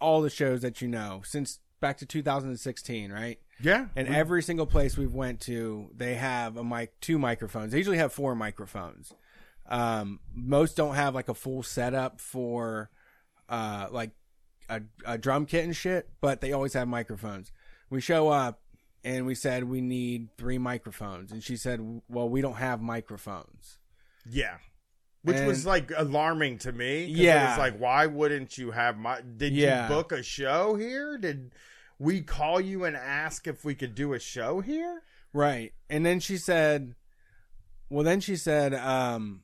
all 0.00 0.20
the 0.20 0.30
shows 0.30 0.62
that 0.62 0.80
you 0.80 0.88
know 0.88 1.22
since 1.24 1.58
back 1.80 1.98
to 1.98 2.06
2016, 2.06 3.10
right? 3.12 3.38
Yeah. 3.60 3.86
And 3.96 4.08
every 4.08 4.42
single 4.42 4.66
place 4.66 4.96
we've 4.96 5.14
went 5.14 5.40
to, 5.42 5.90
they 5.94 6.14
have 6.14 6.56
a 6.56 6.64
mic, 6.64 7.00
two 7.00 7.18
microphones. 7.18 7.72
They 7.72 7.78
usually 7.78 7.98
have 7.98 8.12
four 8.12 8.34
microphones. 8.34 9.12
Um, 9.68 10.20
most 10.34 10.76
don't 10.76 10.94
have 10.94 11.14
like 11.14 11.28
a 11.28 11.34
full 11.34 11.62
setup 11.62 12.20
for, 12.20 12.90
uh, 13.48 13.88
like 13.90 14.12
a, 14.68 14.82
a 15.04 15.18
drum 15.18 15.46
kit 15.46 15.64
and 15.64 15.74
shit, 15.74 16.08
but 16.20 16.40
they 16.40 16.52
always 16.52 16.72
have 16.74 16.88
microphones. 16.88 17.52
We 17.90 18.00
show 18.00 18.28
up 18.28 18.60
and 19.04 19.26
we 19.26 19.34
said 19.34 19.64
we 19.64 19.80
need 19.80 20.28
three 20.36 20.58
microphones, 20.58 21.32
and 21.32 21.42
she 21.42 21.56
said, 21.56 21.80
"Well, 22.08 22.28
we 22.28 22.40
don't 22.40 22.56
have 22.56 22.80
microphones." 22.80 23.78
Yeah. 24.28 24.58
Which 25.22 25.36
And- 25.36 25.46
was 25.46 25.66
like 25.66 25.90
alarming 25.96 26.58
to 26.58 26.72
me. 26.72 27.06
'cause 27.10 27.18
It 27.18 27.22
Yeah. 27.24 27.50
was 27.50 27.58
like, 27.58 27.78
why 27.78 28.06
wouldn't 28.06 28.56
you 28.56 28.70
have 28.70 28.96
my. 28.96 29.20
Did 29.20 29.52
Yeah. 29.52 29.84
you 29.88 29.94
book 29.94 30.12
a 30.12 30.22
show 30.22 30.76
here? 30.76 31.18
Did 31.18 31.52
we 31.98 32.20
call 32.22 32.60
you 32.60 32.84
and 32.84 32.96
ask 32.96 33.46
if 33.46 33.64
we 33.64 33.74
could 33.74 33.94
do 33.94 34.12
a 34.12 34.20
show 34.20 34.60
here? 34.60 35.02
Right. 35.32 35.72
And 35.90 36.06
then 36.06 36.20
she 36.20 36.36
said, 36.38 36.94
well, 37.90 38.04
then 38.04 38.20
she 38.20 38.36
said, 38.36 38.74
um, 38.74 39.42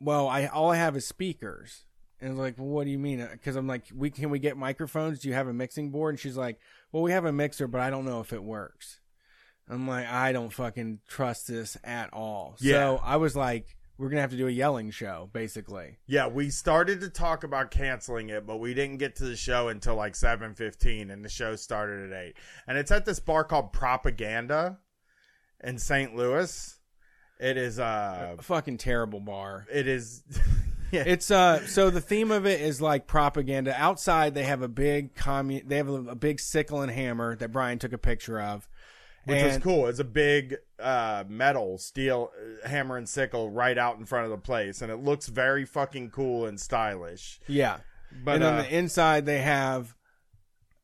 well, 0.00 0.28
I, 0.28 0.46
all 0.46 0.70
I 0.70 0.76
have 0.76 0.96
is 0.96 1.06
speakers. 1.06 1.84
And 2.20 2.28
I 2.30 2.32
was 2.34 2.38
like, 2.38 2.58
well, 2.58 2.68
what 2.68 2.84
do 2.84 2.90
you 2.90 2.98
mean? 2.98 3.26
Cause 3.44 3.56
I'm 3.56 3.66
like, 3.66 3.86
we, 3.92 4.08
can 4.10 4.30
we 4.30 4.38
get 4.38 4.56
microphones? 4.56 5.18
Do 5.18 5.28
you 5.28 5.34
have 5.34 5.48
a 5.48 5.52
mixing 5.52 5.90
board? 5.90 6.12
And 6.14 6.20
she's 6.20 6.36
like, 6.36 6.58
well, 6.92 7.02
we 7.02 7.10
have 7.10 7.24
a 7.24 7.32
mixer, 7.32 7.66
but 7.66 7.80
I 7.80 7.90
don't 7.90 8.04
know 8.04 8.20
if 8.20 8.32
it 8.32 8.42
works. 8.44 9.00
I'm 9.68 9.88
like, 9.88 10.06
I 10.06 10.32
don't 10.32 10.52
fucking 10.52 11.00
trust 11.08 11.48
this 11.48 11.76
at 11.82 12.12
all. 12.12 12.56
Yeah. 12.60 12.74
So 12.74 13.00
I 13.02 13.16
was 13.16 13.34
like, 13.34 13.76
we're 14.02 14.08
going 14.08 14.16
to 14.16 14.22
have 14.22 14.32
to 14.32 14.36
do 14.36 14.48
a 14.48 14.50
yelling 14.50 14.90
show, 14.90 15.30
basically. 15.32 15.96
Yeah, 16.08 16.26
we 16.26 16.50
started 16.50 17.00
to 17.02 17.08
talk 17.08 17.44
about 17.44 17.70
canceling 17.70 18.30
it, 18.30 18.44
but 18.44 18.58
we 18.58 18.74
didn't 18.74 18.96
get 18.96 19.14
to 19.16 19.24
the 19.24 19.36
show 19.36 19.68
until 19.68 19.94
like 19.94 20.16
seven 20.16 20.54
fifteen, 20.56 21.08
and 21.08 21.24
the 21.24 21.28
show 21.28 21.54
started 21.54 22.12
at 22.12 22.18
eight. 22.18 22.34
And 22.66 22.76
it's 22.76 22.90
at 22.90 23.04
this 23.04 23.20
bar 23.20 23.44
called 23.44 23.72
Propaganda 23.72 24.78
in 25.62 25.78
St. 25.78 26.16
Louis. 26.16 26.76
It 27.38 27.56
is 27.56 27.78
uh, 27.78 28.36
A 28.38 28.42
fucking 28.42 28.78
terrible 28.78 29.20
bar. 29.20 29.68
it 29.72 29.86
is. 29.86 30.24
yeah, 30.90 31.04
It's 31.06 31.30
uh 31.30 31.64
so 31.68 31.88
the 31.90 32.00
theme 32.00 32.32
of 32.32 32.44
it 32.44 32.60
is 32.60 32.80
like 32.80 33.06
propaganda. 33.06 33.72
Outside 33.80 34.34
they 34.34 34.44
have 34.44 34.62
a 34.62 34.68
big 34.68 35.14
commun 35.14 35.62
they 35.66 35.76
have 35.76 35.88
a, 35.88 36.10
a 36.10 36.14
big 36.16 36.40
sickle 36.40 36.82
and 36.82 36.90
hammer 36.90 37.36
that 37.36 37.52
Bryan 37.52 37.78
took 37.78 37.92
a 37.92 37.98
picture 37.98 38.40
of. 38.40 38.68
Which 39.24 39.42
was 39.42 39.58
cool. 39.58 39.86
It's 39.86 39.98
a 39.98 40.04
big 40.04 40.56
uh, 40.78 41.24
metal 41.28 41.78
steel 41.78 42.30
uh, 42.36 42.68
hammer 42.68 42.96
and 42.96 43.08
sickle 43.08 43.50
right 43.50 43.78
out 43.78 43.98
in 43.98 44.04
front 44.04 44.24
of 44.24 44.30
the 44.30 44.38
place, 44.38 44.82
and 44.82 44.90
it 44.90 44.96
looks 44.96 45.28
very 45.28 45.64
fucking 45.64 46.10
cool 46.10 46.46
and 46.46 46.60
stylish. 46.60 47.40
Yeah. 47.46 47.78
But 48.24 48.36
and 48.36 48.44
on 48.44 48.54
uh, 48.54 48.62
the 48.62 48.76
inside 48.76 49.26
they 49.26 49.40
have 49.40 49.96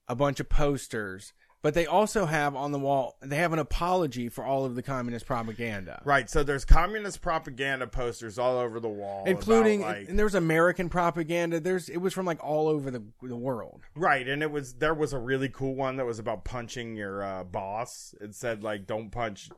a 0.07 0.15
bunch 0.15 0.41
of 0.41 0.49
posters, 0.49 1.33
but 1.63 1.75
they 1.75 1.87
also 1.87 2.27
have 2.27 2.55
on 2.55 2.73
the 2.73 2.79
wall 2.79 3.17
they 3.21 3.37
have 3.37 3.53
an 3.53 3.59
apology 3.59 4.29
for 4.29 4.45
all 4.45 4.65
of 4.65 4.75
the 4.75 4.83
communist 4.83 5.27
propaganda. 5.27 6.01
right, 6.05 6.29
so 6.31 6.43
there's 6.43 6.65
communist 6.65 7.21
propaganda 7.21 7.87
posters 7.87 8.39
all 8.39 8.59
over 8.59 8.81
the 8.81 8.89
wall, 8.89 9.25
Including 9.27 9.83
about, 9.83 9.99
like, 9.99 10.09
and 10.09 10.19
there 10.19 10.27
was 10.27 10.35
American 10.35 10.89
propaganda. 10.89 11.61
There's 11.61 11.89
it 11.89 11.99
was 11.99 12.15
from 12.15 12.27
like 12.27 12.43
all 12.45 12.69
over 12.69 12.91
the 12.91 13.03
the 13.23 13.37
world. 13.37 13.83
Right, 13.95 14.27
and 14.27 14.43
it 14.43 14.51
was 14.51 14.75
there 14.75 14.95
was 14.95 15.13
a 15.13 15.19
really 15.19 15.49
cool 15.49 15.75
one 15.75 15.97
that 15.97 16.07
was 16.07 16.19
about 16.19 16.45
punching 16.45 16.97
your 16.97 17.23
uh, 17.23 17.45
boss. 17.45 18.15
It 18.21 18.35
said 18.35 18.63
like 18.63 18.87
don't 18.87 19.11
punch 19.11 19.51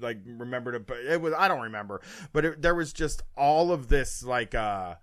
like 0.00 0.18
remember 0.26 0.72
to 0.72 0.80
but 0.80 0.98
it 0.98 1.20
was 1.20 1.32
I 1.36 1.48
don't 1.48 1.62
remember, 1.62 2.00
but 2.32 2.44
it, 2.44 2.62
there 2.62 2.74
was 2.74 2.92
just 2.92 3.22
all 3.36 3.72
of 3.72 3.88
this 3.88 4.22
like 4.22 4.54
uh 4.54 4.96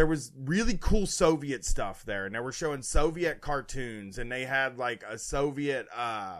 there 0.00 0.06
was 0.06 0.32
really 0.34 0.78
cool 0.80 1.06
Soviet 1.06 1.62
stuff 1.62 2.06
there 2.06 2.24
and 2.24 2.34
they 2.34 2.40
were 2.40 2.52
showing 2.52 2.80
Soviet 2.80 3.42
cartoons 3.42 4.16
and 4.16 4.32
they 4.32 4.46
had 4.46 4.78
like 4.78 5.04
a 5.06 5.18
Soviet 5.18 5.86
uh 5.94 6.38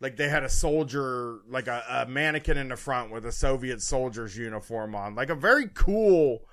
like 0.00 0.16
they 0.16 0.28
had 0.28 0.44
a 0.44 0.48
soldier 0.48 1.40
like 1.48 1.66
a, 1.66 1.82
a 1.90 2.06
mannequin 2.06 2.56
in 2.56 2.68
the 2.68 2.76
front 2.76 3.10
with 3.10 3.26
a 3.26 3.32
Soviet 3.32 3.82
soldier's 3.82 4.36
uniform 4.36 4.94
on. 4.94 5.16
Like 5.16 5.28
a 5.28 5.34
very 5.34 5.70
cool 5.74 6.44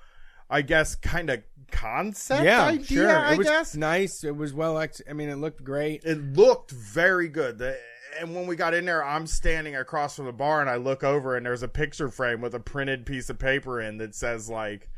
I 0.50 0.62
guess 0.62 0.96
kind 0.96 1.30
of 1.30 1.44
concept 1.70 2.42
yeah, 2.42 2.64
idea, 2.64 2.84
sure. 2.86 3.16
I 3.16 3.34
it 3.34 3.38
was 3.38 3.46
guess 3.46 3.76
nice. 3.76 4.24
It 4.24 4.34
was 4.34 4.52
well 4.52 4.80
ex- 4.80 5.02
I 5.08 5.12
mean 5.12 5.28
it 5.28 5.36
looked 5.36 5.62
great. 5.62 6.02
it 6.02 6.18
looked 6.18 6.72
very 6.72 7.28
good. 7.28 7.58
The, 7.58 7.78
and 8.18 8.34
when 8.34 8.48
we 8.48 8.56
got 8.56 8.74
in 8.74 8.84
there, 8.84 9.04
I'm 9.04 9.28
standing 9.28 9.76
across 9.76 10.16
from 10.16 10.24
the 10.24 10.32
bar 10.32 10.60
and 10.60 10.68
I 10.68 10.74
look 10.74 11.04
over 11.04 11.36
and 11.36 11.46
there's 11.46 11.62
a 11.62 11.68
picture 11.68 12.08
frame 12.08 12.40
with 12.40 12.56
a 12.56 12.58
printed 12.58 13.06
piece 13.06 13.30
of 13.30 13.38
paper 13.38 13.80
in 13.80 13.98
that 13.98 14.16
says 14.16 14.50
like 14.50 14.89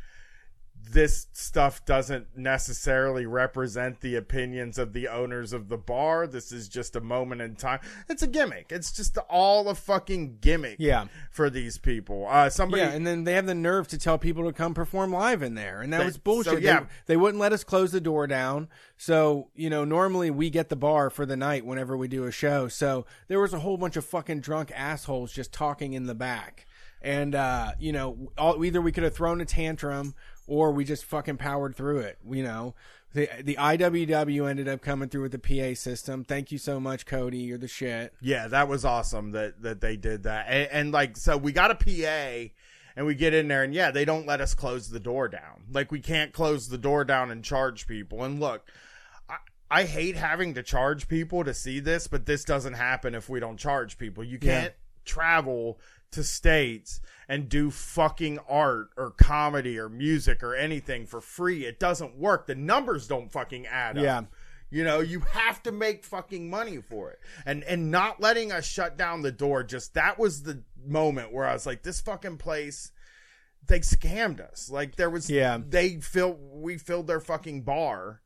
this 0.90 1.26
stuff 1.32 1.84
doesn't 1.84 2.26
necessarily 2.36 3.24
represent 3.24 4.00
the 4.00 4.16
opinions 4.16 4.78
of 4.78 4.92
the 4.92 5.08
owners 5.08 5.52
of 5.52 5.68
the 5.68 5.76
bar. 5.78 6.26
This 6.26 6.52
is 6.52 6.68
just 6.68 6.96
a 6.96 7.00
moment 7.00 7.40
in 7.40 7.56
time. 7.56 7.80
It's 8.08 8.22
a 8.22 8.26
gimmick. 8.26 8.66
It's 8.70 8.92
just 8.92 9.16
all 9.30 9.68
a 9.68 9.74
fucking 9.74 10.38
gimmick 10.40 10.76
Yeah. 10.78 11.06
for 11.30 11.48
these 11.50 11.78
people. 11.78 12.26
Uh 12.28 12.50
somebody 12.50 12.82
Yeah, 12.82 12.90
and 12.90 13.06
then 13.06 13.24
they 13.24 13.34
have 13.34 13.46
the 13.46 13.54
nerve 13.54 13.88
to 13.88 13.98
tell 13.98 14.18
people 14.18 14.44
to 14.44 14.52
come 14.52 14.74
perform 14.74 15.12
live 15.12 15.42
in 15.42 15.54
there, 15.54 15.80
and 15.80 15.92
that 15.92 15.98
They- 16.00 16.04
was 16.04 16.18
bullshit. 16.18 16.52
so, 16.54 16.58
yeah. 16.58 16.80
they, 16.80 16.86
they 17.06 17.16
wouldn't 17.16 17.40
let 17.40 17.52
us 17.52 17.64
close 17.64 17.92
the 17.92 18.00
door 18.00 18.26
down. 18.26 18.68
So 18.96 19.48
you 19.54 19.70
know, 19.70 19.84
normally 19.84 20.30
we 20.30 20.50
get 20.50 20.68
the 20.68 20.76
bar 20.76 21.10
for 21.10 21.24
the 21.26 21.36
night 21.36 21.64
whenever 21.64 21.96
we 21.96 22.08
do 22.08 22.24
a 22.24 22.32
show. 22.32 22.68
So 22.68 23.06
there 23.28 23.40
was 23.40 23.52
a 23.52 23.60
whole 23.60 23.76
bunch 23.76 23.96
of 23.96 24.04
fucking 24.04 24.40
drunk 24.40 24.70
assholes 24.74 25.32
just 25.32 25.52
talking 25.52 25.92
in 25.94 26.06
the 26.06 26.14
back, 26.14 26.66
and 27.00 27.34
uh, 27.34 27.72
you 27.78 27.92
know, 27.92 28.32
all, 28.38 28.64
either 28.64 28.80
we 28.80 28.92
could 28.92 29.04
have 29.04 29.14
thrown 29.14 29.40
a 29.40 29.44
tantrum 29.44 30.14
or 30.46 30.72
we 30.72 30.84
just 30.84 31.04
fucking 31.04 31.36
powered 31.36 31.76
through 31.76 32.00
it. 32.00 32.18
You 32.28 32.42
know. 32.42 32.74
The, 33.14 33.28
the 33.42 33.56
IWW 33.56 34.48
ended 34.48 34.68
up 34.68 34.80
coming 34.80 35.10
through 35.10 35.22
with 35.22 35.32
the 35.32 35.38
PA 35.38 35.78
system. 35.78 36.24
Thank 36.24 36.50
you 36.50 36.56
so 36.56 36.80
much, 36.80 37.04
Cody. 37.04 37.40
You're 37.40 37.58
the 37.58 37.68
shit. 37.68 38.14
Yeah, 38.22 38.48
that 38.48 38.68
was 38.68 38.86
awesome 38.86 39.32
that 39.32 39.60
that 39.60 39.82
they 39.82 39.96
did 39.96 40.22
that. 40.22 40.46
And, 40.48 40.68
and 40.70 40.92
like 40.92 41.18
so 41.18 41.36
we 41.36 41.52
got 41.52 41.70
a 41.70 41.74
PA 41.74 42.52
and 42.96 43.06
we 43.06 43.14
get 43.14 43.34
in 43.34 43.48
there 43.48 43.62
and 43.62 43.74
yeah, 43.74 43.90
they 43.90 44.04
don't 44.04 44.26
let 44.26 44.40
us 44.40 44.54
close 44.54 44.88
the 44.88 45.00
door 45.00 45.28
down. 45.28 45.64
Like 45.70 45.92
we 45.92 46.00
can't 46.00 46.32
close 46.32 46.68
the 46.68 46.78
door 46.78 47.04
down 47.04 47.30
and 47.30 47.44
charge 47.44 47.86
people. 47.86 48.24
And 48.24 48.40
look, 48.40 48.66
I, 49.28 49.36
I 49.70 49.84
hate 49.84 50.16
having 50.16 50.54
to 50.54 50.62
charge 50.62 51.08
people 51.08 51.44
to 51.44 51.54
see 51.54 51.80
this, 51.80 52.06
but 52.06 52.24
this 52.24 52.44
doesn't 52.44 52.74
happen 52.74 53.14
if 53.14 53.28
we 53.28 53.40
don't 53.40 53.58
charge 53.58 53.98
people. 53.98 54.24
You 54.24 54.38
can't 54.38 54.72
travel 55.04 55.78
to 56.12 56.22
states 56.22 57.00
and 57.32 57.48
do 57.48 57.70
fucking 57.70 58.38
art 58.46 58.90
or 58.98 59.10
comedy 59.12 59.78
or 59.78 59.88
music 59.88 60.42
or 60.42 60.54
anything 60.54 61.06
for 61.06 61.18
free. 61.18 61.64
It 61.64 61.80
doesn't 61.80 62.18
work. 62.18 62.46
The 62.46 62.54
numbers 62.54 63.08
don't 63.08 63.32
fucking 63.32 63.66
add 63.66 63.96
up. 63.96 64.04
Yeah. 64.04 64.22
You 64.68 64.84
know, 64.84 65.00
you 65.00 65.20
have 65.20 65.62
to 65.62 65.72
make 65.72 66.04
fucking 66.04 66.50
money 66.50 66.82
for 66.82 67.10
it. 67.10 67.20
And 67.46 67.64
and 67.64 67.90
not 67.90 68.20
letting 68.20 68.52
us 68.52 68.66
shut 68.66 68.98
down 68.98 69.22
the 69.22 69.32
door 69.32 69.62
just 69.62 69.94
that 69.94 70.18
was 70.18 70.42
the 70.42 70.62
moment 70.84 71.32
where 71.32 71.46
I 71.46 71.54
was 71.54 71.64
like 71.64 71.82
this 71.82 72.02
fucking 72.02 72.36
place 72.36 72.92
they 73.66 73.80
scammed 73.80 74.40
us. 74.40 74.68
Like 74.70 74.96
there 74.96 75.08
was 75.10 75.30
Yeah. 75.30 75.58
they 75.66 76.00
filled 76.00 76.38
we 76.38 76.76
filled 76.76 77.06
their 77.06 77.20
fucking 77.20 77.62
bar 77.62 78.20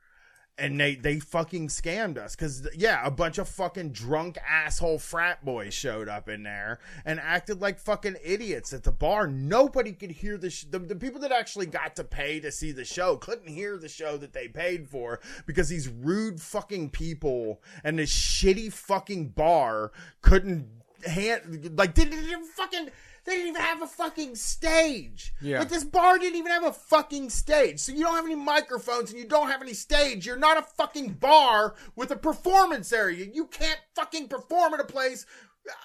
and 0.59 0.81
they 0.81 0.95
they 0.95 1.19
fucking 1.21 1.69
scammed 1.69 2.17
us 2.17 2.35
cuz 2.35 2.67
yeah, 2.75 3.05
a 3.05 3.11
bunch 3.11 3.39
of 3.39 3.49
fucking 3.49 3.93
drunk 3.93 4.39
asshole 4.49 4.99
frat 4.99 5.45
boys 5.45 5.75
showed 5.75 6.09
up 6.09 6.29
in 6.29 6.43
there 6.43 6.79
and 7.05 7.21
acted 7.21 7.61
like 7.61 7.79
fucking 7.79 8.17
idiots 8.25 8.73
at 8.73 8.83
the 8.83 8.93
bar. 8.93 9.27
Nobody 9.27 9.93
could 9.93 10.11
hear 10.11 10.39
the 10.39 10.51
sh- 10.51 10.67
the, 10.71 10.79
the 10.79 10.97
people 10.97 11.21
that 11.21 11.33
actually 11.33 11.67
got 11.67 11.97
to 11.97 12.05
pay 12.05 12.41
to 12.41 12.51
see 12.51 12.73
the 12.73 12.85
show 12.85 13.17
couldn't 13.17 13.49
hear 13.49 13.77
the 13.77 13.89
show 13.89 14.17
that 14.17 14.33
they 14.33 14.49
paid 14.49 14.89
for 14.89 15.21
because 15.47 15.69
these 15.69 15.89
rude 15.89 16.41
fucking 16.41 16.91
people 16.91 17.63
and 17.85 17.99
this 17.99 18.13
shitty 18.13 18.73
fucking 18.73 19.29
bar 19.29 19.93
couldn't 20.23 20.69
hand 21.07 21.77
like 21.77 21.95
didn't 21.95 22.19
even 22.19 22.45
fucking 22.45 22.89
they 23.27 23.33
didn't 23.33 23.49
even 23.49 23.61
have 23.63 23.83
a 23.83 23.87
fucking 23.87 24.37
stage. 24.37 25.35
Yeah. 25.41 25.59
Like 25.59 25.69
this 25.69 25.85
bar 25.85 26.19
didn't 26.19 26.39
even 26.39 26.53
have 26.53 26.65
a 26.65 26.73
fucking 26.73 27.31
stage. 27.31 27.81
So 27.81 27.93
you 27.93 28.05
don't 28.05 28.15
have 28.15 28.25
any 28.25 28.37
microphones 28.37 29.11
and 29.11 29.19
you 29.19 29.27
don't 29.27 29.51
have 29.51 29.63
any 29.63 29.75
stage. 29.75 30.25
You're 30.25 30.37
not 30.37 30.59
a 30.59 30.63
fucking 30.63 31.15
bar 31.15 31.75
with 31.97 32.11
a 32.11 32.17
performance 32.17 32.93
area. 32.93 33.27
You 33.33 33.47
can't 33.47 33.81
fucking 33.95 34.29
perform 34.29 34.75
at 34.75 34.81
a 34.81 34.85
place. 34.85 35.27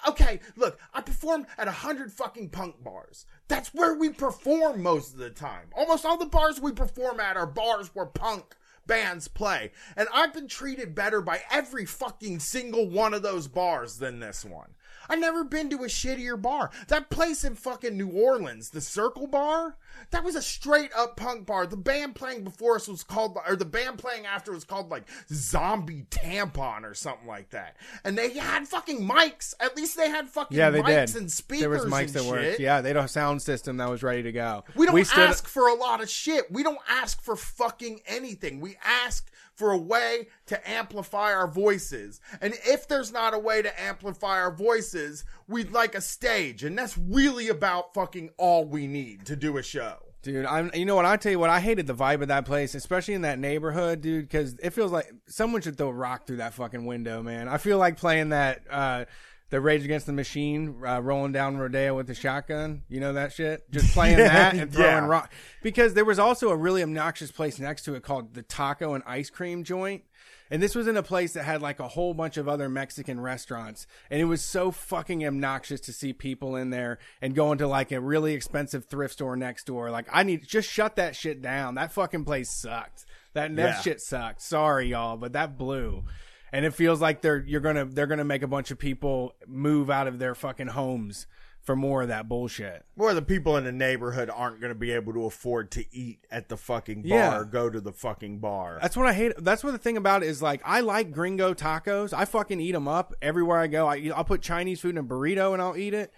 Okay, 0.08 0.38
look, 0.56 0.78
I 0.94 1.00
performed 1.00 1.46
at 1.58 1.66
a 1.66 1.72
hundred 1.72 2.12
fucking 2.12 2.50
punk 2.50 2.82
bars. 2.84 3.26
That's 3.48 3.74
where 3.74 3.94
we 3.94 4.10
perform 4.10 4.82
most 4.82 5.12
of 5.12 5.18
the 5.18 5.30
time. 5.30 5.70
Almost 5.76 6.06
all 6.06 6.16
the 6.16 6.26
bars 6.26 6.60
we 6.60 6.70
perform 6.70 7.18
at 7.18 7.36
are 7.36 7.46
bars 7.46 7.90
where 7.92 8.06
punk 8.06 8.56
bands 8.86 9.28
play. 9.28 9.72
And 9.96 10.08
I've 10.12 10.32
been 10.32 10.48
treated 10.48 10.94
better 10.94 11.20
by 11.20 11.42
every 11.50 11.84
fucking 11.84 12.40
single 12.40 12.88
one 12.88 13.14
of 13.14 13.22
those 13.22 13.48
bars 13.48 13.98
than 13.98 14.20
this 14.20 14.44
one. 14.44 14.74
I 15.08 15.16
never 15.16 15.44
been 15.44 15.70
to 15.70 15.84
a 15.84 15.88
shittier 15.88 16.40
bar. 16.40 16.70
That 16.88 17.10
place 17.10 17.44
in 17.44 17.54
fucking 17.54 17.96
New 17.96 18.08
Orleans, 18.10 18.70
the 18.70 18.80
Circle 18.80 19.26
Bar, 19.26 19.76
that 20.10 20.24
was 20.24 20.34
a 20.34 20.42
straight 20.42 20.90
up 20.96 21.16
punk 21.16 21.46
bar. 21.46 21.66
The 21.66 21.76
band 21.76 22.14
playing 22.14 22.44
before 22.44 22.76
us 22.76 22.88
was 22.88 23.02
called, 23.02 23.38
or 23.48 23.56
the 23.56 23.64
band 23.64 23.98
playing 23.98 24.26
after 24.26 24.52
was 24.52 24.64
called 24.64 24.90
like 24.90 25.04
Zombie 25.32 26.06
Tampon 26.10 26.84
or 26.84 26.94
something 26.94 27.26
like 27.26 27.50
that. 27.50 27.76
And 28.04 28.16
they 28.16 28.30
had 28.36 28.68
fucking 28.68 29.00
mics. 29.08 29.54
At 29.60 29.76
least 29.76 29.96
they 29.96 30.08
had 30.08 30.28
fucking 30.28 30.56
Yeah, 30.56 30.70
they 30.70 30.82
mics 30.82 31.12
did. 31.14 31.16
and 31.22 31.32
speakers. 31.32 31.60
There 31.60 31.70
was 31.70 31.84
mics 31.84 32.12
that 32.12 32.24
worked. 32.24 32.60
Yeah, 32.60 32.80
they 32.80 32.88
had 32.90 32.96
a 32.96 33.08
sound 33.08 33.42
system 33.42 33.78
that 33.78 33.88
was 33.90 34.02
ready 34.02 34.22
to 34.22 34.32
go. 34.32 34.64
We 34.74 34.86
don't 34.86 35.04
stood- 35.04 35.28
ask 35.28 35.46
for 35.46 35.68
a 35.68 35.74
lot 35.74 36.02
of 36.02 36.08
shit. 36.10 36.50
We 36.50 36.62
don't 36.62 36.78
ask 36.88 37.22
for 37.22 37.36
fucking 37.36 38.00
anything. 38.06 38.60
We 38.60 38.76
ask 38.84 39.30
for 39.54 39.72
a 39.72 39.78
way 39.78 40.28
to 40.46 40.68
amplify 40.70 41.32
our 41.34 41.46
voices. 41.46 42.20
And 42.40 42.54
if 42.64 42.88
there's 42.88 43.12
not 43.12 43.34
a 43.34 43.38
way 43.38 43.60
to 43.60 43.80
amplify 43.80 44.40
our 44.40 44.50
voices, 44.50 45.24
we'd 45.46 45.70
like 45.72 45.94
a 45.94 46.00
stage. 46.00 46.64
And 46.64 46.76
that's 46.76 46.96
really 46.96 47.48
about 47.48 47.92
fucking 47.92 48.30
all 48.38 48.64
we 48.64 48.86
need 48.86 49.26
to 49.26 49.36
do 49.36 49.58
a 49.58 49.62
show. 49.62 49.81
Dude, 50.22 50.46
I'm. 50.46 50.70
You 50.74 50.84
know 50.84 50.94
what? 50.96 51.04
I 51.04 51.16
tell 51.16 51.32
you 51.32 51.38
what. 51.38 51.50
I 51.50 51.60
hated 51.60 51.86
the 51.86 51.94
vibe 51.94 52.22
of 52.22 52.28
that 52.28 52.44
place, 52.44 52.74
especially 52.74 53.14
in 53.14 53.22
that 53.22 53.38
neighborhood, 53.40 54.00
dude. 54.00 54.24
Because 54.28 54.54
it 54.62 54.70
feels 54.70 54.92
like 54.92 55.10
someone 55.26 55.62
should 55.62 55.76
throw 55.76 55.88
a 55.88 55.92
rock 55.92 56.26
through 56.26 56.36
that 56.36 56.54
fucking 56.54 56.86
window, 56.86 57.22
man. 57.22 57.48
I 57.48 57.58
feel 57.58 57.78
like 57.78 57.96
playing 57.96 58.28
that, 58.28 58.62
uh, 58.70 59.06
the 59.50 59.60
Rage 59.60 59.84
Against 59.84 60.06
the 60.06 60.12
Machine, 60.12 60.80
uh, 60.86 61.02
rolling 61.02 61.32
down 61.32 61.56
Rodeo 61.58 61.96
with 61.96 62.06
the 62.06 62.14
shotgun. 62.14 62.84
You 62.88 63.00
know 63.00 63.14
that 63.14 63.32
shit? 63.32 63.68
Just 63.70 63.92
playing 63.94 64.16
that 64.18 64.54
and 64.54 64.72
throwing 64.72 64.88
Yeah. 65.04 65.06
rock. 65.06 65.32
Because 65.62 65.92
there 65.94 66.04
was 66.04 66.18
also 66.20 66.50
a 66.50 66.56
really 66.56 66.82
obnoxious 66.82 67.30
place 67.32 67.58
next 67.58 67.82
to 67.82 67.94
it 67.94 68.02
called 68.04 68.32
the 68.34 68.42
Taco 68.42 68.94
and 68.94 69.02
Ice 69.06 69.28
Cream 69.28 69.64
Joint. 69.64 70.04
And 70.52 70.62
this 70.62 70.74
was 70.74 70.86
in 70.86 70.98
a 70.98 71.02
place 71.02 71.32
that 71.32 71.44
had 71.44 71.62
like 71.62 71.80
a 71.80 71.88
whole 71.88 72.12
bunch 72.12 72.36
of 72.36 72.46
other 72.46 72.68
Mexican 72.68 73.18
restaurants. 73.18 73.86
And 74.10 74.20
it 74.20 74.26
was 74.26 74.44
so 74.44 74.70
fucking 74.70 75.26
obnoxious 75.26 75.80
to 75.80 75.94
see 75.94 76.12
people 76.12 76.56
in 76.56 76.68
there 76.68 76.98
and 77.22 77.34
going 77.34 77.56
to 77.58 77.66
like 77.66 77.90
a 77.90 78.00
really 78.02 78.34
expensive 78.34 78.84
thrift 78.84 79.14
store 79.14 79.34
next 79.34 79.64
door. 79.64 79.90
Like, 79.90 80.08
I 80.12 80.24
need 80.24 80.46
just 80.46 80.70
shut 80.70 80.96
that 80.96 81.16
shit 81.16 81.40
down. 81.40 81.76
That 81.76 81.90
fucking 81.92 82.26
place 82.26 82.50
sucked. 82.50 83.06
That, 83.32 83.56
that 83.56 83.76
Yeah. 83.76 83.80
shit 83.80 84.00
sucked. 84.02 84.42
Sorry, 84.42 84.88
y'all, 84.88 85.16
but 85.16 85.32
that 85.32 85.56
blew. 85.56 86.04
And 86.52 86.66
it 86.66 86.74
feels 86.74 87.00
like 87.00 87.22
they're, 87.22 87.42
you're 87.46 87.62
gonna, 87.62 87.86
they're 87.86 88.06
gonna 88.06 88.22
make 88.22 88.42
a 88.42 88.46
bunch 88.46 88.70
of 88.70 88.78
people 88.78 89.34
move 89.46 89.88
out 89.88 90.06
of 90.06 90.18
their 90.18 90.34
fucking 90.34 90.66
homes 90.66 91.26
for 91.62 91.76
more 91.76 92.02
of 92.02 92.08
that 92.08 92.28
bullshit. 92.28 92.84
Or 92.96 93.14
the 93.14 93.22
people 93.22 93.56
in 93.56 93.62
the 93.64 93.70
neighborhood 93.72 94.28
aren't 94.34 94.60
going 94.60 94.72
to 94.72 94.78
be 94.78 94.90
able 94.90 95.12
to 95.12 95.24
afford 95.26 95.70
to 95.72 95.84
eat 95.94 96.18
at 96.30 96.48
the 96.48 96.56
fucking 96.56 97.02
bar 97.02 97.08
Yeah. 97.08 97.44
go 97.48 97.70
to 97.70 97.80
the 97.80 97.92
fucking 97.92 98.38
bar. 98.40 98.78
That's 98.82 98.96
what 98.96 99.06
I 99.06 99.12
hate. 99.12 99.32
That's 99.38 99.62
what 99.62 99.70
the 99.70 99.78
thing 99.78 99.96
about 99.96 100.22
it 100.24 100.26
is 100.28 100.42
like 100.42 100.60
I 100.64 100.80
like 100.80 101.12
gringo 101.12 101.54
tacos. 101.54 102.12
I 102.12 102.24
fucking 102.24 102.60
eat 102.60 102.72
them 102.72 102.88
up 102.88 103.14
everywhere 103.22 103.58
I 103.58 103.68
go. 103.68 103.86
I 103.86 104.10
I'll 104.14 104.24
put 104.24 104.42
Chinese 104.42 104.80
food 104.80 104.90
in 104.90 104.98
a 104.98 105.04
burrito 105.04 105.52
and 105.52 105.62
I'll 105.62 105.76
eat 105.76 105.94
it. 105.94 106.12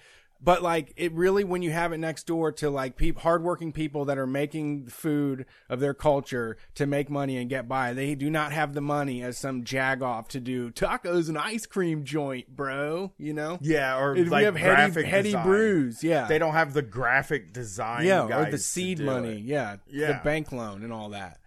But 0.44 0.62
like 0.62 0.92
it 0.96 1.12
really, 1.12 1.42
when 1.42 1.62
you 1.62 1.70
have 1.70 1.92
it 1.94 1.98
next 1.98 2.26
door 2.26 2.52
to 2.52 2.68
like 2.68 2.96
peop 2.96 3.18
hardworking 3.20 3.72
people 3.72 4.04
that 4.04 4.18
are 4.18 4.26
making 4.26 4.88
food 4.88 5.46
of 5.70 5.80
their 5.80 5.94
culture 5.94 6.58
to 6.74 6.86
make 6.86 7.08
money 7.08 7.38
and 7.38 7.48
get 7.48 7.66
by, 7.66 7.94
they 7.94 8.14
do 8.14 8.28
not 8.28 8.52
have 8.52 8.74
the 8.74 8.82
money 8.82 9.22
as 9.22 9.38
some 9.38 9.64
jag 9.64 10.02
off 10.02 10.28
to 10.28 10.40
do 10.40 10.70
tacos 10.70 11.28
and 11.28 11.38
ice 11.38 11.64
cream 11.64 12.04
joint, 12.04 12.54
bro. 12.54 13.12
You 13.16 13.32
know? 13.32 13.58
yeah, 13.62 13.98
or 13.98 14.14
If 14.14 14.28
like 14.30 14.40
we 14.40 14.44
have 14.44 14.56
heady, 14.56 14.74
graphic 14.74 15.06
heady 15.06 15.28
design. 15.30 15.46
brews, 15.46 16.04
yeah. 16.04 16.26
They 16.26 16.38
don't 16.38 16.52
have 16.52 16.74
the 16.74 16.82
graphic 16.82 17.52
design 17.54 18.04
yeah, 18.04 18.24
or 18.24 18.50
the 18.50 18.58
seed 18.58 19.00
money, 19.00 19.38
it. 19.38 19.44
yeah, 19.44 19.76
Yeah. 19.88 20.08
the 20.08 20.20
bank 20.24 20.52
loan 20.52 20.84
and 20.84 20.92
all 20.92 21.08
that. 21.10 21.38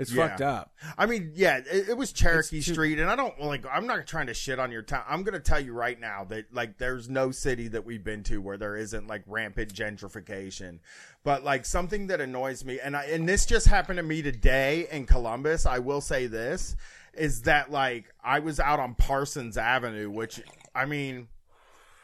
It's 0.00 0.10
Yeah. 0.10 0.28
fucked 0.28 0.40
up. 0.40 0.74
I 0.98 1.06
mean, 1.06 1.32
yeah, 1.34 1.58
it, 1.58 1.90
it 1.90 1.96
was 1.96 2.12
Cherokee 2.12 2.62
too- 2.62 2.72
Street, 2.72 2.98
and 2.98 3.10
I 3.10 3.14
don't 3.16 3.38
like. 3.40 3.64
I'm 3.70 3.86
not 3.86 4.06
trying 4.06 4.26
to 4.26 4.34
shit 4.34 4.58
on 4.58 4.72
your 4.72 4.82
town. 4.82 5.04
I'm 5.08 5.22
gonna 5.22 5.38
tell 5.40 5.60
you 5.60 5.72
right 5.72 6.00
now 6.00 6.24
that 6.24 6.52
like, 6.52 6.78
there's 6.78 7.08
no 7.08 7.30
city 7.30 7.68
that 7.68 7.84
we've 7.84 8.02
been 8.02 8.22
to 8.24 8.40
where 8.40 8.56
there 8.56 8.76
isn't 8.76 9.06
like 9.06 9.22
rampant 9.26 9.72
gentrification. 9.74 10.78
But 11.22 11.44
like 11.44 11.66
something 11.66 12.06
that 12.08 12.20
annoys 12.20 12.64
me, 12.64 12.80
and 12.80 12.96
I, 12.96 13.04
and 13.04 13.28
this 13.28 13.44
just 13.46 13.66
happened 13.68 13.98
to 13.98 14.02
me 14.02 14.22
today 14.22 14.88
in 14.90 15.06
Columbus. 15.06 15.66
I 15.66 15.78
will 15.78 16.00
say 16.00 16.26
this 16.26 16.76
is 17.12 17.42
that 17.42 17.70
like 17.70 18.06
I 18.24 18.38
was 18.38 18.58
out 18.60 18.80
on 18.80 18.94
Parsons 18.94 19.58
Avenue, 19.58 20.08
which 20.10 20.40
I 20.74 20.86
mean, 20.86 21.28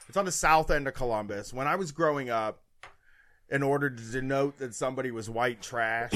it's 0.09 0.17
on 0.17 0.25
the 0.27 0.33
south 0.33 0.71
end 0.71 0.87
of 0.87 0.95
Columbus. 0.95 1.53
When 1.55 1.67
I 1.67 1.77
was 1.77 1.93
growing 1.93 2.29
up, 2.29 2.61
in 3.49 3.63
order 3.63 3.91
to 3.91 4.03
denote 4.03 4.59
that 4.59 4.75
somebody 4.75 5.11
was 5.11 5.31
white 5.31 5.63
trash 5.63 6.13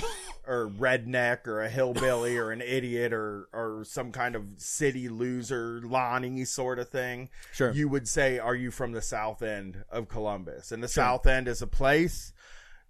or 0.46 0.68
redneck 0.68 1.46
or 1.46 1.62
a 1.62 1.68
hillbilly 1.68 2.36
or 2.36 2.50
an 2.50 2.60
idiot 2.60 3.12
or 3.12 3.48
or 3.52 3.84
some 3.84 4.10
kind 4.12 4.34
of 4.34 4.44
city 4.56 5.08
loser, 5.08 5.80
Lonnie 5.84 6.44
sort 6.44 6.78
of 6.78 6.88
thing. 6.88 7.28
Sure. 7.52 7.70
You 7.70 7.88
would 7.88 8.08
say, 8.08 8.38
Are 8.38 8.54
you 8.54 8.70
from 8.70 8.92
the 8.92 9.02
south 9.02 9.42
end 9.42 9.84
of 9.90 10.08
Columbus? 10.08 10.72
And 10.72 10.82
the 10.82 10.88
south 10.88 11.26
end 11.26 11.48
is 11.48 11.62
a 11.62 11.66
place 11.66 12.32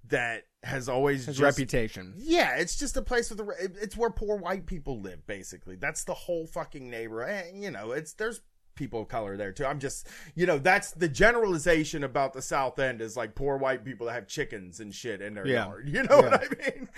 that 0.08 0.44
has 0.62 0.88
always 0.88 1.26
just 1.26 1.40
reputation. 1.40 2.14
yeah, 2.18 2.56
it's 2.56 2.76
just 2.76 2.96
a 2.96 3.02
place 3.02 3.30
with 3.30 3.40
a, 3.40 3.46
it's 3.80 3.96
where 3.96 4.10
poor 4.10 4.36
white 4.36 4.66
people 4.66 5.00
live. 5.00 5.26
Basically, 5.26 5.76
that's 5.76 6.04
the 6.04 6.14
whole 6.14 6.46
fucking 6.46 6.90
neighborhood. 6.90 7.46
And, 7.52 7.62
you 7.62 7.70
know, 7.70 7.92
it's 7.92 8.12
there's 8.14 8.40
people 8.80 9.02
of 9.02 9.08
color 9.08 9.36
there 9.36 9.52
too. 9.52 9.64
I'm 9.64 9.78
just, 9.78 10.08
you 10.34 10.46
know, 10.46 10.58
that's 10.58 10.90
the 10.90 11.08
generalization 11.08 12.02
about 12.02 12.32
the 12.32 12.42
South 12.42 12.80
End 12.80 13.00
is 13.00 13.16
like 13.16 13.36
poor 13.36 13.56
white 13.56 13.84
people 13.84 14.06
that 14.08 14.14
have 14.14 14.26
chickens 14.26 14.80
and 14.80 14.92
shit 14.92 15.20
in 15.22 15.34
their 15.34 15.46
Yeah. 15.46 15.66
yard. 15.66 15.88
You 15.94 16.02
know 16.02 16.20
Yeah. 16.20 16.30
what 16.30 16.42
I 16.42 16.70
mean? 16.70 16.88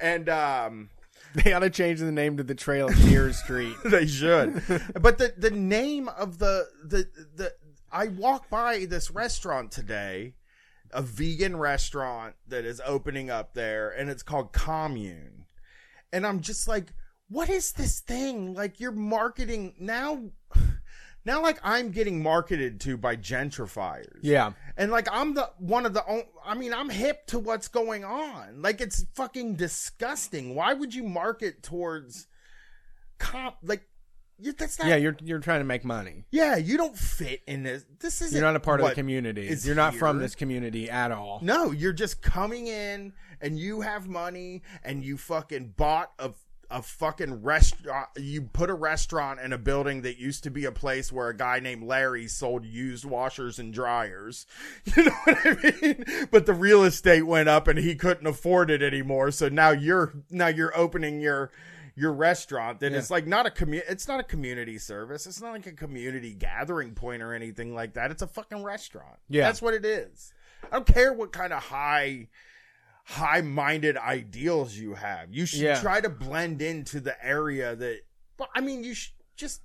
And 0.00 0.28
um, 0.30 0.88
They 1.34 1.52
ought 1.52 1.58
to 1.60 1.70
change 1.70 2.00
the 2.00 2.12
name 2.12 2.36
to 2.38 2.42
the 2.42 2.54
Trail 2.54 2.88
of 2.88 2.96
Tears 2.96 3.36
Street. 3.38 3.74
they 3.84 4.06
should. 4.06 4.62
but 5.00 5.18
the 5.18 5.34
the 5.36 5.50
name 5.50 6.08
of 6.08 6.38
the 6.38 6.68
the 6.84 7.08
the 7.34 7.52
I 7.90 8.08
walked 8.08 8.48
by 8.50 8.86
this 8.86 9.10
restaurant 9.10 9.70
today, 9.72 10.34
a 10.92 11.02
vegan 11.02 11.56
restaurant 11.56 12.36
that 12.48 12.64
is 12.64 12.80
opening 12.86 13.28
up 13.30 13.52
there, 13.54 13.90
and 13.90 14.08
it's 14.08 14.22
called 14.22 14.52
Commune. 14.52 15.44
And 16.12 16.26
I'm 16.26 16.40
just 16.40 16.68
like, 16.68 16.92
what 17.28 17.48
is 17.48 17.72
this 17.72 18.00
thing? 18.00 18.52
Like 18.54 18.78
you're 18.80 18.92
marketing 18.92 19.74
now. 19.78 20.22
Now, 21.24 21.40
like 21.40 21.58
I'm 21.62 21.90
getting 21.90 22.22
marketed 22.22 22.80
to 22.80 22.96
by 22.96 23.16
gentrifiers. 23.16 24.18
Yeah. 24.22 24.52
And 24.76 24.90
like 24.90 25.08
I'm 25.12 25.34
the 25.34 25.50
one 25.58 25.86
of 25.86 25.94
the 25.94 26.24
I 26.44 26.54
mean 26.54 26.74
I'm 26.74 26.90
hip 26.90 27.26
to 27.28 27.38
what's 27.38 27.68
going 27.68 28.04
on. 28.04 28.62
Like 28.62 28.80
it's 28.80 29.04
fucking 29.14 29.56
disgusting. 29.56 30.54
Why 30.54 30.74
would 30.74 30.94
you 30.94 31.04
market 31.04 31.62
towards 31.62 32.26
comp 33.18 33.56
like 33.62 33.82
that's 34.58 34.78
not 34.78 34.88
Yeah, 34.88 34.96
you're 34.96 35.16
you're 35.22 35.38
trying 35.38 35.60
to 35.60 35.64
make 35.64 35.84
money. 35.84 36.24
Yeah, 36.30 36.56
you 36.56 36.76
don't 36.76 36.96
fit 36.96 37.42
in 37.46 37.62
this. 37.62 37.84
This 38.00 38.20
isn't 38.22 38.36
You're 38.36 38.46
not 38.46 38.56
a 38.56 38.60
part 38.60 38.80
of 38.80 38.88
the 38.88 38.94
community. 38.94 39.54
You're 39.62 39.74
not 39.76 39.94
from 39.94 40.18
this 40.18 40.34
community 40.34 40.90
at 40.90 41.12
all. 41.12 41.38
No, 41.42 41.70
you're 41.70 41.92
just 41.92 42.22
coming 42.22 42.66
in 42.66 43.12
and 43.40 43.58
you 43.58 43.82
have 43.82 44.08
money 44.08 44.62
and 44.82 45.04
you 45.04 45.16
fucking 45.16 45.74
bought 45.76 46.12
a 46.18 46.32
a 46.72 46.82
fucking 46.82 47.42
restaurant. 47.42 48.08
Uh, 48.16 48.20
you 48.20 48.42
put 48.42 48.70
a 48.70 48.74
restaurant 48.74 49.40
in 49.40 49.52
a 49.52 49.58
building 49.58 50.02
that 50.02 50.18
used 50.18 50.42
to 50.44 50.50
be 50.50 50.64
a 50.64 50.72
place 50.72 51.12
where 51.12 51.28
a 51.28 51.36
guy 51.36 51.60
named 51.60 51.82
Larry 51.84 52.26
sold 52.28 52.64
used 52.64 53.04
washers 53.04 53.58
and 53.58 53.72
dryers. 53.72 54.46
You 54.96 55.04
know 55.04 55.12
what 55.24 55.38
I 55.46 55.76
mean? 55.82 56.04
But 56.30 56.46
the 56.46 56.54
real 56.54 56.82
estate 56.84 57.22
went 57.22 57.48
up 57.48 57.68
and 57.68 57.78
he 57.78 57.94
couldn't 57.94 58.26
afford 58.26 58.70
it 58.70 58.82
anymore. 58.82 59.30
So 59.30 59.48
now 59.48 59.70
you're 59.70 60.12
now 60.30 60.48
you're 60.48 60.76
opening 60.76 61.20
your 61.20 61.50
your 61.94 62.12
restaurant 62.12 62.80
that 62.80 62.92
Yeah. 62.92 62.98
is 62.98 63.10
like 63.10 63.26
not 63.26 63.46
a 63.46 63.50
commu- 63.50 63.82
it's 63.88 64.08
not 64.08 64.18
a 64.18 64.22
community 64.24 64.78
service. 64.78 65.26
It's 65.26 65.42
not 65.42 65.52
like 65.52 65.66
a 65.66 65.72
community 65.72 66.32
gathering 66.32 66.94
point 66.94 67.22
or 67.22 67.34
anything 67.34 67.74
like 67.74 67.94
that. 67.94 68.10
It's 68.10 68.22
a 68.22 68.26
fucking 68.26 68.62
restaurant. 68.64 69.18
Yeah. 69.28 69.42
That's 69.42 69.60
what 69.60 69.74
it 69.74 69.84
is. 69.84 70.32
I 70.64 70.76
don't 70.76 70.86
care 70.86 71.12
what 71.12 71.32
kind 71.32 71.52
of 71.52 71.62
high 71.62 72.28
high-minded 73.04 73.96
ideals 73.96 74.74
you 74.76 74.94
have. 74.94 75.32
You 75.32 75.46
should 75.46 75.60
Yeah. 75.60 75.80
try 75.80 76.00
to 76.00 76.08
blend 76.08 76.62
into 76.62 77.00
the 77.00 77.16
area 77.24 77.74
that 77.76 78.00
but 78.36 78.48
I 78.54 78.60
mean 78.60 78.84
you 78.84 78.94
should 78.94 79.12
just 79.36 79.62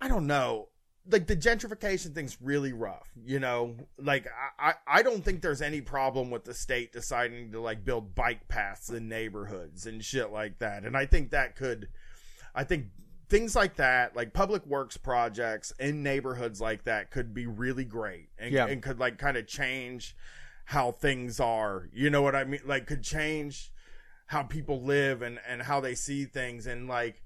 I 0.00 0.08
don't 0.08 0.26
know. 0.26 0.68
Like 1.06 1.26
the 1.26 1.36
gentrification 1.36 2.14
thing's 2.14 2.38
really 2.40 2.72
rough, 2.72 3.10
you 3.24 3.38
know. 3.38 3.76
Like 3.98 4.26
I, 4.58 4.70
I, 4.70 4.74
I 4.86 5.02
don't 5.02 5.22
think 5.22 5.42
there's 5.42 5.60
any 5.62 5.80
problem 5.82 6.30
with 6.30 6.44
the 6.44 6.54
state 6.54 6.92
deciding 6.92 7.52
to 7.52 7.60
like 7.60 7.84
build 7.84 8.14
bike 8.14 8.48
paths 8.48 8.88
in 8.88 9.08
neighborhoods 9.08 9.86
and 9.86 10.02
shit 10.02 10.30
like 10.32 10.58
that. 10.60 10.84
And 10.84 10.96
I 10.96 11.04
think 11.04 11.30
that 11.30 11.56
could, 11.56 11.88
I 12.54 12.64
think 12.64 12.86
things 13.28 13.54
like 13.54 13.76
that, 13.76 14.16
like 14.16 14.32
public 14.32 14.64
works 14.66 14.96
projects 14.96 15.72
in 15.78 16.02
neighborhoods 16.02 16.58
like 16.60 16.84
that, 16.84 17.10
could 17.10 17.34
be 17.34 17.46
really 17.46 17.84
great 17.84 18.28
and, 18.38 18.52
Yeah. 18.52 18.66
and 18.66 18.82
could 18.82 18.98
like 18.98 19.18
kind 19.18 19.36
of 19.36 19.46
change 19.46 20.16
how 20.64 20.92
things 20.92 21.40
are. 21.40 21.88
You 21.92 22.10
know 22.10 22.22
what 22.22 22.34
I 22.34 22.44
mean? 22.44 22.60
Like 22.64 22.86
could 22.86 23.02
change 23.02 23.70
how 24.26 24.42
people 24.42 24.82
live 24.82 25.22
and 25.22 25.38
and 25.46 25.62
how 25.62 25.80
they 25.80 25.94
see 25.94 26.24
things 26.24 26.66
and 26.66 26.88
like 26.88 27.22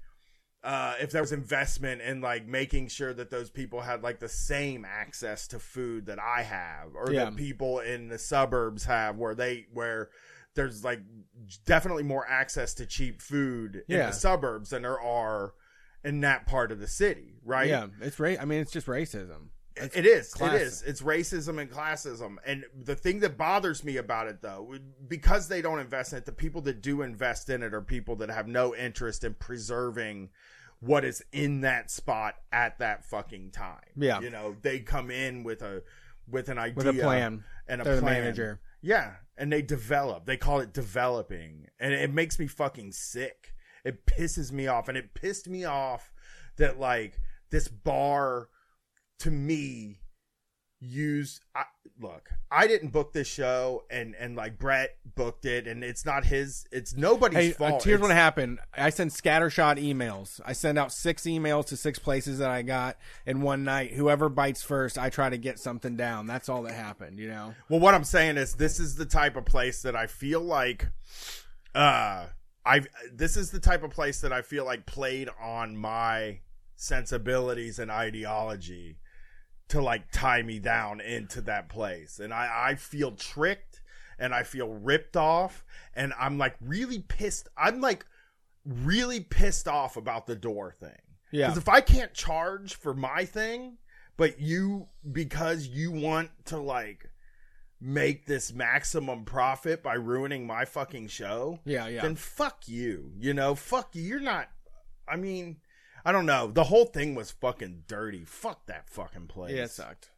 uh, 0.61 0.95
if 0.99 1.11
there 1.11 1.21
was 1.21 1.31
investment 1.31 2.01
in 2.01 2.19
like 2.19 2.45
making 2.45 2.89
sure 2.89 3.13
that 3.13 3.29
those 3.29 3.49
people 3.49 3.79
had 3.79 4.03
like 4.03 4.19
the 4.19 4.27
same 4.27 4.83
access 4.83 5.47
to 5.47 5.57
food 5.57 6.07
that 6.07 6.19
I 6.19 6.41
have, 6.43 6.95
or 6.95 7.13
Yeah. 7.13 7.25
that 7.25 7.37
people 7.37 7.79
in 7.79 8.09
the 8.09 8.17
suburbs 8.19 8.83
have, 8.83 9.15
where 9.15 9.33
they 9.33 9.67
where 9.71 10.09
there's 10.55 10.83
like 10.83 10.99
definitely 11.65 12.03
more 12.03 12.27
access 12.27 12.73
to 12.73 12.85
cheap 12.85 13.21
food 13.21 13.83
in 13.87 13.99
the 13.99 14.11
suburbs 14.11 14.71
than 14.71 14.81
there 14.81 14.99
are 14.99 15.53
in 16.03 16.19
that 16.21 16.45
part 16.45 16.73
of 16.73 16.79
the 16.81 16.87
city, 16.87 17.35
right? 17.45 17.69
Yeah, 17.69 17.87
it's 18.01 18.19
ra- 18.19 18.35
I 18.37 18.43
mean, 18.43 18.59
it's 18.59 18.71
just 18.73 18.87
racism. 18.87 19.51
It 19.95 20.05
is. 20.05 20.33
class- 20.33 20.53
It 20.55 20.61
is. 20.61 20.81
It's 20.83 21.01
racism 21.01 21.59
and 21.61 21.69
classism. 21.69 22.37
And 22.45 22.65
the 22.75 22.95
thing 22.95 23.19
that 23.21 23.37
bothers 23.37 23.83
me 23.83 23.97
about 23.97 24.27
it, 24.27 24.41
though, 24.41 24.75
because 25.07 25.47
they 25.47 25.61
don't 25.61 25.79
invest 25.79 26.13
in 26.13 26.19
it, 26.19 26.25
the 26.25 26.31
people 26.31 26.61
that 26.61 26.81
do 26.81 27.01
invest 27.01 27.49
in 27.49 27.63
it 27.63 27.73
are 27.73 27.81
people 27.81 28.15
that 28.17 28.29
have 28.29 28.47
no 28.47 28.75
interest 28.75 29.23
in 29.23 29.33
preserving 29.35 30.29
what 30.79 31.03
is 31.03 31.21
in 31.31 31.61
that 31.61 31.91
spot 31.91 32.35
at 32.51 32.79
that 32.79 33.03
fucking 33.05 33.51
time. 33.51 33.83
Yeah. 33.95 34.21
You 34.21 34.29
know, 34.29 34.55
they 34.61 34.79
come 34.79 35.11
in 35.11 35.43
with 35.43 35.61
a 35.61 35.83
with 36.29 36.47
an 36.49 36.57
idea 36.59 36.75
with 36.75 36.87
a 36.87 36.93
plan. 37.01 37.43
and 37.67 37.81
a 37.81 37.83
They're 37.83 37.99
plan. 38.01 38.21
manager. 38.21 38.59
Yeah, 38.81 39.15
and 39.37 39.51
they 39.51 39.61
develop. 39.61 40.25
They 40.25 40.37
call 40.37 40.59
it 40.61 40.71
developing, 40.73 41.67
and 41.79 41.91
it 41.93 42.13
makes 42.13 42.39
me 42.39 42.47
fucking 42.47 42.91
sick. 42.93 43.53
It 43.83 44.05
pisses 44.05 44.51
me 44.53 44.67
off, 44.67 44.87
and 44.87 44.97
it 44.97 45.13
pissed 45.13 45.49
me 45.49 45.65
off 45.65 46.13
that 46.57 46.79
like 46.79 47.19
this 47.49 47.67
bar 47.67 48.47
to 49.19 49.31
me 49.31 49.99
used. 50.81 51.41
I, 51.53 51.63
look, 51.99 52.29
I 52.49 52.65
didn't 52.67 52.89
book 52.93 53.11
this 53.13 53.27
show, 53.27 53.83
and 53.89 54.15
and 54.15 54.35
like 54.35 54.57
Brett 54.57 54.97
booked 55.15 55.45
it, 55.45 55.67
and 55.67 55.83
it's 55.83 56.05
not 56.05 56.23
his. 56.25 56.65
It's 56.71 56.95
nobody's 56.95 57.37
Hey, 57.37 57.51
uh, 57.53 57.69
fault. 57.69 57.83
here's 57.83 57.95
It's- 57.95 58.07
what 58.07 58.15
happened. 58.15 58.59
I 58.73 58.89
sent 58.89 59.11
scattershot 59.11 59.77
emails. 59.77 60.39
I 60.45 60.53
send 60.53 60.77
out 60.77 60.93
six 60.93 61.23
emails 61.23 61.65
to 61.67 61.77
six 61.77 61.99
places 61.99 62.39
that 62.39 62.49
I 62.49 62.61
got 62.61 62.97
in 63.25 63.41
one 63.41 63.63
night. 63.65 63.91
Whoever 63.93 64.29
bites 64.29 64.63
first, 64.63 64.97
I 64.97 65.09
try 65.09 65.29
to 65.29 65.37
get 65.37 65.59
something 65.59 65.97
down. 65.97 66.27
That's 66.27 66.47
all 66.47 66.63
that 66.63 66.73
happened, 66.73 67.19
you 67.19 67.27
know? 67.27 67.55
Well, 67.67 67.79
what 67.81 67.93
I'm 67.93 68.05
saying 68.05 68.37
is 68.37 68.53
this 68.55 68.79
is 68.79 68.95
the 68.95 69.05
type 69.05 69.35
of 69.35 69.45
place 69.45 69.81
that 69.81 69.95
I 69.95 70.07
feel 70.07 70.41
like 70.41 70.87
uh 71.75 72.27
I 72.65 72.81
this 73.11 73.35
is 73.37 73.51
the 73.51 73.59
type 73.59 73.83
of 73.83 73.91
place 73.91 74.21
that 74.21 74.31
I 74.33 74.41
feel 74.41 74.65
like 74.65 74.85
played 74.85 75.29
on 75.41 75.75
my 75.77 76.39
sensibilities 76.75 77.77
and 77.79 77.91
ideology 77.91 78.97
to 79.69 79.81
like 79.81 80.11
tie 80.11 80.41
me 80.41 80.59
down 80.59 80.99
into 81.01 81.41
that 81.41 81.69
place. 81.69 82.19
And 82.19 82.33
I 82.33 82.69
I 82.71 82.75
feel 82.75 83.11
tricked 83.11 83.81
and 84.17 84.33
I 84.33 84.43
feel 84.43 84.67
ripped 84.69 85.15
off 85.15 85.63
and 85.95 86.13
I'm 86.19 86.37
like 86.37 86.55
really 86.61 86.99
pissed. 86.99 87.47
I'm 87.57 87.79
like 87.81 88.05
really 88.65 89.19
pissed 89.21 89.67
off 89.67 89.97
about 89.97 90.27
the 90.27 90.35
door 90.35 90.75
thing. 90.79 90.91
Yeah. 91.31 91.47
Because 91.47 91.57
if 91.59 91.69
I 91.69 91.81
can't 91.81 92.13
charge 92.13 92.75
for 92.75 92.93
my 92.93 93.25
thing, 93.25 93.77
but 94.17 94.39
you 94.39 94.87
because 95.11 95.67
you 95.67 95.91
want 95.91 96.31
to 96.45 96.57
like 96.57 97.09
make 97.81 98.25
this 98.25 98.51
maximum 98.51 99.23
profit 99.23 99.81
by 99.81 99.93
ruining 99.93 100.45
my 100.45 100.65
fucking 100.65 101.07
show, 101.07 101.59
Yeah, 101.63 101.87
yeah. 101.87 102.01
then 102.01 102.15
fuck 102.15 102.67
you. 102.67 103.13
You 103.17 103.33
know, 103.33 103.55
fuck 103.55 103.95
you. 103.95 104.01
You're 104.03 104.19
not. 104.19 104.49
I 105.07 105.15
mean, 105.15 105.57
I 106.05 106.11
don't 106.11 106.25
know. 106.25 106.47
The 106.47 106.65
whole 106.65 106.85
thing 106.85 107.15
was 107.15 107.31
fucking 107.31 107.83
dirty. 107.87 108.23
Fuck 108.25 108.65
that 108.67 108.89
fucking 108.89 109.27
place. 109.27 109.53
yeah, 109.55 109.63
it 109.63 109.71
sucked. 109.71 110.09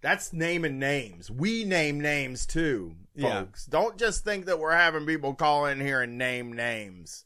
That's 0.00 0.32
naming 0.32 0.78
names. 0.80 1.30
We 1.30 1.64
name 1.64 2.00
names 2.00 2.44
too, 2.46 2.96
Yeah. 3.14 3.40
folks. 3.42 3.66
Don't 3.66 3.96
just 3.96 4.24
think 4.24 4.46
that 4.46 4.58
we're 4.58 4.72
having 4.76 5.06
people 5.06 5.34
call 5.34 5.66
in 5.66 5.80
here 5.80 6.00
and 6.02 6.18
name 6.18 6.52
names. 6.52 7.24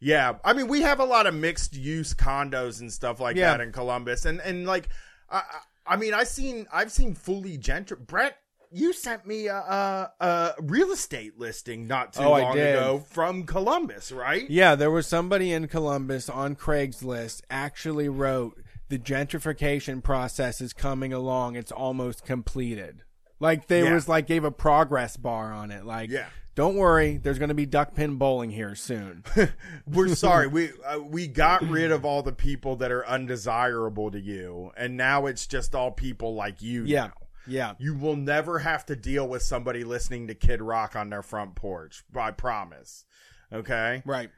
Yeah, 0.00 0.34
I 0.44 0.52
mean 0.54 0.68
we 0.68 0.82
have 0.82 1.00
a 1.00 1.04
lot 1.04 1.26
of 1.26 1.34
mixed 1.34 1.74
use 1.74 2.14
condos 2.14 2.80
and 2.80 2.92
stuff 2.92 3.20
like 3.20 3.36
Yeah. 3.36 3.50
that 3.52 3.60
in 3.60 3.72
Columbus, 3.72 4.24
and 4.24 4.40
and 4.40 4.66
like, 4.66 4.88
I, 5.30 5.42
I 5.86 5.96
mean 5.96 6.14
I 6.14 6.24
seen 6.24 6.66
I've 6.72 6.92
seen 6.92 7.14
fully 7.14 7.58
gentry. 7.58 7.96
Brett, 8.00 8.38
you 8.76 8.92
sent 8.92 9.26
me 9.26 9.46
a, 9.46 9.56
a, 9.56 10.10
a 10.20 10.54
real 10.62 10.90
estate 10.92 11.38
listing 11.38 11.86
not 11.86 12.12
too 12.12 12.22
Oh, 12.22 12.32
I 12.32 12.42
long 12.42 12.54
did. 12.56 12.74
ago 12.76 13.04
from 13.10 13.44
Columbus, 13.44 14.12
right? 14.12 14.48
Yeah, 14.50 14.74
there 14.74 14.90
was 14.90 15.06
somebody 15.06 15.52
in 15.52 15.66
Columbus 15.68 16.28
on 16.28 16.56
Craigslist 16.56 17.42
actually 17.50 18.08
wrote 18.08 18.60
the 18.88 18.98
gentrification 18.98 20.02
process 20.02 20.60
is 20.60 20.72
coming 20.72 21.12
along. 21.12 21.56
It's 21.56 21.72
almost 21.72 22.24
completed. 22.24 23.02
Like 23.40 23.66
they 23.66 23.82
Yeah. 23.84 23.94
was 23.94 24.08
like 24.08 24.26
gave 24.26 24.44
a 24.44 24.50
progress 24.50 25.16
bar 25.16 25.52
on 25.52 25.70
it. 25.70 25.84
Like, 25.84 26.10
Yeah. 26.10 26.26
don't 26.54 26.76
worry, 26.76 27.16
there's 27.18 27.38
going 27.38 27.48
to 27.50 27.54
be 27.54 27.66
duck 27.66 27.94
pin 27.94 28.16
bowling 28.16 28.50
here 28.50 28.74
soon. 28.74 29.24
We're 29.86 30.14
sorry. 30.14 30.46
We 30.56 30.70
uh, 30.86 31.00
we 31.00 31.26
got 31.26 31.62
rid 31.68 31.90
of 31.92 32.04
all 32.04 32.22
the 32.22 32.32
people 32.32 32.76
that 32.76 32.90
are 32.92 33.06
undesirable 33.06 34.10
to 34.10 34.20
you, 34.20 34.70
and 34.76 34.96
now 34.96 35.26
it's 35.26 35.46
just 35.46 35.74
all 35.74 35.90
people 35.90 36.34
like 36.34 36.62
you. 36.62 36.84
yeah, 36.84 37.06
now. 37.08 37.12
Yeah. 37.46 37.74
You 37.78 37.94
will 37.94 38.16
never 38.16 38.60
have 38.60 38.86
to 38.86 38.96
deal 38.96 39.26
with 39.26 39.42
somebody 39.42 39.84
listening 39.84 40.26
to 40.28 40.34
Kid 40.34 40.60
Rock 40.60 40.96
on 40.96 41.10
their 41.10 41.22
front 41.22 41.54
porch. 41.54 42.04
I 42.14 42.30
promise. 42.30 43.04
Okay. 43.52 44.02
Right. 44.04 44.30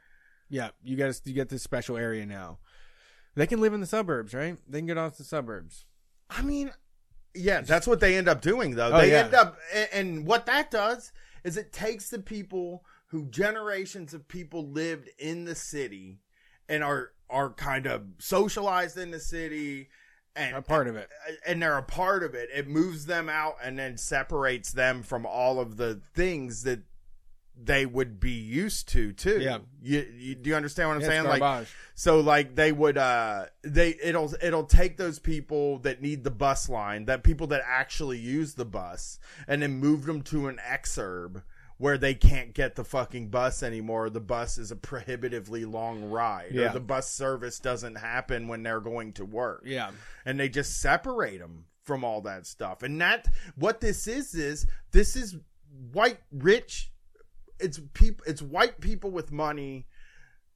Yeah, 0.49 0.69
you 0.83 0.97
get 0.97 1.21
you 1.25 1.33
get 1.33 1.49
this 1.49 1.63
special 1.63 1.97
area 1.97 2.25
now. 2.25 2.59
They 3.35 3.47
can 3.47 3.61
live 3.61 3.73
in 3.73 3.79
the 3.79 3.85
suburbs, 3.85 4.33
right? 4.33 4.57
They 4.67 4.79
can 4.79 4.87
get 4.87 4.97
off 4.97 5.17
the 5.17 5.23
suburbs. 5.23 5.85
I 6.29 6.41
mean, 6.41 6.71
yeah, 7.35 7.61
that's 7.61 7.87
what 7.87 7.99
they 7.99 8.17
end 8.17 8.27
up 8.27 8.41
doing, 8.41 8.75
though. 8.75 8.91
Oh, 8.91 8.97
they 8.97 9.11
yeah. 9.11 9.25
end 9.25 9.33
up, 9.33 9.57
and 9.93 10.25
what 10.25 10.45
that 10.47 10.71
does 10.71 11.11
is 11.43 11.55
it 11.55 11.71
takes 11.71 12.09
the 12.09 12.19
people 12.19 12.83
who 13.07 13.25
generations 13.27 14.13
of 14.13 14.27
people 14.27 14.67
lived 14.67 15.09
in 15.17 15.45
the 15.45 15.55
city 15.55 16.19
and 16.67 16.83
are 16.83 17.11
are 17.29 17.51
kind 17.51 17.85
of 17.85 18.03
socialized 18.17 18.97
in 18.97 19.11
the 19.11 19.19
city 19.19 19.89
and 20.39 20.55
A 20.55 20.61
part 20.61 20.87
of 20.87 20.95
it. 20.95 21.09
and 21.45 21.61
they're 21.61 21.77
a 21.77 21.83
part 21.83 22.23
of 22.23 22.33
it. 22.35 22.49
It 22.53 22.67
moves 22.67 23.05
them 23.05 23.29
out 23.29 23.55
and 23.63 23.77
then 23.77 23.97
separates 23.97 24.71
them 24.71 25.03
from 25.03 25.25
all 25.25 25.59
of 25.59 25.77
the 25.77 26.01
things 26.15 26.63
that 26.63 26.79
they 27.61 27.85
would 27.85 28.21
be 28.21 28.31
used 28.31 28.87
to 28.89 29.11
too. 29.11 29.39
Yeah. 29.41 29.57
You, 29.81 30.05
you 30.17 30.35
do 30.35 30.49
you 30.49 30.55
understand 30.55 30.87
what 30.89 30.95
I'm 30.95 31.01
Yeah, 31.01 31.07
saying? 31.07 31.41
Like 31.41 31.67
so 31.93 32.21
like 32.21 32.55
they 32.55 32.71
would 32.71 32.97
uh 32.97 33.47
they 33.63 33.95
it'll 34.01 34.33
it'll 34.41 34.63
take 34.63 34.95
those 34.95 35.19
people 35.19 35.79
that 35.79 36.01
need 36.01 36.23
the 36.23 36.31
bus 36.31 36.69
line, 36.69 37.03
that 37.05 37.21
people 37.23 37.47
that 37.47 37.61
actually 37.67 38.17
use 38.17 38.53
the 38.53 38.63
bus 38.65 39.19
and 39.47 39.61
then 39.61 39.73
move 39.79 40.05
them 40.05 40.21
to 40.23 40.47
an 40.47 40.57
exurb 40.65 41.43
where 41.79 41.97
they 41.97 42.13
can't 42.13 42.53
get 42.53 42.75
the 42.75 42.83
fucking 42.83 43.29
bus 43.29 43.63
anymore. 43.63 44.09
The 44.11 44.19
bus 44.19 44.57
is 44.57 44.69
a 44.69 44.75
prohibitively 44.75 45.65
long 45.65 46.09
ride 46.11 46.51
Yeah. 46.51 46.69
or 46.69 46.73
the 46.73 46.79
bus 46.81 47.09
service 47.11 47.57
doesn't 47.59 47.95
happen 47.95 48.47
when 48.47 48.61
they're 48.63 48.81
going 48.81 49.13
to 49.13 49.25
work 49.25 49.63
Yeah. 49.65 49.91
and 50.25 50.39
they 50.39 50.49
just 50.49 50.79
separate 50.79 51.39
them 51.39 51.65
from 51.83 52.03
all 52.03 52.21
that 52.21 52.45
stuff. 52.45 52.83
And 52.83 52.99
that 53.01 53.27
what 53.55 53.79
this 53.79 54.07
is 54.07 54.35
is 54.35 54.67
this 54.91 55.15
is 55.15 55.37
white 55.93 56.19
rich. 56.31 56.91
It's 57.59 57.79
people. 57.93 58.23
It's 58.27 58.41
white 58.41 58.79
people 58.79 59.09
with 59.11 59.31
money 59.31 59.87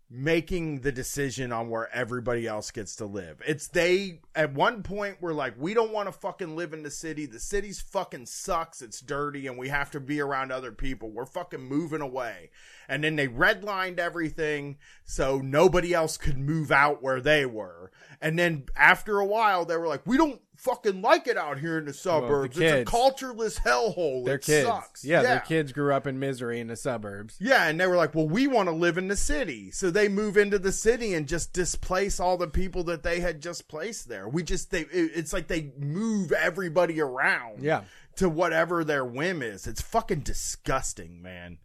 making 0.09 0.81
the 0.81 0.91
decision 0.91 1.51
on 1.51 1.69
where 1.69 1.93
everybody 1.93 2.45
else 2.45 2.69
gets 2.69 2.95
to 2.97 3.05
live. 3.05 3.41
It's 3.47 3.67
they 3.67 4.19
at 4.35 4.53
one 4.53 4.83
point 4.83 5.21
were 5.21 5.33
like, 5.33 5.55
we 5.57 5.73
don't 5.73 5.91
want 5.91 6.07
to 6.07 6.11
fucking 6.11 6.55
live 6.55 6.71
in 6.71 6.83
the 6.83 6.91
city. 6.91 7.25
The 7.25 7.39
city's 7.39 7.81
fucking 7.81 8.27
sucks. 8.27 8.81
It's 8.81 9.01
dirty 9.01 9.47
and 9.47 9.57
we 9.57 9.69
have 9.69 9.89
to 9.91 9.99
be 9.99 10.21
around 10.21 10.51
other 10.51 10.71
people. 10.71 11.09
We're 11.09 11.25
fucking 11.25 11.61
moving 11.63 12.01
away. 12.01 12.51
And 12.87 13.03
then 13.03 13.15
they 13.15 13.27
redlined 13.27 13.97
everything 13.97 14.77
so 15.03 15.39
nobody 15.39 15.93
else 15.93 16.17
could 16.17 16.37
move 16.37 16.71
out 16.71 17.01
where 17.01 17.21
they 17.21 17.45
were. 17.45 17.91
And 18.21 18.37
then 18.37 18.65
after 18.75 19.19
a 19.19 19.25
while 19.25 19.65
they 19.65 19.77
were 19.77 19.87
like, 19.87 20.05
we 20.05 20.17
don't 20.17 20.41
fucking 20.63 21.01
like 21.01 21.27
it 21.27 21.37
out 21.37 21.59
here 21.59 21.77
in 21.77 21.85
the 21.85 21.93
suburbs. 21.93 22.57
it's 22.57 22.71
a 22.71 22.85
cultureless 22.85 23.59
hellhole. 23.59 24.25
Their 24.25 24.35
it 24.35 24.41
kids. 24.43 24.67
sucks. 24.67 25.03
Yeah, 25.05 25.21
their 25.21 25.39
kids 25.39 25.71
grew 25.71 25.93
up 25.93 26.07
in 26.07 26.19
misery 26.19 26.59
in 26.59 26.67
the 26.67 26.75
suburbs. 26.75 27.35
Yeah, 27.39 27.67
and 27.67 27.79
they 27.79 27.87
were 27.87 27.95
like, 27.95 28.15
"Well, 28.15 28.27
we 28.27 28.47
want 28.47 28.69
to 28.69 28.75
live 28.75 28.97
in 28.97 29.07
the 29.07 29.15
city." 29.17 29.71
So 29.71 29.91
they 29.91 30.07
move 30.07 30.37
into 30.37 30.59
the 30.59 30.71
city 30.71 31.13
and 31.13 31.27
just 31.27 31.53
displace 31.53 32.19
all 32.19 32.37
the 32.37 32.47
people 32.47 32.83
that 32.85 33.03
they 33.03 33.19
had 33.19 33.41
just 33.41 33.67
placed 33.67 34.07
there. 34.09 34.27
We 34.27 34.43
just 34.43 34.71
they 34.71 34.81
it- 34.81 35.11
it's 35.15 35.33
like 35.33 35.47
they 35.47 35.71
move 35.77 36.31
everybody 36.31 36.99
around 37.01 37.61
Yeah. 37.63 37.83
to 38.17 38.29
whatever 38.29 38.83
their 38.83 39.05
whim 39.05 39.41
is. 39.41 39.67
It's 39.67 39.81
fucking 39.81 40.21
disgusting, 40.21 41.21
man. 41.21 41.57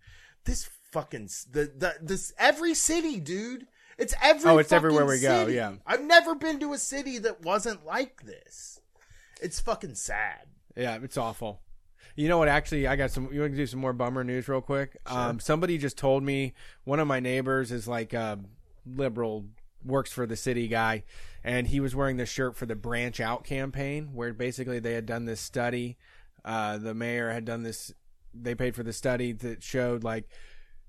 This 0.45 0.69
fucking 0.93 1.29
the, 1.51 1.71
the 1.77 1.95
this 2.01 2.33
every 2.39 2.75
city, 2.75 3.21
dude. 3.21 3.67
It's 3.99 4.15
every 4.23 4.51
Oh, 4.51 4.59
it's 4.59 4.71
everywhere 4.71 5.05
we 5.05 5.21
go, 5.21 5.49
yeah. 5.49 5.75
I've 5.85 6.05
never 6.05 6.37
been 6.37 6.61
to 6.61 6.73
a 6.73 6.79
city 6.79 7.19
that 7.19 7.43
wasn't 7.43 7.85
like 7.85 8.23
this. 8.25 8.78
It's 9.41 9.61
fucking 9.61 9.95
sad. 9.95 10.47
Yeah, 10.77 10.99
it's 11.03 11.17
awful. 11.17 11.61
You 12.17 12.29
know 12.29 12.39
what? 12.39 12.49
Actually, 12.49 12.87
I 12.87 12.97
got 12.97 13.11
some. 13.11 13.33
You 13.33 13.41
want 13.41 13.53
to 13.53 13.57
do 13.57 13.67
some 13.67 13.81
more 13.81 13.93
bummer 13.93 14.25
news 14.25 14.49
real 14.49 14.61
quick? 14.61 14.97
Um, 15.07 15.41
somebody 15.41 15.79
just 15.79 15.97
told 15.97 16.23
me 16.23 16.55
one 16.85 17.01
of 17.01 17.07
my 17.07 17.21
neighbors 17.21 17.71
is 17.71 17.87
like 17.87 18.13
a 18.13 18.39
liberal, 18.87 19.47
works 19.85 20.13
for 20.13 20.27
the 20.27 20.37
city 20.37 20.69
guy, 20.69 21.05
and 21.45 21.67
he 21.67 21.81
was 21.81 21.95
wearing 21.95 22.17
this 22.17 22.29
shirt 22.29 22.57
for 22.57 22.67
the 22.67 22.75
Branch 22.75 23.21
Out 23.21 23.45
campaign, 23.45 24.11
where 24.15 24.33
basically 24.33 24.81
they 24.81 24.95
had 24.95 25.07
done 25.07 25.27
this 25.27 25.41
study. 25.41 25.97
Uh, 26.45 26.79
the 26.79 26.95
mayor 26.95 27.31
had 27.31 27.45
done 27.45 27.63
this. 27.63 27.93
They 28.35 28.55
paid 28.55 28.75
for 28.75 28.83
the 28.83 28.93
study 28.93 29.33
that 29.33 29.63
showed 29.63 30.03
like 30.03 30.29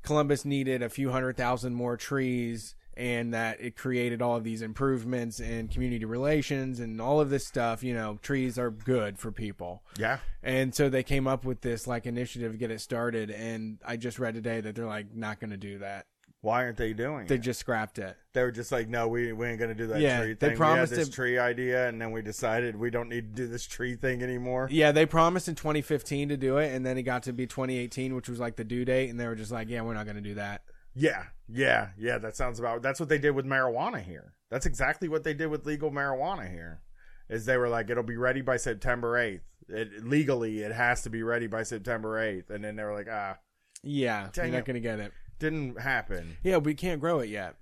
Columbus 0.02 0.46
needed 0.46 0.82
a 0.82 0.90
few 0.90 1.12
hundred 1.12 1.38
thousand 1.38 1.74
more 1.76 1.98
trees 1.98 2.76
and 3.00 3.34
that 3.34 3.62
it 3.62 3.76
created 3.78 4.22
all 4.22 4.36
of 4.36 4.44
these 4.44 4.62
improvements 4.62 5.40
in 5.40 5.70
community 5.70 6.04
relations 6.06 6.80
and 6.82 7.00
all 7.00 7.22
of 7.22 7.30
this 7.30 7.48
stuff. 7.48 7.82
You 7.82 7.94
know, 7.94 8.20
trees 8.22 8.60
are 8.60 8.70
good 8.70 9.18
for 9.18 9.32
people. 9.32 9.82
Yeah. 9.98 10.20
And 10.44 10.76
so 10.76 10.90
they 10.90 11.04
came 11.04 11.26
up 11.26 11.46
with 11.46 11.62
this 11.62 11.88
like 11.88 12.06
initiative 12.06 12.52
to 12.52 12.58
get 12.58 12.72
it 12.72 12.82
started. 12.82 13.32
And 13.32 13.80
I 13.86 13.96
just 13.98 14.20
read 14.20 14.34
today 14.36 14.60
that 14.62 14.76
they're 14.76 14.86
like 14.86 15.16
not 15.16 15.40
going 15.40 15.52
to 15.52 15.58
do 15.58 15.80
that 15.80 16.06
Why 16.42 16.64
aren't 16.64 16.78
they 16.78 16.94
doing 16.94 17.22
it? 17.24 17.28
They 17.30 17.36
it? 17.36 17.42
just 17.42 17.60
scrapped 17.60 18.00
it. 18.00 18.16
They 18.34 18.44
were 18.44 18.52
just 18.52 18.72
like, 18.72 18.88
no, 18.88 19.08
we, 19.08 19.34
we 19.34 19.48
ain't 19.48 19.60
gonna 19.60 19.74
do 19.74 19.88
that 19.88 20.00
Yeah, 20.00 20.22
tree 20.22 20.34
they 20.34 20.50
thing. 20.50 20.58
promised 20.58 20.92
we 20.92 20.98
had 20.98 21.02
this 21.02 21.10
to- 21.10 21.16
tree 21.16 21.40
idea, 21.40 21.90
and 21.90 22.00
then 22.02 22.12
we 22.12 22.22
decided 22.22 22.76
we 22.76 22.90
don't 22.92 23.10
need 23.10 23.36
to 23.36 23.44
do 23.44 23.48
this 23.48 23.66
tree 23.66 23.96
thing 23.96 24.22
anymore. 24.22 24.68
Yeah, 24.72 24.92
they 24.92 25.06
promised 25.08 25.48
in 25.50 25.56
2015 25.56 26.30
to 26.30 26.38
do 26.38 26.58
it, 26.60 26.72
and 26.74 26.86
then 26.86 26.98
it 26.98 27.04
got 27.04 27.24
to 27.24 27.34
be 27.34 27.48
2018, 27.48 28.14
which 28.16 28.30
was 28.30 28.40
like 28.40 28.56
the 28.56 28.64
due 28.64 28.86
date, 28.86 29.10
and 29.10 29.20
they 29.20 29.26
were 29.28 29.36
just 29.36 29.52
like, 29.52 29.68
"Yeah, 29.68 29.82
we're 29.82 29.96
not 29.96 30.06
going 30.06 30.16
to 30.18 30.22
do 30.22 30.36
that." 30.36 30.62
Yeah, 30.96 31.24
yeah, 31.48 31.90
yeah. 31.98 32.18
That 32.18 32.36
sounds 32.36 32.60
about. 32.60 32.82
That's 32.82 33.00
what 33.00 33.10
they 33.10 33.18
did 33.18 33.32
with 33.32 33.46
marijuana 33.46 34.02
here. 34.04 34.34
That's 34.50 34.66
exactly 34.66 35.08
what 35.08 35.24
they 35.24 35.34
did 35.34 35.48
with 35.48 35.66
legal 35.66 35.92
marijuana 35.92 36.50
here. 36.52 36.82
Is 37.30 37.46
they 37.46 37.58
were 37.58 37.70
like, 37.70 37.90
it'll 37.90 38.04
be 38.04 38.18
ready 38.18 38.42
by 38.42 38.58
September 38.58 39.18
eighth. 39.18 39.44
It, 39.68 40.04
legally, 40.04 40.62
it 40.64 40.72
has 40.72 41.04
to 41.04 41.10
be 41.12 41.22
ready 41.22 41.46
by 41.48 41.62
September 41.64 42.20
eighth, 42.20 42.50
and 42.50 42.64
then 42.64 42.76
they 42.76 42.84
were 42.84 42.96
like, 42.96 43.08
ah, 43.12 43.38
Yeah, 43.84 44.30
you're 44.36 44.48
not 44.48 44.60
it. 44.60 44.66
going 44.66 44.74
to 44.76 44.80
get 44.80 45.00
it. 45.00 45.12
didn't 45.38 45.80
happen. 45.80 46.38
Yeah, 46.44 46.58
we 46.58 46.74
can't 46.74 47.00
grow 47.00 47.20
it 47.20 47.30
yet. 47.30 47.56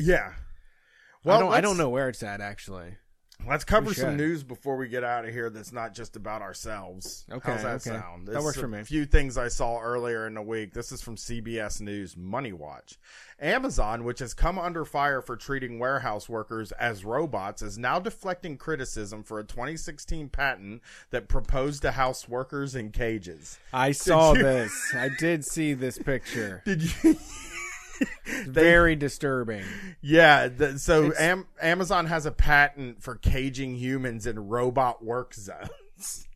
Yeah. 0.00 0.32
I 1.26 1.38
don't. 1.40 1.52
I 1.52 1.60
don't 1.60 1.76
know 1.78 1.88
where 1.88 2.08
it's 2.08 2.22
at 2.22 2.40
actually. 2.40 2.96
Let's 3.48 3.64
cover 3.64 3.92
some 3.94 4.16
news 4.16 4.42
before 4.42 4.76
we 4.76 4.88
get 4.88 5.04
out 5.04 5.24
of 5.24 5.32
here. 5.32 5.50
That's 5.50 5.72
not 5.72 5.94
just 5.94 6.16
about 6.16 6.42
ourselves. 6.42 7.24
Okay, 7.30 7.52
How's 7.52 7.62
that 7.62 7.74
okay. 7.86 8.00
sound? 8.00 8.28
That 8.28 8.42
works 8.42 8.58
for 8.58 8.68
me. 8.68 8.80
a 8.80 8.84
few 8.84 9.04
things 9.04 9.36
I 9.36 9.48
saw 9.48 9.78
earlier 9.80 10.26
in 10.26 10.34
the 10.34 10.42
week. 10.42 10.72
This 10.72 10.92
is 10.92 11.02
from 11.02 11.16
CBS 11.16 11.80
News 11.80 12.16
Money 12.16 12.52
Watch. 12.52 12.98
Amazon, 13.40 14.04
which 14.04 14.20
has 14.20 14.32
come 14.32 14.58
under 14.58 14.84
fire 14.84 15.20
for 15.20 15.36
treating 15.36 15.78
warehouse 15.78 16.28
workers 16.28 16.72
as 16.72 17.04
robots, 17.04 17.62
is 17.62 17.76
now 17.76 17.98
deflecting 17.98 18.56
criticism 18.56 19.22
for 19.22 19.38
a 19.40 19.44
2016 19.44 20.28
patent 20.28 20.80
that 21.10 21.28
proposed 21.28 21.82
to 21.82 21.90
house 21.92 22.28
workers 22.28 22.74
in 22.74 22.90
cages. 22.90 23.58
I 23.72 23.92
saw 23.92 24.32
you- 24.34 24.42
this. 24.42 24.92
I 24.94 25.10
did 25.18 25.44
see 25.44 25.74
this 25.74 25.98
picture. 25.98 26.62
Did 26.64 26.82
you? 27.04 27.16
Very 28.46 28.96
disturbing. 28.96 29.64
Yeah. 30.00 30.48
The, 30.48 30.78
so 30.78 31.12
Am- 31.18 31.46
Amazon 31.60 32.06
has 32.06 32.26
a 32.26 32.32
patent 32.32 33.02
for 33.02 33.16
caging 33.16 33.76
humans 33.76 34.26
in 34.26 34.48
robot 34.48 35.04
work 35.04 35.34
zones. 35.34 36.28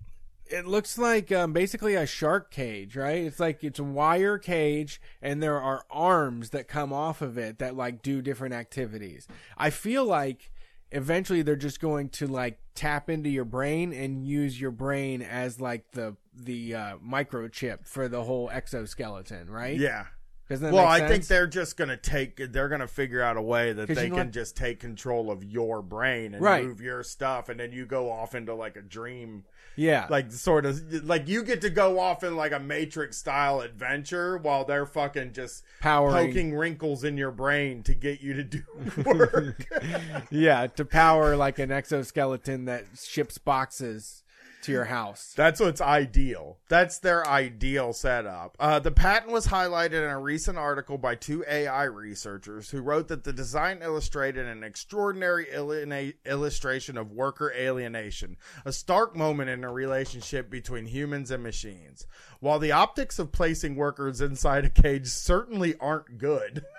It 0.51 0.67
looks 0.67 0.97
like 0.97 1.31
um, 1.31 1.53
basically 1.53 1.95
a 1.95 2.07
shark 2.07 2.51
cage, 2.51 2.97
right? 2.97 3.25
It's 3.25 3.39
like 3.39 3.63
it's 3.63 3.79
a 3.79 3.85
wire 3.85 4.39
cage, 4.39 4.99
and 5.21 5.43
there 5.43 5.61
are 5.61 5.85
arms 5.91 6.51
that 6.51 6.69
come 6.69 6.91
off 6.91 7.21
of 7.21 7.37
it 7.37 7.59
that 7.59 7.77
like 7.77 8.01
do 8.01 8.23
different 8.23 8.55
activities. 8.55 9.29
I 9.59 9.69
feel 9.69 10.07
like 10.07 10.51
eventually 10.91 11.43
they're 11.43 11.57
just 11.57 11.81
going 11.81 12.09
to 12.09 12.27
like 12.27 12.61
tap 12.75 13.11
into 13.11 13.29
your 13.29 13.45
brain 13.45 13.93
and 13.93 14.27
use 14.27 14.59
your 14.59 14.71
brain 14.71 15.21
as 15.21 15.61
like 15.61 15.91
the 15.93 16.17
the 16.35 16.75
uh, 16.75 16.97
microchip 17.07 17.87
for 17.87 18.09
the 18.09 18.23
whole 18.23 18.49
exoskeleton, 18.51 19.51
right? 19.51 19.77
Yeah. 19.77 20.07
Well, 20.51 20.79
I 20.87 21.07
think 21.07 21.27
they're 21.27 21.47
just 21.47 21.77
gonna 21.77 21.97
take. 21.97 22.53
They're 22.53 22.69
gonna 22.69 22.89
figure 22.89 23.21
out 23.21 23.37
a 23.37 23.43
way 23.43 23.73
that 23.75 23.89
they 23.89 24.05
you 24.05 24.09
know 24.11 24.17
can 24.17 24.27
what? 24.29 24.33
just 24.35 24.57
take 24.57 24.81
control 24.81 25.31
of 25.31 25.45
your 25.45 25.83
brain 25.83 26.35
and 26.35 26.43
Right. 26.43 26.65
move 26.65 26.81
your 26.81 27.03
stuff, 27.03 27.49
and 27.51 27.61
then 27.61 27.73
you 27.73 27.85
go 27.85 28.11
off 28.11 28.35
into 28.35 28.55
like 28.55 28.77
a 28.77 28.81
dream, 28.81 29.45
yeah, 29.77 30.07
like 30.09 30.33
sort 30.33 30.65
of 30.65 31.05
like 31.05 31.29
you 31.29 31.43
get 31.43 31.61
to 31.61 31.71
go 31.71 31.99
off 31.99 32.25
in 32.25 32.35
like 32.35 32.53
a 32.53 32.59
Matrix 32.59 33.19
style 33.19 33.61
adventure 33.61 34.39
while 34.39 34.65
they're 34.65 34.87
fucking 34.87 35.33
just 35.35 35.65
powering. 35.81 36.29
poking 36.29 36.55
wrinkles 36.55 37.05
in 37.05 37.19
your 37.19 37.31
brain 37.31 37.83
to 37.83 37.93
get 37.95 38.23
you 38.23 38.33
to 38.35 38.45
do 38.45 38.63
work. 39.05 39.67
Yeah, 40.31 40.67
to 40.69 40.85
power 40.85 41.37
like 41.37 41.59
an 41.59 41.71
exoskeleton 41.71 42.65
that 42.67 42.85
ships 43.03 43.37
boxes 43.39 44.23
to 44.63 44.73
your 44.73 44.87
house. 44.87 45.33
That's 45.37 45.61
what's 45.61 45.81
ideal. 45.81 46.59
That's 46.69 46.99
their 46.99 47.27
ideal 47.27 47.93
setup. 47.93 48.57
Uh, 48.59 48.79
the 48.79 48.91
patent 48.91 49.33
was 49.33 49.47
highlighted 49.47 50.05
in 50.05 50.11
a 50.11 50.19
recent 50.19 50.59
article 50.59 50.99
by 50.99 51.15
two 51.15 51.45
AI 51.49 51.85
researchers 51.85 52.71
who 52.71 52.81
wrote 52.81 53.09
that 53.09 53.25
the 53.25 53.33
design 53.33 53.81
illustrated 53.83 54.47
an 54.47 54.63
extraordinary 54.63 55.47
illina- 55.47 56.15
illustration 56.25 56.97
of 56.97 57.13
worker 57.13 57.53
alienation, 57.57 58.37
a 58.65 58.73
stark 58.73 59.17
moment 59.17 59.51
in 59.51 59.65
a 59.65 59.73
relationship 59.73 60.51
between 60.51 60.87
humans 60.87 61.31
and 61.31 61.43
machines. 61.43 62.07
While 62.41 62.59
the 62.59 62.73
optics 62.73 63.19
of 63.19 63.33
placing 63.33 63.77
workers 63.77 64.21
inside 64.21 64.65
a 64.65 64.71
cage 64.71 65.07
certainly 65.09 65.75
aren't 65.81 66.19
good. 66.19 66.65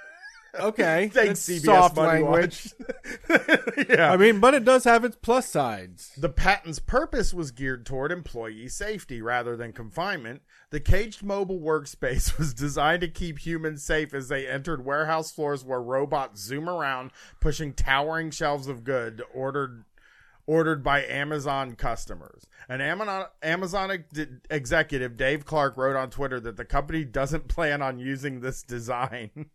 Okay, 0.58 1.10
Thanks, 1.14 1.42
CBS 1.42 1.66
soft 1.66 1.96
Money 1.96 2.22
language. 2.24 2.74
Yeah. 3.90 4.12
I 4.12 4.18
mean, 4.18 4.40
but 4.40 4.54
it 4.54 4.66
does 4.66 4.84
have 4.84 5.04
its 5.06 5.16
plus 5.22 5.48
sides. 5.48 6.12
The 6.18 6.30
patent's 6.30 6.80
purpose 6.80 7.34
was 7.34 7.52
geared 7.52 7.86
toward 7.86 8.12
employee 8.12 8.68
safety 8.68 9.22
rather 9.22 9.56
than 9.56 9.74
confinement. 9.74 10.42
The 10.70 10.80
caged 10.80 11.24
mobile 11.24 11.60
workspace 11.60 12.38
was 12.38 12.54
designed 12.54 13.02
to 13.02 13.08
keep 13.08 13.40
humans 13.40 13.84
safe 13.84 14.14
as 14.14 14.28
they 14.28 14.48
entered 14.48 14.86
warehouse 14.86 15.32
floors 15.32 15.64
where 15.64 15.82
robots 15.82 16.42
zoom 16.42 16.70
around, 16.70 17.12
pushing 17.40 17.74
towering 17.74 18.32
shelves 18.32 18.68
of 18.68 18.84
good 18.84 19.24
ordered 19.34 19.86
ordered 20.46 20.84
by 20.84 21.06
Amazon 21.06 21.76
customers. 21.76 22.48
An 22.68 22.82
Amazon 22.82 24.04
executive, 24.50 25.16
Dave 25.16 25.46
Clark, 25.46 25.78
wrote 25.78 25.96
on 25.96 26.10
Twitter 26.10 26.40
that 26.40 26.58
the 26.58 26.66
company 26.66 27.06
doesn't 27.06 27.48
plan 27.48 27.84
on 27.84 28.00
using 28.00 28.42
this 28.42 28.64
design. 28.64 29.52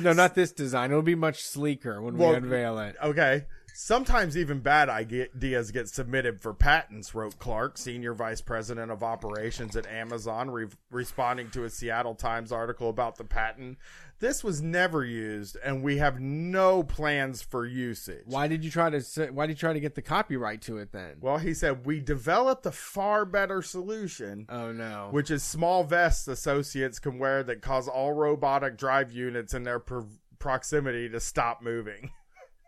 No, 0.00 0.12
not 0.12 0.34
this 0.34 0.52
design. 0.52 0.90
It'll 0.90 1.02
be 1.02 1.14
much 1.14 1.42
sleeker 1.42 2.00
when 2.02 2.16
Well, 2.16 2.30
we 2.30 2.36
unveil 2.36 2.78
it. 2.78 2.96
Okay. 3.02 3.44
Sometimes 3.76 4.36
even 4.36 4.60
bad 4.60 4.88
ideas 4.88 5.72
get 5.72 5.88
submitted 5.88 6.40
for 6.40 6.54
patents, 6.54 7.12
wrote 7.12 7.40
Clark, 7.40 7.76
senior 7.76 8.14
vice 8.14 8.40
president 8.40 8.92
of 8.92 9.02
operations 9.02 9.74
at 9.74 9.84
Amazon, 9.88 10.48
re- 10.48 10.68
responding 10.92 11.50
to 11.50 11.64
a 11.64 11.70
Seattle 11.70 12.14
Times 12.14 12.52
article 12.52 12.88
about 12.88 13.16
the 13.16 13.24
patent. 13.24 13.78
This 14.20 14.44
was 14.44 14.62
never 14.62 15.04
used, 15.04 15.56
and 15.64 15.82
we 15.82 15.96
have 15.98 16.20
no 16.20 16.84
plans 16.84 17.42
for 17.42 17.66
usage. 17.66 18.22
Why 18.26 18.46
did 18.46 18.64
you 18.64 18.70
try 18.70 18.90
to? 18.90 19.00
say- 19.00 19.30
Why 19.30 19.46
did 19.46 19.54
you 19.54 19.58
try 19.58 19.72
to 19.72 19.80
get 19.80 19.96
the 19.96 20.02
copyright 20.02 20.62
to 20.62 20.78
it 20.78 20.92
then? 20.92 21.16
Well, 21.20 21.38
he 21.38 21.52
said, 21.52 21.84
we 21.84 21.98
developed 21.98 22.64
a 22.66 22.70
far 22.72 23.24
better 23.24 23.60
solution, 23.60 24.46
Oh 24.48 24.70
no. 24.70 25.08
which 25.10 25.32
is 25.32 25.42
small 25.42 25.82
vests 25.82 26.28
associates 26.28 27.00
can 27.00 27.18
wear 27.18 27.42
that 27.42 27.60
cause 27.60 27.88
all 27.88 28.12
robotic 28.12 28.78
drive 28.78 29.10
units 29.10 29.52
in 29.52 29.64
their 29.64 29.80
pro- 29.80 30.06
proximity 30.38 31.08
to 31.08 31.18
stop 31.18 31.60
moving. 31.60 32.12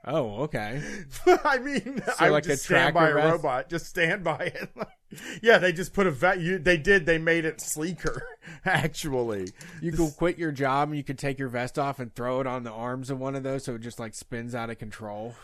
oh, 0.07 0.43
okay. 0.43 0.83
I 1.45 1.59
mean, 1.59 2.03
So 2.05 2.13
I 2.19 2.25
would 2.31 2.35
like 2.35 2.45
a 2.45 2.49
just 2.49 2.65
stand 2.65 2.95
by 2.95 3.09
a 3.09 3.15
robot. 3.15 3.69
Just 3.69 3.87
stand 3.87 4.25
by 4.25 4.53
it. 4.55 4.71
yeah, 5.43 5.59
they 5.59 5.73
just 5.73 5.93
put 5.93 6.07
a 6.07 6.11
vet. 6.11 6.41
You, 6.41 6.59
they 6.59 6.77
did. 6.77 7.07
They 7.07 7.19
made 7.19 7.45
it 7.45 7.61
sleeker. 7.61 8.27
Actually, 8.65 9.49
You 9.81 9.93
could 9.93 10.17
quit 10.17 10.39
your 10.39 10.53
job 10.53 10.89
and 10.89 10.97
you 10.97 11.05
could 11.05 11.19
take 11.19 11.39
your 11.39 11.49
vest 11.49 11.79
off 11.79 11.99
and 11.99 12.15
throw 12.15 12.41
it 12.41 12.47
on 12.47 12.63
the 12.63 12.71
arms 12.71 13.11
of 13.11 13.19
one 13.19 13.35
of 13.35 13.43
those, 13.43 13.65
so 13.65 13.75
it 13.75 13.81
just 13.81 13.99
like 13.99 14.15
spins 14.15 14.55
out 14.55 14.71
of 14.71 14.79
control. 14.79 15.35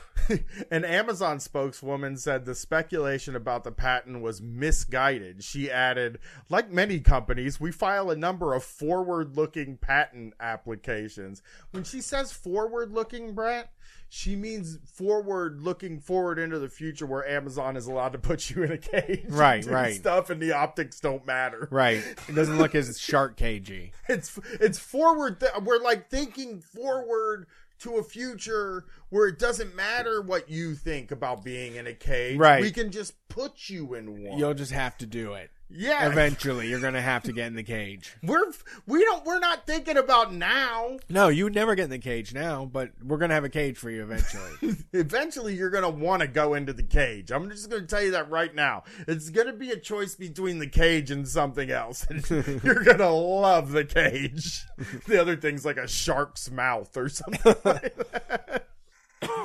An 0.70 0.84
Amazon 0.84 1.40
spokeswoman 1.40 2.16
said 2.16 2.44
the 2.44 2.54
speculation 2.54 3.34
about 3.34 3.64
the 3.64 3.72
patent 3.72 4.20
was 4.22 4.40
misguided. 4.40 5.42
She 5.42 5.70
added, 5.70 6.18
like 6.48 6.70
many 6.70 7.00
companies, 7.00 7.60
we 7.60 7.72
file 7.72 8.10
a 8.10 8.16
number 8.16 8.54
of 8.54 8.62
forward 8.62 9.36
looking 9.36 9.76
patent 9.76 10.34
applications. 10.40 11.42
When 11.72 11.84
she 11.84 12.00
says 12.00 12.30
forward 12.32 12.92
looking, 12.92 13.34
Brett, 13.34 13.70
she 14.14 14.36
means 14.36 14.76
forward 14.84 15.62
looking 15.62 15.98
forward 15.98 16.38
into 16.38 16.58
the 16.58 16.68
future 16.68 17.06
where 17.06 17.26
Amazon 17.26 17.78
is 17.78 17.86
allowed 17.86 18.12
to 18.12 18.18
put 18.18 18.50
you 18.50 18.62
in 18.62 18.70
a 18.70 18.76
cage. 18.76 19.24
Right, 19.30 19.64
right. 19.64 19.94
Stuff 19.94 20.28
and 20.28 20.40
the 20.40 20.52
optics 20.52 21.00
don't 21.00 21.26
matter. 21.26 21.66
Right. 21.70 22.04
It 22.28 22.34
doesn't 22.34 22.58
look 22.58 22.74
as 22.74 23.00
shark 23.00 23.38
cagey. 23.38 23.92
It's 24.10 24.38
it's 24.60 24.78
forward. 24.78 25.40
Th- 25.40 25.52
we're 25.62 25.82
like 25.82 26.10
thinking 26.10 26.60
forward 26.60 27.46
to 27.78 27.96
a 27.96 28.02
future 28.02 28.84
where 29.08 29.28
it 29.28 29.38
doesn't 29.38 29.74
matter 29.74 30.20
what 30.20 30.50
you 30.50 30.74
think 30.74 31.10
about 31.10 31.42
being 31.42 31.76
in 31.76 31.86
a 31.86 31.94
cage. 31.94 32.36
Right. 32.36 32.60
We 32.60 32.70
can 32.70 32.90
just 32.90 33.14
put 33.28 33.70
you 33.70 33.94
in 33.94 34.24
one. 34.24 34.38
You'll 34.38 34.52
just 34.52 34.72
have 34.72 34.98
to 34.98 35.06
do 35.06 35.32
it. 35.32 35.50
Yeah. 35.74 36.08
Eventually, 36.08 36.68
you're 36.68 36.80
gonna 36.80 37.02
have 37.02 37.22
to 37.24 37.32
get 37.32 37.46
in 37.46 37.54
the 37.54 37.62
cage. 37.62 38.16
We're 38.22 38.52
we 38.86 39.04
don't 39.04 39.24
we're 39.24 39.38
not 39.38 39.66
thinking 39.66 39.96
about 39.96 40.32
now. 40.32 40.98
No, 41.08 41.28
you 41.28 41.44
would 41.44 41.54
never 41.54 41.74
get 41.74 41.84
in 41.84 41.90
the 41.90 41.98
cage 41.98 42.34
now, 42.34 42.64
but 42.64 42.90
we're 43.02 43.18
gonna 43.18 43.34
have 43.34 43.44
a 43.44 43.48
cage 43.48 43.78
for 43.78 43.90
you 43.90 44.02
eventually. 44.02 44.76
Eventually, 44.92 45.54
you're 45.54 45.70
gonna 45.70 45.90
want 45.90 46.20
to 46.22 46.28
go 46.28 46.54
into 46.54 46.72
the 46.72 46.82
cage. 46.82 47.30
I'm 47.30 47.48
just 47.50 47.70
gonna 47.70 47.86
tell 47.86 48.02
you 48.02 48.12
that 48.12 48.30
right 48.30 48.54
now. 48.54 48.84
It's 49.08 49.30
gonna 49.30 49.52
be 49.52 49.70
a 49.70 49.76
choice 49.76 50.14
between 50.14 50.58
the 50.58 50.66
cage 50.66 51.10
and 51.10 51.26
something 51.26 51.70
else. 51.70 52.06
you're 52.30 52.84
gonna 52.84 53.10
love 53.10 53.72
the 53.72 53.84
cage. 53.84 54.64
The 55.06 55.20
other 55.20 55.36
thing's 55.36 55.64
like 55.64 55.76
a 55.76 55.88
shark's 55.88 56.50
mouth 56.50 56.96
or 56.96 57.08
something. 57.08 57.54
like 57.64 57.96
that. 58.12 58.61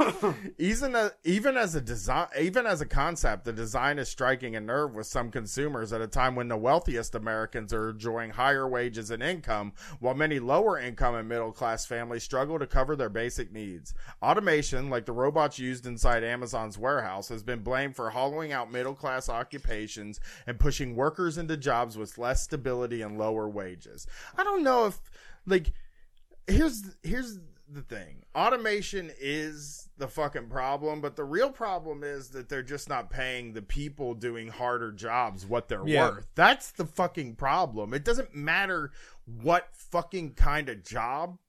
even 0.57 0.95
a, 0.95 1.11
even 1.23 1.57
as 1.57 1.75
a 1.75 1.81
design, 1.81 2.27
even 2.39 2.65
as 2.65 2.81
a 2.81 2.85
concept, 2.85 3.45
the 3.45 3.53
design 3.53 3.99
is 3.99 4.09
striking 4.09 4.55
a 4.55 4.59
nerve 4.59 4.95
with 4.95 5.07
some 5.07 5.31
consumers 5.31 5.93
at 5.93 6.01
a 6.01 6.07
time 6.07 6.35
when 6.35 6.47
the 6.47 6.57
wealthiest 6.57 7.15
Americans 7.15 7.73
are 7.73 7.89
enjoying 7.89 8.31
higher 8.31 8.67
wages 8.67 9.11
and 9.11 9.23
income, 9.23 9.73
while 9.99 10.13
many 10.13 10.39
lower 10.39 10.79
income 10.79 11.15
and 11.15 11.27
middle 11.27 11.51
class 11.51 11.85
families 11.85 12.23
struggle 12.23 12.59
to 12.59 12.67
cover 12.67 12.95
their 12.95 13.09
basic 13.09 13.51
needs. 13.51 13.93
Automation, 14.21 14.89
like 14.89 15.05
the 15.05 15.11
robots 15.11 15.59
used 15.59 15.85
inside 15.85 16.23
Amazon's 16.23 16.77
warehouse, 16.77 17.29
has 17.29 17.43
been 17.43 17.59
blamed 17.59 17.95
for 17.95 18.09
hollowing 18.09 18.51
out 18.51 18.71
middle 18.71 18.95
class 18.95 19.29
occupations 19.29 20.19
and 20.45 20.59
pushing 20.59 20.95
workers 20.95 21.37
into 21.37 21.57
jobs 21.57 21.97
with 21.97 22.17
less 22.17 22.43
stability 22.43 23.01
and 23.01 23.17
lower 23.17 23.47
wages. 23.47 24.07
I 24.37 24.43
don't 24.43 24.63
know 24.63 24.85
if 24.85 24.99
like 25.45 25.71
here's 26.47 26.95
here's 27.03 27.39
the 27.69 27.81
thing. 27.81 28.23
Automation 28.35 29.11
is 29.19 29.89
the 29.97 30.07
fucking 30.07 30.47
problem, 30.47 31.01
but 31.01 31.15
the 31.15 31.23
real 31.23 31.49
problem 31.49 32.03
is 32.03 32.29
that 32.29 32.49
they're 32.49 32.63
just 32.63 32.87
not 32.87 33.09
paying 33.09 33.53
the 33.53 33.61
people 33.61 34.13
doing 34.13 34.47
harder 34.47 34.91
jobs 34.91 35.45
what 35.45 35.67
they're 35.67 35.85
Yeah. 35.87 36.09
worth. 36.11 36.27
That's 36.35 36.71
the 36.71 36.85
fucking 36.85 37.35
problem. 37.35 37.93
It 37.93 38.03
doesn't 38.05 38.33
matter 38.35 38.91
what 39.25 39.75
fucking 39.75 40.35
kind 40.35 40.69
of 40.69 40.83
job 40.83 41.39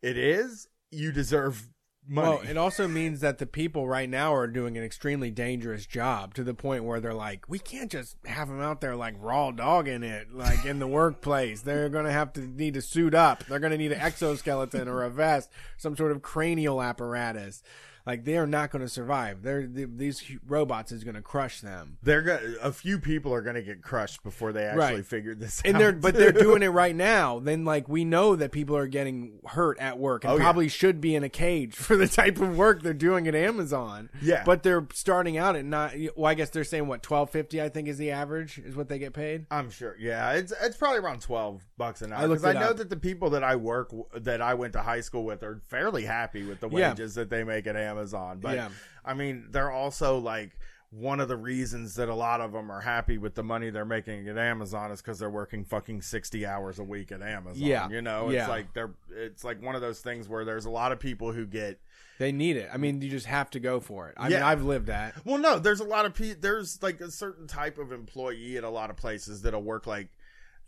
it 0.00 0.16
is, 0.16 0.68
you 0.90 1.12
deserve 1.12 1.68
money. 2.08 2.28
Well, 2.28 2.40
it 2.48 2.56
also 2.56 2.88
means 2.88 3.20
that 3.20 3.38
the 3.38 3.46
people 3.46 3.86
right 3.86 4.08
now 4.08 4.34
are 4.34 4.46
doing 4.46 4.76
an 4.76 4.84
extremely 4.84 5.30
dangerous 5.30 5.86
job 5.86 6.34
to 6.34 6.44
the 6.44 6.54
point 6.54 6.84
where 6.84 7.00
they're 7.00 7.14
like, 7.14 7.44
we 7.48 7.58
can't 7.58 7.90
just 7.90 8.16
have 8.26 8.48
them 8.48 8.60
out 8.60 8.80
there 8.80 8.96
like 8.96 9.14
raw 9.18 9.50
dogging 9.50 10.02
it, 10.02 10.32
like 10.32 10.64
in 10.64 10.78
the 10.78 10.86
workplace. 10.88 11.62
They're 11.62 11.88
going 11.88 12.06
to 12.06 12.12
have 12.12 12.32
to 12.34 12.40
need 12.40 12.74
to 12.74 12.82
suit 12.82 13.14
up. 13.14 13.44
They're 13.44 13.60
going 13.60 13.72
to 13.72 13.78
need 13.78 13.92
an 13.92 14.00
exoskeleton 14.00 14.88
or 14.88 15.04
a 15.04 15.10
vest, 15.10 15.50
some 15.76 15.96
sort 15.96 16.12
of 16.12 16.22
cranial 16.22 16.82
apparatus. 16.82 17.62
Like 18.08 18.24
they 18.24 18.38
are 18.38 18.46
not 18.46 18.70
going 18.70 18.80
to 18.82 18.88
survive. 18.88 19.42
They're 19.42 19.66
th- 19.66 19.88
these 19.96 20.24
robots 20.46 20.92
is 20.92 21.04
going 21.04 21.14
to 21.16 21.20
crush 21.22 21.60
them. 21.60 21.98
they're 22.02 22.56
a 22.62 22.72
few 22.72 22.98
people 22.98 23.34
are 23.34 23.42
gonna 23.42 23.60
get 23.60 23.82
crushed 23.82 24.22
before 24.22 24.50
they 24.52 24.64
actually 24.64 24.78
Right. 24.96 25.06
figure 25.06 25.34
this 25.34 25.60
And 25.62 25.76
out. 25.76 25.78
they're 25.78 25.92
but 25.92 26.14
they're 26.14 26.32
doing 26.32 26.62
it 26.62 26.68
right 26.68 26.96
now. 26.96 27.38
Then 27.38 27.66
like 27.66 27.86
we 27.86 28.06
know 28.06 28.34
that 28.34 28.50
people 28.50 28.76
are 28.78 28.86
getting 28.86 29.40
hurt 29.46 29.78
at 29.78 29.98
work 29.98 30.24
and 30.24 30.32
Oh, 30.32 30.36
yeah. 30.36 30.42
probably 30.42 30.68
should 30.68 31.00
be 31.02 31.14
in 31.14 31.22
a 31.22 31.28
cage 31.28 31.74
for 31.86 31.96
the 31.96 32.08
type 32.08 32.40
of 32.40 32.56
work 32.56 32.82
they're 32.82 32.94
doing 32.94 33.28
at 33.28 33.34
Amazon. 33.34 34.08
Yeah. 34.22 34.42
But 34.44 34.62
they're 34.62 34.86
starting 34.94 35.36
out 35.36 35.54
at 35.54 35.66
not 35.66 35.92
well, 36.16 36.26
I 36.30 36.34
guess 36.34 36.48
they're 36.48 36.64
saying 36.64 36.86
what, 36.86 37.02
twelve 37.02 37.28
fifty 37.30 37.60
I 37.60 37.68
think 37.68 37.88
is 37.88 37.98
the 37.98 38.10
average, 38.12 38.58
is 38.58 38.74
what 38.74 38.88
they 38.88 38.98
get 38.98 39.12
paid. 39.12 39.44
I'm 39.50 39.68
sure. 39.70 39.94
Yeah, 39.98 40.32
it's 40.32 40.52
it's 40.62 40.78
probably 40.78 41.00
around 41.00 41.20
twelve 41.20 41.62
bucks 41.76 42.00
an 42.00 42.14
hour. 42.14 42.20
I 42.24 42.26
Because 42.26 42.44
I 42.44 42.50
it 42.52 42.54
know 42.54 42.70
up. 42.70 42.76
that 42.78 42.88
the 42.88 42.96
people 42.96 43.28
that 43.30 43.44
I 43.44 43.56
work 43.56 43.92
that 44.16 44.40
I 44.40 44.54
went 44.54 44.72
to 44.72 44.80
high 44.80 45.00
school 45.02 45.24
with 45.24 45.42
are 45.42 45.60
fairly 45.68 46.04
happy 46.04 46.42
with 46.44 46.60
the 46.60 46.70
Yeah. 46.70 46.90
wages 46.90 47.14
that 47.16 47.28
they 47.28 47.44
make 47.44 47.66
at 47.66 47.76
Amazon. 47.76 47.97
But 48.40 48.56
Yeah. 48.56 48.68
I 49.04 49.14
mean, 49.14 49.46
they're 49.50 49.70
also 49.70 50.18
like 50.18 50.58
one 50.90 51.20
of 51.20 51.28
the 51.28 51.36
reasons 51.36 51.96
that 51.96 52.08
a 52.08 52.14
lot 52.14 52.40
of 52.40 52.52
them 52.52 52.70
are 52.72 52.80
happy 52.80 53.18
with 53.18 53.34
the 53.34 53.42
money 53.42 53.68
they're 53.68 53.84
making 53.84 54.26
at 54.26 54.38
Amazon 54.38 54.90
is 54.90 55.02
because 55.02 55.18
they're 55.18 55.28
working 55.28 55.62
fucking 55.64 56.00
sixty 56.00 56.46
hours 56.46 56.78
a 56.78 56.84
week 56.84 57.12
at 57.12 57.20
Amazon. 57.20 57.62
Yeah. 57.62 57.88
you 57.90 58.00
know, 58.00 58.26
it's 58.28 58.34
Yeah. 58.36 58.48
like 58.48 58.72
they're 58.72 58.92
it's 59.10 59.44
like 59.44 59.62
one 59.62 59.74
of 59.74 59.80
those 59.82 60.00
things 60.00 60.28
where 60.28 60.44
there's 60.46 60.64
a 60.64 60.70
lot 60.70 60.92
of 60.92 60.98
people 60.98 61.32
who 61.32 61.44
get 61.46 61.78
They 62.18 62.32
need 62.32 62.56
it. 62.56 62.70
I 62.72 62.78
mean, 62.78 63.00
you 63.02 63.10
just 63.10 63.26
have 63.26 63.50
to 63.50 63.60
go 63.60 63.80
for 63.80 64.08
it. 64.08 64.14
I 64.16 64.24
mean, 64.24 64.32
Yeah. 64.38 64.48
I've 64.48 64.64
lived 64.64 64.86
that. 64.86 65.14
Well, 65.26 65.38
no, 65.38 65.58
there's 65.58 65.80
a 65.80 65.84
lot 65.84 66.06
of 66.06 66.14
pe- 66.14 66.32
there's 66.34 66.82
like 66.82 67.00
a 67.02 67.10
certain 67.10 67.46
type 67.46 67.76
of 67.78 67.92
employee 67.92 68.56
at 68.56 68.64
a 68.64 68.70
lot 68.70 68.88
of 68.90 68.96
places 68.96 69.42
that'll 69.42 69.62
work 69.62 69.86
like 69.86 70.08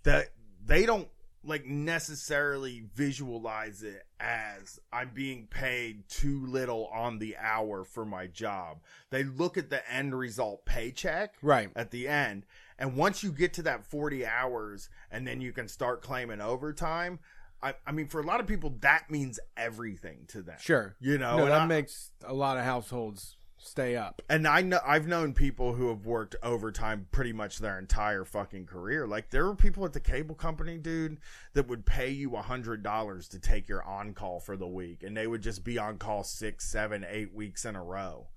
that. 0.03 0.29
They 0.65 0.85
don't 0.85 1.09
like 1.43 1.65
necessarily 1.65 2.85
visualize 2.95 3.83
it 3.83 4.05
as 4.19 4.79
I'm 4.93 5.11
being 5.15 5.47
paid 5.47 6.09
too 6.09 6.45
little 6.47 6.87
on 6.93 7.19
the 7.19 7.37
hour 7.39 7.85
for 7.85 8.05
my 8.05 8.27
job. 8.27 8.79
They 9.11 9.25
look 9.25 9.57
at 9.57 9.71
the 9.71 9.89
end 9.91 10.15
result 10.19 10.65
paycheck 10.65 11.35
Right. 11.43 11.71
at 11.75 11.91
the 11.91 12.09
end, 12.09 12.45
and 12.79 12.97
once 12.97 13.23
you 13.23 13.33
get 13.33 13.53
to 13.55 13.63
that 13.63 13.85
40 13.87 14.27
hours, 14.27 14.89
and 15.11 15.27
then 15.27 15.41
you 15.41 15.53
can 15.53 15.69
start 15.69 16.03
claiming 16.03 16.41
overtime. 16.41 17.19
I, 17.63 17.75
I 17.87 17.93
mean, 17.93 18.07
for 18.07 18.21
a 18.23 18.25
lot 18.25 18.41
of 18.41 18.47
people, 18.47 18.75
that 18.81 19.11
means 19.11 19.39
everything 19.55 20.25
to 20.29 20.41
them. 20.41 20.57
Sure. 20.59 20.97
You 20.99 21.19
know, 21.19 21.37
no, 21.37 21.45
that 21.47 21.61
I- 21.63 21.67
makes 21.67 22.11
a 22.25 22.33
lot 22.33 22.57
of 22.57 22.65
households 22.65 23.37
stay 23.63 23.97
up. 23.97 24.23
and 24.29 24.47
I 24.47 24.63
know 24.63 24.81
I've 24.87 25.07
known 25.07 25.35
people 25.35 25.75
who 25.75 25.89
have 25.89 26.07
worked 26.07 26.37
overtime 26.43 27.07
pretty 27.13 27.33
much 27.33 27.59
their 27.59 27.79
entire 27.79 28.25
fucking 28.25 28.67
career. 28.67 29.07
Like 29.07 29.31
there 29.31 29.47
were 29.47 29.55
people 29.55 29.85
at 29.85 29.93
the 29.93 30.01
cable 30.01 30.35
company, 30.35 30.79
dude, 30.79 31.19
that 31.53 31.69
would 31.69 31.85
pay 31.87 32.11
you 32.11 32.37
a 32.37 32.43
hundred 32.43 32.83
dollars 32.83 33.29
to 33.29 33.39
take 33.39 33.69
your 33.69 33.83
on 33.85 34.15
call 34.15 34.41
for 34.41 34.57
the 34.57 34.69
week, 34.69 35.03
and 35.03 35.17
they 35.17 35.27
would 35.27 35.43
just 35.43 35.63
be 35.65 35.79
on 35.79 35.99
call 35.99 36.25
six, 36.25 36.67
seven, 36.67 37.05
eight 37.09 37.33
weeks 37.35 37.65
in 37.65 37.77
a 37.77 37.83
row 37.83 38.29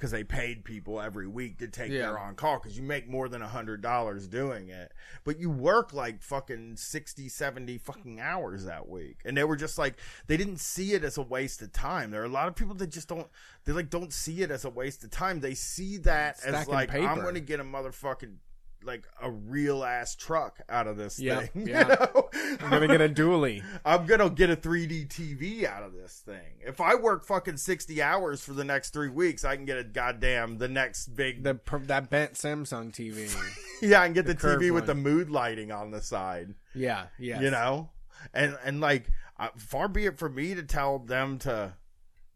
because 0.00 0.10
they 0.12 0.24
paid 0.24 0.64
people 0.64 0.98
every 0.98 1.26
week 1.26 1.58
to 1.58 1.68
take 1.68 1.90
Yeah. 1.90 1.98
their 2.06 2.18
on 2.18 2.34
call 2.34 2.58
because 2.58 2.74
you 2.74 2.82
make 2.82 3.06
more 3.06 3.28
than 3.28 3.42
a 3.42 3.48
hundred 3.48 3.82
dollars 3.82 4.26
doing 4.26 4.70
it, 4.70 4.92
but 5.24 5.38
you 5.38 5.50
work 5.50 5.92
like 5.92 6.22
fucking 6.22 6.76
60, 6.76 7.28
70 7.28 7.76
fucking 7.76 8.18
hours 8.18 8.64
that 8.64 8.88
week, 8.88 9.18
and 9.26 9.36
they 9.36 9.44
were 9.44 9.56
just 9.56 9.76
like 9.76 9.96
they 10.26 10.38
didn't 10.38 10.56
see 10.58 10.94
it 10.94 11.04
as 11.04 11.18
a 11.18 11.22
waste 11.22 11.60
of 11.60 11.70
time. 11.72 12.10
There 12.10 12.22
are 12.22 12.24
a 12.24 12.28
lot 12.30 12.48
of 12.48 12.56
people 12.56 12.74
that 12.76 12.86
just 12.86 13.08
don't 13.08 13.28
they 13.66 13.72
like 13.72 13.90
don't 13.90 14.10
see 14.12 14.40
it 14.40 14.50
as 14.50 14.64
a 14.64 14.70
waste 14.70 15.04
of 15.04 15.10
time. 15.10 15.40
They 15.40 15.52
see 15.54 15.98
that 15.98 16.42
as 16.44 16.66
like 16.66 16.94
I'm 16.94 17.20
going 17.20 17.34
to 17.34 17.40
get 17.40 17.60
a 17.60 17.64
motherfucking 17.64 18.36
like 18.84 19.04
a 19.20 19.30
real 19.30 19.84
ass 19.84 20.14
truck 20.14 20.60
out 20.68 20.86
of 20.86 20.96
this 20.96 21.18
Yeah, 21.18 21.40
thing. 21.40 21.66
yeah. 21.68 21.88
You 21.88 21.88
know? 21.88 22.30
I'm 22.60 22.70
gonna 22.70 22.88
get 22.88 23.00
a 23.00 23.08
dually. 23.08 23.62
I'm 23.84 24.06
gonna 24.06 24.30
get 24.30 24.50
a 24.50 24.56
3D 24.56 25.08
TV 25.08 25.64
out 25.64 25.82
of 25.82 25.92
this 25.92 26.22
thing. 26.24 26.60
If 26.60 26.80
I 26.80 26.94
work 26.94 27.24
fucking 27.24 27.56
60 27.58 28.02
hours 28.02 28.42
for 28.42 28.52
the 28.52 28.64
next 28.64 28.90
three 28.90 29.08
weeks, 29.08 29.44
I 29.44 29.56
can 29.56 29.64
get 29.64 29.78
a 29.78 29.84
goddamn 29.84 30.58
the 30.58 30.68
next 30.68 31.08
big. 31.08 31.42
The 31.42 31.58
that 31.86 32.10
bent 32.10 32.34
Samsung 32.34 32.92
TV. 32.92 33.34
yeah, 33.82 34.00
I 34.00 34.06
can 34.06 34.14
get 34.14 34.26
the, 34.26 34.34
curved 34.34 34.62
TV 34.62 34.72
with 34.72 34.86
the 34.86 34.94
mood 34.94 35.30
lighting 35.30 35.72
on 35.72 35.90
the 35.90 36.00
side. 36.00 36.54
yeah. 36.74 37.06
Yeah. 37.18 37.40
You 37.40 37.50
know, 37.50 37.90
and 38.32 38.56
and 38.64 38.80
like 38.80 39.10
uh, 39.38 39.48
far 39.56 39.88
be 39.88 40.06
it 40.06 40.18
for 40.18 40.28
me 40.28 40.54
to 40.54 40.62
tell 40.62 40.98
them 40.98 41.38
to, 41.40 41.72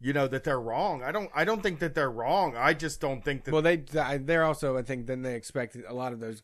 you 0.04 0.12
know, 0.12 0.28
that 0.28 0.44
they're 0.44 0.60
wrong. 0.60 1.02
I 1.02 1.12
don't. 1.12 1.30
I 1.34 1.44
don't 1.44 1.62
think 1.62 1.78
that 1.78 1.94
they're 1.94 2.10
wrong. 2.10 2.54
I 2.56 2.74
just 2.74 3.00
don't 3.00 3.24
think 3.24 3.44
that. 3.44 3.52
Well, 3.52 3.62
they 3.62 3.76
they're 3.76 4.44
also 4.44 4.76
I 4.76 4.82
think 4.82 5.06
then 5.06 5.22
they 5.22 5.34
expect 5.34 5.76
a 5.88 5.94
lot 5.94 6.12
of 6.12 6.20
those 6.20 6.42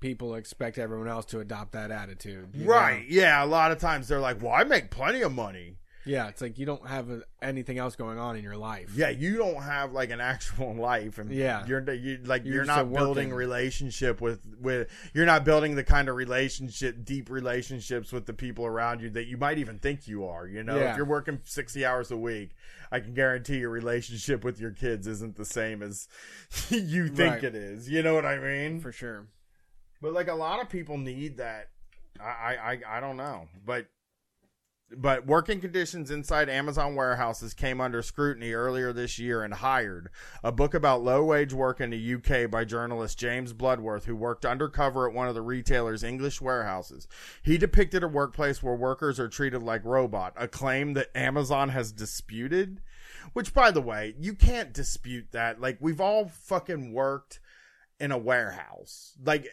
people 0.00 0.34
expect 0.34 0.78
everyone 0.78 1.06
else 1.08 1.24
to 1.26 1.38
adopt 1.38 1.72
that 1.72 1.92
attitude. 1.92 2.50
you 2.54 2.64
know? 2.66 2.72
right? 2.72 3.08
Yeah. 3.08 3.42
A 3.42 3.46
lot 3.46 3.70
of 3.70 3.78
times 3.78 4.08
they're 4.08 4.18
like, 4.18 4.42
"Well, 4.42 4.52
I 4.52 4.64
make 4.64 4.90
plenty 4.90 5.22
of 5.22 5.32
money." 5.32 5.76
Yeah, 6.08 6.28
it's 6.28 6.40
like 6.40 6.58
you 6.58 6.64
don't 6.64 6.86
have 6.86 7.10
a, 7.10 7.22
anything 7.42 7.78
else 7.78 7.94
going 7.96 8.18
on 8.18 8.36
in 8.36 8.42
your 8.42 8.56
life. 8.56 8.92
Yeah, 8.94 9.10
you 9.10 9.36
don't 9.36 9.62
have 9.62 9.92
like 9.92 10.10
an 10.10 10.20
actual 10.20 10.74
life, 10.90 11.18
and 11.18 11.30
Yeah. 11.30 11.66
you're 11.66 11.88
you 11.92 12.18
like 12.24 12.44
You're 12.44 12.54
you're, 12.54 12.64
not 12.64 12.90
building 12.92 13.28
working- 13.28 13.34
relationship 13.34 14.20
with 14.20 14.40
with 14.60 14.88
you're 15.12 15.26
not 15.26 15.44
building 15.44 15.74
the 15.76 15.84
kind 15.84 16.08
of 16.08 16.16
relationship, 16.16 17.04
deep 17.04 17.28
relationships 17.30 18.10
with 18.10 18.24
the 18.26 18.32
people 18.32 18.64
around 18.64 19.02
you 19.02 19.10
that 19.10 19.26
you 19.26 19.36
might 19.36 19.58
even 19.58 19.78
think 19.78 20.08
you 20.08 20.24
are. 20.26 20.46
You 20.46 20.62
know, 20.62 20.78
Yeah. 20.78 20.92
if 20.92 20.96
you're 20.96 21.04
working 21.06 21.40
sixty 21.44 21.84
hours 21.84 22.10
a 22.10 22.16
week, 22.16 22.52
I 22.90 23.00
can 23.00 23.12
guarantee 23.12 23.58
your 23.58 23.70
relationship 23.70 24.44
with 24.44 24.58
your 24.58 24.70
kids 24.72 25.06
isn't 25.06 25.36
the 25.36 25.44
same 25.44 25.82
as 25.82 26.08
you 26.70 27.08
think 27.08 27.34
Right. 27.34 27.44
it 27.44 27.54
is. 27.54 27.90
You 27.90 28.02
know 28.02 28.14
what 28.14 28.24
I 28.24 28.38
mean? 28.38 28.80
for 28.80 28.92
sure. 28.92 29.26
But 30.00 30.12
like 30.14 30.28
a 30.28 30.34
lot 30.34 30.62
of 30.62 30.68
people 30.70 30.96
need 30.96 31.36
that. 31.36 31.68
I 32.20 32.24
I 32.24 32.72
I, 32.72 32.96
I 32.96 33.00
don't 33.00 33.16
know, 33.16 33.48
but 33.66 33.86
but 34.96 35.26
working 35.26 35.60
conditions 35.60 36.10
inside 36.10 36.48
Amazon 36.48 36.94
warehouses 36.94 37.52
came 37.52 37.80
under 37.80 38.00
scrutiny 38.00 38.52
earlier 38.52 38.92
this 38.92 39.18
year 39.18 39.42
and 39.42 39.52
hired 39.52 40.08
a 40.42 40.50
book 40.50 40.72
about 40.72 41.02
low 41.02 41.24
wage 41.24 41.52
work 41.52 41.80
in 41.80 41.90
the 41.90 42.14
UK 42.14 42.50
by 42.50 42.64
journalist 42.64 43.18
James 43.18 43.52
Bloodworth, 43.52 44.06
who 44.06 44.16
worked 44.16 44.46
undercover 44.46 45.06
at 45.06 45.14
one 45.14 45.28
of 45.28 45.34
the 45.34 45.42
retailer's 45.42 46.02
English 46.02 46.40
warehouses. 46.40 47.06
He 47.42 47.58
depicted 47.58 48.02
a 48.02 48.08
workplace 48.08 48.62
where 48.62 48.74
workers 48.74 49.20
are 49.20 49.28
treated 49.28 49.62
like 49.62 49.84
robot, 49.84 50.32
a 50.36 50.48
claim 50.48 50.94
that 50.94 51.14
Amazon 51.14 51.68
has 51.70 51.92
disputed. 51.92 52.80
Which, 53.34 53.52
by 53.52 53.70
the 53.70 53.82
way, 53.82 54.14
you 54.18 54.32
can't 54.32 54.72
dispute 54.72 55.32
that. 55.32 55.60
Like 55.60 55.76
we've 55.80 56.00
all 56.00 56.28
fucking 56.28 56.94
worked 56.94 57.40
in 58.00 58.10
a 58.10 58.18
warehouse. 58.18 59.14
Like 59.22 59.48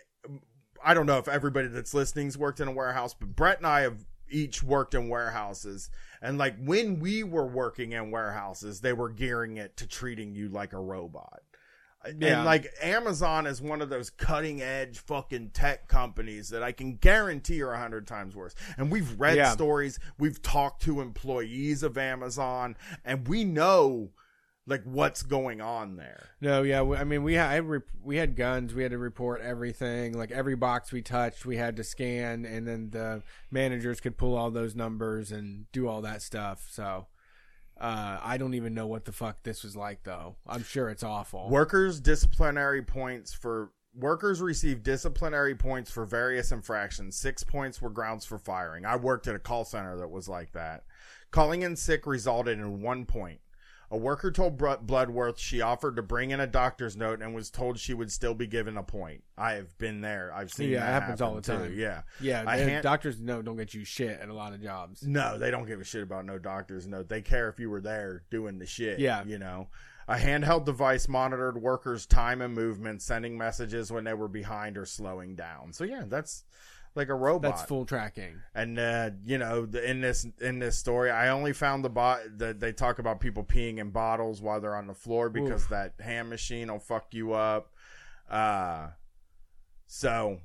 I 0.84 0.94
don't 0.94 1.08
know 1.08 1.18
if 1.18 1.28
everybody 1.28 1.68
that's 1.68 1.94
listening's 1.94 2.38
worked 2.38 2.60
in 2.60 2.68
a 2.68 2.72
warehouse, 2.72 3.14
but 3.14 3.36
Brett 3.36 3.58
and 3.58 3.68
I 3.68 3.82
have 3.82 4.06
each 4.30 4.64
worked 4.64 4.94
in 4.94 5.10
warehouses. 5.10 5.90
And 6.22 6.38
like 6.38 6.56
when 6.64 7.00
we 7.00 7.24
were 7.24 7.46
working 7.46 7.92
in 7.92 8.12
warehouses, 8.12 8.82
they 8.82 8.94
were 8.94 9.10
gearing 9.10 9.58
it 9.58 9.78
to 9.78 9.88
treating 9.88 10.34
you 10.34 10.50
like 10.50 10.74
a 10.74 10.80
robot. 10.80 11.42
Yeah. 12.20 12.38
And 12.38 12.46
like 12.46 12.72
Amazon 12.82 13.48
is 13.48 13.62
one 13.62 13.82
of 13.82 13.90
those 13.90 14.12
cutting 14.12 14.62
edge 14.62 15.00
fucking 15.00 15.50
tech 15.52 15.88
companies 15.88 16.50
that 16.50 16.62
I 16.62 16.72
can 16.72 16.98
guarantee 16.98 17.62
are 17.64 17.74
a 17.74 17.80
hundred 17.80 18.06
times 18.06 18.36
worse. 18.36 18.54
And 18.78 18.92
we've 18.92 19.20
read 19.20 19.38
Yeah. 19.38 19.52
stories, 19.52 20.00
we've 20.20 20.42
talked 20.42 20.84
to 20.84 21.02
employees 21.02 21.82
of 21.82 21.98
Amazon, 21.98 22.78
and 23.04 23.28
we 23.28 23.44
know 23.44 24.12
like 24.68 24.84
what's 24.84 25.24
going 25.24 25.62
on 25.62 25.96
there. 25.96 26.30
No, 26.42 26.64
yeah, 26.64 26.82
I 26.82 27.04
mean 27.04 27.24
we 27.24 27.34
had 27.34 27.64
we 28.04 28.18
had 28.18 28.36
guns. 28.36 28.74
We 28.74 28.84
had 28.84 28.92
to 28.92 28.98
report 28.98 29.42
everything. 29.42 30.18
Like 30.18 30.32
every 30.32 30.56
box 30.56 30.92
we 30.92 31.02
touched, 31.02 31.46
we 31.46 31.58
had 31.58 31.78
to 31.78 31.84
scan, 31.84 32.46
and 32.46 32.68
then 32.68 32.90
the 32.90 33.24
managers 33.52 34.02
could 34.02 34.18
pull 34.18 34.36
all 34.36 34.52
those 34.52 34.76
numbers 34.76 35.32
and 35.32 35.72
do 35.72 35.88
all 35.88 36.02
that 36.02 36.22
stuff. 36.22 36.68
So 36.72 37.08
uh, 37.80 38.20
I 38.24 38.38
don't 38.38 38.54
even 38.54 38.74
know 38.74 38.88
what 38.88 39.06
the 39.06 39.12
fuck 39.12 39.44
this 39.44 39.64
was 39.64 39.76
like, 39.76 40.04
though. 40.04 40.38
I'm 40.48 40.64
sure 40.64 40.90
it's 40.90 41.04
awful. 41.04 41.50
Workers 41.50 42.00
disciplinary 42.00 42.82
points 42.82 43.34
for 43.34 43.72
workers 43.94 44.42
receive 44.42 44.84
disciplinary 44.84 45.56
points 45.56 45.92
for 45.92 46.06
various 46.06 46.52
infractions. 46.52 47.16
Six 47.18 47.44
points 47.44 47.82
were 47.82 47.90
grounds 47.90 48.26
for 48.26 48.38
firing. 48.38 48.86
I 48.86 48.96
worked 48.96 49.28
at 49.28 49.36
a 49.36 49.40
call 49.40 49.66
center 49.66 49.98
that 49.98 50.10
was 50.10 50.28
like 50.28 50.54
that. 50.54 50.84
Calling 51.32 51.62
in 51.62 51.76
sick 51.76 52.06
resulted 52.06 52.58
in 52.58 52.82
one 52.82 53.06
point. 53.06 53.40
A 53.92 53.98
worker 53.98 54.32
told 54.32 54.58
Br- 54.58 54.76
Bloodworth 54.82 55.40
she 55.40 55.62
offered 55.62 55.96
to 55.98 56.02
bring 56.02 56.32
in 56.32 56.40
a 56.40 56.48
doctor's 56.48 56.98
note 56.98 57.22
and 57.22 57.36
was 57.36 57.50
told 57.50 57.80
she 57.80 57.94
would 57.94 58.12
still 58.12 58.34
be 58.34 58.48
given 58.48 58.78
a 58.78 58.84
point. 58.84 59.24
I 59.38 59.54
have 59.54 59.78
been 59.78 60.02
there. 60.02 60.34
I've 60.34 60.52
seen 60.52 60.70
Yeah, 60.72 60.80
that 60.80 60.88
it 60.90 60.92
happens 60.94 61.20
happen 61.20 61.26
all 61.28 61.36
the 61.36 61.42
too. 61.42 61.54
time. 61.70 61.74
Yeah. 61.78 62.02
Yeah, 62.20 62.44
I 62.48 62.58
hand- 62.58 62.84
doctors 62.84 63.20
no 63.22 63.42
don't 63.42 63.58
get 63.58 63.74
you 63.74 63.86
shit 63.86 64.20
at 64.20 64.30
a 64.30 64.34
lot 64.34 64.54
of 64.54 64.62
jobs. 64.62 65.04
No, 65.06 65.38
they 65.38 65.52
don't 65.52 65.66
give 65.68 65.80
a 65.80 65.84
shit 65.84 66.04
about 66.04 66.26
no 66.26 66.38
doctor's 66.40 66.88
note. 66.88 67.10
They 67.10 67.22
care 67.22 67.48
if 67.50 67.60
you 67.60 67.70
were 67.70 67.82
there 67.82 68.24
doing 68.32 68.58
the 68.58 68.66
shit. 68.66 69.00
Yeah. 69.00 69.24
You 69.24 69.38
know, 69.38 69.70
a 70.08 70.16
handheld 70.16 70.66
device 70.66 71.08
monitored 71.08 71.58
workers' 71.62 72.06
time 72.06 72.42
and 72.42 72.54
movement, 72.54 73.02
sending 73.02 73.38
messages 73.38 73.92
when 73.92 74.04
they 74.04 74.14
were 74.14 74.28
behind 74.28 74.78
or 74.78 74.86
slowing 74.86 75.36
down. 75.36 75.74
So 75.74 75.84
yeah, 75.84 76.04
that's 76.08 76.44
like 76.96 77.10
a 77.10 77.14
robot. 77.14 77.56
That's 77.56 77.68
full 77.68 77.86
tracking. 77.86 78.42
And 78.54 78.80
uh, 78.80 79.12
you 79.24 79.38
know, 79.38 79.66
the, 79.66 79.88
in 79.88 80.02
this 80.02 80.26
in 80.40 80.60
this 80.60 80.78
story, 80.78 81.12
I 81.12 81.30
only 81.30 81.54
found 81.54 81.84
the 81.84 81.90
bot 81.90 82.20
that 82.38 82.60
they 82.60 82.72
talk 82.72 83.00
about 83.00 83.20
people 83.20 83.44
peeing 83.44 83.78
in 83.78 83.92
bottles 83.92 84.42
while 84.42 84.62
they're 84.62 84.76
on 84.76 84.88
the 84.88 84.94
floor 84.94 85.30
because 85.30 85.64
Oof. 85.64 85.70
that 85.70 85.94
hand 86.00 86.30
machine 86.30 86.72
will 86.72 86.80
fuck 86.80 87.14
you 87.14 87.34
up. 87.34 87.72
Uh, 88.30 88.88
so 89.88 90.40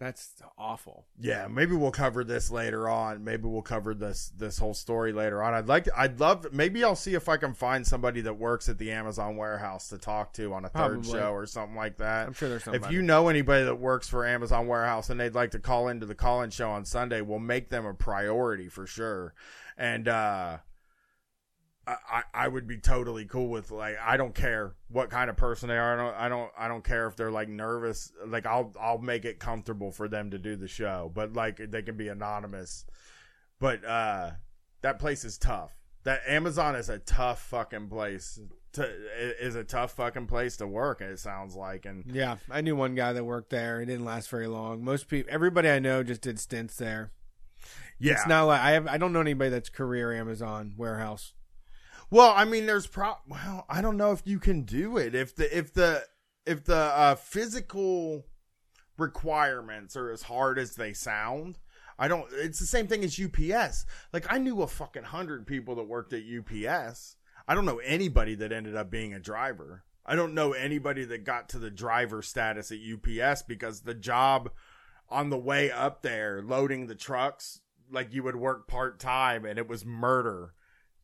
That's 0.00 0.34
awful. 0.58 1.06
yeah, 1.20 1.46
maybe 1.48 1.74
we'll 1.74 1.92
cover 1.92 2.24
this 2.24 2.50
later 2.50 2.88
on. 2.88 3.22
Maybe 3.22 3.44
we'll 3.44 3.62
cover 3.62 3.94
this 3.94 4.32
this 4.36 4.58
whole 4.58 4.74
story 4.74 5.12
later 5.12 5.42
on. 5.42 5.54
I'd 5.54 5.68
like 5.68 5.84
to, 5.84 5.98
I'd 5.98 6.18
love 6.18 6.46
maybe 6.52 6.82
I'll 6.82 6.96
see 6.96 7.14
if 7.14 7.28
I 7.28 7.36
can 7.36 7.54
find 7.54 7.86
somebody 7.86 8.20
that 8.22 8.34
works 8.34 8.68
at 8.68 8.78
the 8.78 8.90
Amazon 8.90 9.36
warehouse 9.36 9.88
to 9.90 9.98
talk 9.98 10.32
to 10.34 10.52
on 10.52 10.64
a 10.64 10.68
third 10.68 11.02
Probably. 11.04 11.12
show 11.12 11.32
or 11.32 11.46
something 11.46 11.76
like 11.76 11.98
that. 11.98 12.26
I'm 12.26 12.32
sure 12.32 12.48
there's 12.48 12.64
somebody. 12.64 12.84
If 12.84 12.90
you 12.92 13.02
know 13.02 13.28
anybody 13.28 13.64
that 13.64 13.76
works 13.76 14.08
for 14.08 14.26
Amazon 14.26 14.66
warehouse 14.66 15.10
and 15.10 15.18
they'd 15.20 15.34
like 15.34 15.52
to 15.52 15.60
call 15.60 15.88
into 15.88 16.06
the 16.06 16.14
call-in 16.16 16.50
show 16.50 16.70
on 16.70 16.84
Sunday, 16.84 17.20
we'll 17.20 17.38
make 17.38 17.70
them 17.70 17.86
a 17.86 17.94
priority 17.94 18.68
for 18.68 18.86
sure. 18.86 19.32
And 19.78 20.08
uh 20.08 20.58
I, 21.86 22.22
I 22.32 22.48
would 22.48 22.66
be 22.66 22.78
totally 22.78 23.26
cool 23.26 23.48
with 23.48 23.70
like 23.70 23.96
I 24.02 24.16
don't 24.16 24.34
care 24.34 24.74
what 24.88 25.10
kind 25.10 25.28
of 25.28 25.36
person 25.36 25.68
they 25.68 25.76
are. 25.76 25.94
I 25.94 25.96
don't 26.02 26.16
I 26.16 26.28
don't 26.28 26.50
I 26.58 26.68
don't 26.68 26.84
care 26.84 27.06
if 27.06 27.16
they're 27.16 27.30
like 27.30 27.48
nervous. 27.48 28.12
Like 28.26 28.46
I'll 28.46 28.72
I'll 28.80 28.98
make 28.98 29.24
it 29.24 29.38
comfortable 29.38 29.90
for 29.92 30.08
them 30.08 30.30
to 30.30 30.38
do 30.38 30.56
the 30.56 30.68
show. 30.68 31.10
But 31.14 31.34
like 31.34 31.60
they 31.70 31.82
can 31.82 31.96
be 31.96 32.08
anonymous. 32.08 32.86
But 33.58 33.84
uh 33.84 34.30
that 34.82 34.98
place 34.98 35.24
is 35.24 35.36
tough. 35.38 35.72
That 36.04 36.20
Amazon 36.26 36.74
is 36.76 36.88
a 36.88 36.98
tough 36.98 37.42
fucking 37.42 37.88
place. 37.88 38.38
To, 38.74 38.82
is 39.40 39.54
a 39.54 39.62
tough 39.62 39.92
fucking 39.92 40.26
place 40.26 40.56
to 40.56 40.66
work. 40.66 41.00
It 41.00 41.20
sounds 41.20 41.54
like, 41.54 41.86
and 41.86 42.04
yeah, 42.12 42.38
I 42.50 42.60
knew 42.60 42.74
one 42.74 42.96
guy 42.96 43.12
that 43.12 43.22
worked 43.24 43.50
there. 43.50 43.80
It 43.80 43.86
didn't 43.86 44.04
last 44.04 44.28
very 44.28 44.48
long. 44.48 44.82
Most 44.84 45.06
people, 45.06 45.32
everybody 45.32 45.68
I 45.70 45.78
know, 45.78 46.02
just 46.02 46.22
did 46.22 46.40
stints 46.40 46.76
there. 46.76 47.12
yeah, 48.00 48.14
It's 48.14 48.26
not 48.26 48.44
like 48.46 48.60
I 48.60 48.72
have. 48.72 48.88
I 48.88 48.98
don't 48.98 49.12
know 49.12 49.20
anybody 49.20 49.50
that's 49.50 49.68
career 49.68 50.12
Amazon 50.12 50.74
warehouse. 50.76 51.34
Well, 52.10 52.32
I 52.34 52.44
mean, 52.44 52.66
there's 52.66 52.86
pro. 52.86 53.14
Well, 53.26 53.64
I 53.68 53.80
don't 53.80 53.96
know 53.96 54.12
if 54.12 54.22
you 54.24 54.38
can 54.38 54.62
do 54.62 54.96
it 54.96 55.14
if 55.14 55.34
the 55.34 55.56
if 55.56 55.72
the 55.72 56.04
if 56.46 56.64
the 56.64 56.76
uh, 56.76 57.14
physical 57.14 58.26
requirements 58.98 59.96
are 59.96 60.10
as 60.10 60.22
hard 60.22 60.58
as 60.58 60.76
they 60.76 60.92
sound. 60.92 61.58
I 61.98 62.08
don't. 62.08 62.26
It's 62.32 62.58
the 62.58 62.66
same 62.66 62.86
thing 62.86 63.04
as 63.04 63.20
UPS. 63.20 63.86
Like 64.12 64.26
I 64.30 64.38
knew 64.38 64.62
a 64.62 64.66
fucking 64.66 65.04
hundred 65.04 65.46
people 65.46 65.76
that 65.76 65.88
worked 65.88 66.12
at 66.12 66.22
UPS. 66.22 67.16
I 67.46 67.54
don't 67.54 67.66
know 67.66 67.78
anybody 67.78 68.34
that 68.36 68.52
ended 68.52 68.76
up 68.76 68.90
being 68.90 69.14
a 69.14 69.20
driver. 69.20 69.84
I 70.06 70.16
don't 70.16 70.34
know 70.34 70.52
anybody 70.52 71.04
that 71.04 71.24
got 71.24 71.48
to 71.50 71.58
the 71.58 71.70
driver 71.70 72.20
status 72.20 72.72
at 72.72 72.78
UPS 72.78 73.42
because 73.42 73.80
the 73.80 73.94
job 73.94 74.50
on 75.08 75.30
the 75.30 75.38
way 75.38 75.70
up 75.70 76.02
there 76.02 76.42
loading 76.42 76.86
the 76.86 76.94
trucks 76.94 77.60
like 77.90 78.12
you 78.12 78.22
would 78.22 78.36
work 78.36 78.66
part 78.66 78.98
time 78.98 79.44
and 79.44 79.58
it 79.58 79.68
was 79.68 79.84
murder 79.84 80.54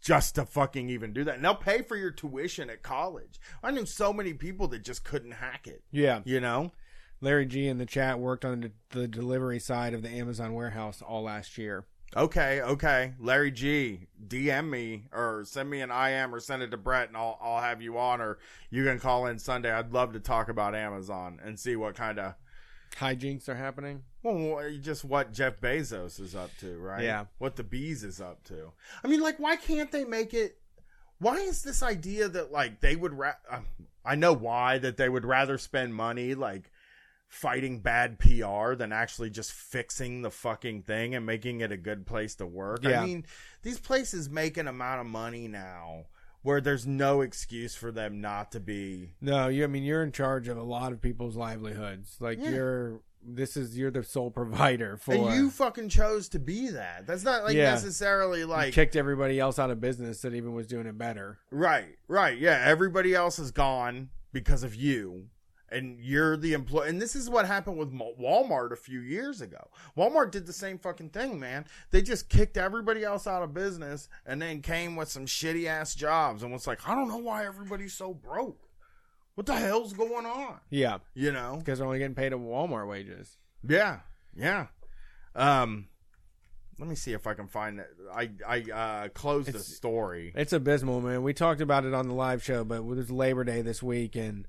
just 0.00 0.34
to 0.36 0.44
fucking 0.46 0.88
even 0.90 1.12
do 1.12 1.24
that. 1.24 1.36
And 1.36 1.44
they'll 1.44 1.54
pay 1.54 1.82
for 1.82 1.96
your 1.96 2.10
tuition 2.10 2.70
at 2.70 2.82
college. 2.82 3.40
I 3.62 3.70
knew 3.70 3.86
so 3.86 4.12
many 4.12 4.32
people 4.34 4.68
that 4.68 4.82
just 4.82 5.04
couldn't 5.04 5.32
hack 5.32 5.66
it. 5.66 5.82
Yeah, 5.90 6.20
You 6.24 6.40
know? 6.40 6.72
Larry 7.22 7.44
G 7.44 7.68
in 7.68 7.76
the 7.76 7.84
chat 7.84 8.18
worked 8.18 8.46
on 8.46 8.72
the- 8.90 9.06
delivery 9.08 9.58
side 9.58 9.92
of 9.92 10.00
the 10.02 10.08
Amazon 10.08 10.54
warehouse 10.54 11.02
all 11.02 11.22
last 11.24 11.58
year. 11.58 11.84
Okay, 12.16 12.60
okay. 12.62 13.12
Larry 13.20 13.50
G, 13.52 14.06
DM 14.26 14.68
me 14.70 15.04
or 15.12 15.44
send 15.44 15.68
me 15.70 15.80
an 15.82 15.90
IM 15.90 16.34
or 16.34 16.40
send 16.40 16.62
it 16.62 16.70
to 16.72 16.76
Brett 16.76 17.08
and 17.08 17.16
I'll 17.16 17.38
I'll 17.40 17.60
have 17.60 17.82
you 17.82 17.98
on 17.98 18.20
or 18.20 18.38
you 18.70 18.84
can 18.84 18.98
call 18.98 19.26
in 19.26 19.38
Sunday. 19.38 19.70
I'd 19.70 19.92
love 19.92 20.14
to 20.14 20.20
talk 20.20 20.48
about 20.48 20.74
Amazon 20.74 21.38
and 21.44 21.60
see 21.60 21.76
what 21.76 21.94
kind 21.94 22.18
of 22.18 22.34
Hijinks 22.96 23.48
are 23.48 23.54
happening. 23.54 24.02
Well, 24.22 24.60
just 24.80 25.04
what 25.04 25.32
Jeff 25.32 25.60
Bezos 25.60 26.20
is 26.20 26.34
up 26.34 26.50
to, 26.60 26.78
right? 26.78 27.02
Yeah. 27.04 27.26
What 27.38 27.56
the 27.56 27.64
bees 27.64 28.04
is 28.04 28.20
up 28.20 28.44
to. 28.44 28.72
I 29.04 29.08
mean, 29.08 29.20
like, 29.20 29.38
why 29.38 29.56
can't 29.56 29.90
they 29.90 30.04
make 30.04 30.34
it? 30.34 30.56
Why 31.18 31.36
is 31.36 31.62
this 31.62 31.82
idea 31.82 32.28
that 32.28 32.50
like 32.52 32.80
they 32.80 32.96
would? 32.96 33.14
Ra- 33.14 33.32
um, 33.50 33.66
I 34.04 34.14
know 34.14 34.32
why 34.32 34.78
that 34.78 34.96
they 34.96 35.08
would 35.08 35.24
rather 35.24 35.58
spend 35.58 35.94
money 35.94 36.34
like 36.34 36.70
fighting 37.28 37.78
bad 37.78 38.18
PR 38.18 38.74
than 38.74 38.92
actually 38.92 39.30
just 39.30 39.52
fixing 39.52 40.22
the 40.22 40.30
fucking 40.30 40.82
thing 40.82 41.14
and 41.14 41.24
making 41.24 41.60
it 41.60 41.70
a 41.70 41.76
good 41.76 42.04
place 42.06 42.34
to 42.36 42.46
work. 42.46 42.80
Yeah. 42.82 43.02
I 43.02 43.06
mean, 43.06 43.24
these 43.62 43.78
places 43.78 44.28
make 44.28 44.56
an 44.56 44.66
amount 44.66 45.00
of 45.00 45.06
money 45.06 45.46
now 45.46 46.06
where 46.42 46.60
there's 46.60 46.86
no 46.86 47.20
excuse 47.20 47.74
for 47.76 47.92
them 47.92 48.20
not 48.20 48.50
to 48.52 48.60
be. 48.60 49.12
No, 49.20 49.48
you. 49.48 49.62
I 49.64 49.66
mean, 49.66 49.82
you're 49.84 50.02
in 50.02 50.12
charge 50.12 50.48
of 50.48 50.56
a 50.56 50.62
lot 50.62 50.90
of 50.92 51.00
people's 51.02 51.36
livelihoods. 51.36 52.16
Like 52.20 52.38
Yeah. 52.40 52.50
you're. 52.50 53.00
This 53.22 53.56
is 53.56 53.76
you're 53.76 53.90
the 53.90 54.02
sole 54.02 54.30
provider 54.30 54.96
for. 54.96 55.14
And 55.14 55.34
you 55.34 55.50
fucking 55.50 55.90
chose 55.90 56.28
to 56.30 56.38
be 56.38 56.68
that. 56.70 57.06
That's 57.06 57.22
not 57.22 57.44
like 57.44 57.54
Yeah. 57.54 57.72
necessarily 57.72 58.40
You 58.40 58.46
like 58.46 58.72
kicked 58.72 58.96
everybody 58.96 59.38
else 59.38 59.58
out 59.58 59.70
of 59.70 59.80
business 59.80 60.22
that 60.22 60.34
even 60.34 60.54
was 60.54 60.66
doing 60.66 60.86
it 60.86 60.96
better. 60.96 61.38
Right, 61.50 61.98
right. 62.08 62.38
Yeah, 62.38 62.62
everybody 62.64 63.14
else 63.14 63.38
is 63.38 63.50
gone 63.50 64.08
because 64.32 64.62
of 64.62 64.74
you. 64.74 65.26
And 65.72 66.00
you're 66.00 66.36
the 66.36 66.52
employee. 66.54 66.88
And 66.88 67.00
this 67.00 67.14
is 67.14 67.30
what 67.30 67.46
happened 67.46 67.76
with 67.76 67.92
Walmart 67.92 68.72
a 68.72 68.76
few 68.76 68.98
years 69.00 69.40
ago. 69.40 69.68
Walmart 69.96 70.32
did 70.32 70.46
the 70.46 70.52
same 70.52 70.78
fucking 70.78 71.10
thing, 71.10 71.38
man. 71.38 71.64
They 71.92 72.02
just 72.02 72.28
kicked 72.28 72.56
everybody 72.56 73.04
else 73.04 73.28
out 73.28 73.44
of 73.44 73.54
business 73.54 74.08
and 74.26 74.42
then 74.42 74.62
came 74.62 74.96
with 74.96 75.08
some 75.10 75.26
shitty 75.26 75.66
ass 75.66 75.94
jobs 75.94 76.42
and 76.42 76.52
was 76.52 76.66
like, 76.66 76.88
I 76.88 76.96
don't 76.96 77.06
know 77.08 77.18
why 77.18 77.44
everybody's 77.46 77.92
so 77.94 78.12
broke. 78.12 78.58
What 79.40 79.46
the 79.46 79.54
hell's 79.56 79.94
going 79.94 80.26
on? 80.26 80.56
Yeah, 80.68 80.98
You 81.14 81.32
know? 81.32 81.56
because 81.58 81.78
they're 81.78 81.86
only 81.86 81.98
getting 81.98 82.14
paid 82.14 82.34
at 82.34 82.38
Walmart 82.38 82.86
wages. 82.86 83.38
Yeah, 83.66 84.00
yeah. 84.36 84.66
Um, 85.34 85.88
let 86.78 86.86
me 86.86 86.94
see 86.94 87.14
if 87.14 87.26
I 87.26 87.32
can 87.32 87.48
find 87.48 87.78
it. 87.80 87.86
I 88.14 88.28
I 88.46 88.60
uh, 88.70 89.08
closed 89.08 89.46
the 89.46 89.52
It's- 89.52 89.64
story. 89.74 90.34
It's 90.36 90.52
abysmal, 90.52 91.00
man. 91.00 91.22
We 91.22 91.32
talked 91.32 91.62
about 91.62 91.86
it 91.86 91.94
on 91.94 92.06
the 92.06 92.12
live 92.12 92.42
show, 92.42 92.64
but 92.64 92.74
it 92.80 92.84
was 92.84 93.10
Labor 93.10 93.42
Day 93.44 93.62
this 93.62 93.82
week, 93.82 94.14
and 94.14 94.46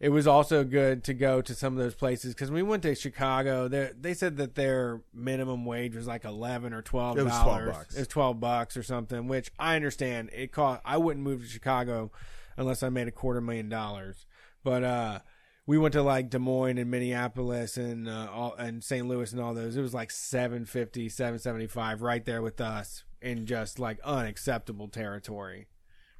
it 0.00 0.08
was 0.08 0.26
also 0.26 0.64
good 0.64 1.04
to 1.04 1.14
go 1.14 1.40
to 1.40 1.54
some 1.54 1.74
of 1.74 1.78
those 1.78 1.94
places 1.94 2.34
because 2.34 2.50
we 2.50 2.64
went 2.64 2.82
to 2.82 2.96
Chicago. 2.96 3.68
They 3.68 3.92
they 3.96 4.12
said 4.14 4.38
that 4.38 4.56
their 4.56 5.02
minimum 5.14 5.64
wage 5.64 5.94
was 5.94 6.08
like 6.08 6.24
eleven 6.24 6.72
or 6.72 6.82
twelve 6.82 7.16
It 7.16 7.22
was 7.22 7.32
dollars. 7.32 7.62
12 7.62 7.76
bucks. 7.76 7.94
It 7.94 7.98
was 8.00 8.08
twelve 8.08 8.40
bucks 8.40 8.76
or 8.76 8.82
something, 8.82 9.28
which 9.28 9.52
I 9.56 9.76
understand. 9.76 10.30
It 10.32 10.50
cost. 10.50 10.82
I 10.84 10.96
wouldn't 10.96 11.24
move 11.24 11.42
to 11.42 11.48
Chicago 11.48 12.10
unless 12.56 12.82
I 12.82 12.88
made 12.88 13.08
a 13.08 13.12
quarter 13.12 13.40
million 13.40 13.68
dollars. 13.68 14.26
But 14.62 14.84
uh, 14.84 15.18
we 15.66 15.78
went 15.78 15.92
to 15.94 16.02
like 16.02 16.30
Des 16.30 16.38
Moines 16.38 16.78
and 16.78 16.90
Minneapolis 16.90 17.76
and 17.76 18.08
uh, 18.08 18.28
all, 18.32 18.54
and 18.54 18.82
St. 18.82 19.06
Louis 19.06 19.32
and 19.32 19.40
all 19.40 19.54
those. 19.54 19.76
It 19.76 19.82
was 19.82 19.94
like 19.94 20.10
750, 20.10 21.08
775 21.08 22.02
right 22.02 22.24
there 22.24 22.42
with 22.42 22.60
us 22.60 23.04
in 23.20 23.46
just 23.46 23.78
like 23.78 23.98
unacceptable 24.04 24.88
territory. 24.88 25.66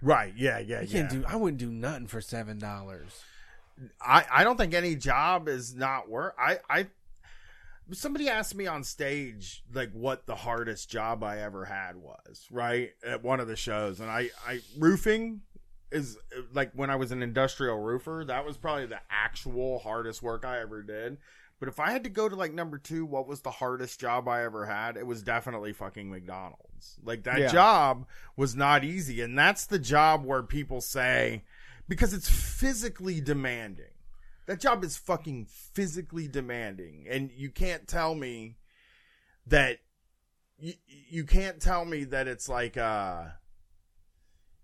Right? 0.02 0.32
Yeah, 0.36 0.58
yeah, 0.58 0.78
I 0.78 0.80
yeah. 0.82 0.86
can't 0.86 1.10
do. 1.10 1.24
I 1.26 1.36
wouldn't 1.36 1.58
do 1.58 1.70
nothing 1.70 2.06
for 2.06 2.20
seven 2.20 2.58
dollars. 2.58 3.22
I, 4.00 4.24
I 4.30 4.44
don't 4.44 4.56
think 4.56 4.74
any 4.74 4.94
job 4.94 5.48
is 5.48 5.74
not 5.74 6.08
worth. 6.08 6.32
I, 6.38 6.58
I, 6.68 6.86
somebody 7.92 8.28
asked 8.28 8.54
me 8.54 8.66
on 8.66 8.84
stage, 8.84 9.62
like, 9.72 9.92
what 9.92 10.26
the 10.26 10.34
hardest 10.34 10.90
job 10.90 11.22
I 11.22 11.38
ever 11.38 11.66
had 11.66 11.96
was, 11.96 12.46
right? 12.50 12.90
At 13.06 13.22
one 13.22 13.38
of 13.38 13.48
the 13.48 13.56
shows. 13.56 14.00
And 14.00 14.10
I, 14.10 14.30
I, 14.46 14.60
roofing 14.78 15.42
is 15.90 16.18
like 16.52 16.72
when 16.74 16.90
I 16.90 16.96
was 16.96 17.12
an 17.12 17.22
industrial 17.22 17.78
roofer, 17.78 18.24
that 18.26 18.44
was 18.44 18.56
probably 18.56 18.86
the 18.86 19.00
actual 19.10 19.78
hardest 19.78 20.22
work 20.22 20.44
I 20.44 20.60
ever 20.60 20.82
did. 20.82 21.18
But 21.58 21.68
if 21.68 21.80
I 21.80 21.90
had 21.90 22.04
to 22.04 22.10
go 22.10 22.28
to 22.28 22.36
like 22.36 22.52
number 22.52 22.76
two, 22.76 23.06
what 23.06 23.26
was 23.26 23.40
the 23.40 23.50
hardest 23.50 23.98
job 23.98 24.28
I 24.28 24.44
ever 24.44 24.66
had? 24.66 24.96
It 24.96 25.06
was 25.06 25.22
definitely 25.22 25.72
fucking 25.72 26.10
McDonald's. 26.10 26.98
Like 27.02 27.22
that 27.24 27.38
Yeah. 27.40 27.48
job 27.52 28.06
was 28.36 28.54
not 28.54 28.84
easy. 28.84 29.22
And 29.22 29.38
that's 29.38 29.64
the 29.66 29.78
job 29.78 30.24
where 30.24 30.42
people 30.42 30.80
say, 30.82 31.44
because 31.88 32.12
it's 32.12 32.28
physically 32.28 33.20
demanding. 33.22 33.86
That 34.46 34.60
job 34.60 34.84
is 34.84 34.96
fucking 34.98 35.46
physically 35.46 36.28
demanding. 36.28 37.06
And 37.08 37.30
you 37.32 37.50
can't 37.50 37.88
tell 37.88 38.14
me 38.14 38.58
that 39.46 39.78
you, 40.58 40.74
you 40.86 41.24
can't 41.24 41.60
tell 41.60 41.84
me 41.84 42.04
that 42.04 42.28
it's 42.28 42.48
like 42.48 42.76
uh 42.76 43.24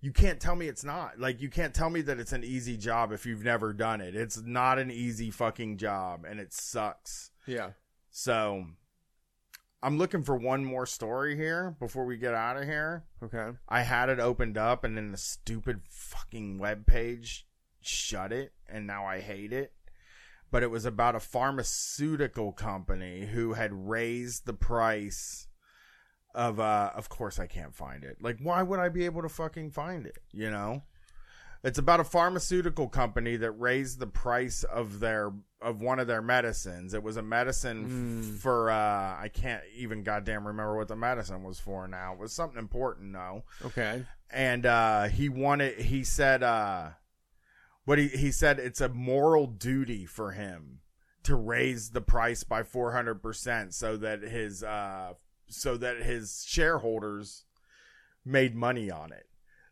you 0.02 0.10
can't 0.10 0.40
tell 0.40 0.56
me 0.56 0.66
it's 0.66 0.84
not. 0.84 1.18
Like 1.18 1.40
you 1.40 1.48
can't 1.48 1.72
tell 1.72 1.88
me 1.88 2.02
that 2.02 2.18
it's 2.18 2.32
an 2.32 2.42
easy 2.42 2.76
job 2.76 3.12
if 3.12 3.24
you've 3.24 3.44
never 3.44 3.72
done 3.72 4.00
it. 4.00 4.16
It's 4.16 4.42
not 4.42 4.80
an 4.80 4.90
easy 4.90 5.30
fucking 5.30 5.78
job 5.78 6.26
and 6.28 6.40
it 6.40 6.52
sucks. 6.52 7.30
Yeah. 7.46 7.70
So 8.10 8.66
I'm 9.80 9.98
looking 9.98 10.24
for 10.24 10.36
one 10.36 10.64
more 10.64 10.86
story 10.86 11.36
here 11.36 11.76
before 11.78 12.04
we 12.04 12.16
get 12.16 12.34
out 12.34 12.56
of 12.56 12.64
here. 12.64 13.04
Okay. 13.22 13.56
I 13.68 13.82
had 13.82 14.08
it 14.08 14.18
opened 14.18 14.58
up 14.58 14.82
and 14.82 14.96
then 14.96 15.12
the 15.12 15.16
stupid 15.16 15.82
fucking 15.88 16.58
web 16.58 16.84
page 16.84 17.46
shut 17.80 18.32
it 18.32 18.52
and 18.68 18.88
now 18.88 19.06
I 19.06 19.20
hate 19.20 19.52
it. 19.52 19.72
But 20.50 20.64
it 20.64 20.70
was 20.70 20.84
about 20.84 21.14
a 21.14 21.20
pharmaceutical 21.20 22.52
company 22.52 23.26
who 23.26 23.52
had 23.52 23.88
raised 23.88 24.46
the 24.46 24.52
price 24.52 25.46
of 26.34 26.58
uh 26.60 26.90
of 26.94 27.08
course 27.08 27.38
I 27.38 27.46
can't 27.46 27.74
find 27.74 28.04
it. 28.04 28.18
Like 28.20 28.38
why 28.42 28.62
would 28.62 28.80
I 28.80 28.88
be 28.88 29.04
able 29.04 29.22
to 29.22 29.28
fucking 29.28 29.70
find 29.70 30.06
it, 30.06 30.18
you 30.32 30.50
know? 30.50 30.82
It's 31.64 31.78
about 31.78 32.00
a 32.00 32.04
pharmaceutical 32.04 32.88
company 32.88 33.36
that 33.36 33.52
raised 33.52 34.00
the 34.00 34.06
price 34.08 34.64
of 34.64 34.98
their 34.98 35.30
of 35.60 35.80
one 35.80 36.00
of 36.00 36.08
their 36.08 36.20
medicines. 36.22 36.92
It 36.92 37.04
was 37.04 37.16
a 37.16 37.22
medicine 37.22 38.32
f- 38.34 38.40
for 38.40 38.70
uh 38.70 38.74
I 39.20 39.30
can't 39.32 39.62
even 39.76 40.02
goddamn 40.02 40.46
remember 40.46 40.76
what 40.76 40.88
the 40.88 40.96
medicine 40.96 41.44
was 41.44 41.60
for 41.60 41.86
now. 41.86 42.14
It 42.14 42.18
was 42.18 42.32
something 42.32 42.58
important 42.58 43.12
though 43.12 43.44
Okay. 43.64 44.04
and 44.30 44.66
uh, 44.66 45.04
he 45.04 45.28
wanted 45.28 45.78
he 45.78 46.02
said 46.02 46.42
uh, 46.42 46.90
what 47.84 47.98
he 47.98 48.08
he 48.08 48.32
said 48.32 48.58
it's 48.58 48.80
a 48.80 48.88
moral 48.88 49.46
duty 49.46 50.04
for 50.06 50.32
him 50.32 50.80
to 51.22 51.36
raise 51.36 51.90
the 51.90 52.00
price 52.00 52.42
by 52.42 52.62
400% 52.64 53.72
so 53.72 53.96
that 53.98 54.22
his 54.22 54.64
uh 54.64 55.12
so 55.54 55.76
that 55.76 55.98
his 56.02 56.44
shareholders 56.46 57.44
made 58.24 58.54
money 58.54 58.90
on 58.90 59.12
it 59.12 59.26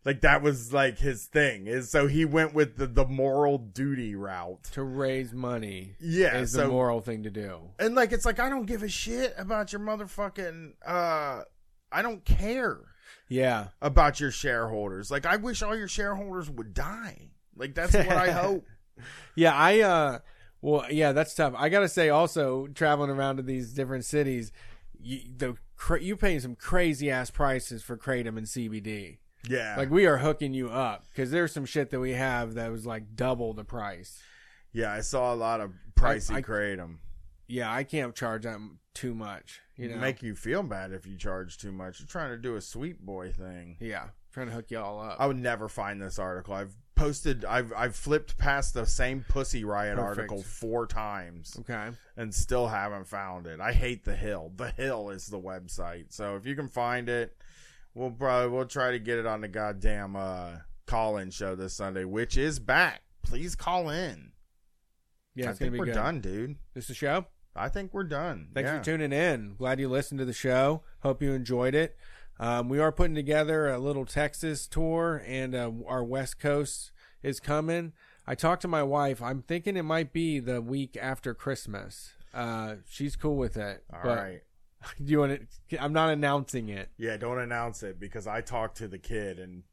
like 0.05 0.23
that 0.23 0.43
was 0.43 0.73
like 0.73 0.99
his 0.99 1.27
thing 1.27 1.67
is 1.67 1.91
so 1.91 2.07
he 2.07 2.25
went 2.25 2.53
with 2.55 2.77
the 2.77 2.87
the 2.87 3.07
moral 3.07 3.59
duty 3.59 4.15
route 4.15 4.63
To 4.73 4.83
raise 4.83 5.33
money 5.33 5.95
yeah 6.01 6.39
is 6.39 6.53
so 6.53 6.63
the 6.63 6.69
moral 6.69 7.01
thing 7.01 7.23
to 7.25 7.31
do. 7.31 7.61
and 7.79 7.95
like 7.95 8.11
it's 8.13 8.25
like 8.25 8.41
i 8.41 8.49
don't 8.49 8.67
give 8.67 8.83
a 8.83 8.89
shit 8.89 9.35
about 9.39 9.73
your 9.73 9.81
motherfucking 9.81 10.73
uh 10.87 11.43
i 11.93 12.03
don't 12.03 12.25
care 12.25 12.79
Yeah. 13.29 13.69
about 13.81 14.19
your 14.21 14.31
shareholders. 14.33 15.11
Like 15.11 15.27
I 15.27 15.37
wish 15.37 15.63
all 15.63 15.77
your 15.77 15.87
shareholders 15.89 16.51
would 16.51 16.75
die. 16.75 17.31
Like 17.57 17.75
that's 17.75 17.95
what 17.95 18.09
I 18.09 18.31
hope. 18.45 18.65
Yeah, 19.37 19.55
I 19.55 19.81
uh 19.81 20.19
well, 20.63 20.85
yeah, 20.91 21.13
that's 21.13 21.35
tough. 21.35 21.55
I 21.57 21.69
got 21.69 21.81
to 21.81 21.89
say 21.89 22.09
also 22.11 22.67
traveling 22.69 23.11
around 23.11 23.37
to 23.39 23.43
these 23.43 23.73
different 23.73 24.05
cities, 24.05 24.53
you, 25.03 25.21
the 25.37 25.55
cra- 25.77 26.03
you 26.03 26.17
paying 26.17 26.41
some 26.41 26.55
crazy 26.57 27.11
ass 27.11 27.31
prices 27.31 27.83
for 27.83 27.97
kratom 27.97 28.37
and 28.39 28.47
CBD. 28.47 29.19
Yeah. 29.49 29.75
Like 29.79 29.91
we 29.91 30.07
are 30.07 30.19
hooking 30.19 30.53
you 30.55 30.69
up 30.71 31.05
cuz 31.15 31.31
there's 31.31 31.53
some 31.53 31.65
shit 31.65 31.91
that 31.91 32.01
we 32.01 32.13
have 32.13 32.55
that 32.55 32.71
was 32.71 32.85
like 32.87 33.15
double 33.17 33.55
the 33.55 33.65
price. 33.65 34.21
yeah, 34.73 34.93
I 34.93 35.01
saw 35.01 35.33
a 35.33 35.37
lot 35.37 35.61
of 35.61 35.73
pricey 35.95 36.35
I- 36.35 36.37
I- 36.39 36.43
kratom. 36.43 36.99
Yeah, 37.47 37.73
I 37.73 37.83
can't 37.83 38.15
charge 38.15 38.45
them 38.45 38.79
too 38.95 39.13
much, 39.13 39.61
you 39.77 39.89
know. 39.89 39.97
Make 39.97 40.23
you 40.23 40.37
feel 40.37 40.63
bad 40.63 40.93
if 40.93 41.05
you 41.05 41.17
charge 41.17 41.59
too 41.59 41.73
much. 41.73 41.99
You're 41.99 42.07
trying 42.07 42.31
to 42.31 42.39
do 42.39 42.55
a 42.55 42.61
sweet 42.61 43.01
boy 43.05 43.33
thing. 43.33 43.77
yeah, 43.81 44.11
trying 44.33 44.47
to 44.47 44.53
hook 44.53 44.71
you 44.71 44.79
all 44.79 45.01
up. 45.01 45.17
I 45.19 45.27
would 45.27 45.37
never 45.39 45.69
find 45.69 46.01
this 46.01 46.19
article. 46.21 46.55
I've 46.55 46.77
posted 47.01 47.45
I've 47.45 47.73
I've 47.75 47.97
flipped 47.97 48.37
past 48.37 48.75
the 48.75 48.85
same 48.85 49.25
Pussy 49.29 49.65
Riot 49.65 49.97
Perfect. 49.97 50.19
article 50.19 50.43
four 50.43 50.87
times 50.87 51.57
okay. 51.61 51.97
and 52.17 52.35
still 52.35 52.69
haven't 52.69 53.07
found 53.07 53.47
it. 53.47 53.59
I 53.61 53.73
hate 53.73 54.05
the 54.05 54.15
hill. 54.15 54.53
The 54.55 54.71
hill 54.71 55.11
is 55.11 55.27
the 55.27 55.41
website. 55.41 56.13
So 56.13 56.37
if 56.37 56.45
you 56.45 56.55
can 56.55 56.69
find 56.69 57.09
it, 57.09 57.35
we'll 57.95 58.11
probably 58.11 58.51
we'll 58.51 58.67
try 58.67 58.91
to 58.91 58.99
get 58.99 59.19
it 59.19 59.27
on 59.27 59.41
the 59.41 59.49
goddamn 59.49 60.15
uh 60.15 60.51
call 60.87 61.17
in 61.17 61.31
show 61.31 61.55
this 61.55 61.73
Sunday, 61.75 62.05
which 62.05 62.37
is 62.37 62.59
back. 62.59 63.03
Please 63.23 63.55
call 63.55 63.89
in. 63.89 64.33
Yeah, 65.35 65.47
I 65.47 65.51
it's 65.51 65.59
think 65.59 65.69
to 65.69 65.73
be 65.73 65.79
we're 65.79 65.87
good. 65.87 65.95
done, 65.95 66.21
dude. 66.21 66.57
This 66.75 66.85
is 66.85 66.89
the 66.89 66.95
show? 66.95 67.27
I 67.57 67.69
think 67.69 67.95
we're 67.95 68.05
done. 68.05 68.49
Thanks 68.55 68.69
yeah. 68.69 68.79
for 68.79 68.85
tuning 68.85 69.13
in. 69.13 69.55
Glad 69.57 69.81
you 69.81 69.89
listened 69.89 70.19
to 70.19 70.25
the 70.25 70.33
show. 70.33 70.83
Hope 71.01 71.23
you 71.23 71.33
enjoyed 71.33 71.75
it. 71.75 71.97
Um, 72.41 72.71
we 72.71 72.79
are 72.79 72.91
putting 72.91 73.15
together 73.15 73.69
a 73.69 73.79
little 73.79 74.07
Texas 74.07 74.67
tour, 74.67 75.23
and 75.27 75.55
uh, 75.55 75.71
our 75.87 76.03
West 76.03 76.41
Coast 76.41 76.91
is 77.23 77.39
coming. 77.39 77.93
I 78.27 78.35
talked 78.35 78.63
to 78.63 78.69
my 78.69 78.83
wife. 78.83 79.23
I'm 79.23 79.43
thinking 79.43 79.77
it 79.77 79.83
might 79.83 80.15
be 80.15 80.39
the 80.41 80.63
week 80.63 80.97
after 81.01 81.35
Christmas. 81.35 82.15
Uh, 82.33 82.77
she's 82.89 83.15
cool 83.15 83.37
with 83.37 83.59
it. 83.59 83.85
All 83.93 84.11
right. 84.11 84.41
Do 85.05 85.05
you 85.05 85.19
want 85.19 85.47
to? 85.69 85.83
I'm 85.83 85.93
not 85.93 86.09
announcing 86.09 86.71
it. 86.71 86.89
Yeah, 86.97 87.19
don't 87.19 87.39
announce 87.39 87.83
it 87.83 88.01
because 88.01 88.27
I 88.27 88.41
talked 88.41 88.79
to 88.79 88.89
the 88.89 88.99
kid 88.99 89.39
and 89.39 89.65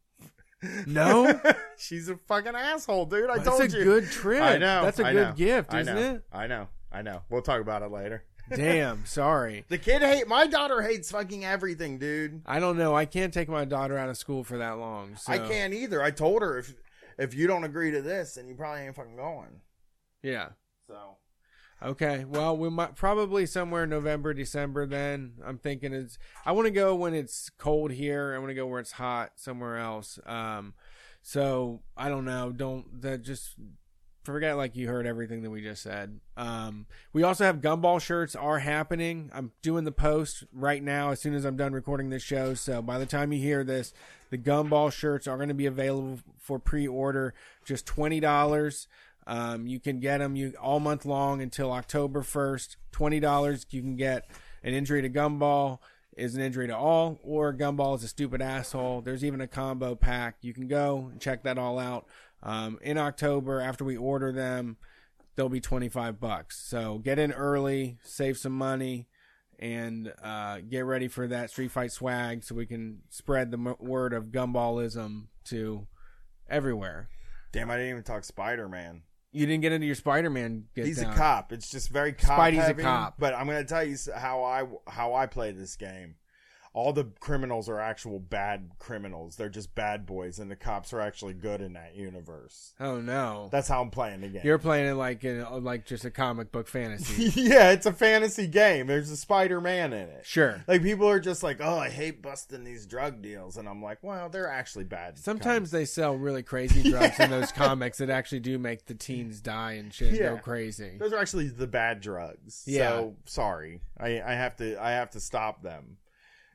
No, 0.88 1.40
she's 1.78 2.10
a 2.10 2.18
fucking 2.18 2.56
asshole, 2.56 3.06
dude. 3.06 3.30
I 3.30 3.38
that's 3.38 3.48
told 3.48 3.62
a 3.62 3.70
you. 3.70 3.84
good 3.84 4.12
trip. 4.12 4.42
I 4.42 4.58
know. 4.58 4.84
That's 4.84 5.00
a 5.00 5.06
I 5.06 5.14
good 5.14 5.28
know, 5.30 5.34
gift, 5.34 5.74
isn't 5.74 5.96
know, 5.96 6.02
it? 6.16 6.24
I 6.34 6.48
know. 6.48 6.68
I 6.92 7.02
know. 7.02 7.22
We'll 7.30 7.42
talk 7.42 7.62
about 7.62 7.82
it 7.84 7.92
later. 7.92 8.26
Damn. 8.54 9.06
Sorry. 9.06 9.66
The 9.70 9.78
kid 9.78 10.02
hate 10.02 10.28
my 10.28 10.48
daughter 10.48 10.82
hates 10.82 11.12
fucking 11.12 11.44
everything, 11.44 12.00
dude. 12.00 12.42
I 12.46 12.60
don't 12.60 12.78
know. 12.78 12.96
I 12.96 13.06
can't 13.06 13.34
take 13.34 13.50
my 13.50 13.66
daughter 13.66 13.98
out 13.98 14.10
of 14.10 14.18
school 14.18 14.44
for 14.44 14.58
that 14.58 14.78
long. 14.78 15.16
So. 15.16 15.34
I 15.34 15.40
can't 15.40 15.74
either. 15.74 16.02
I 16.02 16.12
told 16.12 16.42
her 16.42 16.58
if 16.58 16.74
if 17.18 17.34
you 17.34 17.48
don't 17.48 17.64
agree 17.64 17.92
to 17.92 18.02
this, 18.02 18.36
then 18.36 18.48
you 18.48 18.56
probably 18.56 18.82
ain't 18.84 18.96
fucking 18.96 19.16
going. 19.16 19.62
Yeah. 20.22 20.50
So 20.88 21.18
Okay. 21.82 22.26
Well, 22.26 22.58
we 22.58 22.70
might 22.70 22.96
probably 22.96 23.46
somewhere 23.46 23.86
November, 23.86 24.34
December. 24.34 24.86
Then 24.86 25.34
I'm 25.46 25.58
thinking 25.58 25.94
it's. 25.94 26.18
I 26.46 26.52
want 26.52 26.66
to 26.66 26.72
go 26.72 26.96
when 26.96 27.14
it's 27.14 27.50
cold 27.58 27.92
here. 27.92 28.34
I 28.36 28.40
want 28.40 28.50
to 28.50 28.56
go 28.56 28.66
where 28.66 28.80
it's 28.80 28.94
hot 28.94 29.34
somewhere 29.36 29.78
else. 29.78 30.20
Um, 30.26 30.74
so 31.22 31.82
I 31.96 32.10
don't 32.10 32.26
know. 32.26 32.52
Don't 32.52 33.02
that 33.02 33.22
just 33.22 33.56
forget 34.32 34.58
like 34.58 34.76
you 34.76 34.88
heard 34.88 35.06
everything 35.06 35.42
that 35.44 35.50
we 35.50 35.62
just 35.62 35.82
said. 35.82 36.20
Um, 36.36 36.86
we 37.14 37.24
also 37.24 37.44
have 37.46 37.62
gumball 37.62 38.02
shirts 38.02 38.36
are 38.36 38.60
happening. 38.60 39.30
I'm 39.34 39.52
doing 39.62 39.84
the 39.84 39.92
post 39.92 40.44
right 40.54 40.84
now 40.84 41.12
as 41.12 41.22
soon 41.22 41.34
as 41.34 41.46
I'm 41.46 41.58
done 41.58 41.74
recording 41.74 42.10
this 42.10 42.24
show. 42.24 42.54
So 42.54 42.82
by 42.82 43.00
the 43.00 43.06
time 43.06 43.32
you 43.32 43.40
hear 43.40 43.64
this, 43.64 43.94
the 44.30 44.38
gumball 44.38 44.92
shirts 44.92 45.28
are 45.28 45.38
going 45.38 45.50
to 45.50 45.56
be 45.56 45.66
available 45.66 46.20
for 46.38 46.60
pre-order. 46.60 47.34
Just 47.66 47.86
twenty 47.86 48.20
dollars. 48.20 48.88
Um, 49.26 49.68
you 49.68 49.80
can 49.80 50.00
get 50.00 50.20
them 50.20 50.36
you 50.38 50.54
all 50.62 50.80
month 50.80 51.06
long 51.06 51.42
until 51.42 51.72
October 51.74 52.22
1st. 52.22 52.78
$20 52.94 53.66
you 53.72 53.82
can 53.82 53.98
get 53.98 54.30
an 54.64 54.74
injury 54.74 55.02
to 55.02 55.10
gumball 55.10 55.80
is 56.16 56.34
an 56.36 56.42
injury 56.42 56.68
to 56.68 56.76
all 56.76 57.20
or 57.24 57.54
gumball 57.54 57.96
is 57.96 58.04
a 58.04 58.08
stupid 58.08 58.42
asshole. 58.42 59.02
There's 59.02 59.24
even 59.24 59.40
a 59.40 59.48
combo 59.48 59.96
pack. 59.96 60.38
You 60.42 60.54
can 60.54 60.68
go 60.68 61.10
and 61.12 61.22
check 61.22 61.44
that 61.44 61.58
all 61.58 61.78
out. 61.78 62.08
Um, 62.44 62.78
in 62.82 62.98
October 62.98 63.60
after 63.60 63.84
we 63.84 63.98
order 63.98 64.32
them, 64.32 64.78
they'll 65.36 65.50
be 65.50 65.62
25 65.62 66.20
bucks. 66.20 66.60
So 66.60 66.98
get 67.00 67.20
in 67.20 67.32
early, 67.32 67.98
save 68.04 68.38
some 68.38 68.54
money 68.54 69.08
and 69.60 70.14
uh, 70.24 70.60
get 70.70 70.86
ready 70.86 71.08
for 71.08 71.28
that 71.28 71.50
street 71.50 71.72
fight 71.72 71.92
swag 71.92 72.44
so 72.44 72.54
we 72.56 72.66
can 72.68 73.00
spread 73.10 73.50
the 73.52 73.58
m- 73.58 73.76
word 73.80 74.14
of 74.14 74.26
gumballism 74.28 75.26
to 75.46 75.88
everywhere. 76.50 77.10
damn, 77.52 77.72
I 77.72 77.76
didn't 77.78 77.92
even 77.92 78.04
talk 78.04 78.24
Spider 78.24 78.68
Man. 78.70 79.02
You 79.32 79.46
didn't 79.46 79.62
get 79.62 79.72
into 79.74 79.86
your 79.86 79.96
Spider-Man. 79.96 80.66
He's 80.74 81.02
down. 81.02 81.12
a 81.14 81.16
cop. 81.16 81.52
It's 81.52 81.70
just 81.70 81.90
very 81.90 82.14
cop 82.14 82.40
Spidey's 82.40 82.70
a 82.70 82.74
cop. 82.74 83.16
But 83.20 83.36
I'm 83.36 83.46
gonna 83.46 83.66
tell 83.66 83.84
you 83.84 83.96
how 84.16 84.44
I 84.44 84.64
how 84.90 85.14
I 85.14 85.28
play 85.28 85.52
this 85.52 85.76
game. 85.76 86.16
All 86.74 86.94
the 86.94 87.06
criminals 87.20 87.68
are 87.70 87.80
actual 87.80 88.20
bad 88.20 88.70
criminals. 88.78 89.36
They're 89.36 89.50
just 89.50 89.74
bad 89.74 90.06
boys, 90.06 90.38
and 90.40 90.52
the 90.52 90.56
cops 90.56 90.94
are 90.94 91.02
actually 91.02 91.34
good 91.34 91.60
in 91.62 91.74
that 91.74 91.96
universe. 91.96 92.74
Oh 92.80 93.00
no! 93.02 93.50
That's 93.52 93.68
how 93.68 93.82
I'm 93.82 93.90
playing 93.90 94.22
the 94.22 94.28
game. 94.28 94.42
You're 94.44 94.60
playing 94.60 94.88
it 94.88 94.94
like 94.94 95.24
in 95.24 95.44
like 95.64 95.86
just 95.86 96.06
a 96.06 96.12
comic 96.12 96.52
book 96.52 96.68
fantasy. 96.68 97.32
yeah, 97.42 97.72
it's 97.72 97.86
a 97.86 97.94
fantasy 97.94 98.48
game. 98.48 98.88
There's 98.88 99.10
a 99.10 99.18
Spider 99.18 99.60
Man 99.60 99.92
in 99.94 100.10
it. 100.10 100.26
sure. 100.26 100.64
Like 100.68 100.84
people 100.84 101.10
are 101.10 101.20
just 101.20 101.42
like, 101.44 101.58
oh, 101.62 101.78
I 101.78 101.90
hate 101.90 102.22
busting 102.22 102.64
these 102.64 102.86
drug 102.86 103.22
deals, 103.22 103.58
and 103.58 103.68
I'm 103.68 103.82
like, 103.82 104.00
well, 104.04 104.30
they're 104.30 104.50
actually 104.50 104.84
bad. 104.86 105.18
Sometimes 105.18 105.72
they 105.72 105.86
sell 105.86 106.16
really 106.16 106.44
crazy 106.44 106.90
drugs 106.92 107.20
in 107.20 107.32
those 107.32 107.52
comics 107.52 107.98
that 107.98 108.10
actually 108.10 108.42
do 108.42 108.60
make 108.60 108.86
the 108.86 108.94
teens 108.96 109.42
die 109.42 109.74
and 109.74 109.94
shit 109.94 110.14
Yeah. 110.14 110.36
go 110.36 110.38
crazy. 110.38 110.98
those 111.00 111.14
are 111.14 111.18
actually 111.20 111.48
the 111.48 111.68
bad 111.68 112.02
drugs. 112.02 112.64
Yeah. 112.68 112.90
So 112.90 113.16
sorry, 113.26 113.82
I 114.00 114.22
I 114.22 114.34
have 114.34 114.56
to 114.58 114.82
I 114.82 114.92
have 114.92 115.10
to 115.12 115.20
stop 115.20 115.64
them. 115.64 115.98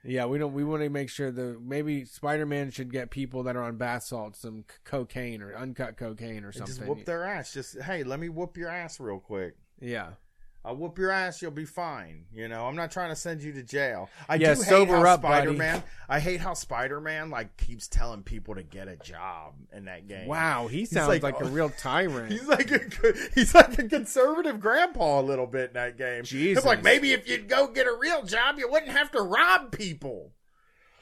Yeah, 0.05 0.27
we 0.27 0.39
don't. 0.39 0.53
We 0.53 0.65
want 0.65 0.83
to 0.83 0.89
make 0.89 1.09
sure 1.11 1.31
the 1.31 1.57
maybe 1.63 2.05
Spider-Man 2.05 2.71
should 2.73 2.91
get 2.93 3.11
people 3.11 3.45
that 3.45 3.55
are 3.57 3.63
on 3.63 3.77
bath 3.77 4.03
salts 4.03 4.41
some 4.41 4.65
c- 4.69 4.77
cocaine 4.85 5.43
or 5.43 5.55
uncut 5.55 5.97
cocaine 5.97 6.45
or 6.45 6.51
something. 6.53 6.75
just 6.75 6.87
whoop 6.89 7.05
their 7.05 7.25
ass. 7.25 7.53
Just 7.55 7.81
hey, 7.81 8.03
let 8.03 8.19
me 8.19 8.29
whoop 8.29 8.57
your 8.57 8.69
ass 8.69 8.99
real 8.99 9.21
quick. 9.21 9.55
yeah. 9.81 10.11
I'll 10.65 10.77
whoop 10.77 10.97
your 10.99 11.11
ass. 11.11 11.43
You'll 11.43 11.51
be 11.51 11.65
fine. 11.65 12.25
You 12.33 12.47
know, 12.49 12.67
I'm 12.67 12.77
not 12.77 12.93
trying 12.93 13.11
to 13.11 13.17
send 13.17 13.43
you 13.43 13.53
to 13.55 13.63
jail. 13.65 14.09
I 14.29 14.37
Yeah, 14.37 14.55
do 14.55 14.63
hate 14.63 14.89
how 14.89 15.05
up. 15.05 15.21
Spider-Man. 15.21 15.83
I 16.09 16.21
hate 16.21 16.41
how 16.41 16.55
Spider-Man 16.55 17.31
like 17.31 17.57
keeps 17.57 17.89
telling 17.89 18.23
people 18.23 18.55
to 18.55 18.63
get 18.63 18.87
a 18.87 18.97
job 18.97 19.55
in 19.73 19.87
that 19.87 20.07
game. 20.07 20.29
Wow, 20.29 20.69
he 20.69 20.85
sounds 20.85 21.09
like- 21.09 21.23
like, 21.23 21.41
a 21.41 21.45
oh, 21.45 21.49
real 21.49 21.71
tyrant. 21.79 22.31
He's 22.31 22.47
like 22.47 22.71
a 22.71 22.81
he's 23.35 23.55
like 23.55 23.77
a 23.79 23.89
conservative 23.89 24.61
grandpa 24.61 25.21
a 25.21 25.23
little 25.23 25.47
bit 25.47 25.71
in 25.71 25.75
that 25.75 25.99
game. 25.99 26.23
Jesus. 26.25 26.63
He's 26.63 26.67
like 26.67 26.85
maybe 26.85 27.13
if 27.13 27.29
you'd 27.29 27.49
go 27.49 27.67
get 27.69 27.87
a 27.87 27.97
real 28.01 28.23
job, 28.25 28.59
you 28.59 28.71
wouldn't 28.71 28.93
have 28.93 29.11
to 29.13 29.21
rob 29.23 29.73
people. 29.73 30.33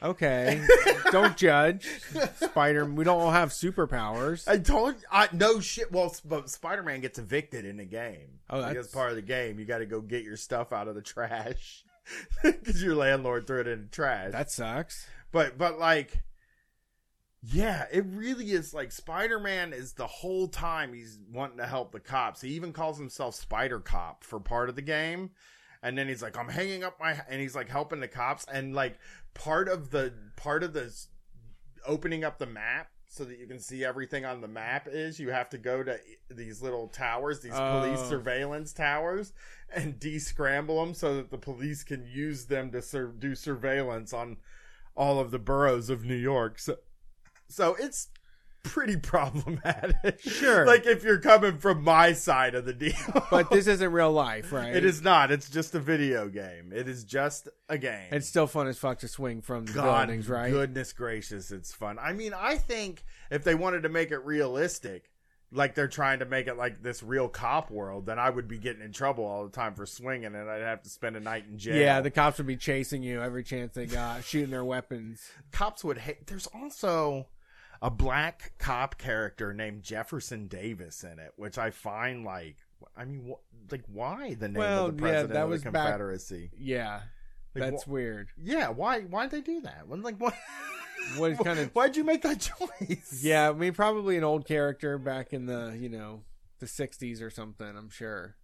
Okay, 0.03 0.65
don't 1.11 1.37
judge 1.37 1.87
Spider. 2.35 2.85
Man. 2.85 2.95
We 2.95 3.03
don't 3.03 3.21
all 3.21 3.31
have 3.31 3.49
superpowers. 3.49 4.47
I 4.47 4.57
told 4.57 4.95
I 5.11 5.29
no 5.31 5.59
shit. 5.59 5.91
Well, 5.91 6.15
but 6.25 6.49
Spider-Man 6.49 7.01
gets 7.01 7.19
evicted 7.19 7.65
in 7.65 7.77
the 7.77 7.85
game. 7.85 8.39
Oh, 8.49 8.61
that's- 8.61 8.87
part 8.87 9.11
of 9.11 9.15
the 9.15 9.21
game. 9.21 9.59
You 9.59 9.65
got 9.65 9.77
to 9.79 9.85
go 9.85 10.01
get 10.01 10.23
your 10.23 10.37
stuff 10.37 10.73
out 10.73 10.87
of 10.87 10.95
the 10.95 11.01
trash. 11.01 11.83
because 12.43 12.81
your 12.83 12.95
landlord 12.95 13.45
threw 13.45 13.61
it 13.61 13.67
in 13.67 13.81
the 13.83 13.87
trash. 13.89 14.31
That 14.31 14.49
sucks. 14.49 15.05
but 15.31 15.57
but 15.57 15.77
like 15.77 16.23
yeah 17.43 17.85
it 17.91 18.05
really 18.07 18.51
is 18.51 18.73
like 18.73 18.91
spider-man 18.91 19.73
is 19.73 19.93
the 19.93 20.05
whole 20.05 20.47
time 20.47 20.93
he's 20.93 21.17
wanting 21.31 21.57
to 21.57 21.65
help 21.65 21.91
the 21.91 21.99
cops 21.99 22.41
he 22.41 22.49
even 22.49 22.71
calls 22.71 22.99
himself 22.99 23.33
spider 23.33 23.79
cop 23.79 24.23
for 24.23 24.39
part 24.39 24.69
of 24.69 24.75
the 24.75 24.81
game 24.81 25.31
and 25.81 25.97
then 25.97 26.07
he's 26.07 26.21
like 26.21 26.37
i'm 26.37 26.49
hanging 26.49 26.83
up 26.83 26.99
my 26.99 27.19
and 27.27 27.41
he's 27.41 27.55
like 27.55 27.67
helping 27.67 27.99
the 27.99 28.07
cops 28.07 28.45
and 28.53 28.75
like 28.75 28.99
part 29.33 29.67
of 29.69 29.91
the 29.91 30.13
part 30.35 30.63
of 30.63 30.73
the 30.73 30.93
opening 31.87 32.23
up 32.23 32.37
the 32.39 32.45
map 32.45 32.89
so 33.07 33.25
that 33.25 33.37
you 33.39 33.47
can 33.47 33.59
see 33.59 33.83
everything 33.83 34.23
on 34.25 34.39
the 34.39 34.47
map 34.47 34.87
is 34.89 35.19
you 35.19 35.29
have 35.31 35.49
to 35.49 35.57
go 35.57 35.83
to 35.83 35.97
these 36.29 36.61
little 36.61 36.87
towers 36.87 37.41
these 37.41 37.51
police 37.53 37.99
Oh. 38.03 38.09
surveillance 38.09 38.71
towers 38.71 39.33
and 39.73 39.99
de-scramble 39.99 40.83
them 40.85 40.93
so 40.93 41.15
that 41.17 41.29
the 41.31 41.37
police 41.37 41.83
can 41.83 42.05
use 42.05 42.45
them 42.45 42.71
to 42.71 42.81
sur- 42.81 43.13
do 43.17 43.35
surveillance 43.35 44.13
on 44.13 44.37
all 44.95 45.19
of 45.19 45.31
the 45.31 45.39
boroughs 45.39 45.89
of 45.89 46.03
New 46.03 46.15
York. 46.15 46.59
So, 46.59 46.77
so 47.47 47.75
it's 47.79 48.09
pretty 48.63 48.97
problematic. 49.01 50.19
Sure. 50.21 50.65
like 50.65 50.85
if 50.85 51.03
you're 51.03 51.19
coming 51.19 51.57
from 51.57 51.83
my 51.83 52.13
side 52.13 52.55
of 52.55 52.65
the 52.65 52.73
deal. 52.73 52.93
But 53.29 53.49
this 53.49 53.67
isn't 53.67 53.91
real 53.91 54.11
life, 54.11 54.51
right? 54.51 54.75
it 54.75 54.85
is 54.85 55.01
not. 55.01 55.31
It's 55.31 55.49
just 55.49 55.75
a 55.75 55.79
video 55.79 56.27
game. 56.29 56.71
It 56.73 56.87
is 56.87 57.03
just 57.03 57.49
a 57.69 57.77
game. 57.77 58.09
It's 58.11 58.27
still 58.27 58.47
fun 58.47 58.67
as 58.67 58.77
fuck 58.77 58.99
to 58.99 59.07
swing 59.07 59.41
from 59.41 59.65
the 59.65 59.73
God, 59.73 60.07
buildings, 60.07 60.29
right? 60.29 60.51
Goodness 60.51 60.93
gracious, 60.93 61.51
it's 61.51 61.73
fun. 61.73 61.97
I 61.99 62.13
mean, 62.13 62.33
I 62.33 62.57
think 62.57 63.03
if 63.29 63.43
they 63.43 63.55
wanted 63.55 63.83
to 63.83 63.89
make 63.89 64.11
it 64.11 64.19
realistic, 64.25 65.11
like 65.53 65.75
they're 65.75 65.87
trying 65.87 66.19
to 66.19 66.25
make 66.25 66.47
it 66.47 66.57
like 66.57 66.81
this 66.81 67.03
real 67.03 67.27
cop 67.27 67.69
world, 67.69 68.05
then 68.05 68.17
I 68.19 68.29
would 68.29 68.47
be 68.47 68.57
getting 68.57 68.81
in 68.81 68.93
trouble 68.93 69.25
all 69.25 69.43
the 69.43 69.51
time 69.51 69.73
for 69.73 69.85
swinging, 69.85 70.33
and 70.35 70.49
I'd 70.49 70.61
have 70.61 70.81
to 70.83 70.89
spend 70.89 71.15
a 71.17 71.19
night 71.19 71.45
in 71.49 71.57
jail. 71.57 71.75
Yeah, 71.75 71.99
the 72.01 72.11
cops 72.11 72.37
would 72.37 72.47
be 72.47 72.55
chasing 72.55 73.03
you 73.03 73.21
every 73.21 73.43
chance 73.43 73.73
they 73.73 73.85
got, 73.85 74.23
shooting 74.23 74.49
their 74.51 74.63
weapons. 74.63 75.29
cops 75.51 75.83
would 75.83 75.97
hate. 75.97 76.27
There's 76.27 76.47
also 76.47 77.27
a 77.81 77.89
black 77.89 78.53
cop 78.59 78.97
character 78.97 79.53
named 79.53 79.83
Jefferson 79.83 80.47
Davis 80.47 81.03
in 81.03 81.17
it, 81.19 81.33
which 81.35 81.57
I 81.57 81.71
find 81.71 82.23
like, 82.23 82.57
I 82.95 83.05
mean, 83.05 83.31
wh- 83.33 83.71
like 83.71 83.83
why 83.87 84.35
the 84.35 84.47
name 84.49 84.59
Well, 84.59 84.85
of 84.87 84.97
the 84.97 85.03
yeah, 85.03 85.09
president 85.09 85.33
that 85.33 85.43
of 85.43 85.49
was 85.49 85.63
the 85.63 85.71
back- 85.71 85.85
Confederacy? 85.87 86.51
Yeah, 86.57 87.01
Like, 87.55 87.71
that's 87.71 87.83
wh- 87.83 87.89
weird. 87.89 88.29
yeah, 88.37 88.69
why? 88.69 89.01
why 89.01 89.27
did 89.27 89.31
they 89.31 89.41
do 89.53 89.61
that? 89.61 89.87
When, 89.87 90.01
like, 90.01 90.17
what? 90.17 90.35
What 91.17 91.37
kind 91.43 91.57
of? 91.59 91.71
Why'd 91.73 91.95
you 91.97 92.03
make 92.03 92.21
that 92.21 92.39
choice? 92.79 93.19
Yeah, 93.23 93.49
I 93.49 93.53
mean, 93.53 93.73
probably 93.73 94.17
an 94.17 94.23
old 94.23 94.45
character 94.45 94.97
back 94.99 95.33
in 95.33 95.47
the 95.47 95.75
you 95.79 95.89
know 95.89 96.21
the 96.59 96.67
'60s 96.67 97.21
or 97.21 97.31
something. 97.31 97.65
I'm 97.67 97.89
sure. 97.89 98.35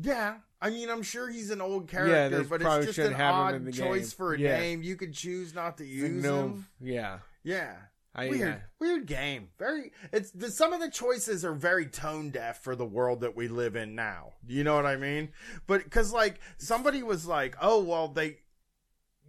Yeah, 0.00 0.36
I 0.62 0.70
mean, 0.70 0.88
I'm 0.90 1.02
sure 1.02 1.28
he's 1.28 1.50
an 1.50 1.60
old 1.60 1.88
character, 1.88 2.38
they 2.42 2.44
but 2.44 2.62
it's 2.62 2.94
just 2.96 2.98
an 3.00 3.20
odd 3.20 3.72
choice 3.72 4.10
game. 4.10 4.16
for 4.16 4.34
a 4.34 4.38
Yeah. 4.38 4.56
name. 4.60 4.82
You 4.84 4.94
could 4.94 5.12
choose 5.12 5.52
not 5.52 5.76
to 5.78 5.84
use 5.84 6.24
him. 6.24 6.66
yeah, 6.80 7.18
Yeah, 7.42 7.74
I 8.14 8.28
weird, 8.28 8.40
yeah. 8.40 8.56
weird 8.80 9.06
game. 9.06 9.48
Very. 9.58 9.92
It's 10.12 10.30
the, 10.32 10.50
some 10.50 10.72
of 10.72 10.80
the 10.80 10.90
choices 10.90 11.44
are 11.44 11.52
very 11.54 11.86
tone 11.86 12.30
deaf 12.30 12.62
for 12.64 12.74
the 12.74 12.86
world 12.86 13.20
that 13.20 13.36
we 13.36 13.48
live 13.48 13.76
in 13.76 13.94
now. 13.94 14.32
You 14.46 14.64
know 14.64 14.74
what 14.74 14.86
I 14.86 14.96
mean? 14.96 15.30
But 15.66 15.84
because 15.84 16.12
like 16.12 16.40
somebody 16.56 17.02
was 17.02 17.26
like, 17.26 17.56
oh 17.60 17.82
well, 17.82 18.08
they. 18.08 18.38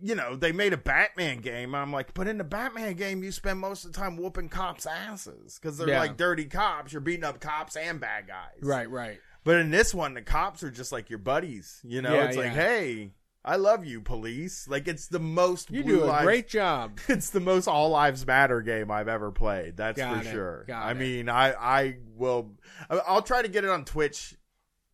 You 0.02 0.16
know, 0.16 0.38
they 0.38 0.54
made 0.54 0.72
a 0.72 0.78
Batman 0.78 1.40
game. 1.42 1.76
I'm 1.76 1.92
like, 1.92 2.14
but 2.14 2.26
in 2.30 2.38
the 2.38 2.46
Batman 2.46 2.94
game, 2.94 3.22
you 3.22 3.34
spend 3.34 3.60
most 3.60 3.84
of 3.84 3.92
the 3.92 4.00
time 4.00 4.16
whooping 4.16 4.48
cops' 4.48 4.86
asses 4.86 5.60
because 5.62 5.78
they're 5.78 5.90
Yeah. 5.90 6.00
like 6.00 6.16
dirty 6.16 6.46
cops. 6.46 6.94
You're 6.94 7.02
beating 7.02 7.26
up 7.26 7.42
cops 7.42 7.76
and 7.76 8.00
bad 8.00 8.26
guys. 8.26 8.62
Right, 8.62 8.90
right. 8.90 9.20
But 9.44 9.58
in 9.58 9.72
this 9.72 9.94
one, 9.94 10.14
the 10.14 10.22
cops 10.22 10.64
are 10.64 10.72
just 10.72 10.94
like 10.94 11.10
your 11.10 11.20
buddies. 11.20 11.82
You 11.84 12.02
know, 12.02 12.14
Yeah, 12.14 12.28
it's 12.28 12.38
like, 12.38 12.54
hey, 12.54 13.12
I 13.50 13.56
love 13.56 13.84
you, 13.84 14.00
police. 14.02 14.68
Like 14.68 14.88
it's 14.88 15.08
the 15.08 15.20
most 15.20 15.72
You 15.72 15.84
Blue 15.84 15.98
do 15.98 16.04
a 16.04 16.06
Lives- 16.06 16.24
great 16.26 16.48
job. 16.48 17.00
It's 17.10 17.32
the 17.32 17.40
most 17.40 17.68
all 17.68 17.90
lives 17.90 18.26
matter 18.28 18.62
game 18.62 18.92
I've 18.92 19.08
ever 19.08 19.32
played. 19.32 19.76
That's 19.78 19.98
Got 19.98 20.24
for 20.24 20.30
it, 20.30 20.32
sure. 20.32 20.64
got 20.68 20.84
I 20.84 20.92
it. 20.92 20.98
mean, 20.98 21.30
I 21.30 21.54
I 21.54 21.98
will. 22.16 22.52
I'll 22.90 23.22
try 23.24 23.42
to 23.42 23.48
get 23.48 23.64
it 23.64 23.70
on 23.70 23.86
Twitch 23.86 24.36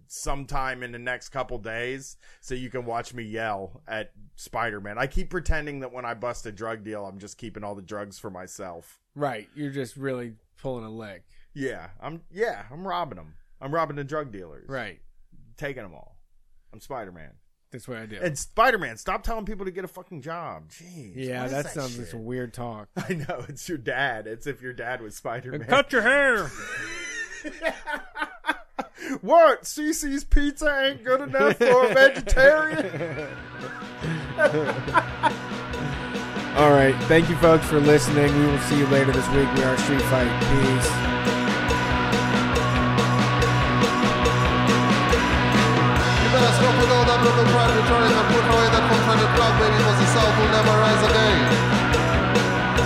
sometime 0.07 0.83
in 0.83 0.91
the 0.91 0.99
next 0.99 1.29
couple 1.29 1.57
days 1.57 2.17
so 2.39 2.55
you 2.55 2.69
can 2.69 2.85
watch 2.85 3.13
me 3.13 3.23
yell 3.23 3.81
at 3.87 4.11
Spider-Man. 4.35 4.97
I 4.97 5.07
keep 5.07 5.29
pretending 5.29 5.79
that 5.81 5.91
when 5.91 6.05
I 6.05 6.13
bust 6.13 6.45
a 6.45 6.51
drug 6.51 6.83
deal, 6.83 7.05
I'm 7.05 7.19
just 7.19 7.37
keeping 7.37 7.63
all 7.63 7.75
the 7.75 7.81
drugs 7.81 8.19
for 8.19 8.29
myself. 8.29 8.99
Right, 9.15 9.49
you're 9.55 9.71
just 9.71 9.97
really 9.97 10.35
pulling 10.61 10.85
a 10.85 10.89
leg. 10.89 11.23
Yeah, 11.53 11.87
I'm 12.01 12.21
yeah, 12.31 12.63
I'm 12.71 12.87
robbing 12.87 13.17
them. 13.17 13.33
I'm 13.59 13.73
robbing 13.73 13.95
the 13.95 14.03
drug 14.03 14.31
dealers. 14.31 14.69
Right, 14.69 14.99
Taking 15.57 15.83
them 15.83 15.93
all. 15.93 16.17
I'm 16.73 16.79
Spider-Man. 16.79 17.31
That's 17.75 17.89
what 17.89 17.97
I 17.97 18.05
do. 18.05 18.17
And 18.21 18.39
Spider 18.39 18.77
Man, 18.77 18.95
stop 18.95 19.23
telling 19.23 19.43
people 19.43 19.65
to 19.65 19.71
get 19.71 19.83
a 19.83 19.89
fucking 19.89 20.21
job. 20.21 20.69
Jeez. 20.69 21.11
yeah, 21.13 21.41
what 21.41 21.47
is 21.47 21.51
that, 21.51 21.73
sounds 21.73 21.97
like 21.97 22.07
some 22.07 22.23
weird 22.23 22.53
talk. 22.53 22.87
I 22.95 23.15
know 23.15 23.43
it's 23.49 23.67
your 23.67 23.77
dad. 23.77 24.27
It's 24.27 24.47
if 24.47 24.61
your 24.61 24.71
dad 24.71 25.01
was 25.01 25.15
Spider 25.15 25.51
Man. 25.51 25.67
Cut 25.67 25.91
your 25.91 26.01
hair. 26.01 26.37
what? 29.19 29.63
CiCi's 29.63 30.23
pizza 30.23 30.85
ain't 30.85 31.03
good 31.03 31.19
enough 31.19 31.57
for 31.57 31.87
a 31.87 31.93
vegetarian. 31.93 33.27
All 36.55 36.71
right, 36.71 36.95
thank 37.09 37.27
you, 37.27 37.35
folks, 37.35 37.67
for 37.67 37.81
listening. 37.81 38.33
We 38.39 38.45
will 38.45 38.59
see 38.59 38.77
you 38.77 38.87
later 38.87 39.11
this 39.11 39.27
week. 39.31 39.53
We 39.55 39.63
are 39.63 39.77
Street 39.79 40.01
Fight. 40.03 40.31
Peace. 40.63 41.14
Away 49.15 49.23
that 49.23 49.31
confounded 49.31 49.55
baby, 49.63 49.77
because 49.79 49.99
the 50.03 50.09
South 50.11 50.35
will 50.35 50.51
never 50.51 50.75
rise 50.75 51.03
again. 51.07 51.39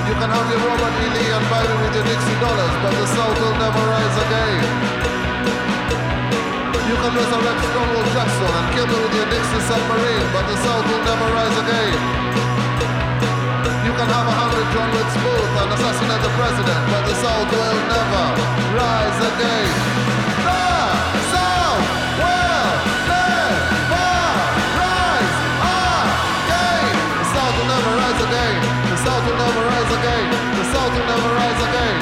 You 0.05 0.13
can 0.13 0.29
have 0.29 0.45
your 0.45 0.61
Robert 0.61 0.93
E. 0.93 1.07
Lee 1.09 1.31
and 1.33 1.45
me 1.49 1.75
with 1.81 1.93
your 1.97 2.05
Dixie 2.05 2.37
dollars, 2.37 2.75
but 2.85 2.93
the 2.93 3.07
South 3.17 3.37
will 3.41 3.57
never 3.57 3.81
rise 3.89 4.17
again. 4.29 4.61
You 6.85 6.95
can 7.01 7.11
resurrect 7.17 7.61
Stonewall 7.65 8.07
Jackson 8.13 8.51
and 8.61 8.67
kill 8.77 8.87
me 8.89 8.97
with 9.01 9.15
your 9.17 9.29
Dixie 9.33 9.63
submarine, 9.65 10.27
but 10.29 10.45
the 10.45 10.57
South 10.61 10.85
will 10.85 11.01
never 11.01 11.27
rise 11.33 11.57
again. 11.65 11.97
You 13.89 13.93
can 13.97 14.05
have 14.05 14.27
a 14.29 14.35
hundred 14.37 14.65
John 14.69 14.89
Wilkes 14.93 15.17
Booth 15.25 15.53
and 15.65 15.69
assassinate 15.73 16.21
the 16.21 16.33
president, 16.37 16.81
but 16.93 17.03
the 17.09 17.15
South 17.25 17.49
will 17.49 17.79
never 17.89 18.25
rise 18.77 19.19
again. 19.33 20.08
The 30.89 30.95
South 30.95 31.05
never 31.05 31.31
rise 31.37 31.61
again. 31.69 31.97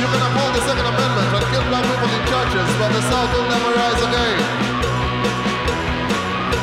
You 0.00 0.06
can 0.08 0.20
uphold 0.24 0.52
the 0.56 0.62
Second 0.64 0.86
Amendment 0.88 1.28
and 1.28 1.44
kill 1.52 1.64
black 1.68 1.84
people 1.84 2.08
in 2.08 2.22
churches, 2.24 2.68
but 2.80 2.88
the 2.88 3.02
South 3.04 3.28
will 3.36 3.48
never 3.52 3.70
rise 3.76 4.00
again. 4.00 4.38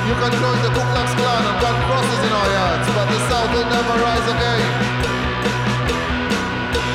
You 0.10 0.16
can 0.18 0.32
join 0.42 0.58
the 0.66 0.72
Ku 0.74 0.82
Klux 0.90 1.10
Klan 1.14 1.42
and 1.46 1.58
gun 1.62 1.78
crosses 1.86 2.22
in 2.26 2.34
our 2.34 2.50
yards, 2.50 2.88
but 2.98 3.06
the 3.14 3.20
South 3.30 3.50
will 3.54 3.70
never 3.70 3.96
rise 4.02 4.26
again. 4.26 4.64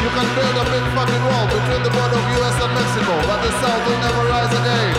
You 0.02 0.10
can 0.10 0.26
build 0.34 0.56
a 0.58 0.66
big 0.66 0.84
fucking 0.90 1.24
wall 1.30 1.46
between 1.46 1.82
the 1.86 1.92
border 1.94 2.18
of 2.18 2.26
US 2.42 2.56
and 2.58 2.72
Mexico, 2.74 3.14
but 3.22 3.38
the 3.38 3.52
South 3.62 3.82
will 3.86 4.00
never 4.02 4.22
rise 4.34 4.50
again. 4.50 4.90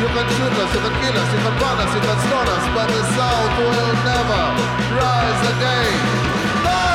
You 0.00 0.08
can 0.08 0.26
shoot 0.32 0.56
us, 0.56 0.72
you 0.72 0.80
can 0.80 0.94
kill 0.96 1.12
us, 1.12 1.28
you 1.28 1.40
can 1.44 1.54
burn 1.60 1.76
us, 1.76 1.92
you 1.92 2.00
can 2.00 2.18
stone 2.24 2.48
us, 2.48 2.64
but 2.72 2.88
the 2.88 3.02
South 3.12 3.52
will 3.60 3.92
never 4.00 4.42
rise 4.96 5.42
again. 5.52 5.92
The 6.64 6.88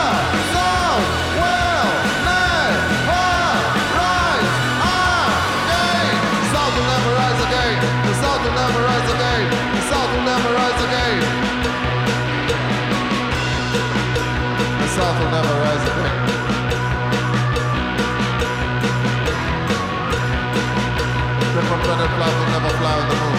South 6.49 6.73
will 6.73 6.89
never 6.89 7.11
rise 7.13 7.41
again. 7.45 7.77
The 8.09 8.13
South 8.17 8.41
will 8.41 8.57
never 8.57 8.73
rise 8.73 8.73
again. 8.73 8.73
The 8.73 8.73
South 8.73 8.73
will 8.73 8.73
never 8.73 8.81
rise 8.89 9.09
again. 9.13 9.45
The 9.69 9.81
South 9.85 10.09
will 10.09 10.25
never 10.25 10.49
rise 10.57 10.81
again. 10.81 11.17
The 14.81 14.87
South 14.97 15.17
will 15.21 15.29
never 15.29 15.53
rise 15.61 15.85
again. 15.93 16.24
butterflies 21.85 22.35
will 22.39 22.49
never 22.49 22.71
fly 22.81 22.93
on 22.97 23.07
the 23.09 23.15
moon. 23.21 23.37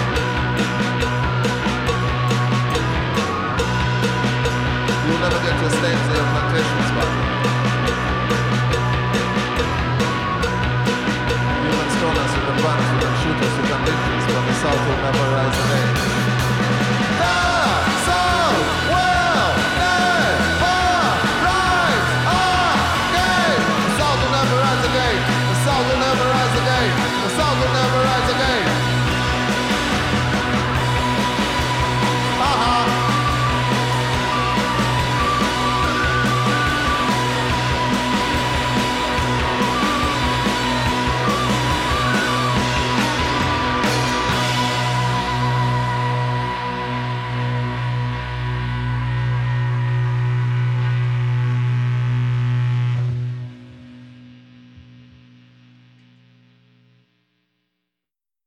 You'll 5.07 5.23
never 5.27 5.41
get 5.43 5.57
your 5.63 5.73
slaves 5.79 6.07
in 6.07 6.15
your 6.15 6.29
plantation 6.31 6.81
spot. 6.91 7.11
humans 11.63 11.75
can 11.75 11.91
stone 11.99 12.19
us, 12.23 12.33
with 12.37 12.47
can 12.47 12.57
bombs, 12.63 12.89
with 12.93 13.03
you 13.03 13.15
shooters, 13.23 13.55
with 13.59 13.71
us, 13.75 14.25
you 14.27 14.35
but 14.35 14.45
the 14.47 14.55
south 14.63 14.83
will 14.87 15.01
never 15.07 15.25
rise 15.35 15.59
again. 15.67 16.26